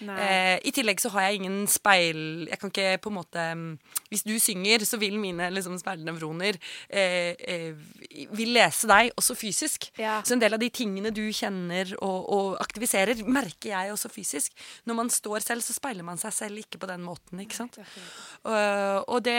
Eh, 0.04 0.58
I 0.68 0.72
tillegg 0.76 1.00
så 1.00 1.08
har 1.14 1.26
jeg 1.26 1.38
ingen 1.40 1.62
speil 1.70 2.18
Jeg 2.50 2.58
kan 2.60 2.72
ikke 2.72 2.98
på 3.00 3.12
en 3.12 3.16
måte 3.16 3.44
mm, 3.56 3.70
Hvis 4.10 4.26
du 4.26 4.34
synger, 4.42 4.84
så 4.84 4.98
vil 5.00 5.16
mine 5.20 5.48
liksom, 5.54 5.78
speilnevroner 5.80 6.58
eh, 6.90 7.32
eh, 7.32 7.78
Vil 8.36 8.52
lese 8.56 8.90
deg 8.90 9.14
også 9.16 9.36
fysisk. 9.38 9.88
Ja. 10.00 10.18
Så 10.26 10.36
en 10.36 10.42
del 10.42 10.56
av 10.56 10.60
de 10.60 10.68
tingene 10.74 11.12
du 11.14 11.24
kjenner 11.34 11.94
og, 12.02 12.28
og 12.32 12.60
aktiviserer, 12.60 13.22
merker 13.24 13.72
jeg 13.72 13.92
også 13.94 14.10
fysisk. 14.12 14.54
Når 14.84 14.98
man 15.00 15.10
står 15.12 15.44
selv, 15.44 15.64
så 15.64 15.76
speiler 15.76 16.06
man 16.06 16.20
seg 16.20 16.34
selv 16.34 16.60
ikke 16.60 16.80
på 16.82 16.88
den 16.90 17.04
måten, 17.06 17.40
ikke 17.42 17.56
sant. 17.56 17.78
Uh, 18.44 19.00
og 19.04 19.20
det, 19.26 19.38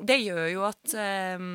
det 0.00 0.18
gjør 0.22 0.46
jo 0.52 0.66
at 0.68 0.96
um, 1.34 1.48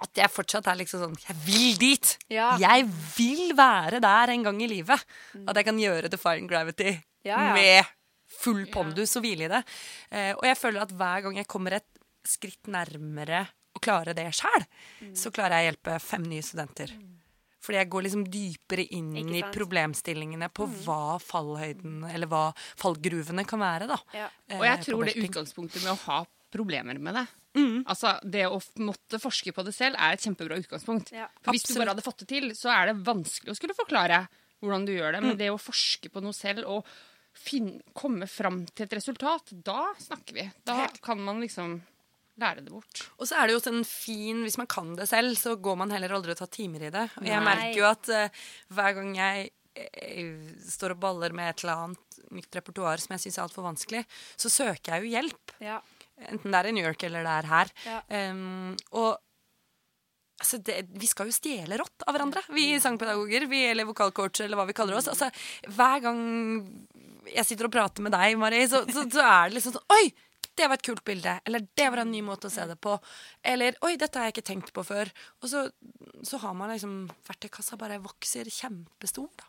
at 0.00 0.22
jeg 0.22 0.32
fortsatt 0.32 0.68
er 0.70 0.78
liksom 0.80 1.02
sånn 1.02 1.20
Jeg 1.26 1.36
vil 1.44 1.78
dit! 1.80 2.12
Ja. 2.32 2.54
Jeg 2.60 2.86
vil 3.16 3.54
være 3.58 4.00
der 4.02 4.32
en 4.32 4.46
gang 4.46 4.60
i 4.62 4.70
livet. 4.70 5.02
At 5.44 5.58
jeg 5.58 5.66
kan 5.66 5.80
gjøre 5.80 6.12
Defying 6.12 6.48
Gravity 6.50 6.94
Ja, 7.24 7.36
ja. 7.50 7.54
med 7.54 7.84
full 8.40 8.66
pondus 8.72 9.16
og 9.18 9.22
hvile 9.26 9.44
i 9.48 9.48
det. 9.52 9.62
Eh, 10.10 10.32
og 10.34 10.44
jeg 10.46 10.56
føler 10.56 10.82
at 10.82 10.92
hver 10.96 11.22
gang 11.26 11.36
jeg 11.36 11.46
kommer 11.50 11.72
et 11.80 11.86
skritt 12.24 12.68
nærmere 12.70 13.46
å 13.76 13.80
klare 13.82 14.14
det 14.14 14.28
sjæl, 14.34 14.64
Mm. 15.02 15.14
så 15.16 15.30
klarer 15.32 15.58
jeg 15.60 15.64
å 15.64 15.70
hjelpe 15.72 16.00
fem 16.00 16.22
nye 16.22 16.42
studenter. 16.42 16.90
Fordi 17.60 17.76
jeg 17.76 17.90
går 17.90 18.02
liksom 18.06 18.24
dypere 18.32 18.86
inn 18.96 19.10
i? 19.16 19.42
Mm. 19.42 19.52
problemstillingene 19.52 20.48
på 20.52 20.64
hva 20.84 21.18
fallhøyden, 21.20 22.04
eller 22.10 22.26
hva 22.26 22.54
fallgruvene 22.80 23.44
kan 23.46 23.60
være, 23.60 23.86
da. 23.86 23.98
Ja. 24.14 24.28
Og 24.56 24.64
jeg 24.64 24.78
Eh, 24.78 24.84
tror 24.84 25.04
det 25.04 25.16
utgangspunktet 25.16 25.82
med 25.84 25.92
å 25.92 25.98
ha 26.06 26.24
problemer 26.50 26.98
med 26.98 27.14
det 27.14 27.26
Mm. 27.52 27.82
Altså, 27.84 28.20
Det 28.22 28.44
å 28.46 28.60
måtte 28.78 29.18
forske 29.20 29.52
på 29.52 29.64
det 29.64 29.74
selv 29.74 29.96
er 29.98 30.12
et 30.12 30.20
kjempebra 30.20 30.56
utgangspunkt. 30.56 31.10
Ja, 31.12 31.26
For 31.42 31.50
Hvis 31.52 31.64
du 31.66 31.74
bare 31.74 31.88
hadde 31.94 32.02
fått 32.04 32.18
det 32.18 32.28
til, 32.28 32.50
så 32.54 32.70
er 32.70 32.86
det 32.92 33.02
vanskelig 33.04 33.50
å 33.50 33.56
skulle 33.56 33.74
forklare 33.74 34.28
hvordan 34.62 34.86
du 34.86 34.92
gjør 34.92 35.12
det. 35.12 35.20
Mm. 35.20 35.26
Men 35.26 35.36
det 35.36 35.50
å 35.50 35.58
forske 35.58 36.08
på 36.12 36.22
noe 36.22 36.32
selv 36.32 36.64
og 36.68 36.86
finne, 37.36 37.80
komme 37.96 38.26
fram 38.30 38.64
til 38.74 38.86
et 38.86 38.98
resultat, 38.98 39.52
da 39.64 39.90
snakker 40.00 40.36
vi. 40.36 40.46
Da 40.66 40.88
kan 41.02 41.20
man 41.24 41.40
liksom 41.44 41.78
lære 42.40 42.64
det 42.64 42.72
bort. 42.72 43.04
Og 43.18 43.28
så 43.28 43.38
er 43.38 43.48
det 43.48 43.56
jo 43.56 43.62
sånn 43.62 43.80
en 43.82 43.88
fin 43.88 44.42
Hvis 44.46 44.58
man 44.60 44.68
kan 44.70 44.94
det 44.96 45.08
selv, 45.10 45.36
så 45.36 45.56
går 45.60 45.78
man 45.82 45.92
heller 45.94 46.14
aldri 46.16 46.34
og 46.34 46.40
tar 46.40 46.50
timer 46.52 46.86
i 46.88 46.92
det. 46.94 47.06
Og 47.20 47.28
jeg 47.28 47.40
Nei. 47.40 47.46
merker 47.48 47.80
jo 47.80 47.88
at 47.90 48.12
uh, 48.14 48.44
hver 48.76 48.96
gang 48.96 49.14
jeg 49.18 49.50
eh, 49.76 50.36
står 50.70 50.96
og 50.96 51.02
baller 51.04 51.36
med 51.36 51.52
et 51.52 51.64
eller 51.64 51.86
annet 51.86 52.20
nytt 52.36 52.60
repertoar 52.60 53.02
som 53.02 53.16
jeg 53.16 53.26
syns 53.26 53.40
er 53.40 53.46
altfor 53.46 53.66
vanskelig, 53.66 54.04
så 54.38 54.52
søker 54.52 54.94
jeg 54.94 55.04
jo 55.04 55.14
hjelp. 55.16 55.56
Ja. 55.62 55.80
Enten 56.30 56.52
det 56.52 56.60
er 56.60 56.68
i 56.68 56.74
New 56.76 56.84
York 56.84 57.02
eller 57.08 57.26
det 57.26 57.34
er 57.40 57.50
her. 57.50 57.74
Ja. 57.88 58.00
Um, 58.30 58.76
og 58.92 59.18
altså 60.40 60.58
det, 60.64 60.78
vi 60.96 61.08
skal 61.10 61.28
jo 61.28 61.36
stjele 61.36 61.78
rått 61.80 62.06
av 62.08 62.16
hverandre, 62.16 62.42
vi 62.56 62.72
sangpedagoger 62.82 63.46
vi, 63.50 63.62
eller 63.70 63.88
vokalcoacher 63.88 64.46
eller 64.46 64.60
hva 64.60 64.66
vi 64.70 64.76
kaller 64.76 64.98
oss. 64.98 65.10
Altså, 65.12 65.28
hver 65.68 66.02
gang 66.04 66.20
jeg 67.30 67.46
sitter 67.46 67.68
og 67.68 67.74
prater 67.74 68.04
med 68.04 68.14
deg, 68.16 68.34
Mari, 68.40 68.64
så, 68.70 68.82
så, 68.88 69.04
så 69.12 69.22
er 69.22 69.48
det 69.48 69.58
liksom 69.58 69.76
sånn 69.78 69.96
Oi! 69.98 70.04
Det 70.58 70.66
var 70.66 70.76
et 70.76 70.84
kult 70.84 71.04
bilde. 71.06 71.36
Eller 71.46 71.62
det 71.78 71.84
var 71.88 72.02
en 72.02 72.10
ny 72.12 72.18
måte 72.26 72.48
å 72.50 72.52
se 72.52 72.64
det 72.68 72.74
på. 72.82 72.96
Eller 73.46 73.76
oi, 73.86 73.94
dette 73.96 74.18
har 74.18 74.26
jeg 74.28 74.34
ikke 74.34 74.48
tenkt 74.48 74.72
på 74.76 74.82
før. 74.84 75.08
Og 75.40 75.48
så, 75.48 75.62
så 76.26 76.40
har 76.42 76.56
man 76.58 76.72
liksom 76.74 76.96
Verktøykassa 77.28 77.78
bare 77.80 78.00
vokser 78.02 78.50
kjempestor, 78.52 79.30
da. 79.40 79.46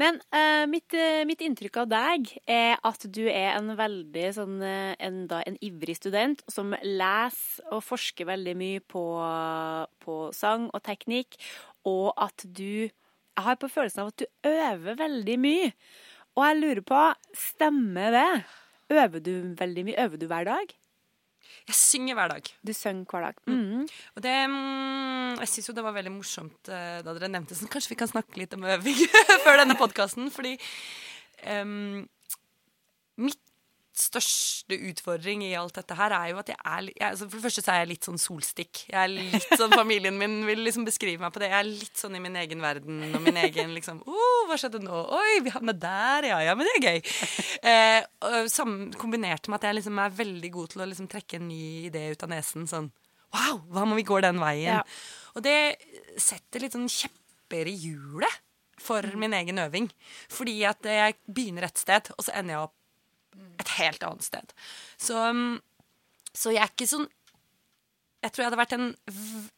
Men 0.00 0.18
uh, 0.34 0.64
mitt, 0.70 0.94
uh, 0.96 1.22
mitt 1.28 1.42
inntrykk 1.44 1.82
av 1.82 1.90
deg 1.92 2.32
er 2.48 2.80
at 2.88 3.06
du 3.12 3.22
er 3.26 3.56
en 3.56 3.72
veldig 3.78 4.26
sånn 4.36 4.56
uh, 4.64 4.94
en, 4.96 5.24
en 5.36 5.58
ivrig 5.64 5.98
student 5.98 6.42
som 6.50 6.74
leser 6.82 7.68
og 7.72 7.84
forsker 7.84 8.28
veldig 8.30 8.56
mye 8.58 8.82
på, 8.84 9.04
på 10.04 10.18
sang 10.36 10.68
og 10.72 10.82
teknikk, 10.86 11.38
og 11.88 12.12
at 12.16 12.46
du 12.46 12.88
Jeg 13.32 13.44
har 13.46 13.56
på 13.56 13.68
følelsen 13.72 14.02
av 14.02 14.10
at 14.10 14.20
du 14.20 14.26
øver 14.44 14.96
veldig 14.98 15.36
mye. 15.40 15.70
Og 16.36 16.42
jeg 16.44 16.58
lurer 16.58 16.82
på, 16.84 17.00
stemmer 17.32 18.12
det? 18.12 18.44
Øver 18.92 19.24
du 19.24 19.32
veldig 19.56 19.84
mye? 19.88 20.04
Øver 20.04 20.20
du 20.20 20.26
hver 20.28 20.44
dag? 20.44 20.74
Jeg 21.68 21.78
synger 21.78 22.18
hver 22.18 22.32
dag. 22.34 22.48
Du 22.62 22.72
synger 22.76 23.04
hver 23.10 23.26
dag. 23.28 23.38
Mhm. 23.50 23.84
Og 24.16 24.24
det 24.24 24.34
mm, 24.50 25.38
Jeg 25.42 25.48
syns 25.52 25.70
jo 25.70 25.76
det 25.76 25.84
var 25.86 25.96
veldig 25.96 26.14
morsomt 26.14 26.72
eh, 26.72 26.98
da 27.04 27.14
dere 27.14 27.30
nevnte 27.32 27.56
sånn 27.58 27.70
Kanskje 27.72 27.94
vi 27.94 28.00
kan 28.02 28.10
snakke 28.10 28.40
litt 28.40 28.56
om 28.56 28.66
øving 28.68 28.98
før 29.44 29.62
denne 29.62 29.78
podkasten? 29.78 30.28
Fordi 30.34 30.56
um, 31.46 32.02
mitt 33.22 33.40
største 33.98 34.76
utfordring 34.88 35.42
i 35.44 35.52
alt 35.58 35.76
dette 35.76 35.96
her 35.98 36.14
er 36.16 36.30
jo 36.30 36.38
at 36.40 36.52
jeg 36.52 36.58
er 36.58 36.86
jeg, 36.88 37.08
altså 37.10 37.26
For 37.28 37.36
det 37.36 37.44
første 37.44 37.64
så 37.64 37.72
er 37.74 37.80
jeg 37.82 37.90
litt 37.90 38.08
sånn 38.08 38.20
solstikk. 38.20 38.82
Jeg 38.88 38.98
er 38.98 39.10
litt 39.12 39.48
sånn, 39.58 39.74
Familien 39.82 40.16
min 40.18 40.38
vil 40.48 40.62
liksom 40.64 40.86
beskrive 40.88 41.22
meg 41.22 41.34
på 41.34 41.42
det. 41.42 41.50
Jeg 41.52 41.58
er 41.58 41.68
litt 41.68 42.00
sånn 42.00 42.16
i 42.16 42.22
min 42.24 42.38
egen 42.40 42.64
verden 42.64 43.02
og 43.10 43.20
min 43.24 43.40
egen 43.42 43.74
liksom 43.76 44.02
oh, 44.06 44.42
Hva 44.48 44.58
skjedde 44.60 44.82
nå? 44.82 45.04
Oi, 45.18 45.42
vi 45.44 45.52
havna 45.54 45.76
der, 45.76 46.30
ja. 46.32 46.40
Ja, 46.46 46.56
men 46.58 46.68
det 46.68 46.74
er 46.78 46.88
gøy. 46.88 47.14
Eh, 47.72 48.00
og 48.28 48.50
sam, 48.52 48.76
kombinert 48.98 49.48
med 49.48 49.60
at 49.60 49.68
jeg 49.68 49.80
liksom 49.80 50.00
er 50.02 50.20
veldig 50.22 50.52
god 50.56 50.72
til 50.72 50.84
å 50.84 50.90
liksom 50.90 51.10
trekke 51.12 51.38
en 51.38 51.48
ny 51.50 51.64
idé 51.90 52.08
ut 52.12 52.26
av 52.26 52.32
nesen. 52.32 52.68
Sånn 52.70 52.90
Wow, 53.32 53.62
hva 53.72 53.86
om 53.86 53.94
vi 53.96 54.04
går 54.04 54.26
den 54.26 54.40
veien? 54.42 54.82
Ja. 54.82 54.82
Og 55.32 55.44
det 55.44 55.56
setter 56.20 56.60
litt 56.60 56.74
sånn 56.76 56.90
kjepper 56.92 57.68
i 57.70 57.76
hjulet 57.86 58.42
for 58.82 59.06
min 59.16 59.32
egen 59.36 59.60
øving. 59.62 59.88
Fordi 60.32 60.58
at 60.68 60.84
jeg 60.84 61.16
begynner 61.26 61.68
et 61.68 61.80
sted, 61.80 62.12
og 62.16 62.26
så 62.26 62.34
ender 62.36 62.56
jeg 62.56 62.66
opp 62.66 62.76
et 63.62 63.74
helt 63.78 64.04
annet 64.06 64.26
sted. 64.26 64.54
Så, 65.00 65.18
um, 65.30 65.60
så 66.34 66.54
jeg 66.54 66.64
er 66.64 66.72
ikke 66.74 66.90
sånn 66.90 67.08
Jeg 68.22 68.30
tror 68.30 68.44
jeg 68.44 68.50
hadde 68.52 68.60
vært 68.60 68.74
en 68.76 68.88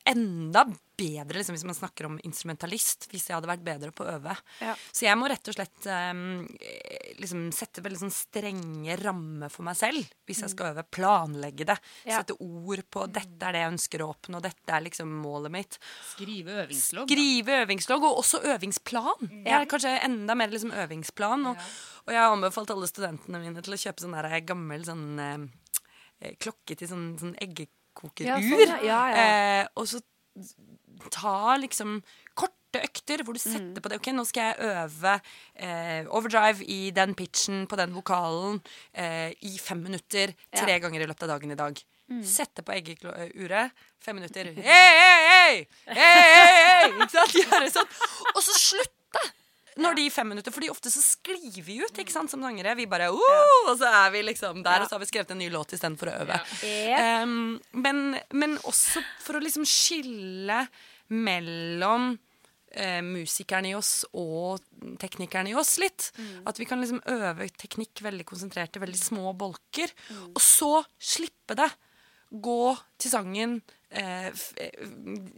enda 0.09 0.65
bedre, 0.95 1.37
liksom, 1.37 1.57
hvis 1.57 1.67
man 1.67 1.77
snakker 1.77 2.07
om 2.07 2.17
instrumentalist, 2.25 3.09
hvis 3.11 3.27
jeg 3.29 3.37
hadde 3.37 3.51
vært 3.51 3.65
bedre 3.67 3.91
på 3.93 4.07
å 4.07 4.15
øve. 4.15 4.37
Ja. 4.62 4.73
Så 4.89 5.05
jeg 5.05 5.19
må 5.19 5.29
rett 5.29 5.51
og 5.51 5.57
slett 5.57 5.89
um, 5.91 6.45
liksom 7.19 7.49
sette 7.55 7.83
veldig 7.85 8.01
sånn 8.05 8.15
strenge 8.15 8.97
rammer 9.03 9.53
for 9.53 9.67
meg 9.67 9.77
selv 9.79 10.01
hvis 10.25 10.41
jeg 10.45 10.55
skal 10.55 10.73
øve. 10.73 10.87
Planlegge 10.95 11.67
det. 11.69 11.77
Ja. 12.07 12.23
Sette 12.23 12.39
ord 12.39 12.85
på 12.89 13.05
'dette 13.11 13.51
er 13.51 13.57
det 13.57 13.65
jeg 13.65 13.75
ønsker 13.75 14.05
å 14.05 14.11
oppnå', 14.15 14.43
'dette 14.45 14.77
er 14.79 14.87
liksom 14.87 15.12
målet 15.25 15.55
mitt'. 15.59 15.79
Skrive 16.15 16.59
øvingslogg. 16.65 17.11
Skrive 17.11 17.61
øvingslogg, 17.67 18.09
og 18.09 18.25
også 18.25 18.41
øvingsplan. 18.55 19.29
Jeg 19.45 19.59
er 19.61 19.71
kanskje 19.71 19.97
enda 20.09 20.39
mer 20.39 20.53
liksom 20.55 20.73
øvingsplan. 20.73 21.51
Og, 21.53 21.71
og 22.07 22.17
jeg 22.17 22.23
har 22.23 22.33
anbefalt 22.33 22.73
alle 22.73 22.89
studentene 22.89 23.43
mine 23.43 23.65
til 23.65 23.77
å 23.77 23.83
kjøpe 23.85 24.07
sånn 24.07 24.17
der 24.17 24.41
gammel 24.47 24.89
sånn 24.89 25.09
eh, 25.21 26.37
klokke 26.41 26.79
til 26.79 26.89
sånn, 26.89 27.09
sånn 27.21 27.35
eggekokerur. 27.95 28.26
Ja, 28.26 28.36
sånn, 28.42 28.84
ja. 28.86 29.01
Ja. 29.14 29.24
Eh, 29.62 29.66
og 29.76 29.86
så 29.88 30.01
ta 31.14 31.57
liksom 31.61 32.01
korte 32.34 32.80
økter 32.82 33.22
hvor 33.22 33.34
du 33.34 33.40
Mm. 33.40 33.53
setter 33.53 33.80
på 33.80 33.88
det. 33.88 33.97
Ok, 34.01 34.07
nå 34.12 34.24
skal 34.26 34.53
jeg 34.53 34.57
øve 34.59 35.20
eh, 35.57 36.05
overdrive 36.11 36.64
i 36.66 36.90
den 36.90 37.14
pitchen 37.14 37.66
på 37.70 37.76
den 37.76 37.92
vokalen 37.95 38.61
eh, 38.95 39.30
i 39.42 39.59
fem 39.59 39.82
minutter 39.82 40.34
tre 40.55 40.78
ganger 40.80 41.01
i 41.03 41.07
løpet 41.07 41.22
av 41.22 41.28
dagen 41.38 41.51
i 41.53 41.55
dag. 41.55 41.78
Mm. 42.11 42.22
Sette 42.24 42.62
på 42.62 42.72
eggeuret. 42.74 43.70
Fem 44.01 44.16
minutter. 44.16 44.45
Hei, 44.45 44.62
hei, 44.64 45.22
hei! 45.28 45.66
Hei, 45.86 45.95
hei, 45.97 46.51
hei! 46.53 46.90
Ikke 46.90 47.11
sant? 47.14 47.32
Gjøre 47.38 47.70
sånn. 47.72 47.95
Og 48.34 48.42
så 48.45 48.59
slutte! 48.61 49.22
Når 49.81 49.97
de 49.99 50.05
fem 50.14 50.29
minutter, 50.31 50.55
fordi 50.55 50.70
ofte 50.70 50.93
så 50.93 51.03
sklir 51.03 51.62
vi 51.66 51.81
ut 51.83 51.99
ikke 51.99 52.14
sant, 52.14 52.31
som 52.31 52.43
sangere. 52.45 52.77
Vi 52.79 52.87
bare 52.91 53.11
oh, 53.11 53.70
Og 53.70 53.79
så 53.81 53.89
er 53.91 54.12
vi 54.14 54.22
liksom 54.27 54.62
der, 54.62 54.85
og 54.85 54.91
så 54.91 54.97
har 54.97 55.03
vi 55.03 55.11
skrevet 55.11 55.33
en 55.35 55.41
ny 55.43 55.49
låt 55.53 55.75
istedenfor 55.75 56.12
å 56.12 56.18
øve. 56.22 56.39
Um, 57.25 57.57
men, 57.83 58.05
men 58.37 58.59
også 58.62 59.03
for 59.25 59.39
å 59.39 59.43
liksom 59.43 59.66
skille 59.68 60.61
mellom 61.14 62.14
eh, 62.75 63.01
musikeren 63.05 63.66
i 63.68 63.75
oss 63.77 64.05
og 64.12 64.62
teknikeren 65.01 65.51
i 65.51 65.57
oss 65.59 65.77
litt. 65.83 66.11
At 66.49 66.59
vi 66.61 66.68
kan 66.68 66.83
liksom 66.83 67.03
øve 67.11 67.49
teknikk 67.61 68.05
veldig 68.05 68.27
konsentrert 68.29 68.77
i 68.77 68.85
veldig 68.85 69.01
små 69.01 69.35
bolker, 69.39 69.93
og 70.33 70.43
så 70.43 70.77
slippe 70.99 71.59
det. 71.59 71.70
Gå 72.35 72.75
til 72.99 73.12
sangen, 73.12 73.59
eh, 73.91 74.31
eh, 74.59 74.87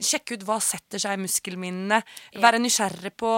sjekke 0.01 0.37
ut 0.37 0.47
hva 0.49 0.61
setter 0.65 1.03
seg 1.03 1.17
i 1.17 1.25
muskelminnene, 1.25 2.03
være 2.41 2.63
nysgjerrig 2.63 3.13
på 3.17 3.33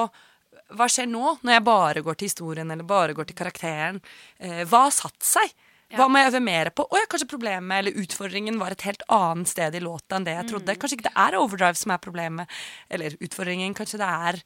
hva 0.76 0.88
skjer 0.90 1.08
nå, 1.08 1.38
når 1.42 1.52
jeg 1.56 1.64
bare 1.64 2.02
går 2.04 2.18
til 2.20 2.28
historien 2.28 2.70
eller 2.74 2.84
bare 2.88 3.14
går 3.16 3.30
til 3.30 3.38
karakteren? 3.38 4.02
Eh, 4.38 4.64
hva 4.68 4.84
har 4.88 4.94
satt 4.94 5.22
seg? 5.24 5.54
Hva 5.96 6.04
må 6.12 6.20
jeg 6.20 6.28
øve 6.34 6.40
mer 6.44 6.68
på? 6.76 6.84
Å 6.84 6.98
ja, 7.00 7.06
kanskje 7.08 7.30
problemet 7.30 7.78
eller 7.80 7.94
utfordringen 8.02 8.58
var 8.60 8.74
et 8.74 8.82
helt 8.84 9.00
annet 9.08 9.48
sted 9.48 9.72
i 9.78 9.80
låta 9.80 10.18
enn 10.18 10.26
det 10.26 10.34
jeg 10.36 10.48
trodde. 10.50 10.74
Kanskje 10.76 10.98
ikke 10.98 11.06
det 11.06 11.14
er 11.16 11.36
overdrive 11.38 11.78
som 11.80 11.94
er 11.94 12.02
problemet, 12.04 12.58
eller 12.92 13.16
utfordringen. 13.24 13.72
Kanskje 13.78 14.02
det 14.02 14.08
er 14.28 14.40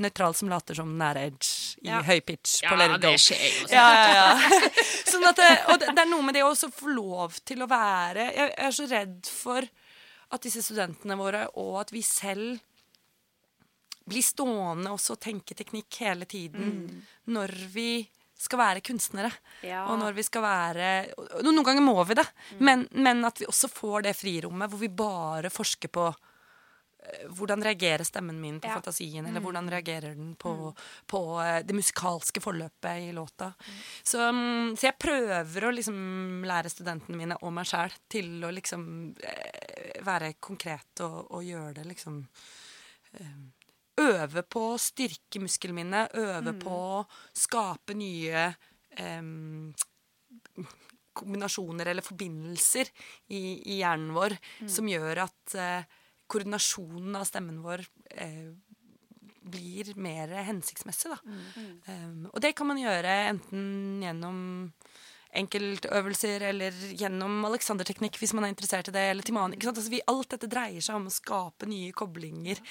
nøytral 0.00 0.32
som 0.36 0.48
later 0.48 0.76
som 0.80 0.88
er 1.04 1.20
edge 1.26 1.76
i 1.84 1.90
Ja. 1.90 2.00
høy 2.04 2.20
pitch 2.24 2.62
Ja, 2.62 2.70
på 2.72 2.78
Let 2.80 2.96
It 2.96 3.02
Go. 3.04 3.10
det 3.12 3.20
skjer 3.20 3.44
jo 3.44 3.68
Ja, 3.72 3.86
ja, 3.92 4.08
ja. 4.16 4.60
Sånn 5.12 5.24
at 5.28 5.36
det, 5.36 5.50
og 5.68 5.80
det, 5.80 5.92
det 5.96 6.02
er 6.06 6.10
noe 6.10 6.24
med 6.24 6.34
det 6.36 6.44
å 6.48 6.54
få 6.56 6.88
lov 6.96 7.36
til 7.44 7.60
å 7.64 7.68
være 7.68 8.26
Jeg 8.32 8.54
er 8.56 8.70
så 8.76 8.88
redd 8.88 9.28
for 9.28 9.68
at 10.32 10.42
disse 10.48 10.64
studentene 10.64 11.16
våre, 11.20 11.44
og 11.60 11.76
at 11.84 11.92
vi 11.92 12.00
selv 12.02 12.56
blir 14.08 14.22
stående 14.26 14.90
også 14.92 15.14
og 15.16 15.20
tenke 15.24 15.54
teknikk 15.56 16.00
hele 16.04 16.26
tiden 16.28 17.02
når 17.32 17.54
vi 17.72 17.88
skal 18.44 18.58
være 18.58 18.82
kunstnere. 18.84 19.30
Ja. 19.64 19.84
Og 19.88 19.96
når 20.02 20.12
vi 20.16 20.22
skal 20.26 20.42
være 20.42 20.88
Noen 21.46 21.62
ganger 21.64 21.84
må 21.86 21.94
vi 22.04 22.16
det, 22.18 22.26
men, 22.58 22.82
men 22.92 23.24
at 23.24 23.38
vi 23.40 23.46
også 23.48 23.70
får 23.72 24.02
det 24.08 24.16
frirommet 24.18 24.68
hvor 24.72 24.82
vi 24.82 24.90
bare 24.92 25.48
forsker 25.54 25.88
på 25.94 26.08
eh, 26.10 27.22
hvordan 27.38 27.62
reagerer 27.64 28.04
stemmen 28.04 28.40
min 28.42 28.58
på 28.60 28.68
Ja. 28.68 28.74
fantasien, 28.80 29.24
eller 29.30 29.40
hvordan 29.40 29.70
reagerer 29.70 30.18
den 30.18 30.34
på, 30.36 30.74
på 31.06 31.22
eh, 31.46 31.62
det 31.64 31.78
musikalske 31.78 32.42
forløpet 32.44 33.06
i 33.06 33.12
låta. 33.16 33.52
Så, 34.02 34.18
mm, 34.32 34.74
så 34.76 34.90
jeg 34.90 34.98
prøver 34.98 35.64
å 35.70 35.72
liksom 35.78 36.44
lære 36.44 36.74
studentene 36.74 37.16
mine 37.22 37.38
og 37.40 37.54
meg 37.54 37.70
sjæl 37.70 37.94
til 38.12 38.34
å 38.44 38.50
liksom 38.52 39.14
eh, 39.22 40.00
være 40.04 40.34
konkret 40.42 41.00
og, 41.06 41.20
og 41.38 41.44
gjøre 41.46 41.78
det 41.80 41.86
liksom 41.94 42.24
Øve 44.00 44.42
på 44.50 44.62
å 44.72 44.80
styrke 44.80 45.38
muskelminnet, 45.42 46.16
øve 46.18 46.54
på 46.58 46.78
å 46.98 47.02
skape 47.38 47.94
nye 47.94 48.46
eh, 48.98 49.28
kombinasjoner 51.14 51.92
eller 51.92 52.06
forbindelser 52.06 52.90
i, 53.30 53.42
i 53.70 53.78
hjernen 53.78 54.10
vår 54.16 54.34
som 54.66 54.88
gjør 54.90 55.24
at 55.28 55.54
eh, 55.60 55.86
koordinasjonen 56.26 57.20
av 57.20 57.28
stemmen 57.28 57.60
vår 57.62 57.84
eh, 58.18 58.50
blir 59.44 59.92
mer 60.00 60.30
hensiktsmessig. 60.46 61.12
Da. 61.12 61.18
Um, 61.92 62.28
og 62.30 62.40
det 62.42 62.54
kan 62.56 62.70
man 62.70 62.80
gjøre 62.80 63.16
enten 63.28 64.00
gjennom 64.02 64.38
enkeltøvelser 65.34 66.44
eller 66.50 66.76
gjennom 66.94 67.42
Alexander-teknikk 67.48 68.18
hvis 68.20 68.34
man 68.36 68.46
er 68.46 68.54
interessert 68.54 68.88
i 68.90 68.94
det, 68.94 69.04
eller 69.10 69.26
sant? 69.26 69.66
Altså, 69.66 69.90
vi, 69.92 70.02
alt 70.10 70.30
dette 70.34 70.50
dreier 70.50 70.84
seg 70.84 70.98
om 70.98 71.08
å 71.10 71.14
skape 71.14 71.68
nye 71.70 71.92
koblinger. 71.96 72.62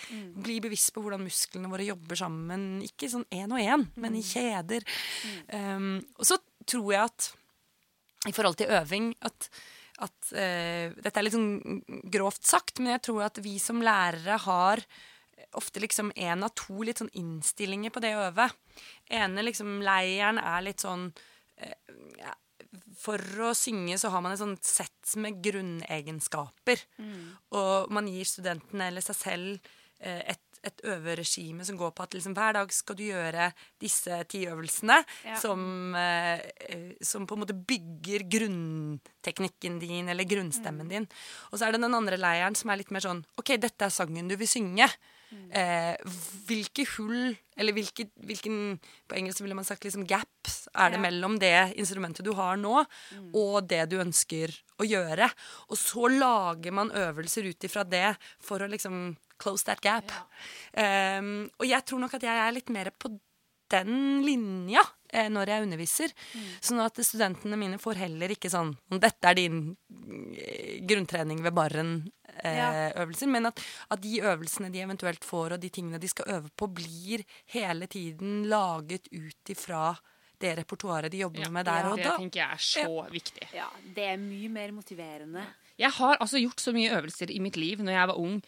Bli 0.45 0.59
bevisst 0.63 0.93
på 0.95 1.03
hvordan 1.03 1.23
musklene 1.25 1.71
våre 1.71 1.87
jobber 1.87 2.19
sammen. 2.19 2.67
Ikke 2.85 3.11
sånn 3.11 3.27
én 3.33 3.51
og 3.51 3.61
én, 3.61 3.87
men 3.99 4.17
i 4.19 4.25
kjeder. 4.25 4.85
Um, 5.51 5.97
og 6.17 6.27
så 6.29 6.39
tror 6.69 6.91
jeg 6.93 7.07
at 7.11 7.31
i 8.29 8.35
forhold 8.35 8.59
til 8.59 8.71
øving 8.71 9.09
at, 9.27 9.49
at 10.05 10.29
uh, 10.31 10.93
Dette 10.95 11.17
er 11.19 11.25
litt 11.25 11.35
sånn 11.35 11.81
grovt 12.11 12.47
sagt, 12.47 12.79
men 12.79 12.95
jeg 12.95 13.07
tror 13.09 13.25
at 13.27 13.41
vi 13.43 13.57
som 13.61 13.83
lærere 13.83 14.39
har 14.45 14.83
ofte 15.59 15.81
liksom 15.83 16.13
én 16.15 16.45
av 16.45 16.53
to 16.57 16.85
litt 16.85 17.01
sånn 17.01 17.11
innstillinger 17.19 17.91
på 17.93 18.01
det 18.01 18.13
å 18.15 18.23
øve. 18.29 18.47
ene 19.11 19.43
liksom 19.43 19.81
leiren 19.85 20.39
er 20.39 20.63
litt 20.65 20.85
sånn 20.85 21.09
uh, 21.11 21.75
For 22.97 23.21
å 23.45 23.51
synge 23.57 23.99
så 24.01 24.09
har 24.09 24.21
man 24.25 24.33
et 24.33 24.39
sånt 24.41 24.63
sett 24.65 25.15
med 25.21 25.41
grunnegenskaper. 25.45 26.79
Og 27.53 27.91
man 27.93 28.07
gir 28.09 28.25
studentene 28.25 28.87
eller 28.89 29.01
seg 29.05 29.15
selv 29.19 29.69
eh, 29.99 30.23
et, 30.33 30.41
et 30.63 30.81
øveregime 30.87 31.65
som 31.67 31.77
går 31.77 31.91
på 31.93 32.03
at 32.05 32.13
liksom, 32.17 32.33
hver 32.37 32.55
dag 32.57 32.71
skal 32.73 32.95
du 32.97 33.03
gjøre 33.03 33.49
disse 33.83 34.17
ti 34.31 34.45
øvelsene 34.49 34.97
Ja. 35.27 35.35
som, 35.37 35.93
eh, 35.99 36.39
eh, 36.69 36.93
som 37.03 37.27
på 37.27 37.35
en 37.37 37.43
måte 37.43 37.53
bygger 37.67 38.25
grunnteknikken 38.31 39.79
din 39.83 40.09
eller 40.09 40.23
grunnstemmen 40.27 40.89
din. 40.89 41.07
Og 41.51 41.59
så 41.59 41.67
er 41.67 41.73
det 41.75 41.81
den 41.83 41.93
andre 41.97 42.17
leiren 42.17 42.55
som 42.55 42.69
er 42.73 42.77
litt 42.81 42.91
mer 42.95 43.01
sånn 43.05 43.25
OK, 43.37 43.57
dette 43.59 43.85
er 43.85 43.93
sangen 43.93 44.27
du 44.31 44.35
vil 44.39 44.47
synge. 44.49 44.87
Eh, 45.51 45.95
hvilke 46.47 46.85
hull, 46.97 47.35
eller 47.57 47.73
hvilke, 47.73 48.07
hvilken 48.25 48.79
På 49.07 49.15
engelsk 49.15 49.41
ville 49.41 49.55
man 49.55 49.65
sagt 49.67 49.83
liksom 49.83 50.07
gaps 50.07 50.67
er 50.73 50.89
det 50.89 50.99
Ja. 50.99 51.03
mellom 51.05 51.39
det 51.39 51.73
instrumentet 51.77 52.25
du 52.25 52.33
har 52.33 52.57
nå, 52.57 52.85
og 53.33 53.67
det 53.67 53.89
du 53.89 53.99
ønsker 54.01 54.49
å 54.79 54.83
gjøre. 54.87 55.29
Og 55.69 55.77
så 55.77 56.09
lager 56.09 56.71
man 56.71 56.89
øvelser 56.91 57.45
ut 57.49 57.63
ifra 57.63 57.83
det 57.87 58.17
for 58.41 58.59
å 58.59 58.69
liksom 58.69 59.15
close 59.37 59.63
that 59.65 59.81
gap. 59.81 60.11
Um, 60.77 61.49
og 61.59 61.67
jeg 61.67 61.85
tror 61.85 61.99
nok 61.99 62.13
at 62.15 62.23
jeg 62.23 62.47
er 62.47 62.51
litt 62.55 62.69
mer 62.69 62.89
på 62.97 63.11
den 63.69 64.23
linja 64.25 64.81
eh, 65.13 65.29
når 65.31 65.51
jeg 65.53 65.65
underviser. 65.67 66.15
Sånn 66.63 66.81
at 66.83 66.99
studentene 67.05 67.59
mine 67.59 67.79
får 67.81 68.01
heller 68.01 68.33
ikke 68.35 68.51
sånn 68.51 68.73
Dette 68.89 69.29
er 69.29 69.37
din 69.39 69.59
eh, 69.69 70.79
grunntrening 70.89 71.43
ved 71.45 71.55
barren-øvelser. 71.57 73.29
men 73.31 73.49
at, 73.51 73.61
at 73.93 74.01
de 74.03 74.17
øvelsene 74.21 74.71
de 74.73 74.83
eventuelt 74.83 75.23
får, 75.25 75.55
og 75.55 75.61
de 75.63 75.69
tingene 75.73 76.01
de 76.01 76.09
skal 76.11 76.31
øve 76.39 76.49
på, 76.55 76.67
blir 76.81 77.23
hele 77.53 77.87
tiden 77.87 78.43
laget 78.51 79.07
ut 79.13 79.53
ifra 79.53 79.93
det 80.43 80.57
repertoaret 80.59 81.11
de 81.11 81.21
jobber 81.23 81.51
med 81.53 81.67
der 81.67 81.85
og 81.87 81.99
det 82.01 82.09
tenker 82.17 82.41
jeg 82.41 82.57
er 82.57 82.63
så 82.67 83.05
viktig. 83.11 83.47
Ja, 83.55 83.69
det 83.95 84.09
er 84.11 84.17
mye 84.19 84.49
mer 84.51 84.73
motiverende. 84.75 85.45
Jeg 85.79 85.95
har 85.95 86.19
altså 86.19 86.41
gjort 86.41 86.61
så 86.61 86.73
mye 86.75 86.91
øvelser 86.97 87.31
i 87.33 87.39
mitt 87.41 87.57
liv 87.57 87.81
når 87.83 87.95
jeg 87.95 88.09
var 88.11 88.19
ung. 88.19 88.41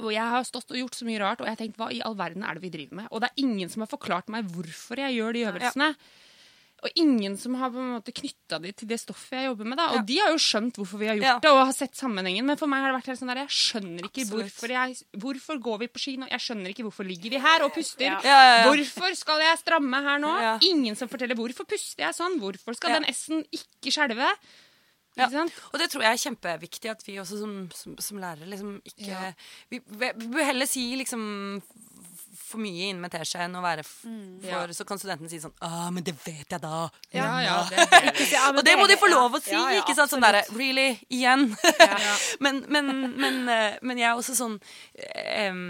Og 0.00 0.12
jeg 0.12 0.24
har 0.24 0.42
stått 0.44 0.70
og 0.72 0.76
gjort 0.76 0.94
så 0.94 1.04
mye 1.04 1.20
rart, 1.20 1.40
og 1.40 1.46
jeg 1.46 1.56
har 1.56 1.60
tenkt 1.66 1.76
hva 1.76 1.92
i 1.92 2.00
all 2.02 2.14
verden 2.14 2.42
er 2.42 2.54
det 2.54 2.62
vi 2.62 2.70
driver 2.70 2.94
med? 3.02 3.08
Og 3.12 3.20
det 3.20 3.30
er 3.30 3.42
ingen 3.44 3.68
som 3.68 3.80
har 3.82 3.86
forklart 3.92 4.28
meg 4.28 4.44
hvorfor 4.50 4.96
jeg 4.96 5.14
gjør 5.20 5.32
de 5.32 5.44
øvelsene. 5.52 5.94
Og 6.82 6.90
ingen 6.98 7.36
som 7.38 7.54
har 7.54 7.70
på 7.70 7.78
en 7.78 7.92
måte 7.94 8.10
knytta 8.10 8.58
de 8.58 8.72
til 8.74 8.88
det 8.90 8.98
stoffet 8.98 9.36
jeg 9.38 9.46
jobber 9.46 9.64
med. 9.70 9.76
da. 9.78 9.84
Og 9.90 9.94
Ja. 9.98 10.02
de 10.02 10.16
har 10.18 10.30
jo 10.32 10.38
skjønt 10.42 10.74
hvorfor 10.74 10.98
vi 10.98 11.06
har 11.06 11.14
gjort 11.14 11.22
Ja. 11.22 11.38
det, 11.38 11.50
og 11.52 11.66
har 11.66 11.72
sett 11.72 11.94
sammenhengen. 11.94 12.44
Men 12.44 12.56
for 12.56 12.66
meg 12.66 12.80
har 12.82 12.90
det 12.90 12.98
vært 12.98 13.06
helt 13.06 13.20
sånn 13.20 13.28
der, 13.28 13.46
jeg 13.46 13.54
skjønner 13.54 14.02
ikke 14.02 14.26
hvorfor 14.26 14.68
jeg 14.68 14.96
Hvorfor 15.16 15.60
går 15.62 15.78
vi 15.78 15.86
på 15.86 15.98
ski 16.00 16.16
nå? 16.18 16.26
Jeg 16.28 16.40
skjønner 16.40 16.74
ikke 16.74 16.82
hvorfor 16.82 17.06
ligger 17.06 17.30
vi 17.30 17.38
her 17.38 17.62
og 17.62 17.72
puster. 17.72 18.00
Ja. 18.10 18.18
Ja, 18.24 18.42
ja, 18.42 18.64
ja. 18.64 18.72
Hvorfor 18.74 19.14
skal 19.14 19.38
jeg 19.38 19.58
stramme 19.58 20.02
her 20.02 20.18
nå? 20.18 20.40
Ja. 20.40 20.58
Ingen 20.58 20.96
som 20.96 21.06
forteller 21.06 21.36
hvorfor 21.36 21.64
puster 21.64 22.02
jeg 22.02 22.14
sånn. 22.14 22.40
Hvorfor 22.40 22.74
skal 22.74 22.90
Ja. 22.90 22.98
den 22.98 23.04
S-en 23.14 23.44
ikke 23.52 23.92
skjelve? 23.94 24.26
Ja. 25.16 25.26
Og 25.72 25.78
det 25.80 25.90
tror 25.92 26.02
jeg 26.06 26.16
er 26.16 26.22
kjempeviktig 26.22 26.90
at 26.90 27.02
vi 27.06 27.18
også 27.20 27.38
som, 27.42 27.56
som, 27.76 27.96
som 28.00 28.20
lærere 28.22 28.48
liksom 28.48 28.78
ikke 28.84 29.10
Ja. 29.10 29.32
vi, 29.70 29.80
vi 29.88 30.28
bør 30.32 30.44
heller 30.48 30.66
si 30.66 30.86
liksom 30.96 31.62
for 32.52 32.60
mye 32.62 32.90
inn 32.92 33.00
med 33.02 33.10
teskje 33.14 33.40
enn 33.46 33.56
å 33.58 33.62
være 33.64 33.82
for 33.88 34.10
Mm. 34.12 34.40
for 34.44 34.72
Så 34.76 34.84
kan 34.88 34.98
studenten 35.00 35.30
si 35.30 35.38
sånn 35.40 35.52
ah, 35.64 35.88
men 35.94 36.04
det 36.04 36.14
vet 36.24 36.48
jeg 36.50 36.60
da. 36.62 36.88
Ja, 37.14 37.28
ja, 37.44 37.56
det, 37.70 37.86
Ja, 38.34 38.48
Og 38.52 38.62
det 38.66 38.74
må 38.78 38.86
de 38.90 38.96
få 39.00 39.08
lov 39.10 39.36
å 39.38 39.40
si, 39.42 39.52
Ja, 39.54 39.64
ja, 39.72 39.82
ikke 39.82 39.94
sant? 39.96 40.10
Sånn 40.12 40.22
derre 40.24 40.42
Really? 40.56 40.98
Igjen? 41.12 41.48
Men, 42.44 42.62
men, 42.68 42.88
men, 43.16 43.36
eh, 43.48 43.76
men 43.82 43.98
jeg 44.00 44.08
er 44.10 44.18
også 44.18 44.34
sånn 44.36 44.56
um, 44.58 45.62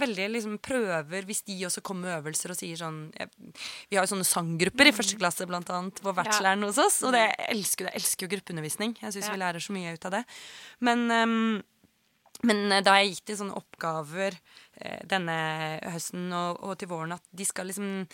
Veldig 0.00 0.28
liksom 0.36 0.58
prøver, 0.62 1.24
hvis 1.28 1.42
de 1.48 1.56
også 1.68 1.82
kommer 1.84 2.08
med 2.10 2.18
øvelser 2.20 2.52
og 2.54 2.58
sier 2.58 2.78
sånn 2.80 3.00
jeg, 3.18 3.30
Vi 3.90 3.96
har 3.98 4.06
jo 4.06 4.12
sånne 4.14 4.28
sanggrupper 4.28 4.90
i 4.90 4.94
første 4.96 5.18
klasse, 5.20 5.46
blant 5.48 5.70
annet, 5.72 6.00
på 6.02 6.14
bacheloren 6.16 6.62
hos 6.66 6.78
oss. 6.82 7.00
Og 7.06 7.12
det, 7.16 7.26
jeg 7.32 7.50
elsker 7.56 7.88
jeg 7.90 8.00
elsker 8.02 8.26
jo 8.26 8.32
gruppeundervisning. 8.36 8.96
Jeg 9.00 9.14
syns 9.16 9.28
Ja. 9.28 9.34
vi 9.34 9.42
lærer 9.42 9.62
så 9.62 9.74
mye 9.74 9.92
ut 9.96 10.04
av 10.08 10.16
det. 10.18 10.24
Men 10.80 11.04
um, 11.10 11.62
men 12.42 12.72
eh, 12.72 12.80
da 12.82 12.96
har 12.96 13.04
jeg 13.04 13.12
gitt 13.16 13.26
dem 13.30 13.36
sånne 13.42 13.58
oppgaver 13.60 14.34
denne 15.08 15.36
høsten 15.92 16.32
og, 16.36 16.62
og 16.64 16.78
til 16.78 16.90
våren 16.90 17.16
at 17.16 17.24
de 17.30 17.46
skal 17.46 17.70
liksom 17.70 18.04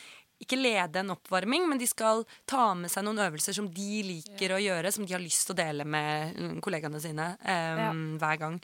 ikke 0.41 0.57
lede 0.61 1.01
en 1.03 1.11
oppvarming, 1.16 1.64
men 1.68 1.78
de 1.80 1.86
skal 1.91 2.22
ta 2.47 2.68
med 2.78 2.91
seg 2.93 3.03
noen 3.07 3.18
øvelser 3.24 3.57
som 3.57 3.66
de 3.74 4.03
liker 4.07 4.55
å 4.55 4.61
gjøre, 4.62 4.93
som 4.95 5.05
de 5.07 5.12
har 5.16 5.22
lyst 5.24 5.49
til 5.49 5.57
å 5.57 5.59
dele 5.59 5.84
med 5.84 6.36
mm, 6.39 6.57
kollegaene 6.62 7.01
sine 7.03 7.32
um, 7.43 7.80
Ja. 7.82 7.91
hver 8.22 8.39
gang. 8.39 8.61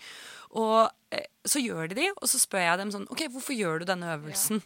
Og 0.55 0.85
eh, 1.11 1.25
så 1.43 1.59
gjør 1.59 1.89
de 1.91 1.97
de, 1.99 2.05
og 2.15 2.29
så 2.31 2.39
spør 2.39 2.63
jeg 2.63 2.79
dem 2.79 2.93
sånn 2.95 3.09
OK, 3.11 3.25
hvorfor 3.35 3.57
gjør 3.59 3.83
du 3.83 3.87
denne 3.89 4.13
øvelsen? 4.15 4.61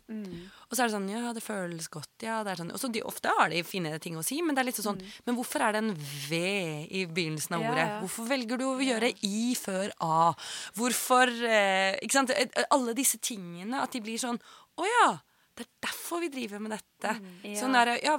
Og 0.69 0.77
så 0.77 0.83
er 0.85 0.91
det 0.91 0.95
sånn 0.99 1.09
Ja, 1.09 1.33
det 1.33 1.43
føles 1.47 1.89
godt. 1.89 2.11
Ja, 2.21 2.43
det 2.45 2.53
er 2.53 2.61
sånn. 2.61 2.73
Og 2.77 2.83
så 2.83 2.91
de, 2.93 3.01
ofte 3.09 3.33
har 3.39 3.49
de 3.49 3.63
fine 3.65 3.95
ting 4.05 4.19
å 4.21 4.25
si, 4.27 4.43
men 4.45 4.53
det 4.55 4.61
er 4.63 4.69
litt 4.69 4.81
sånn 4.85 5.01
Men 5.25 5.39
hvorfor 5.39 5.65
er 5.65 5.73
det 5.79 5.81
en 5.87 5.95
V 6.29 6.43
i 6.93 7.07
begynnelsen 7.09 7.57
av 7.57 7.65
Ja, 7.65 7.71
ordet? 7.73 7.87
ja. 7.89 7.97
Hvorfor 8.05 8.29
velger 8.29 8.61
du 8.61 8.67
å 8.69 8.77
gjøre 8.85 9.11
I 9.25 9.55
før 9.57 9.95
A? 10.05 10.35
Hvorfor 10.77 11.33
eh, 11.49 11.97
Ikke 12.05 12.19
sant? 12.21 12.37
Eh, 12.37 12.53
Alle 12.69 12.93
disse 12.99 13.17
tingene. 13.25 13.81
At 13.81 13.97
de 13.97 14.05
blir 14.05 14.21
sånn 14.21 14.37
Å 14.79 14.85
ja! 14.93 15.09
Det 15.59 15.65
er 15.67 15.89
derfor 15.89 16.21
vi 16.23 16.29
driver 16.31 16.61
med 16.63 16.71
dette. 16.77 17.15
Ja. 17.43 17.55
Sånn 17.59 17.75
der, 17.75 17.91
ja, 18.05 18.15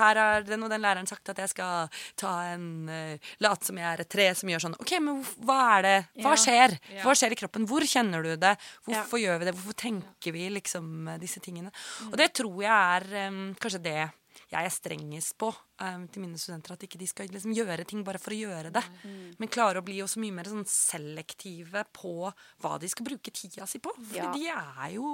her 0.00 0.18
har 0.20 0.46
den 0.46 0.66
og 0.66 0.72
den 0.72 0.82
læreren 0.82 1.06
sagt 1.06 1.30
at 1.30 1.38
jeg 1.38 1.52
skal 1.52 2.00
ta 2.18 2.32
en 2.52 2.64
uh, 2.90 3.30
Late 3.44 3.68
som 3.68 3.78
jeg 3.78 3.86
er 3.86 4.02
et 4.02 4.10
tre 4.10 4.26
som 4.38 4.50
gjør 4.50 4.64
sånn. 4.66 4.74
OK, 4.82 4.94
men 5.04 5.20
hva 5.46 5.58
er 5.76 5.86
det? 5.86 5.94
Hva 6.24 6.32
skjer? 6.40 6.74
Ja. 6.96 7.04
Hva 7.06 7.14
skjer 7.18 7.36
i 7.36 7.38
kroppen? 7.38 7.68
Hvor 7.70 7.86
kjenner 7.86 8.26
du 8.26 8.32
det? 8.42 8.56
Hvorfor 8.88 9.22
gjør 9.22 9.38
vi 9.38 9.48
det? 9.48 9.54
Hvorfor 9.58 9.78
tenker 9.84 10.34
vi 10.34 10.48
liksom 10.56 11.12
eh, 11.14 11.20
disse 11.22 11.42
tingene? 11.44 11.70
Og 12.10 12.18
det 12.18 12.32
tror 12.40 12.58
jeg 12.64 12.72
er 12.72 13.30
um, 13.30 13.40
kanskje 13.62 13.84
det 13.86 14.00
jeg 14.52 14.64
er 14.68 14.72
strengest 14.72 15.34
på 15.40 15.48
um, 15.52 16.04
til 16.12 16.24
mine 16.24 16.38
studenter. 16.40 16.74
At 16.74 16.84
ikke 16.84 17.00
de 17.00 17.08
skal 17.08 17.30
liksom 17.32 17.54
gjøre 17.56 17.86
ting 17.88 18.02
bare 18.04 18.20
for 18.20 18.34
å 18.34 18.38
gjøre 18.38 18.72
det. 18.74 18.82
Men 19.40 19.50
klare 19.52 19.80
å 19.80 19.86
bli 19.86 20.00
også 20.04 20.20
mye 20.20 20.34
mer 20.36 20.48
sånn 20.50 20.66
selektive 20.68 21.84
på 21.96 22.14
hva 22.60 22.74
de 22.80 22.90
skal 22.92 23.06
bruke 23.08 23.32
tida 23.32 23.68
si 23.68 23.80
på. 23.82 23.92
For 23.96 24.18
Ja. 24.18 24.32
de 24.32 24.48
er 24.52 24.90
jo 24.96 25.08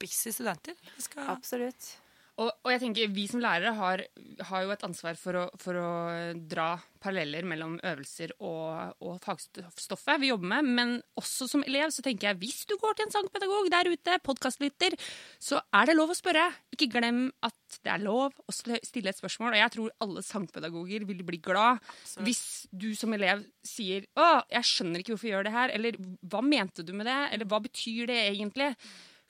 busy 0.00 0.32
studenter. 0.34 0.76
Skal 0.98 1.30
Absolutt. 1.36 1.94
Og, 2.36 2.50
og 2.66 2.68
jeg 2.68 2.82
tenker 2.82 3.12
vi 3.16 3.22
som 3.30 3.40
lærere 3.40 3.70
har, 3.78 4.02
har 4.50 4.64
jo 4.66 4.72
et 4.74 4.82
ansvar 4.84 5.16
for 5.16 5.38
å, 5.40 5.44
for 5.56 5.78
å 5.80 5.92
dra 6.36 6.74
paralleller 7.00 7.46
mellom 7.48 7.78
øvelser 7.80 8.34
og, 8.44 8.98
og 9.00 9.16
fagstoffet 9.24 10.20
vi 10.20 10.28
jobber 10.28 10.50
med. 10.50 10.68
Men 10.76 10.92
også 11.16 11.48
som 11.48 11.64
elev 11.64 11.94
så 11.96 12.04
tenker 12.04 12.28
jeg 12.28 12.40
hvis 12.42 12.58
du 12.68 12.74
går 12.82 12.98
til 12.98 13.06
en 13.06 13.14
sangpedagog 13.14 13.70
der 13.72 13.88
ute, 13.88 14.18
podkastlytter, 14.26 14.98
så 15.40 15.62
er 15.80 15.88
det 15.88 15.96
lov 15.96 16.12
å 16.12 16.18
spørre. 16.18 16.44
Ikke 16.76 16.90
glem 16.92 17.24
at 17.46 17.80
det 17.80 17.94
er 17.94 18.04
lov 18.04 18.36
å 18.36 18.56
stille 18.58 18.84
et 18.84 19.22
spørsmål. 19.22 19.56
Og 19.56 19.62
jeg 19.62 19.76
tror 19.78 19.96
alle 20.04 20.28
sangpedagoger 20.28 21.08
vil 21.08 21.24
bli 21.24 21.40
glad 21.40 21.80
hvis 22.20 22.66
du 22.68 22.90
som 22.98 23.16
elev 23.16 23.46
sier 23.64 24.04
'Å, 24.12 24.44
jeg 24.52 24.68
skjønner 24.68 25.00
ikke 25.00 25.16
hvorfor 25.16 25.28
jeg 25.30 25.38
gjør 25.38 25.48
det 25.48 25.56
her', 25.56 25.72
eller 25.72 25.96
'Hva 25.96 26.44
mente 26.44 26.84
du 26.84 26.92
med 26.92 27.08
det', 27.08 27.32
eller 27.32 27.48
'Hva 27.48 27.64
betyr 27.64 28.12
det 28.12 28.20
egentlig'? 28.28 28.76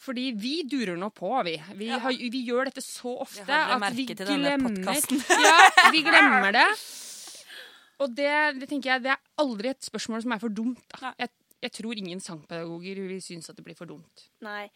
Fordi 0.03 0.27
vi 0.37 0.59
durer 0.69 0.99
nå 1.01 1.09
på, 1.17 1.31
vi. 1.47 1.57
Vi, 1.79 1.89
har, 1.89 2.13
vi 2.13 2.43
gjør 2.45 2.69
dette 2.69 2.83
så 2.85 3.15
ofte 3.25 3.47
at 3.49 3.87
vi 3.97 4.05
glemmer. 4.13 4.77
Ja, 5.47 5.57
vi 5.95 6.03
glemmer 6.05 6.53
det. 6.55 6.67
Og 8.05 8.13
det, 8.13 8.33
det 8.61 8.69
tenker 8.69 8.93
jeg, 8.93 9.07
det 9.07 9.15
er 9.15 9.23
aldri 9.41 9.73
et 9.73 9.87
spørsmål 9.87 10.27
som 10.27 10.35
er 10.37 10.43
for 10.43 10.53
dumt. 10.53 10.85
Da. 10.93 11.15
Jeg, 11.23 11.33
jeg 11.65 11.73
tror 11.79 11.97
ingen 11.97 12.21
sangpedagoger 12.21 13.01
vil 13.09 13.23
synes 13.25 13.49
at 13.51 13.57
det 13.57 13.65
blir 13.65 13.79
for 13.79 13.89
dumt. 13.89 14.27
Nei. 14.45 14.67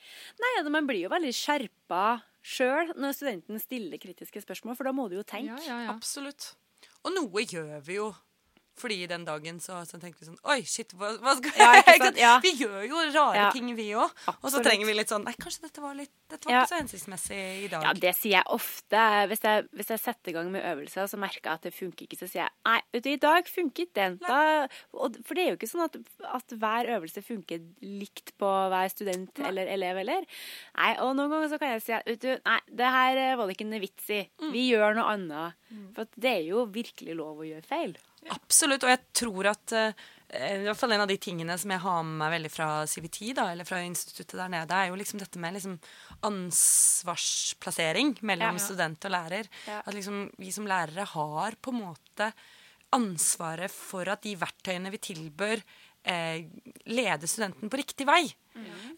Nei, 0.41 0.55
man 0.73 0.89
blir 0.89 1.05
jo 1.05 1.13
veldig 1.13 1.35
skjerpa 1.37 2.05
sjøl 2.41 2.95
når 2.97 3.13
studenten 3.19 3.61
stiller 3.61 4.01
kritiske 4.01 4.41
spørsmål, 4.47 4.79
for 4.79 4.89
da 4.89 4.95
må 4.97 5.11
du 5.13 5.19
jo 5.19 5.27
tenke. 5.29 5.61
Ja, 5.67 5.69
ja, 5.69 5.79
ja. 5.85 5.93
Absolutt. 5.93 6.55
Og 7.05 7.13
noe 7.13 7.45
gjør 7.45 7.77
vi 7.85 8.01
jo. 8.01 8.09
Fordi 8.81 8.97
den 9.11 9.27
dagen 9.29 9.59
så, 9.61 9.79
så 9.89 9.99
tenkte 10.01 10.23
vi 10.25 10.31
sånn 10.31 10.39
Oi, 10.49 10.61
shit, 10.65 10.95
hva, 10.97 11.13
hva 11.21 11.35
skal 11.39 11.53
Ja, 11.61 11.71
ikke 11.83 11.97
sant? 12.07 12.21
Ja. 12.21 12.33
Vi 12.45 12.55
gjør 12.63 12.87
jo 12.89 13.03
rare 13.13 13.37
Ja. 13.37 13.49
ting, 13.53 13.69
vi 13.77 13.91
òg. 14.01 14.15
Og 14.41 14.49
så 14.55 14.63
trenger 14.65 14.89
vi 14.89 14.95
litt 14.97 15.13
sånn 15.13 15.27
Nei, 15.29 15.35
kanskje 15.41 15.67
dette 15.69 15.85
var 15.85 15.95
litt 15.99 16.13
Dette 16.31 16.47
var 16.49 16.55
Ja. 16.55 16.63
ikke 16.65 16.73
så 16.73 16.79
hensiktsmessig 16.81 17.41
i 17.67 17.69
dag. 17.73 17.85
Ja, 17.85 17.93
det 18.07 18.13
sier 18.17 18.37
jeg 18.39 18.47
ofte. 18.55 19.01
Hvis 19.31 19.43
jeg, 19.45 19.65
hvis 19.75 19.89
jeg 19.91 19.99
setter 20.03 20.31
i 20.31 20.35
gang 20.37 20.51
med 20.55 20.63
øvelser, 20.65 21.09
så 21.11 21.19
merker 21.21 21.43
jeg 21.51 21.59
at 21.59 21.65
det 21.67 21.73
funker 21.75 22.07
ikke, 22.07 22.19
så 22.21 22.29
sier 22.31 22.45
jeg 22.45 22.53
nei, 22.69 22.77
vet 22.95 23.05
du, 23.05 23.11
i 23.11 23.19
dag 23.25 23.49
funket 23.51 23.91
den. 23.99 24.17
Da, 24.23 24.37
og, 24.95 25.19
for 25.27 25.35
det 25.35 25.43
er 25.45 25.51
jo 25.51 25.59
ikke 25.59 25.71
sånn 25.73 25.83
at, 25.89 25.99
at 26.39 26.55
hver 26.63 26.91
øvelse 26.97 27.25
funker 27.27 27.65
likt 27.83 28.31
på 28.39 28.51
hver 28.71 28.93
student 28.95 29.43
eller 29.51 29.67
elev 29.75 29.99
heller. 30.05 30.29
Nei, 30.79 30.93
og 31.03 31.17
noen 31.19 31.35
ganger 31.35 31.51
så 31.53 31.59
kan 31.61 31.75
jeg 31.75 31.83
si 31.89 31.97
vet 31.99 32.23
du, 32.23 32.31
nei, 32.47 32.59
det 32.81 32.93
her 32.95 33.21
var 33.41 33.51
det 33.51 33.57
ikke 33.59 33.69
noe 33.73 33.83
vits 33.83 34.13
i. 34.15 34.21
Vi 34.55 34.69
gjør 34.71 34.95
noe 35.01 35.11
annet. 35.17 35.59
For 35.97 36.07
at 36.07 36.15
det 36.21 36.31
er 36.39 36.47
jo 36.53 36.63
virkelig 36.71 37.19
lov 37.19 37.43
å 37.43 37.47
gjøre 37.51 37.67
feil. 37.67 37.97
Absolutt. 38.29 38.85
Og 38.85 38.91
jeg 38.93 39.01
tror 39.17 39.49
at 39.53 39.73
eh, 39.73 40.09
i 40.31 40.63
hvert 40.67 40.79
fall 40.79 40.93
en 40.95 41.03
av 41.03 41.09
de 41.11 41.17
tingene 41.19 41.57
som 41.59 41.73
jeg 41.73 41.83
har 41.83 42.03
med 42.07 42.21
meg 42.21 42.35
veldig 42.37 42.53
fra 42.53 42.69
CVT, 42.87 43.33
da, 43.35 43.49
eller 43.51 43.67
fra 43.67 43.81
instituttet 43.83 44.37
der 44.39 44.53
nede, 44.53 44.77
er 44.77 44.93
jo 44.93 44.99
liksom 45.01 45.19
dette 45.19 45.41
med 45.43 45.57
liksom 45.57 45.79
ansvarsplassering 46.29 48.19
mellom 48.23 48.55
Ja. 48.55 48.65
student 48.65 49.05
og 49.05 49.11
lærer. 49.11 49.49
Ja. 49.67 49.83
At 49.85 49.95
liksom 49.95 50.31
vi 50.39 50.53
som 50.53 50.67
lærere 50.67 51.05
har 51.05 51.57
på 51.61 51.71
en 51.73 51.83
måte 51.83 52.33
ansvaret 52.93 53.71
for 53.71 54.09
at 54.09 54.23
de 54.23 54.37
verktøyene 54.37 54.91
vi 54.91 54.99
tilbør, 54.99 55.63
eh, 56.05 56.45
leder 56.87 57.27
studenten 57.27 57.71
på 57.71 57.77
riktig 57.77 58.07
vei. 58.07 58.35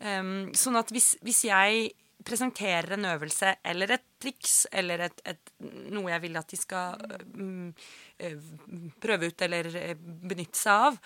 Um, 0.01 0.53
sånn 0.55 0.77
at 0.77 0.89
hvis, 0.91 1.17
hvis 1.23 1.45
jeg 1.45 1.93
presenterer 2.25 2.93
en 2.93 3.05
øvelse 3.05 3.57
eller 3.65 3.91
et 3.91 4.05
triks 4.19 4.67
eller 4.73 4.99
et, 5.01 5.21
et, 5.27 5.39
noe 5.91 6.11
jeg 6.11 6.21
vil 6.21 6.37
at 6.37 6.49
de 6.49 6.57
skal 6.57 6.95
mm, 7.35 7.69
eh, 7.69 8.12
prøve 9.03 9.29
ut 9.33 9.45
eller 9.47 9.69
eh, 9.81 9.95
benytte 9.99 10.59
seg 10.59 10.87
av, 10.89 10.99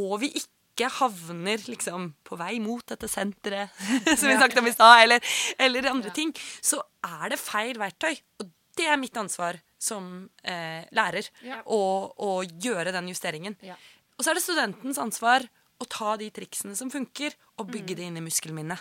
og 0.00 0.14
vi 0.22 0.32
ikke 0.40 0.88
havner 0.98 1.60
liksom 1.68 2.08
på 2.24 2.38
vei 2.40 2.56
mot 2.64 2.84
dette 2.88 3.08
senteret, 3.10 3.70
som 4.18 4.28
vi 4.30 4.36
snakket 4.38 4.62
om 4.62 4.70
i 4.70 4.74
stad, 4.74 5.02
eller, 5.04 5.32
eller 5.60 5.90
andre 5.92 6.10
ting, 6.16 6.32
så 6.64 6.80
er 7.04 7.34
det 7.34 7.40
feil 7.42 7.76
verktøy. 7.82 8.14
Og 8.40 8.48
det 8.78 8.86
er 8.88 8.96
mitt 8.96 9.16
ansvar 9.20 9.58
som 9.82 10.06
eh, 10.48 10.86
lærer 10.96 11.28
Ja. 11.44 11.58
å, 11.66 11.82
å 12.16 12.30
gjøre 12.46 12.94
den 12.94 13.10
justeringen. 13.12 13.58
Ja. 13.66 13.76
Og 14.16 14.24
så 14.24 14.32
er 14.32 14.38
det 14.38 14.44
studentens 14.46 15.00
ansvar 15.02 15.44
å 15.82 15.86
ta 15.90 16.14
de 16.16 16.28
triksene 16.32 16.76
som 16.78 16.88
funker, 16.92 17.34
og 17.60 17.68
bygge 17.74 17.96
det 17.98 18.06
inn 18.08 18.16
i 18.16 18.22
muskelminnet. 18.24 18.80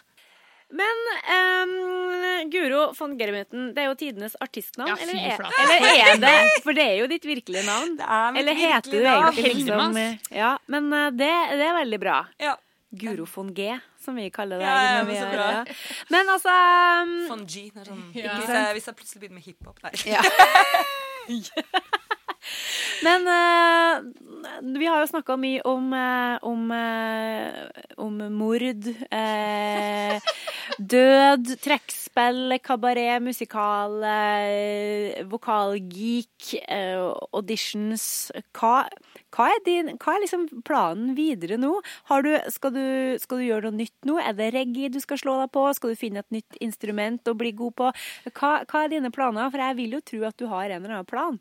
Men 0.71 0.99
ehm, 1.27 1.71
Guro 2.49 2.93
von 2.97 3.13
Germuten, 3.19 3.69
det 3.75 3.83
er 3.83 3.89
jo 3.91 3.95
tidenes 3.99 4.35
artistnavn. 4.41 4.89
Ja, 4.89 4.95
eller, 5.03 5.19
er, 5.19 5.45
eller 5.61 6.01
er 6.07 6.19
det 6.23 6.33
For 6.65 6.73
det 6.77 6.87
er 6.87 6.97
jo 7.01 7.07
ditt 7.11 7.27
virkelige 7.27 7.63
navn. 7.67 7.95
Det 7.99 8.07
er 8.07 8.31
mitt 8.31 8.41
eller 8.41 8.59
heter 8.59 8.91
du 8.91 8.99
egentlig 9.05 9.53
liksom 9.59 10.01
Ja, 10.33 10.55
men 10.71 10.91
eh, 10.93 11.09
det, 11.21 11.31
det 11.61 11.69
er 11.69 11.79
veldig 11.83 11.99
bra. 12.01 12.17
Ja. 12.41 12.55
Guro 12.91 13.25
von 13.35 13.53
G, 13.55 13.69
som 14.03 14.17
vi 14.19 14.29
kaller 14.35 14.59
det. 14.59 14.65
Ja, 14.67 14.97
ja, 14.97 15.03
men 15.07 15.15
så 15.15 15.29
bra. 15.31 15.45
ja. 15.51 15.63
Men 16.11 16.31
altså 16.33 16.55
um, 17.05 17.13
Von 17.29 17.45
G. 17.47 17.69
Sånn, 17.85 18.01
Ja. 18.17 18.35
hvis, 18.35 18.49
jeg, 18.51 18.73
hvis 18.75 18.89
jeg 18.89 18.97
plutselig 18.99 19.21
begynner 19.23 19.39
med 19.39 19.47
hiphop. 19.47 19.79
Nei. 19.85 19.93
Ja. 20.11 20.25
Men 23.05 23.27
uh, 23.27 24.31
vi 24.61 24.87
har 24.87 25.01
jo 25.01 25.09
snakka 25.09 25.37
mye 25.39 25.61
om, 25.67 25.93
eh, 25.93 26.37
om, 26.41 26.71
eh, 26.71 27.69
om 27.97 28.17
mord, 28.33 28.87
eh, 29.11 30.19
død, 30.77 31.55
trekkspill, 31.61 32.59
kabaret, 32.63 33.21
musikal, 33.21 34.03
eh, 34.03 35.23
vokalgeek, 35.23 36.53
eh, 36.67 37.13
auditions. 37.33 38.31
Hva, 38.53 38.87
hva, 39.31 39.47
er 39.47 39.59
din, 39.65 39.97
hva 39.97 40.15
er 40.15 40.21
liksom 40.25 40.63
planen 40.63 41.15
videre 41.15 41.57
nå? 41.57 41.81
Du, 42.21 42.37
skal, 42.49 42.71
du, 42.71 43.17
skal 43.19 43.37
du 43.37 43.43
gjøre 43.43 43.69
noe 43.69 43.79
nytt 43.81 44.05
nå? 44.05 44.19
Er 44.19 44.33
det 44.33 44.53
reggae 44.53 44.91
du 44.91 44.99
skal 44.99 45.17
slå 45.17 45.39
deg 45.41 45.51
på? 45.51 45.73
Skal 45.73 45.91
du 45.91 45.95
finne 45.95 46.19
et 46.19 46.31
nytt 46.31 46.57
instrument 46.61 47.23
å 47.27 47.37
bli 47.37 47.51
god 47.51 47.75
på? 47.75 47.91
Hva, 48.31 48.65
hva 48.65 48.83
er 48.83 48.89
dine 48.89 49.11
planer? 49.11 49.49
For 49.51 49.57
jeg 49.57 49.77
vil 49.77 49.91
jo 49.97 50.01
tro 50.01 50.23
at 50.27 50.37
du 50.37 50.47
har 50.47 50.69
en 50.69 50.83
eller 50.83 50.99
annen 50.99 51.05
plan. 51.05 51.39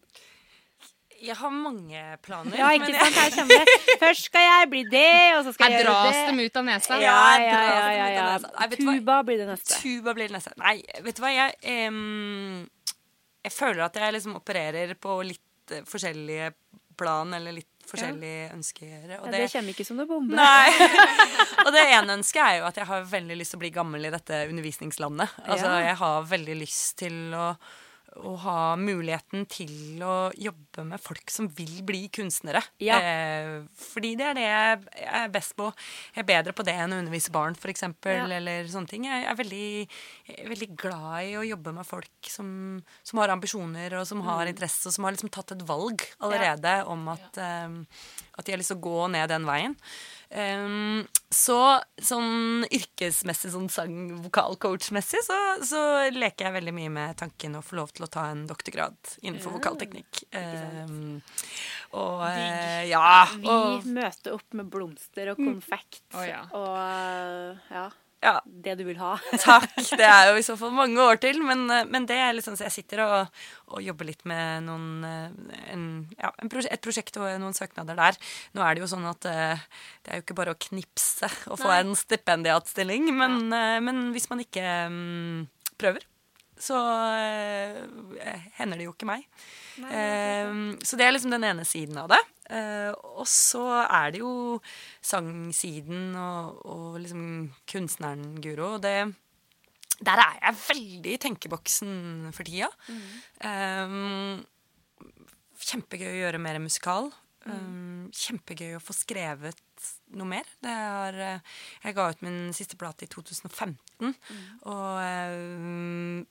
Jeg 1.21 1.37
har 1.37 1.51
mange 1.53 2.03
planer. 2.25 2.57
Ja, 2.57 2.71
ikke 2.77 2.91
sant? 2.97 3.19
Her 3.21 3.35
kommer 3.35 3.61
det. 3.61 3.97
Først 4.01 4.29
skal 4.31 4.47
jeg 4.47 4.71
bli 4.73 4.83
det, 4.89 5.11
og 5.37 5.45
så 5.45 5.53
skal 5.53 5.69
jeg, 5.71 5.81
jeg 5.81 5.85
gjøre 5.85 5.97
dras 6.07 6.21
dem 6.31 6.41
ut 6.41 6.57
av 6.61 6.67
nesa. 6.71 7.01
Ja, 7.03 7.17
ja, 7.37 7.61
ja, 7.67 7.91
ja, 7.93 8.07
ja. 8.17 8.27
Nei? 8.57 8.69
Tuba 8.81 9.19
blir 9.29 9.43
det 9.43 9.49
neste. 9.51 9.81
Tuba 9.83 10.15
blir 10.17 10.31
det 10.31 10.39
neste. 10.39 10.55
Nei, 10.63 10.77
vet 11.05 11.19
du 11.19 11.25
hva, 11.25 11.33
jeg 11.37 11.77
um, 11.93 12.65
Jeg 13.45 13.53
føler 13.57 13.85
at 13.87 14.01
jeg 14.01 14.17
liksom 14.17 14.39
opererer 14.41 14.97
på 15.01 15.19
litt 15.29 15.77
eh, 15.77 15.85
forskjellige 15.89 16.53
plan, 17.01 17.33
eller 17.37 17.55
litt 17.57 17.69
forskjellige 17.91 18.51
ønsker. 18.55 18.97
Og 19.21 19.29
Ja, 19.29 19.33
det 19.35 19.45
kommer 19.53 19.75
ikke 19.75 19.87
som 19.89 20.01
noe 20.01 20.09
bombe. 20.09 20.37
Nei. 20.37 20.73
og 21.65 21.71
det 21.75 21.85
ene 21.97 22.17
ønsket 22.19 22.43
er 22.45 22.59
jo 22.61 22.67
at 22.69 22.81
jeg 22.81 22.89
har 22.91 23.07
veldig 23.13 23.39
lyst 23.41 23.55
til 23.55 23.61
å 23.61 23.65
bli 23.65 23.73
gammel 23.75 24.05
i 24.09 24.13
dette 24.13 24.43
undervisningslandet. 24.51 25.39
Altså, 25.47 25.69
Ja. 25.69 25.81
Jeg 25.91 25.97
har 26.03 26.29
veldig 26.31 26.57
lyst 26.61 26.99
til 27.01 27.35
å, 27.37 27.47
å 28.19 28.33
ha 28.43 28.75
muligheten 28.77 29.45
til 29.49 30.01
å 30.03 30.31
jobbe 30.35 30.83
med 30.85 31.01
folk 31.01 31.31
som 31.31 31.47
vil 31.55 31.81
bli 31.87 32.09
kunstnere. 32.13 32.61
Ja. 32.83 32.99
Eh, 32.99 33.63
fordi 33.79 34.17
det 34.19 34.27
er 34.27 34.35
det 34.35 34.47
jeg 34.47 35.07
er 35.07 35.29
best 35.33 35.55
på. 35.57 35.69
Jeg 36.17 36.25
er 36.25 36.29
bedre 36.33 36.53
på 36.57 36.67
det 36.67 36.75
enn 36.75 36.93
å 36.97 36.99
undervise 37.05 37.31
barn, 37.35 37.55
f.eks. 37.55 37.83
Ja. 38.05 38.27
Eller 38.27 38.67
sånne 38.71 38.91
ting. 38.91 39.07
Jeg 39.07 39.25
er 39.31 39.39
veldig, 39.39 39.89
jeg 40.27 40.39
er 40.45 40.51
veldig 40.51 40.71
glad 40.77 41.31
i 41.31 41.37
å 41.39 41.47
jobbe 41.47 41.73
med 41.79 41.87
folk 41.87 42.31
som, 42.35 42.51
som 43.07 43.23
har 43.23 43.33
ambisjoner, 43.37 43.95
og 44.01 44.07
som 44.07 44.21
Mm. 44.21 44.27
har 44.27 44.47
interesse, 44.51 44.87
og 44.87 44.93
som 44.93 45.05
har 45.05 45.13
liksom 45.15 45.31
tatt 45.33 45.53
et 45.53 45.63
valg 45.67 46.03
allerede 46.21 46.75
om 46.87 47.09
at, 47.09 47.39
eh, 47.39 47.69
at 48.37 48.45
de 48.45 48.53
har 48.53 48.59
lyst 48.59 48.75
til 48.75 48.81
å 48.83 48.85
gå 48.85 49.11
ned 49.11 49.29
den 49.31 49.47
veien. 49.49 49.77
Um, 50.31 51.09
så 51.35 51.57
sånn 51.99 52.63
yrkesmessig, 52.71 53.51
sånn 53.51 53.67
sang-vokal-coach-messig, 53.71 55.25
så, 55.27 55.39
så 55.67 55.81
leker 56.15 56.47
jeg 56.47 56.55
veldig 56.55 56.75
mye 56.77 56.93
med 56.95 57.17
tanken 57.19 57.57
å 57.59 57.63
få 57.67 57.81
lov 57.81 57.91
til 57.95 58.07
å 58.07 58.11
ta 58.11 58.29
en 58.31 58.45
doktorgrad 58.47 58.95
innenfor 59.25 59.57
vokalteknikk. 59.57 60.23
Um, 60.31 61.19
og 61.99 62.23
uh, 62.23 62.83
ja. 62.87 63.27
Vi 63.35 63.51
Og, 63.51 63.89
møter 63.91 64.37
opp 64.39 64.59
med 64.59 64.71
blomster 64.71 65.33
og 65.33 65.43
konfekt 65.43 66.05
Å, 66.15 66.23
ja. 66.27 66.45
og 66.55 66.71
uh, 66.79 67.75
ja, 67.75 67.89
ja. 68.25 68.35
det 68.45 68.77
du 68.79 68.85
vil 68.87 68.99
ha. 69.01 69.15
Takk. 69.45 69.73
Det 69.99 70.07
er 70.07 70.31
jo 70.31 70.39
i 70.41 70.45
så 70.45 70.57
fall 70.61 70.73
mange 70.77 71.01
år 71.03 71.21
til, 71.23 71.41
men, 71.45 71.65
eh, 71.73 71.87
men 71.89 72.07
det 72.09 72.19
er 72.21 72.35
liksom 72.37 72.57
så 72.59 72.67
jeg 72.69 72.77
sitter 72.81 73.05
og, 73.05 73.43
og 73.73 73.83
jobber 73.85 74.11
litt 74.11 74.25
med 74.29 74.67
noen 74.67 75.07
eh, 75.07 75.57
en, 75.75 75.87
ja, 76.19 76.33
et 76.41 76.83
prosjekt 76.85 77.19
og 77.21 77.29
noen 77.43 77.57
søknader 77.57 77.99
der. 77.99 78.21
Nå 78.57 78.65
er 78.65 78.77
det 78.77 78.85
jo 78.85 78.91
sånn 78.93 79.09
at 79.11 79.29
eh, 79.31 79.67
det 80.05 80.13
er 80.13 80.21
jo 80.21 80.27
ikke 80.27 80.39
bare 80.43 80.55
å 80.57 80.61
knipse 80.69 81.31
og 81.51 81.61
få 81.61 81.73
Nei. 81.73 81.81
en 81.83 81.97
stipendiatstilling, 81.99 83.11
men, 83.17 83.43
men 83.85 84.07
hvis 84.15 84.31
man 84.31 84.43
ikke 84.45 84.65
mm, 84.93 85.45
prøver, 85.81 86.07
så 86.61 86.77
hender 88.59 88.77
det 88.77 88.85
jo 88.85 88.93
ikke 88.93 89.09
meg. 89.09 89.25
Eh, 89.89 90.53
så 90.85 90.99
det 90.99 91.07
er 91.07 91.15
liksom 91.17 91.33
den 91.33 91.47
ene 91.49 91.65
siden 91.69 91.99
av 92.03 92.11
det. 92.13 92.21
Og 93.21 93.29
så 93.29 93.65
er 93.85 94.15
det 94.15 94.23
jo 94.23 94.35
sangsiden 95.05 96.15
og, 96.19 96.61
og 96.65 97.01
liksom 97.05 97.25
kunstneren 97.71 98.39
Guro. 98.43 98.75
Og 98.77 98.85
det, 98.85 98.97
der 100.01 100.25
er 100.25 100.39
jeg 100.41 100.61
veldig 100.67 101.17
i 101.17 101.23
tenkeboksen 101.27 102.31
for 102.37 102.49
tida. 102.49 102.71
Eh, 103.45 103.99
kjempegøy 105.71 106.09
å 106.11 106.21
gjøre 106.25 106.43
mer 106.43 106.61
musikal. 106.63 107.13
Um, 107.49 108.11
kjempegøy 108.13 108.75
å 108.77 108.83
få 108.85 108.93
skrevet 108.93 109.57
noe 110.13 110.29
mer. 110.29 110.49
Det 110.61 110.75
har, 110.75 111.17
eh, 111.25 111.41
jeg 111.87 111.97
ga 111.97 112.09
ut 112.13 112.23
min 112.27 112.53
siste 112.57 112.77
plate 112.77 113.07
i 113.07 113.09
2015, 113.09 114.13
og 114.69 115.01
um, 115.01 116.27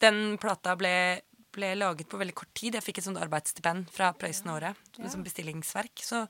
den 0.00 0.38
plata 0.40 0.74
ble, 0.80 0.94
ble 1.54 1.70
laget 1.78 2.08
på 2.10 2.18
veldig 2.20 2.34
kort 2.36 2.52
tid. 2.56 2.76
Jeg 2.76 2.84
fikk 2.84 3.00
et 3.00 3.06
sånt 3.06 3.20
arbeidsstipend 3.22 3.90
fra 3.94 4.10
Prøysen-året 4.18 4.74
som 5.10 5.24
bestillingsverk. 5.24 6.02
Så, 6.04 6.24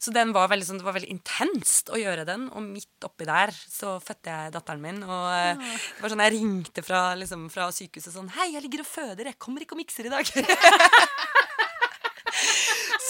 så 0.00 0.14
den 0.14 0.32
var 0.36 0.50
veldig, 0.52 0.66
sånn, 0.68 0.80
det 0.80 0.86
var 0.88 0.96
veldig 0.96 1.12
intenst 1.14 1.92
å 1.92 2.00
gjøre 2.00 2.26
den, 2.28 2.48
og 2.52 2.64
midt 2.66 3.06
oppi 3.06 3.28
der 3.28 3.52
så 3.54 3.98
fødte 4.04 4.32
jeg 4.32 4.54
datteren 4.56 4.84
min. 4.84 5.02
Og 5.04 5.26
ja. 5.30 5.54
det 5.58 6.02
var 6.02 6.14
sånn 6.14 6.24
jeg 6.26 6.36
ringte 6.38 6.86
fra, 6.86 7.02
liksom, 7.20 7.48
fra 7.52 7.68
sykehuset 7.74 8.16
sånn 8.16 8.32
Hei, 8.38 8.50
jeg 8.56 8.64
ligger 8.66 8.84
og 8.84 8.90
føder, 8.90 9.30
jeg 9.30 9.40
kommer 9.42 9.64
ikke 9.64 9.76
og 9.76 9.82
mikser 9.82 10.08
i 10.08 10.14
dag. 10.14 10.24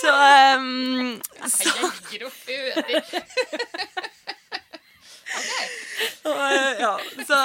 så, 0.00 0.12
um, 0.58 1.16
så 1.46 1.70
Jeg 1.70 1.94
ligger 1.94 2.28
og 2.28 2.36
føder. 2.42 3.00
Og, 6.24 6.40
eh, 6.44 6.80
ja, 6.80 6.92
så, 7.28 7.38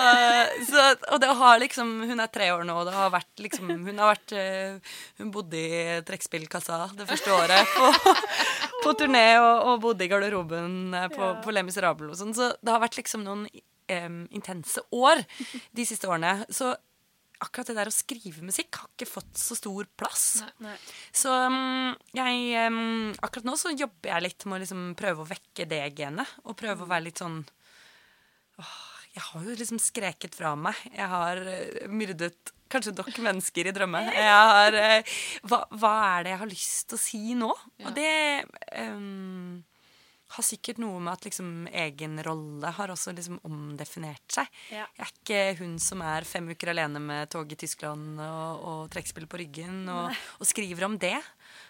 så, 0.69 0.85
og 1.13 1.21
det 1.21 1.29
har 1.41 1.59
liksom 1.61 1.91
Hun 2.09 2.23
er 2.23 2.31
tre 2.33 2.49
år 2.55 2.63
nå, 2.67 2.77
og 2.81 2.87
det 2.87 2.95
har 2.95 3.11
vært 3.13 3.43
liksom 3.43 3.71
Hun 3.71 4.01
har 4.01 4.13
vært 4.13 4.35
eh, 4.37 4.93
Hun 5.19 5.31
bodde 5.35 5.59
i 5.59 5.99
trekkspillkassa 6.07 6.79
det 6.97 7.07
første 7.09 7.33
året 7.35 7.73
på, 7.75 8.13
på 8.85 8.95
turné 8.99 9.25
og, 9.41 9.55
og 9.69 9.81
bodde 9.83 10.05
i 10.05 10.11
garderoben 10.11 10.77
på, 10.93 11.17
på, 11.17 11.31
på 11.43 11.55
Les 11.55 11.65
Miserables 11.67 12.15
og 12.15 12.21
sånn. 12.21 12.35
Så 12.37 12.53
det 12.63 12.73
har 12.73 12.81
vært 12.81 12.97
liksom 12.99 13.25
noen 13.25 13.47
um, 13.89 14.21
intense 14.35 14.81
år 14.95 15.23
de 15.75 15.85
siste 15.87 16.09
årene. 16.09 16.45
Så 16.53 16.71
akkurat 17.39 17.71
det 17.71 17.77
der 17.77 17.91
å 17.91 17.95
skrive 17.95 18.43
musikk 18.45 18.81
har 18.81 18.89
ikke 18.91 19.07
fått 19.09 19.39
så 19.39 19.57
stor 19.57 19.87
plass. 19.99 20.41
Nei. 20.63 20.75
Så 21.15 21.31
um, 21.31 21.93
jeg 22.15 22.67
um, 22.67 23.13
Akkurat 23.23 23.47
nå 23.47 23.55
så 23.59 23.73
jobber 23.73 24.11
jeg 24.11 24.25
litt 24.27 24.45
med 24.45 24.59
å 24.59 24.63
liksom 24.65 24.89
prøve 24.99 25.23
å 25.23 25.29
vekke 25.29 25.67
det 25.69 25.83
genet. 25.97 26.37
Og 26.45 26.57
prøve 26.59 26.85
å 26.85 26.89
være 26.89 27.07
litt 27.09 27.23
sånn 27.23 27.41
Jeg 29.15 29.25
har 29.25 29.45
jo 29.47 29.57
liksom 29.57 29.81
skreket 29.81 30.37
fra 30.37 30.53
meg. 30.59 30.77
Jeg 30.93 31.09
har 31.11 31.41
eh, 31.49 31.87
myrdet 31.89 32.53
kanskje 32.69 32.93
dere 32.97 33.25
mennesker 33.25 33.69
i 33.69 33.73
drømme. 33.73 34.03
Jeg 34.13 34.35
har 34.51 34.77
eh, 34.77 35.17
hva, 35.49 35.63
hva 35.73 35.93
er 36.11 36.27
det 36.27 36.35
jeg 36.35 36.41
har 36.43 36.51
lyst 36.51 36.85
til 36.91 36.99
å 36.99 37.01
si 37.01 37.23
nå? 37.37 37.49
Og 37.81 37.91
det 37.97 38.13
um, 38.85 39.57
har 40.35 40.45
sikkert 40.45 40.77
noe 40.81 41.01
med 41.01 41.15
at 41.15 41.25
liksom 41.25 41.67
egen 41.73 42.21
rolle 42.25 42.73
har 42.77 42.93
også 42.93 43.15
liksom 43.17 43.39
omdefinert 43.49 44.37
seg. 44.37 44.49
Ja. 44.69 44.85
Jeg 44.99 45.07
er 45.07 45.13
ikke 45.15 45.41
hun 45.63 45.77
som 45.81 46.03
er 46.05 46.27
fem 46.29 46.51
uker 46.53 46.73
alene 46.75 47.01
med 47.01 47.31
tog 47.33 47.49
i 47.49 47.57
Tyskland 47.59 48.21
og, 48.21 48.65
og 48.69 48.81
trekkspill 48.93 49.25
på 49.29 49.41
ryggen 49.41 49.87
og, 49.89 50.13
og 50.37 50.49
skriver 50.49 50.85
om 50.85 50.99
det. 51.01 51.17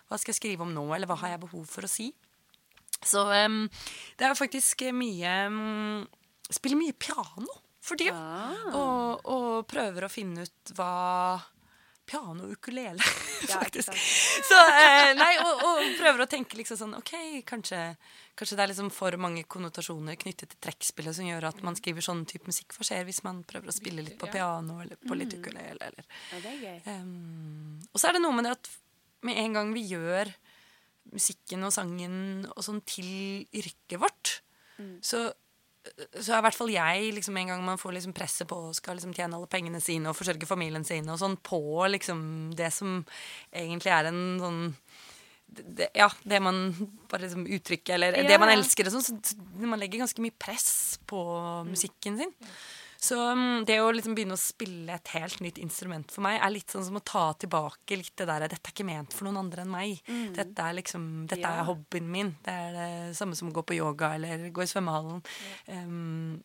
Hva 0.09 0.19
skal 0.19 0.33
jeg 0.33 0.41
skrive 0.41 0.67
om 0.67 0.75
nå, 0.75 0.83
eller 0.95 1.07
hva 1.07 1.21
har 1.23 1.37
jeg 1.37 1.45
behov 1.47 1.63
for 1.71 1.87
å 1.87 1.91
si? 1.91 2.11
Så 2.99 3.23
um, 3.23 3.61
det 4.19 4.27
er 4.27 4.35
faktisk 4.35 4.83
mye 4.91 5.35
um, 5.47 6.03
Spiller 6.49 6.79
mye 6.79 6.97
piano 6.97 7.59
for 7.81 7.99
tida. 7.99 8.17
Ah. 8.17 8.67
Og, 8.73 9.29
og 9.29 9.67
prøver 9.69 10.05
å 10.05 10.11
finne 10.11 10.47
ut 10.47 10.73
hva 10.77 11.39
Piano 12.09 12.47
og 12.47 12.55
ukulele, 12.57 12.97
faktisk. 13.59 13.91
Ja, 13.93 14.45
Så, 14.47 14.57
eh, 14.73 15.11
nei, 15.13 15.29
og, 15.43 15.61
og 15.61 15.81
prøver 15.99 16.23
å 16.23 16.29
tenke 16.29 16.57
liksom 16.57 16.79
sånn 16.79 16.95
OK, 16.97 17.11
kanskje, 17.45 17.83
kanskje 18.39 18.57
det 18.57 18.63
er 18.63 18.71
liksom 18.71 18.89
for 18.93 19.13
mange 19.21 19.43
konnotasjoner 19.45 20.17
knyttet 20.17 20.55
til 20.55 20.61
trekkspillet 20.65 21.19
som 21.19 21.27
gjør 21.27 21.49
at 21.51 21.61
man 21.65 21.77
skriver 21.77 22.05
sånn 22.05 22.23
type 22.29 22.49
musikk. 22.49 22.73
Hva 22.73 22.87
skjer 22.87 23.05
hvis 23.05 23.21
man 23.27 23.43
prøver 23.45 23.69
å 23.69 23.75
spille 23.75 24.05
litt 24.05 24.17
på 24.17 24.29
piano 24.33 24.79
eller 24.81 24.97
på 25.03 25.17
litt 25.19 25.35
ukulele? 25.37 25.77
Eller. 25.91 26.07
Ja, 26.33 26.41
det 26.47 26.55
er 26.55 26.63
gøy. 26.63 26.79
Um, 26.95 27.77
og 27.93 28.01
så 28.01 28.09
er 28.09 28.17
det 28.17 28.23
noe 28.25 28.37
med 28.39 28.49
det 28.49 28.55
at 28.57 28.71
med 29.29 29.43
en 29.43 29.59
gang 29.59 29.75
vi 29.75 29.85
gjør 29.91 30.33
musikken 31.13 31.65
og 31.67 31.75
sangen 31.75 32.17
og 32.55 32.65
sånn 32.65 32.81
til 32.89 33.45
yrket 33.53 33.99
vårt, 34.01 34.39
så, 35.03 35.27
så 36.19 36.33
er 36.33 36.41
i 36.41 36.43
hvert 36.43 36.57
fall 36.57 36.71
jeg, 36.73 37.11
liksom, 37.15 37.37
en 37.39 37.53
gang 37.53 37.61
man 37.65 37.79
får 37.79 37.95
liksom 37.95 38.13
presset 38.15 38.49
på 38.49 38.57
og 38.69 38.75
skal 38.77 38.97
liksom 38.99 39.13
tjene 39.15 39.37
alle 39.37 39.49
pengene 39.51 39.79
sine 39.83 40.11
og 40.11 40.17
forsørge 40.17 40.49
familien 40.49 40.85
sine 40.87 41.13
og 41.13 41.21
sånn 41.21 41.37
på 41.45 41.61
liksom 41.93 42.21
det 42.57 42.71
som 42.75 42.99
egentlig 43.55 43.93
er 43.95 44.09
en 44.11 44.23
sånn 44.43 44.59
det, 45.49 45.87
ja, 45.97 46.09
det 46.29 46.41
man 46.45 46.59
bare 47.09 47.25
liksom 47.25 47.47
uttrykker, 47.47 47.95
eller 47.95 48.19
Ja, 48.19 48.27
det 48.27 48.37
man 48.41 48.51
elsker 48.53 48.85
og 48.85 48.93
sånn. 48.93 49.21
Så 49.25 49.65
man 49.65 49.81
legger 49.81 50.03
ganske 50.03 50.21
mye 50.21 50.35
press 50.37 50.99
på 51.09 51.23
musikken 51.65 52.19
sin. 52.19 52.35
Så 52.99 53.15
mm, 53.15 53.63
det 53.63 53.77
å 53.79 53.91
liksom 53.95 54.15
begynne 54.15 54.35
å 54.35 54.41
spille 54.41 54.91
et 54.91 55.11
helt 55.15 55.39
nytt 55.39 55.59
instrument 55.63 56.11
for 56.11 56.25
meg, 56.25 56.35
er 56.43 56.51
litt 56.51 56.73
sånn 56.73 56.83
som 56.83 56.97
å 56.99 57.03
ta 57.05 57.29
tilbake 57.39 57.95
litt 57.95 58.11
det 58.19 58.27
der 58.27 58.43
Dette 58.43 58.59
er 58.59 58.73
ikke 58.73 58.87
ment 58.87 59.15
for 59.15 59.29
noen 59.29 59.39
andre 59.45 59.63
enn 59.63 59.71
meg. 59.71 60.01
Dette 60.35 60.65
er 60.65 60.75
liksom 60.81 61.05
Dette 61.31 61.45
Ja. 61.47 61.61
er 61.61 61.69
hobbyen 61.69 62.11
min. 62.11 62.35
Det 62.43 62.51
er 62.51 62.75
det 62.75 63.15
samme 63.15 63.39
som 63.39 63.49
å 63.49 63.55
gå 63.55 63.63
på 63.63 63.77
yoga 63.79 64.15
eller 64.19 64.49
gå 64.51 64.65
i 64.65 64.67
svømmehallen. 64.67 65.23
Um, 65.71 66.43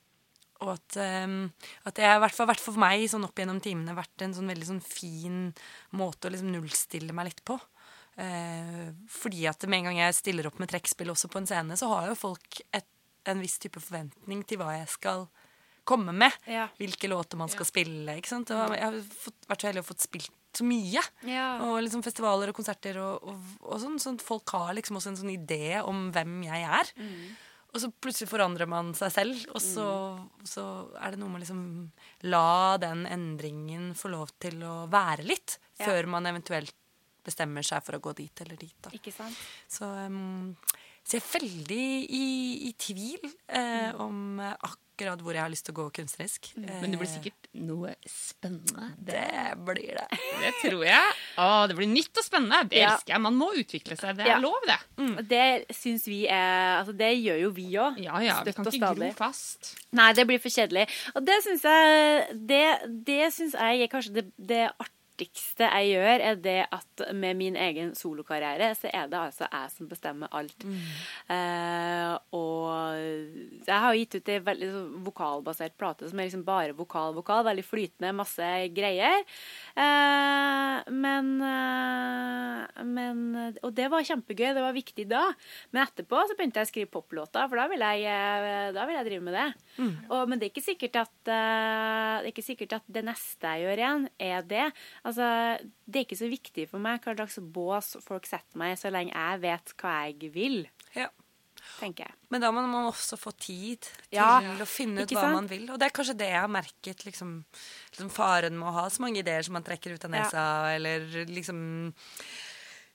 og 0.62 0.76
at, 0.76 0.96
um, 1.26 1.52
at 1.84 1.98
det 1.98 2.06
har 2.06 2.22
hvert 2.22 2.38
fall 2.38 2.54
for 2.54 2.78
meg 2.78 3.02
sånn 3.10 3.26
opp 3.26 3.34
gjennom 3.34 3.60
timene 3.60 3.98
vært 3.98 4.22
en 4.22 4.34
sånn 4.36 4.48
veldig 4.48 4.70
sånn 4.70 4.84
fin 4.86 5.52
måte 5.90 6.28
å 6.28 6.30
liksom 6.30 6.54
nullstille 6.54 7.12
meg 7.12 7.32
litt 7.32 7.42
på. 7.44 7.58
Uh, 8.14 8.94
fordi 9.10 9.48
at 9.50 9.66
med 9.66 9.82
en 9.82 9.90
gang 9.90 10.04
jeg 10.06 10.20
stiller 10.22 10.46
opp 10.46 10.62
med 10.62 10.70
trekkspill 10.70 11.10
også 11.10 11.26
på 11.32 11.42
en 11.42 11.50
scene, 11.50 11.74
så 11.74 11.90
har 11.90 12.12
jo 12.12 12.14
folk 12.14 12.62
et, 12.70 12.86
en 13.26 13.42
viss 13.42 13.58
type 13.58 13.82
forventning 13.82 14.46
til 14.46 14.62
hva 14.62 14.76
jeg 14.78 14.92
skal 14.94 15.26
komme 15.84 16.14
med. 16.16 16.32
Ja. 16.50 16.68
Hvilke 16.80 17.08
låter 17.12 17.40
man 17.40 17.52
skal 17.52 17.68
spille. 17.68 18.16
ikke 18.18 18.32
sant? 18.32 18.50
Og 18.54 18.74
jeg 18.76 18.84
har 18.84 18.98
fått, 19.26 19.38
vært 19.50 19.64
så 19.64 19.70
heldig 19.70 19.84
å 19.84 19.88
fått 19.92 20.04
spilt 20.06 20.32
så 20.54 20.66
mye. 20.66 21.00
Ja. 21.26 21.46
Og 21.66 21.80
liksom 21.82 22.04
festivaler 22.06 22.52
og 22.52 22.56
konserter 22.58 23.00
og, 23.02 23.24
og, 23.26 23.48
og 23.66 23.80
sånn. 23.82 23.98
Sånn 24.02 24.20
folk 24.22 24.54
har 24.54 24.74
liksom 24.78 25.00
også 25.00 25.12
en 25.14 25.18
sånn 25.24 25.34
idé 25.34 25.80
om 25.82 26.06
hvem 26.14 26.38
jeg 26.46 26.68
er. 26.80 26.92
Og 27.74 27.80
så 27.82 27.88
plutselig 27.90 28.30
forandrer 28.30 28.68
man 28.70 28.92
seg 28.94 29.10
selv, 29.10 29.40
og 29.50 29.58
så, 29.58 29.84
så 30.46 30.64
er 31.02 31.10
det 31.10 31.18
noe 31.18 31.32
med 31.32 31.42
liksom 31.42 31.64
La 32.30 32.76
den 32.78 33.02
endringen 33.10 33.88
få 33.98 34.12
lov 34.12 34.30
til 34.38 34.62
å 34.62 34.84
være 34.92 35.26
litt, 35.26 35.58
Ja. 35.74 35.88
før 35.88 36.06
man 36.06 36.28
eventuelt 36.30 36.70
bestemmer 37.26 37.66
seg 37.66 37.82
for 37.82 37.96
å 37.96 38.02
gå 38.04 38.12
dit 38.14 38.40
eller 38.44 38.54
dit. 38.60 38.76
Da. 38.84 38.92
Ikke 38.94 39.10
sant? 39.10 39.34
Så, 39.66 39.88
um, 40.06 40.52
så 41.02 41.16
jeg 41.18 41.24
er 41.24 41.32
veldig 41.40 41.86
i, 42.14 42.26
i 42.68 42.72
tvil 42.78 43.26
eh, 43.48 43.90
om 43.98 44.38
eh, 44.44 44.54
akkurat 44.94 45.20
hvor 45.24 45.34
jeg 45.34 45.42
har 45.42 45.50
lyst 45.50 45.66
til 45.66 45.74
å 45.74 45.78
gå 45.82 45.84
kunstnerisk. 45.98 46.52
Men 46.56 46.92
det 46.94 46.98
blir 47.00 47.10
sikkert 47.10 47.48
noe 47.58 47.94
spennende. 48.06 48.92
Det 49.02 49.24
blir 49.66 49.98
det. 49.98 50.06
Det 50.40 50.52
tror 50.62 50.84
jeg. 50.86 51.16
Å, 51.42 51.48
det 51.70 51.76
blir 51.78 51.90
nytt 51.90 52.16
og 52.22 52.24
spennende. 52.26 52.60
Det 52.70 52.78
Ja. 52.78 52.92
elsker 52.94 53.14
jeg. 53.14 53.20
Man 53.26 53.34
må 53.34 53.50
utvikle 53.58 53.96
seg. 53.98 54.16
Det 54.16 54.26
Ja. 54.26 54.36
er 54.36 54.40
lov, 54.40 54.54
det. 54.66 54.78
Mm. 54.96 55.28
Det 55.28 55.66
syns 55.74 56.06
vi 56.06 56.26
er 56.28 56.78
Altså, 56.78 56.96
det 56.96 57.10
gjør 57.18 57.40
jo 57.42 57.50
vi 57.50 57.66
òg. 57.74 57.98
Ja, 57.98 58.18
ja. 58.20 58.42
Vi 58.44 58.52
kan 58.52 58.64
ikke 58.64 58.94
gro 58.94 59.12
fast. 59.12 59.74
Nei, 59.92 60.12
det 60.12 60.26
blir 60.26 60.38
for 60.38 60.48
kjedelig. 60.48 60.88
Og 61.14 61.24
det 61.24 61.42
syns 61.44 61.62
jeg 61.62 62.46
Det, 62.46 62.64
det 63.04 63.32
syns 63.34 63.52
jeg 63.52 63.82
er 63.82 63.88
kanskje 63.88 64.12
det, 64.14 64.24
det 64.38 64.70
artigste 65.14 65.68
jeg 65.68 65.94
gjør, 65.94 66.22
er 66.26 66.38
det 66.42 66.56
at 66.74 67.02
med 67.14 67.38
min 67.38 67.56
egen 67.56 67.92
solokarriere, 67.94 68.72
så 68.74 68.90
er 68.90 69.06
det 69.10 69.18
altså 69.18 69.46
jeg 69.46 69.70
som 69.70 69.88
bestemmer 69.88 70.32
alt. 70.34 70.64
Eh, 71.30 72.14
og 72.34 73.62
jeg 73.64 73.78
har 73.84 73.94
gitt 73.94 74.16
ut 74.18 74.30
ei 74.32 74.40
veldig 74.42 74.70
vokalbasert 75.06 75.76
plate 75.78 76.10
som 76.10 76.18
er 76.18 76.28
liksom 76.28 76.44
bare 76.46 76.74
vokal-vokal. 76.74 77.44
Veldig 77.46 77.64
flytende, 77.66 78.14
masse 78.16 78.48
greier. 78.74 79.22
Eh, 79.76 80.90
men, 80.90 81.30
eh, 81.42 82.84
men 82.84 83.22
Og 83.62 83.72
det 83.74 83.88
var 83.90 84.02
kjempegøy, 84.02 84.54
det 84.54 84.62
var 84.62 84.74
viktig 84.74 85.06
da. 85.08 85.32
Men 85.70 85.86
etterpå 85.86 86.26
så 86.26 86.34
begynte 86.36 86.60
jeg 86.60 86.66
å 86.66 86.72
skrive 86.72 86.90
poplåter, 86.90 87.48
for 87.48 87.56
da 87.56 87.68
vil 87.70 87.80
jeg, 87.80 88.74
da 88.74 88.84
vil 88.86 88.96
jeg 88.98 89.06
drive 89.06 89.24
med 89.24 89.34
det. 89.34 89.48
Og, 90.10 90.28
men 90.28 90.38
det 90.40 90.50
er 90.50 91.00
at 91.04 91.12
det 91.24 91.34
er 91.34 92.28
ikke 92.28 92.44
sikkert 92.44 92.76
at 92.78 92.86
det 92.88 93.04
neste 93.04 93.50
jeg 93.54 93.64
gjør 93.64 93.82
igjen, 93.82 94.08
er 94.18 94.42
det. 94.48 94.66
Altså, 95.04 95.26
det 95.86 95.98
er 96.00 96.04
ikke 96.06 96.16
så 96.16 96.30
viktig 96.32 96.68
for 96.70 96.80
meg 96.80 97.02
hva 97.04 97.12
slags 97.14 97.36
bås 97.52 97.90
folk 98.06 98.24
setter 98.26 98.56
meg, 98.56 98.78
så 98.80 98.88
lenge 98.90 99.12
jeg 99.12 99.40
vet 99.42 99.74
hva 99.82 99.92
jeg 100.08 100.30
vil, 100.32 100.62
Ja. 100.96 101.08
tenker 101.78 102.06
jeg. 102.06 102.14
Men 102.30 102.40
da 102.40 102.50
må 102.50 102.62
man 102.66 102.88
også 102.90 103.18
få 103.20 103.32
tid 103.36 103.80
til 103.82 103.92
Ja, 104.16 104.40
å 104.40 104.66
finne 104.66 105.02
ut 105.04 105.10
hva 105.12 105.20
sant? 105.26 105.32
man 105.36 105.46
vil. 105.48 105.66
Og 105.70 105.78
det 105.78 105.86
er 105.90 105.94
kanskje 105.96 106.16
det 106.16 106.30
jeg 106.30 106.40
har 106.40 106.48
merket, 106.48 107.04
liksom, 107.04 107.44
liksom 107.92 108.10
faren 108.10 108.56
med 108.58 108.68
å 108.68 108.72
ha 108.72 108.86
så 108.88 109.00
mange 109.04 109.20
ideer 109.20 109.42
som 109.44 109.52
man 109.52 109.62
trekker 109.66 109.92
ut 109.94 110.04
av 110.04 110.10
Ja. 110.10 110.22
nesa, 110.24 110.74
eller 110.74 111.26
liksom 111.26 111.92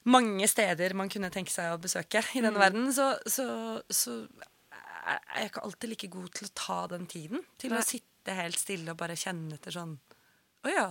mange 0.09 0.47
steder 0.49 0.93
man 0.97 1.09
kunne 1.09 1.29
tenke 1.29 1.51
seg 1.53 1.73
å 1.73 1.81
besøke 1.81 2.23
i 2.35 2.39
Mm. 2.41 2.43
denne 2.49 2.59
verden, 2.59 2.87
så, 2.93 3.19
så, 3.27 3.83
så 3.89 4.27
er 5.05 5.19
jeg 5.43 5.51
ikke 5.51 5.63
alltid 5.63 5.89
like 5.89 6.07
god 6.09 6.31
til 6.33 6.47
å 6.47 6.53
ta 6.55 6.87
den 6.87 7.05
tiden. 7.05 7.45
Til 7.57 7.69
Nei. 7.71 7.79
å 7.79 7.85
sitte 7.85 8.33
helt 8.35 8.57
stille 8.57 8.89
og 8.91 8.97
bare 8.97 9.15
kjenne 9.17 9.53
etter 9.53 9.71
sånn 9.71 9.97
Å 10.65 10.73
ja, 10.73 10.87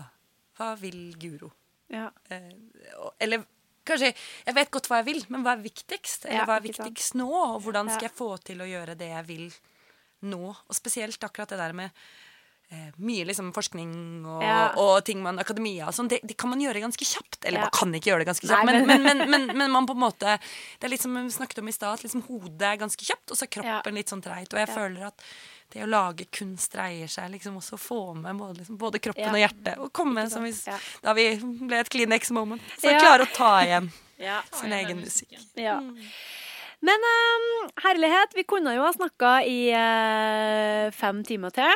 hva 0.59 0.73
vil 0.81 1.15
Guro? 1.21 1.53
Ja. 1.89 2.11
Eh, 2.29 2.51
eller 3.25 3.45
kanskje 3.89 4.11
Jeg 4.45 4.55
vet 4.55 4.71
godt 4.75 4.89
hva 4.91 4.99
jeg 5.01 5.07
vil, 5.07 5.23
men 5.33 5.43
hva 5.47 5.55
er 5.57 5.63
viktigst? 5.65 6.27
Eller 6.29 6.45
hva 6.45 6.59
er 6.59 6.67
viktigst 6.69 7.15
nå? 7.17 7.29
Og 7.33 7.63
hvordan 7.65 7.89
skal 7.95 8.11
jeg 8.11 8.17
få 8.19 8.35
til 8.45 8.61
å 8.61 8.69
gjøre 8.69 8.95
det 9.01 9.09
jeg 9.15 9.25
vil 9.31 9.47
nå? 10.29 10.43
Og 10.69 10.75
spesielt 10.77 11.23
akkurat 11.25 11.49
det 11.55 11.57
der 11.63 11.73
med 11.73 11.91
eh, 12.71 12.91
mye 13.01 13.25
liksom 13.25 13.49
forskning 13.57 14.27
og, 14.29 14.43
Ja. 14.45 14.59
og 14.77 14.99
ting 15.09 15.23
man 15.25 15.39
akademia 15.41 15.87
og 15.89 15.95
sånn, 15.97 16.11
det, 16.13 16.19
det 16.29 16.37
kan 16.37 16.51
man 16.53 16.61
gjøre 16.61 16.83
ganske 16.85 17.01
kjapt. 17.09 17.39
Eller 17.49 17.63
Ja. 17.63 17.65
man 17.71 17.77
kan 17.79 17.95
ikke 17.97 18.11
gjøre 18.13 18.25
det 18.27 18.29
ganske 18.29 18.45
Nei, 18.51 18.59
kjapt, 18.59 18.67
men, 18.67 18.87
men- 18.87 19.03
men, 19.09 19.31
men, 19.31 19.57
men, 19.57 19.71
man 19.73 19.87
på 19.89 19.97
en 19.97 20.03
måte 20.05 20.37
Det 20.79 20.85
er 20.85 20.93
litt 20.93 21.01
som 21.01 21.15
vi 21.17 21.31
snakket 21.33 21.63
om 21.63 21.69
i 21.69 21.73
stad, 21.73 21.95
at 21.97 22.05
liksom 22.05 22.27
hodet 22.29 22.61
er 22.69 22.77
ganske 22.77 23.01
kjapt, 23.09 23.31
og 23.31 23.37
så 23.41 23.45
er 23.49 23.55
kroppen 23.57 23.95
Ja. 23.95 23.97
litt 23.97 24.13
sånn 24.13 24.21
treit. 24.23 24.53
Og 24.53 24.61
jeg 24.61 24.69
føler 24.69 25.07
at 25.07 25.25
det 25.73 25.83
å 25.85 25.89
lage 25.91 26.25
kunst 26.33 26.73
dreier 26.73 27.07
seg 27.13 27.31
liksom 27.35 27.57
også 27.61 27.77
å 27.77 27.81
få 27.83 28.01
med 28.17 28.37
både, 28.41 28.59
liksom, 28.63 28.79
både 28.81 28.99
kroppen 29.05 29.25
Ja. 29.27 29.33
og 29.35 29.43
hjertet. 29.43 29.79
Og 29.85 29.93
komme 29.93 30.29
som 30.31 30.43
hvis, 30.47 30.63
Ja. 30.67 30.79
da 31.03 31.13
vi 31.15 31.27
ble 31.37 31.81
et 31.81 31.91
Kleenex 31.91 32.31
moment. 32.31 32.63
Så 32.81 32.91
Ja. 32.91 32.99
klare 33.01 33.27
å 33.27 33.33
ta 33.35 33.61
igjen 33.65 33.91
Ja. 34.19 34.41
sin 34.53 34.73
egen 34.73 35.01
musikk. 35.03 35.37
Ja. 35.55 35.81
Men 36.81 37.05
um, 37.11 37.71
herlighet, 37.85 38.35
vi 38.35 38.45
kunne 38.45 38.73
jo 38.75 38.83
ha 38.87 38.93
snakka 38.93 39.45
i 39.45 39.71
uh, 39.75 40.91
fem 40.95 41.25
timer 41.25 41.51
til. 41.51 41.75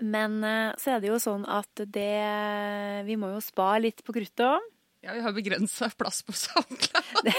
Men 0.00 0.38
uh, 0.44 0.72
så 0.78 0.94
er 0.96 1.00
det 1.00 1.08
jo 1.10 1.16
sånn 1.18 1.42
at 1.50 1.66
det 1.74 3.04
Vi 3.08 3.16
må 3.18 3.32
jo 3.34 3.40
spare 3.42 3.80
litt 3.82 4.04
på 4.06 4.12
kruttet 4.14 4.46
òg. 4.46 4.60
Ja, 5.02 5.12
vi 5.16 5.20
har 5.24 5.32
begrensa 5.32 5.88
plass 5.98 6.22
på 6.22 6.32
SoundCloud. 6.32 7.24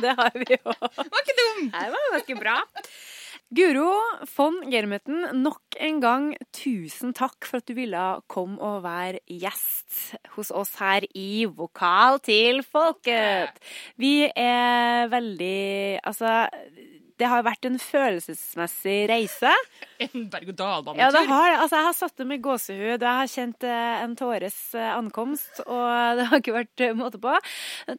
Det 0.00 0.12
har 0.18 0.32
vi 0.34 0.44
jo. 0.58 0.72
Var 0.76 1.20
ikke 1.22 1.34
dum! 1.38 1.60
Det 1.72 1.86
var 1.92 2.10
ganske 2.12 2.34
bra. 2.40 2.56
Guro 3.54 3.92
von 4.34 4.56
Germeten, 4.72 5.20
nok 5.38 5.76
en 5.78 6.00
gang 6.02 6.24
tusen 6.50 7.12
takk 7.14 7.46
for 7.46 7.62
at 7.62 7.68
du 7.70 7.76
ville 7.78 8.00
komme 8.26 8.58
og 8.58 8.80
være 8.82 9.20
gjest 9.30 10.16
hos 10.34 10.50
oss 10.50 10.72
her 10.80 11.06
i 11.14 11.46
Vokal 11.46 12.18
til 12.26 12.64
folket. 12.66 13.54
Vi 14.02 14.26
er 14.26 15.06
veldig 15.14 16.00
Altså, 16.02 16.48
det 17.20 17.28
har 17.30 17.44
vært 17.46 17.68
en 17.68 17.78
følelsesmessig 17.80 18.96
reise. 19.10 19.52
En 20.06 20.26
berg-og-dal-banetur. 20.28 21.00
Ja, 21.00 21.08
det 21.14 21.22
har 21.30 21.46
det. 21.48 21.58
Altså, 21.62 21.78
jeg 21.78 21.86
har 21.86 21.96
satt 21.96 22.18
det 22.20 22.26
med 22.28 22.42
gåsehud, 22.44 22.98
og 22.98 23.06
jeg 23.06 23.20
har 23.20 23.30
kjent 23.32 23.64
eh, 23.64 24.02
en 24.04 24.16
tåres 24.18 24.58
eh, 24.76 24.90
ankomst, 24.92 25.62
og 25.64 25.86
det 26.18 26.28
har 26.30 26.42
ikke 26.42 26.56
vært 26.58 26.84
eh, 26.84 26.94
måte 26.98 27.20
på. 27.22 27.32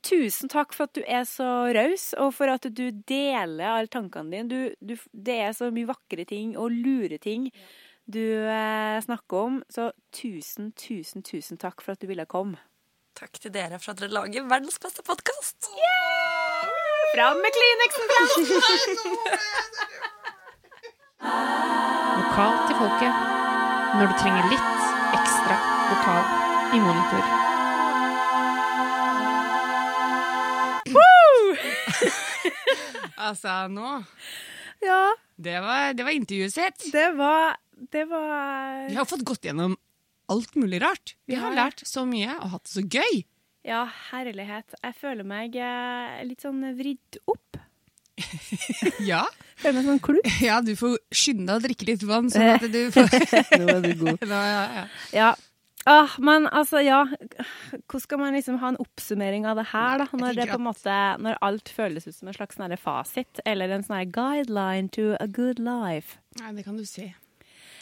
Tusen 0.06 0.54
takk 0.54 0.78
for 0.78 0.86
at 0.86 0.98
du 0.98 1.02
er 1.04 1.26
så 1.30 1.50
raus, 1.78 2.12
og 2.22 2.32
for 2.38 2.54
at 2.54 2.70
du 2.70 2.86
deler 3.10 3.66
alle 3.72 3.92
tankene 3.92 4.34
dine. 4.34 4.48
Du, 4.48 4.94
du, 4.94 4.96
det 5.12 5.42
er 5.50 5.58
så 5.58 5.72
mye 5.74 5.90
vakre 5.90 6.28
ting 6.30 6.56
og 6.60 6.74
lure 6.74 7.18
ting 7.22 7.50
du 8.08 8.50
eh, 8.50 9.02
snakker 9.02 9.38
om, 9.38 9.64
så 9.70 9.92
tusen, 10.16 10.72
tusen, 10.72 11.24
tusen 11.24 11.60
takk 11.60 11.84
for 11.84 11.98
at 11.98 12.02
du 12.02 12.08
ville 12.08 12.26
komme. 12.26 12.62
Takk 13.18 13.42
til 13.42 13.52
dere 13.52 13.82
for 13.82 13.92
at 13.92 14.02
dere 14.02 14.14
lager 14.14 14.48
verdens 14.48 14.80
beste 14.80 15.04
podkast. 15.04 15.72
Fram 17.18 17.38
med 17.42 17.52
Kleenexen! 17.56 18.06
Vokal 22.18 22.56
til 22.68 22.76
folket. 22.78 23.14
Når 23.98 24.06
du 24.12 24.16
trenger 24.20 24.44
litt 24.52 24.82
ekstra 25.18 25.56
vokal 25.88 26.24
i 26.78 26.80
monitor. 26.84 27.24
altså, 33.28 33.54
nå 33.74 33.90
Ja, 34.86 35.02
Det 35.42 35.58
var, 35.66 35.98
det 35.98 36.04
var 36.06 36.14
intervjuet 36.14 36.54
sitt. 36.54 36.86
det 36.94 37.10
var 37.18 37.58
Det 37.74 38.06
var 38.12 38.86
Vi 38.92 38.96
har 39.00 39.10
fått 39.10 39.26
gått 39.26 39.42
gjennom 39.50 39.74
alt 40.30 40.54
mulig 40.54 40.84
rart. 40.86 41.18
Vi 41.26 41.34
har 41.42 41.50
lært 41.58 41.82
så 41.82 42.06
mye 42.06 42.38
og 42.38 42.54
hatt 42.54 42.70
det 42.70 42.74
så 42.78 42.86
gøy. 42.86 43.26
Ja, 43.68 43.82
herlighet. 44.14 44.78
Jeg 44.80 44.96
føler 44.96 45.28
meg 45.28 45.58
eh, 45.60 46.22
litt 46.28 46.44
sånn 46.46 46.64
vridd 46.78 47.20
opp. 47.28 47.60
Ja. 49.04 49.26
Føler 49.60 49.76
meg 49.80 49.90
sånn 49.90 50.00
klubb. 50.06 50.30
ja, 50.48 50.62
du 50.66 50.72
får 50.78 50.96
skynde 51.14 51.50
deg 51.50 51.60
å 51.60 51.66
drikke 51.66 51.90
litt 51.90 52.06
vann, 52.08 52.32
sånn 52.34 52.56
at 52.56 52.66
du 52.72 52.80
får 52.94 53.12
Nå 53.60 53.68
er 53.76 53.84
du 53.84 53.92
god. 54.00 54.24
ja, 54.24 54.42
ja, 54.48 54.64
ja. 54.80 54.88
Ja. 55.18 55.30
Ah, 55.88 56.18
men 56.20 56.50
altså, 56.52 56.82
ja 56.84 57.06
Hvordan 57.08 58.02
skal 58.04 58.20
man 58.20 58.34
liksom 58.36 58.58
ha 58.60 58.74
en 58.74 58.80
oppsummering 58.84 59.46
av 59.48 59.56
det 59.56 59.70
her, 59.70 60.02
da? 60.02 60.08
Når, 60.12 60.34
det 60.36 60.48
en 60.52 60.66
måte, 60.66 60.98
når 61.24 61.38
alt 61.48 61.72
føles 61.72 62.10
ut 62.10 62.16
som 62.18 62.28
en 62.28 62.36
slags 62.36 62.60
sånn 62.60 62.76
fasit, 62.82 63.40
eller 63.48 63.72
en 63.72 63.86
sånn 63.88 64.12
guideline 64.12 64.92
to 64.92 65.14
a 65.22 65.30
good 65.32 65.62
life. 65.64 66.20
Nei, 66.42 66.52
det 66.58 66.66
kan 66.68 66.76
du 66.76 66.84
si. 66.88 67.08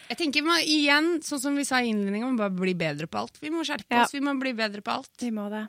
Jeg 0.09 0.17
tenker 0.19 0.45
må 0.45 0.55
igjen, 0.61 1.15
sånn 1.25 1.41
som 1.41 1.55
vi 1.57 1.63
sa 1.65 1.79
i 1.81 1.89
innledningen, 1.91 2.35
må 2.35 2.43
bare 2.43 2.53
bli 2.53 2.75
bedre 2.77 3.07
på 3.09 3.23
alt. 3.23 3.39
Vi 3.41 3.49
må 3.53 3.63
skjerpe 3.65 3.89
Ja. 3.89 4.03
oss, 4.03 4.13
vi 4.13 4.21
må 4.21 4.35
bli 4.39 4.53
bedre 4.53 4.81
på 4.85 4.91
alt. 4.99 5.11
Vi 5.21 5.31
må 5.33 5.47
det. 5.49 5.67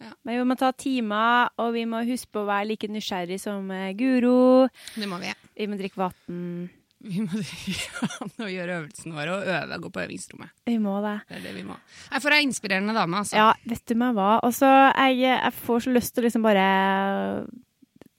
Ja. 0.00 0.12
Men 0.24 0.38
vi 0.38 0.44
må 0.48 0.56
ta 0.56 0.72
timer, 0.72 1.50
og 1.60 1.74
vi 1.74 1.84
må 1.84 2.00
huske 2.08 2.30
på 2.32 2.42
å 2.44 2.48
være 2.48 2.68
like 2.72 2.88
nysgjerrig 2.88 3.40
som 3.40 3.70
eh, 3.70 3.92
Guro. 3.92 4.68
Det 4.96 5.08
må 5.08 5.18
vi. 5.20 5.32
Vi 5.56 5.66
må 5.68 5.76
drikke 5.80 6.00
vann. 6.00 6.70
Vi 7.00 7.20
må 7.24 8.48
gjøre 8.56 8.78
øvelsene 8.82 9.16
våre 9.16 9.34
og 9.38 9.48
øve, 9.48 9.76
og 9.76 9.82
gå 9.86 9.90
på 9.94 10.02
øvingsrommet. 10.04 10.50
Vi 10.68 10.76
må 10.80 10.98
det. 11.04 11.14
Det 11.28 11.36
er 11.38 11.44
det 11.48 11.54
vi 11.56 11.64
må. 11.68 11.76
Jeg 12.12 12.24
får 12.24 12.36
ei 12.36 12.42
inspirerende 12.44 12.92
dame, 12.96 13.20
altså. 13.22 13.36
Ja, 13.40 13.50
vet 13.64 13.84
du 13.88 13.94
meg 14.00 14.12
hva? 14.16 14.34
Altså, 14.44 14.68
jeg, 14.92 15.20
jeg 15.24 15.52
får 15.64 15.84
så 15.86 15.94
lyst 15.96 16.14
til 16.14 16.24
å 16.24 16.26
liksom 16.28 16.44
bare 16.44 16.66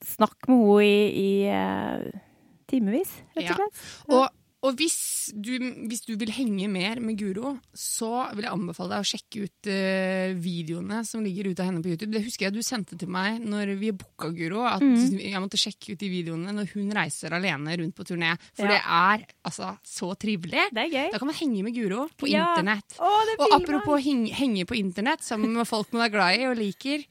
snakke 0.06 0.50
med 0.50 0.62
henne 0.66 0.86
i, 0.86 1.02
i 1.22 1.32
eh, 1.54 2.22
timevis, 2.72 3.12
rett 3.38 3.52
og 3.54 3.60
slett. 3.62 3.82
Ja. 4.10 4.22
Og, 4.22 4.41
og 4.62 4.76
hvis, 4.78 4.96
du, 5.34 5.56
hvis 5.90 6.04
du 6.06 6.12
vil 6.22 6.30
henge 6.36 6.68
mer 6.70 7.00
med 7.02 7.18
Guro, 7.18 7.56
så 7.74 8.28
vil 8.36 8.46
jeg 8.46 8.54
anbefale 8.54 8.92
deg 8.94 9.02
å 9.02 9.08
sjekke 9.10 9.46
ut 9.48 9.70
uh, 9.74 10.36
videoene 10.38 11.00
som 11.08 11.24
ligger 11.26 11.50
ute 11.50 11.64
av 11.64 11.72
henne 11.72 11.82
på 11.82 11.90
YouTube. 11.90 12.12
Det 12.14 12.22
husker 12.28 12.46
jeg 12.46 12.54
du 12.54 12.62
sendte 12.62 12.98
til 13.02 13.10
meg 13.10 13.40
når 13.42 13.72
vi 13.82 13.90
booka 13.92 14.30
Guro, 14.38 14.62
at 14.70 14.82
Mm. 14.86 15.18
jeg 15.18 15.42
måtte 15.42 15.58
sjekke 15.58 15.94
ut 15.96 16.00
de 16.04 16.10
videoene 16.14 16.54
når 16.54 16.70
hun 16.76 16.92
reiser 16.94 17.34
alene 17.34 17.74
rundt 17.82 17.96
på 17.98 18.06
turné. 18.06 18.36
For 18.54 18.66
Ja. 18.66 18.72
det 18.76 18.82
er 18.86 19.26
altså 19.50 19.72
så 19.84 20.12
trivelig. 20.16 20.68
Det 20.72 20.86
er 20.86 20.94
gøy. 20.94 21.12
Da 21.12 21.18
kan 21.18 21.28
man 21.32 21.36
henge 21.42 21.64
med 21.64 21.74
Guro 21.74 22.08
på 22.18 22.30
Ja. 22.30 22.54
internett. 22.56 22.98
Å, 23.00 23.12
Og 23.40 23.58
apropos 23.58 23.98
henge, 24.06 24.30
henge 24.32 24.66
på 24.66 24.78
internett 24.78 25.22
sammen 25.26 25.54
med 25.58 25.66
folk 25.68 25.92
man 25.94 26.04
er 26.06 26.10
glad 26.14 26.40
i 26.40 26.46
og 26.46 26.58
liker. 26.58 27.04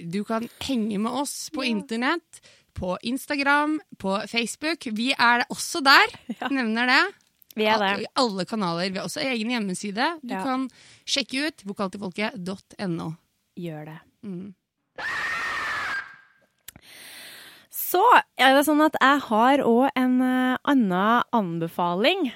Du 0.00 0.22
kan 0.24 0.48
henge 0.64 0.98
med 0.98 1.12
oss 1.12 1.50
på 1.52 1.64
internett, 1.68 2.40
på 2.78 2.94
Instagram, 3.02 3.78
på 3.98 4.16
Facebook. 4.30 4.86
Vi 4.94 5.10
er 5.18 5.44
også 5.50 5.82
der. 5.84 6.14
Nevner 6.54 6.86
det. 6.90 7.00
Vi 7.58 7.66
er 7.66 7.78
det. 7.82 7.92
I 8.04 8.10
alle 8.22 8.44
kanaler. 8.46 8.90
Vi 8.94 8.98
har 9.00 9.08
også 9.08 9.24
egen 9.26 9.50
hjemmeside. 9.50 10.12
Du 10.22 10.34
Ja. 10.34 10.44
kan 10.46 10.68
sjekke 11.08 11.48
ut 11.48 11.64
vokaltilfolket.no. 11.66 13.08
Gjør 13.58 13.84
det. 13.90 13.98
Mm. 14.22 14.54
Så 17.72 18.02
er 18.38 18.52
det 18.56 18.66
sånn 18.68 18.82
at 18.84 18.96
jeg 19.00 19.22
har 19.30 19.62
òg 19.64 19.88
en 19.96 20.18
eh, 20.22 20.58
annen 20.68 21.22
anbefaling. 21.34 22.28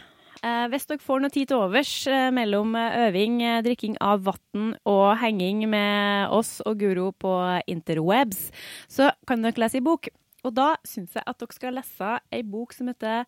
Eh, 0.43 0.65
hvis 0.73 0.89
dere 0.89 1.03
får 1.03 1.21
noe 1.23 1.31
tid 1.35 1.51
til 1.51 1.61
overs 1.67 1.91
eh, 2.11 2.31
mellom 2.35 2.73
øving, 2.79 3.37
drikking 3.67 3.99
av 4.03 4.25
vann 4.27 4.73
og 4.89 5.19
henging 5.21 5.67
med 5.71 6.33
oss 6.35 6.57
og 6.67 6.81
Guro 6.81 7.11
på 7.15 7.35
interwebs, 7.71 8.49
så 8.91 9.13
kan 9.29 9.45
dere 9.45 9.61
lese 9.63 9.79
i 9.79 9.85
bok. 9.85 10.09
Og 10.43 10.55
da 10.57 10.75
syns 10.87 11.15
jeg 11.17 11.25
at 11.27 11.39
dere 11.39 11.55
skal 11.57 11.79
lese 11.79 12.13
ei 12.35 12.43
bok 12.43 12.75
som 12.75 12.91
heter 12.91 13.25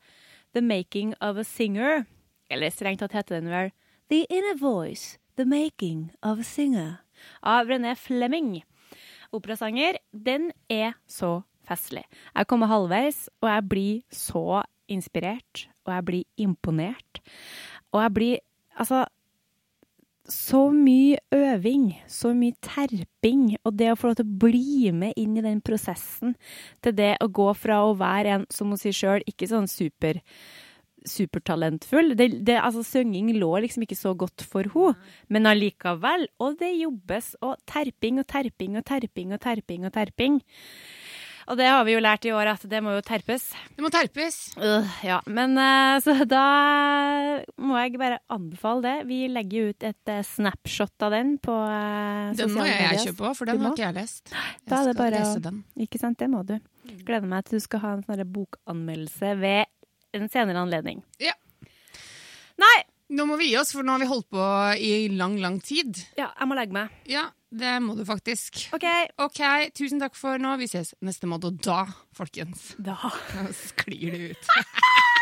The 0.54 0.62
Making 0.62 1.14
of 1.20 1.38
a 1.38 1.46
Singer. 1.46 2.06
Eller 2.50 2.74
strengt 2.74 3.02
tatt 3.02 3.16
heter 3.16 3.40
den 3.40 3.52
vel 3.52 3.72
The 4.12 4.26
Inner 4.28 4.58
Voice, 4.58 5.18
The 5.38 5.46
Making 5.48 6.10
of 6.22 6.42
a 6.42 6.46
Singer 6.46 7.00
av 7.40 7.70
René 7.70 7.94
Flemming 7.96 8.64
operasanger, 9.34 9.98
den 10.12 10.50
er 10.70 10.94
så 11.10 11.42
festlig. 11.66 12.04
Jeg 12.34 12.48
kommer 12.50 12.70
halvveis, 12.70 13.28
og 13.42 13.50
jeg 13.50 13.68
blir 13.68 14.00
så 14.12 14.62
inspirert, 14.90 15.68
og 15.86 15.94
jeg 15.94 16.04
blir 16.04 16.24
imponert. 16.36 17.22
Og 17.92 18.02
jeg 18.02 18.14
blir 18.14 18.36
Altså 18.74 19.04
så 20.30 20.70
mye 20.72 21.18
øving, 21.34 21.90
så 22.08 22.32
mye 22.36 22.56
terping, 22.64 23.58
og 23.64 23.76
det 23.76 23.90
å 23.92 23.96
få 23.98 24.10
lov 24.10 24.18
til 24.20 24.28
å 24.28 24.38
bli 24.44 24.92
med 24.96 25.18
inn 25.20 25.36
i 25.36 25.44
den 25.44 25.60
prosessen 25.64 26.32
til 26.84 26.96
det 26.96 27.14
å 27.20 27.28
gå 27.28 27.50
fra 27.58 27.82
å 27.84 27.96
være 28.00 28.38
en, 28.38 28.46
som 28.52 28.72
hun 28.72 28.80
sier 28.80 28.96
sjøl, 28.96 29.26
ikke 29.28 29.50
sånn 29.50 29.68
super 29.68 30.22
supertalentfull. 31.04 32.14
Det, 32.16 32.30
det, 32.48 32.56
altså, 32.56 32.80
Synging 32.86 33.34
lå 33.36 33.50
liksom 33.60 33.84
ikke 33.84 33.98
så 33.98 34.14
godt 34.16 34.44
for 34.48 34.68
henne, 34.72 34.94
men 35.28 35.48
allikevel. 35.50 36.24
Og 36.40 36.56
det 36.60 36.72
jobbes, 36.78 37.34
og 37.44 37.58
terping 37.68 38.22
og 38.22 38.28
terping 38.30 38.78
og 38.80 38.86
terping 38.88 39.34
og 39.36 39.42
terping 39.44 39.84
og 39.84 39.92
terping. 39.92 40.40
Og 40.40 41.03
det 41.58 41.66
har 41.68 41.84
vi 41.84 41.92
jo 41.92 42.00
lært 42.00 42.24
i 42.24 42.32
år, 42.32 42.48
at 42.54 42.62
det 42.70 42.80
må 42.84 42.94
jo 42.94 43.02
terpes. 43.04 43.50
Det 43.76 43.84
må 43.84 43.90
terpes. 43.92 44.38
Uh, 44.56 44.86
ja, 45.04 45.18
men 45.28 45.58
uh, 45.60 45.98
så 46.00 46.14
da 46.28 46.44
må 47.60 47.76
jeg 47.82 47.98
bare 48.00 48.20
anbefale 48.32 48.84
det. 48.86 48.94
Vi 49.10 49.18
legger 49.28 49.72
ut 49.72 49.86
et 49.90 50.12
uh, 50.12 50.22
snapshot 50.24 51.04
av 51.04 51.12
den 51.12 51.36
på 51.44 51.52
uh, 51.52 52.32
Den 52.38 52.54
må 52.56 52.64
jeg 52.68 53.02
kjøpe 53.10 53.28
òg, 53.28 53.36
for 53.36 53.50
den 53.50 53.60
har 53.60 53.76
ikke 53.76 53.84
jeg 53.84 53.98
lest. 53.98 54.32
Jeg 54.32 54.72
Da 54.72 54.80
er 54.80 54.90
det 54.90 54.96
bare 55.02 55.22
å- 55.28 55.54
Ikke 55.84 56.00
sant, 56.00 56.18
det 56.22 56.30
må 56.32 56.40
du. 56.48 56.56
Gleder 57.04 57.28
meg 57.28 57.44
til 57.44 57.60
du 57.60 57.64
skal 57.66 57.84
ha 57.84 57.92
en 57.98 58.04
sånn 58.08 58.24
bokanmeldelse 58.32 59.36
ved 59.40 59.68
en 60.16 60.28
senere 60.32 60.64
anledning. 60.64 61.04
Ja. 61.20 61.36
Nei! 62.60 62.76
Nå 63.14 63.26
må 63.28 63.36
vi 63.36 63.50
gi 63.50 63.58
oss, 63.60 63.74
for 63.74 63.84
nå 63.84 63.92
har 63.94 64.00
vi 64.00 64.08
holdt 64.08 64.30
på 64.32 64.44
i 64.80 65.08
lang, 65.12 65.36
lang 65.42 65.58
tid. 65.62 65.98
Ja, 66.16 66.30
jeg 66.38 66.48
må 66.48 66.56
legge 66.56 66.72
meg. 66.72 66.94
Ja, 67.10 67.26
det 67.54 67.74
må 67.84 67.94
du 67.98 68.04
faktisk. 68.08 68.64
OK. 68.74 68.86
Ok, 69.22 69.40
tusen 69.78 70.00
takk 70.02 70.16
for 70.18 70.40
nå. 70.42 70.56
Vi 70.60 70.66
ses 70.70 70.94
neste 71.04 71.28
måned, 71.30 71.44
og 71.52 71.60
da, 71.64 71.84
folkens, 72.16 72.72
Da. 72.82 72.96
sklir 73.54 74.10
det 74.14 74.32
ut. 74.34 74.48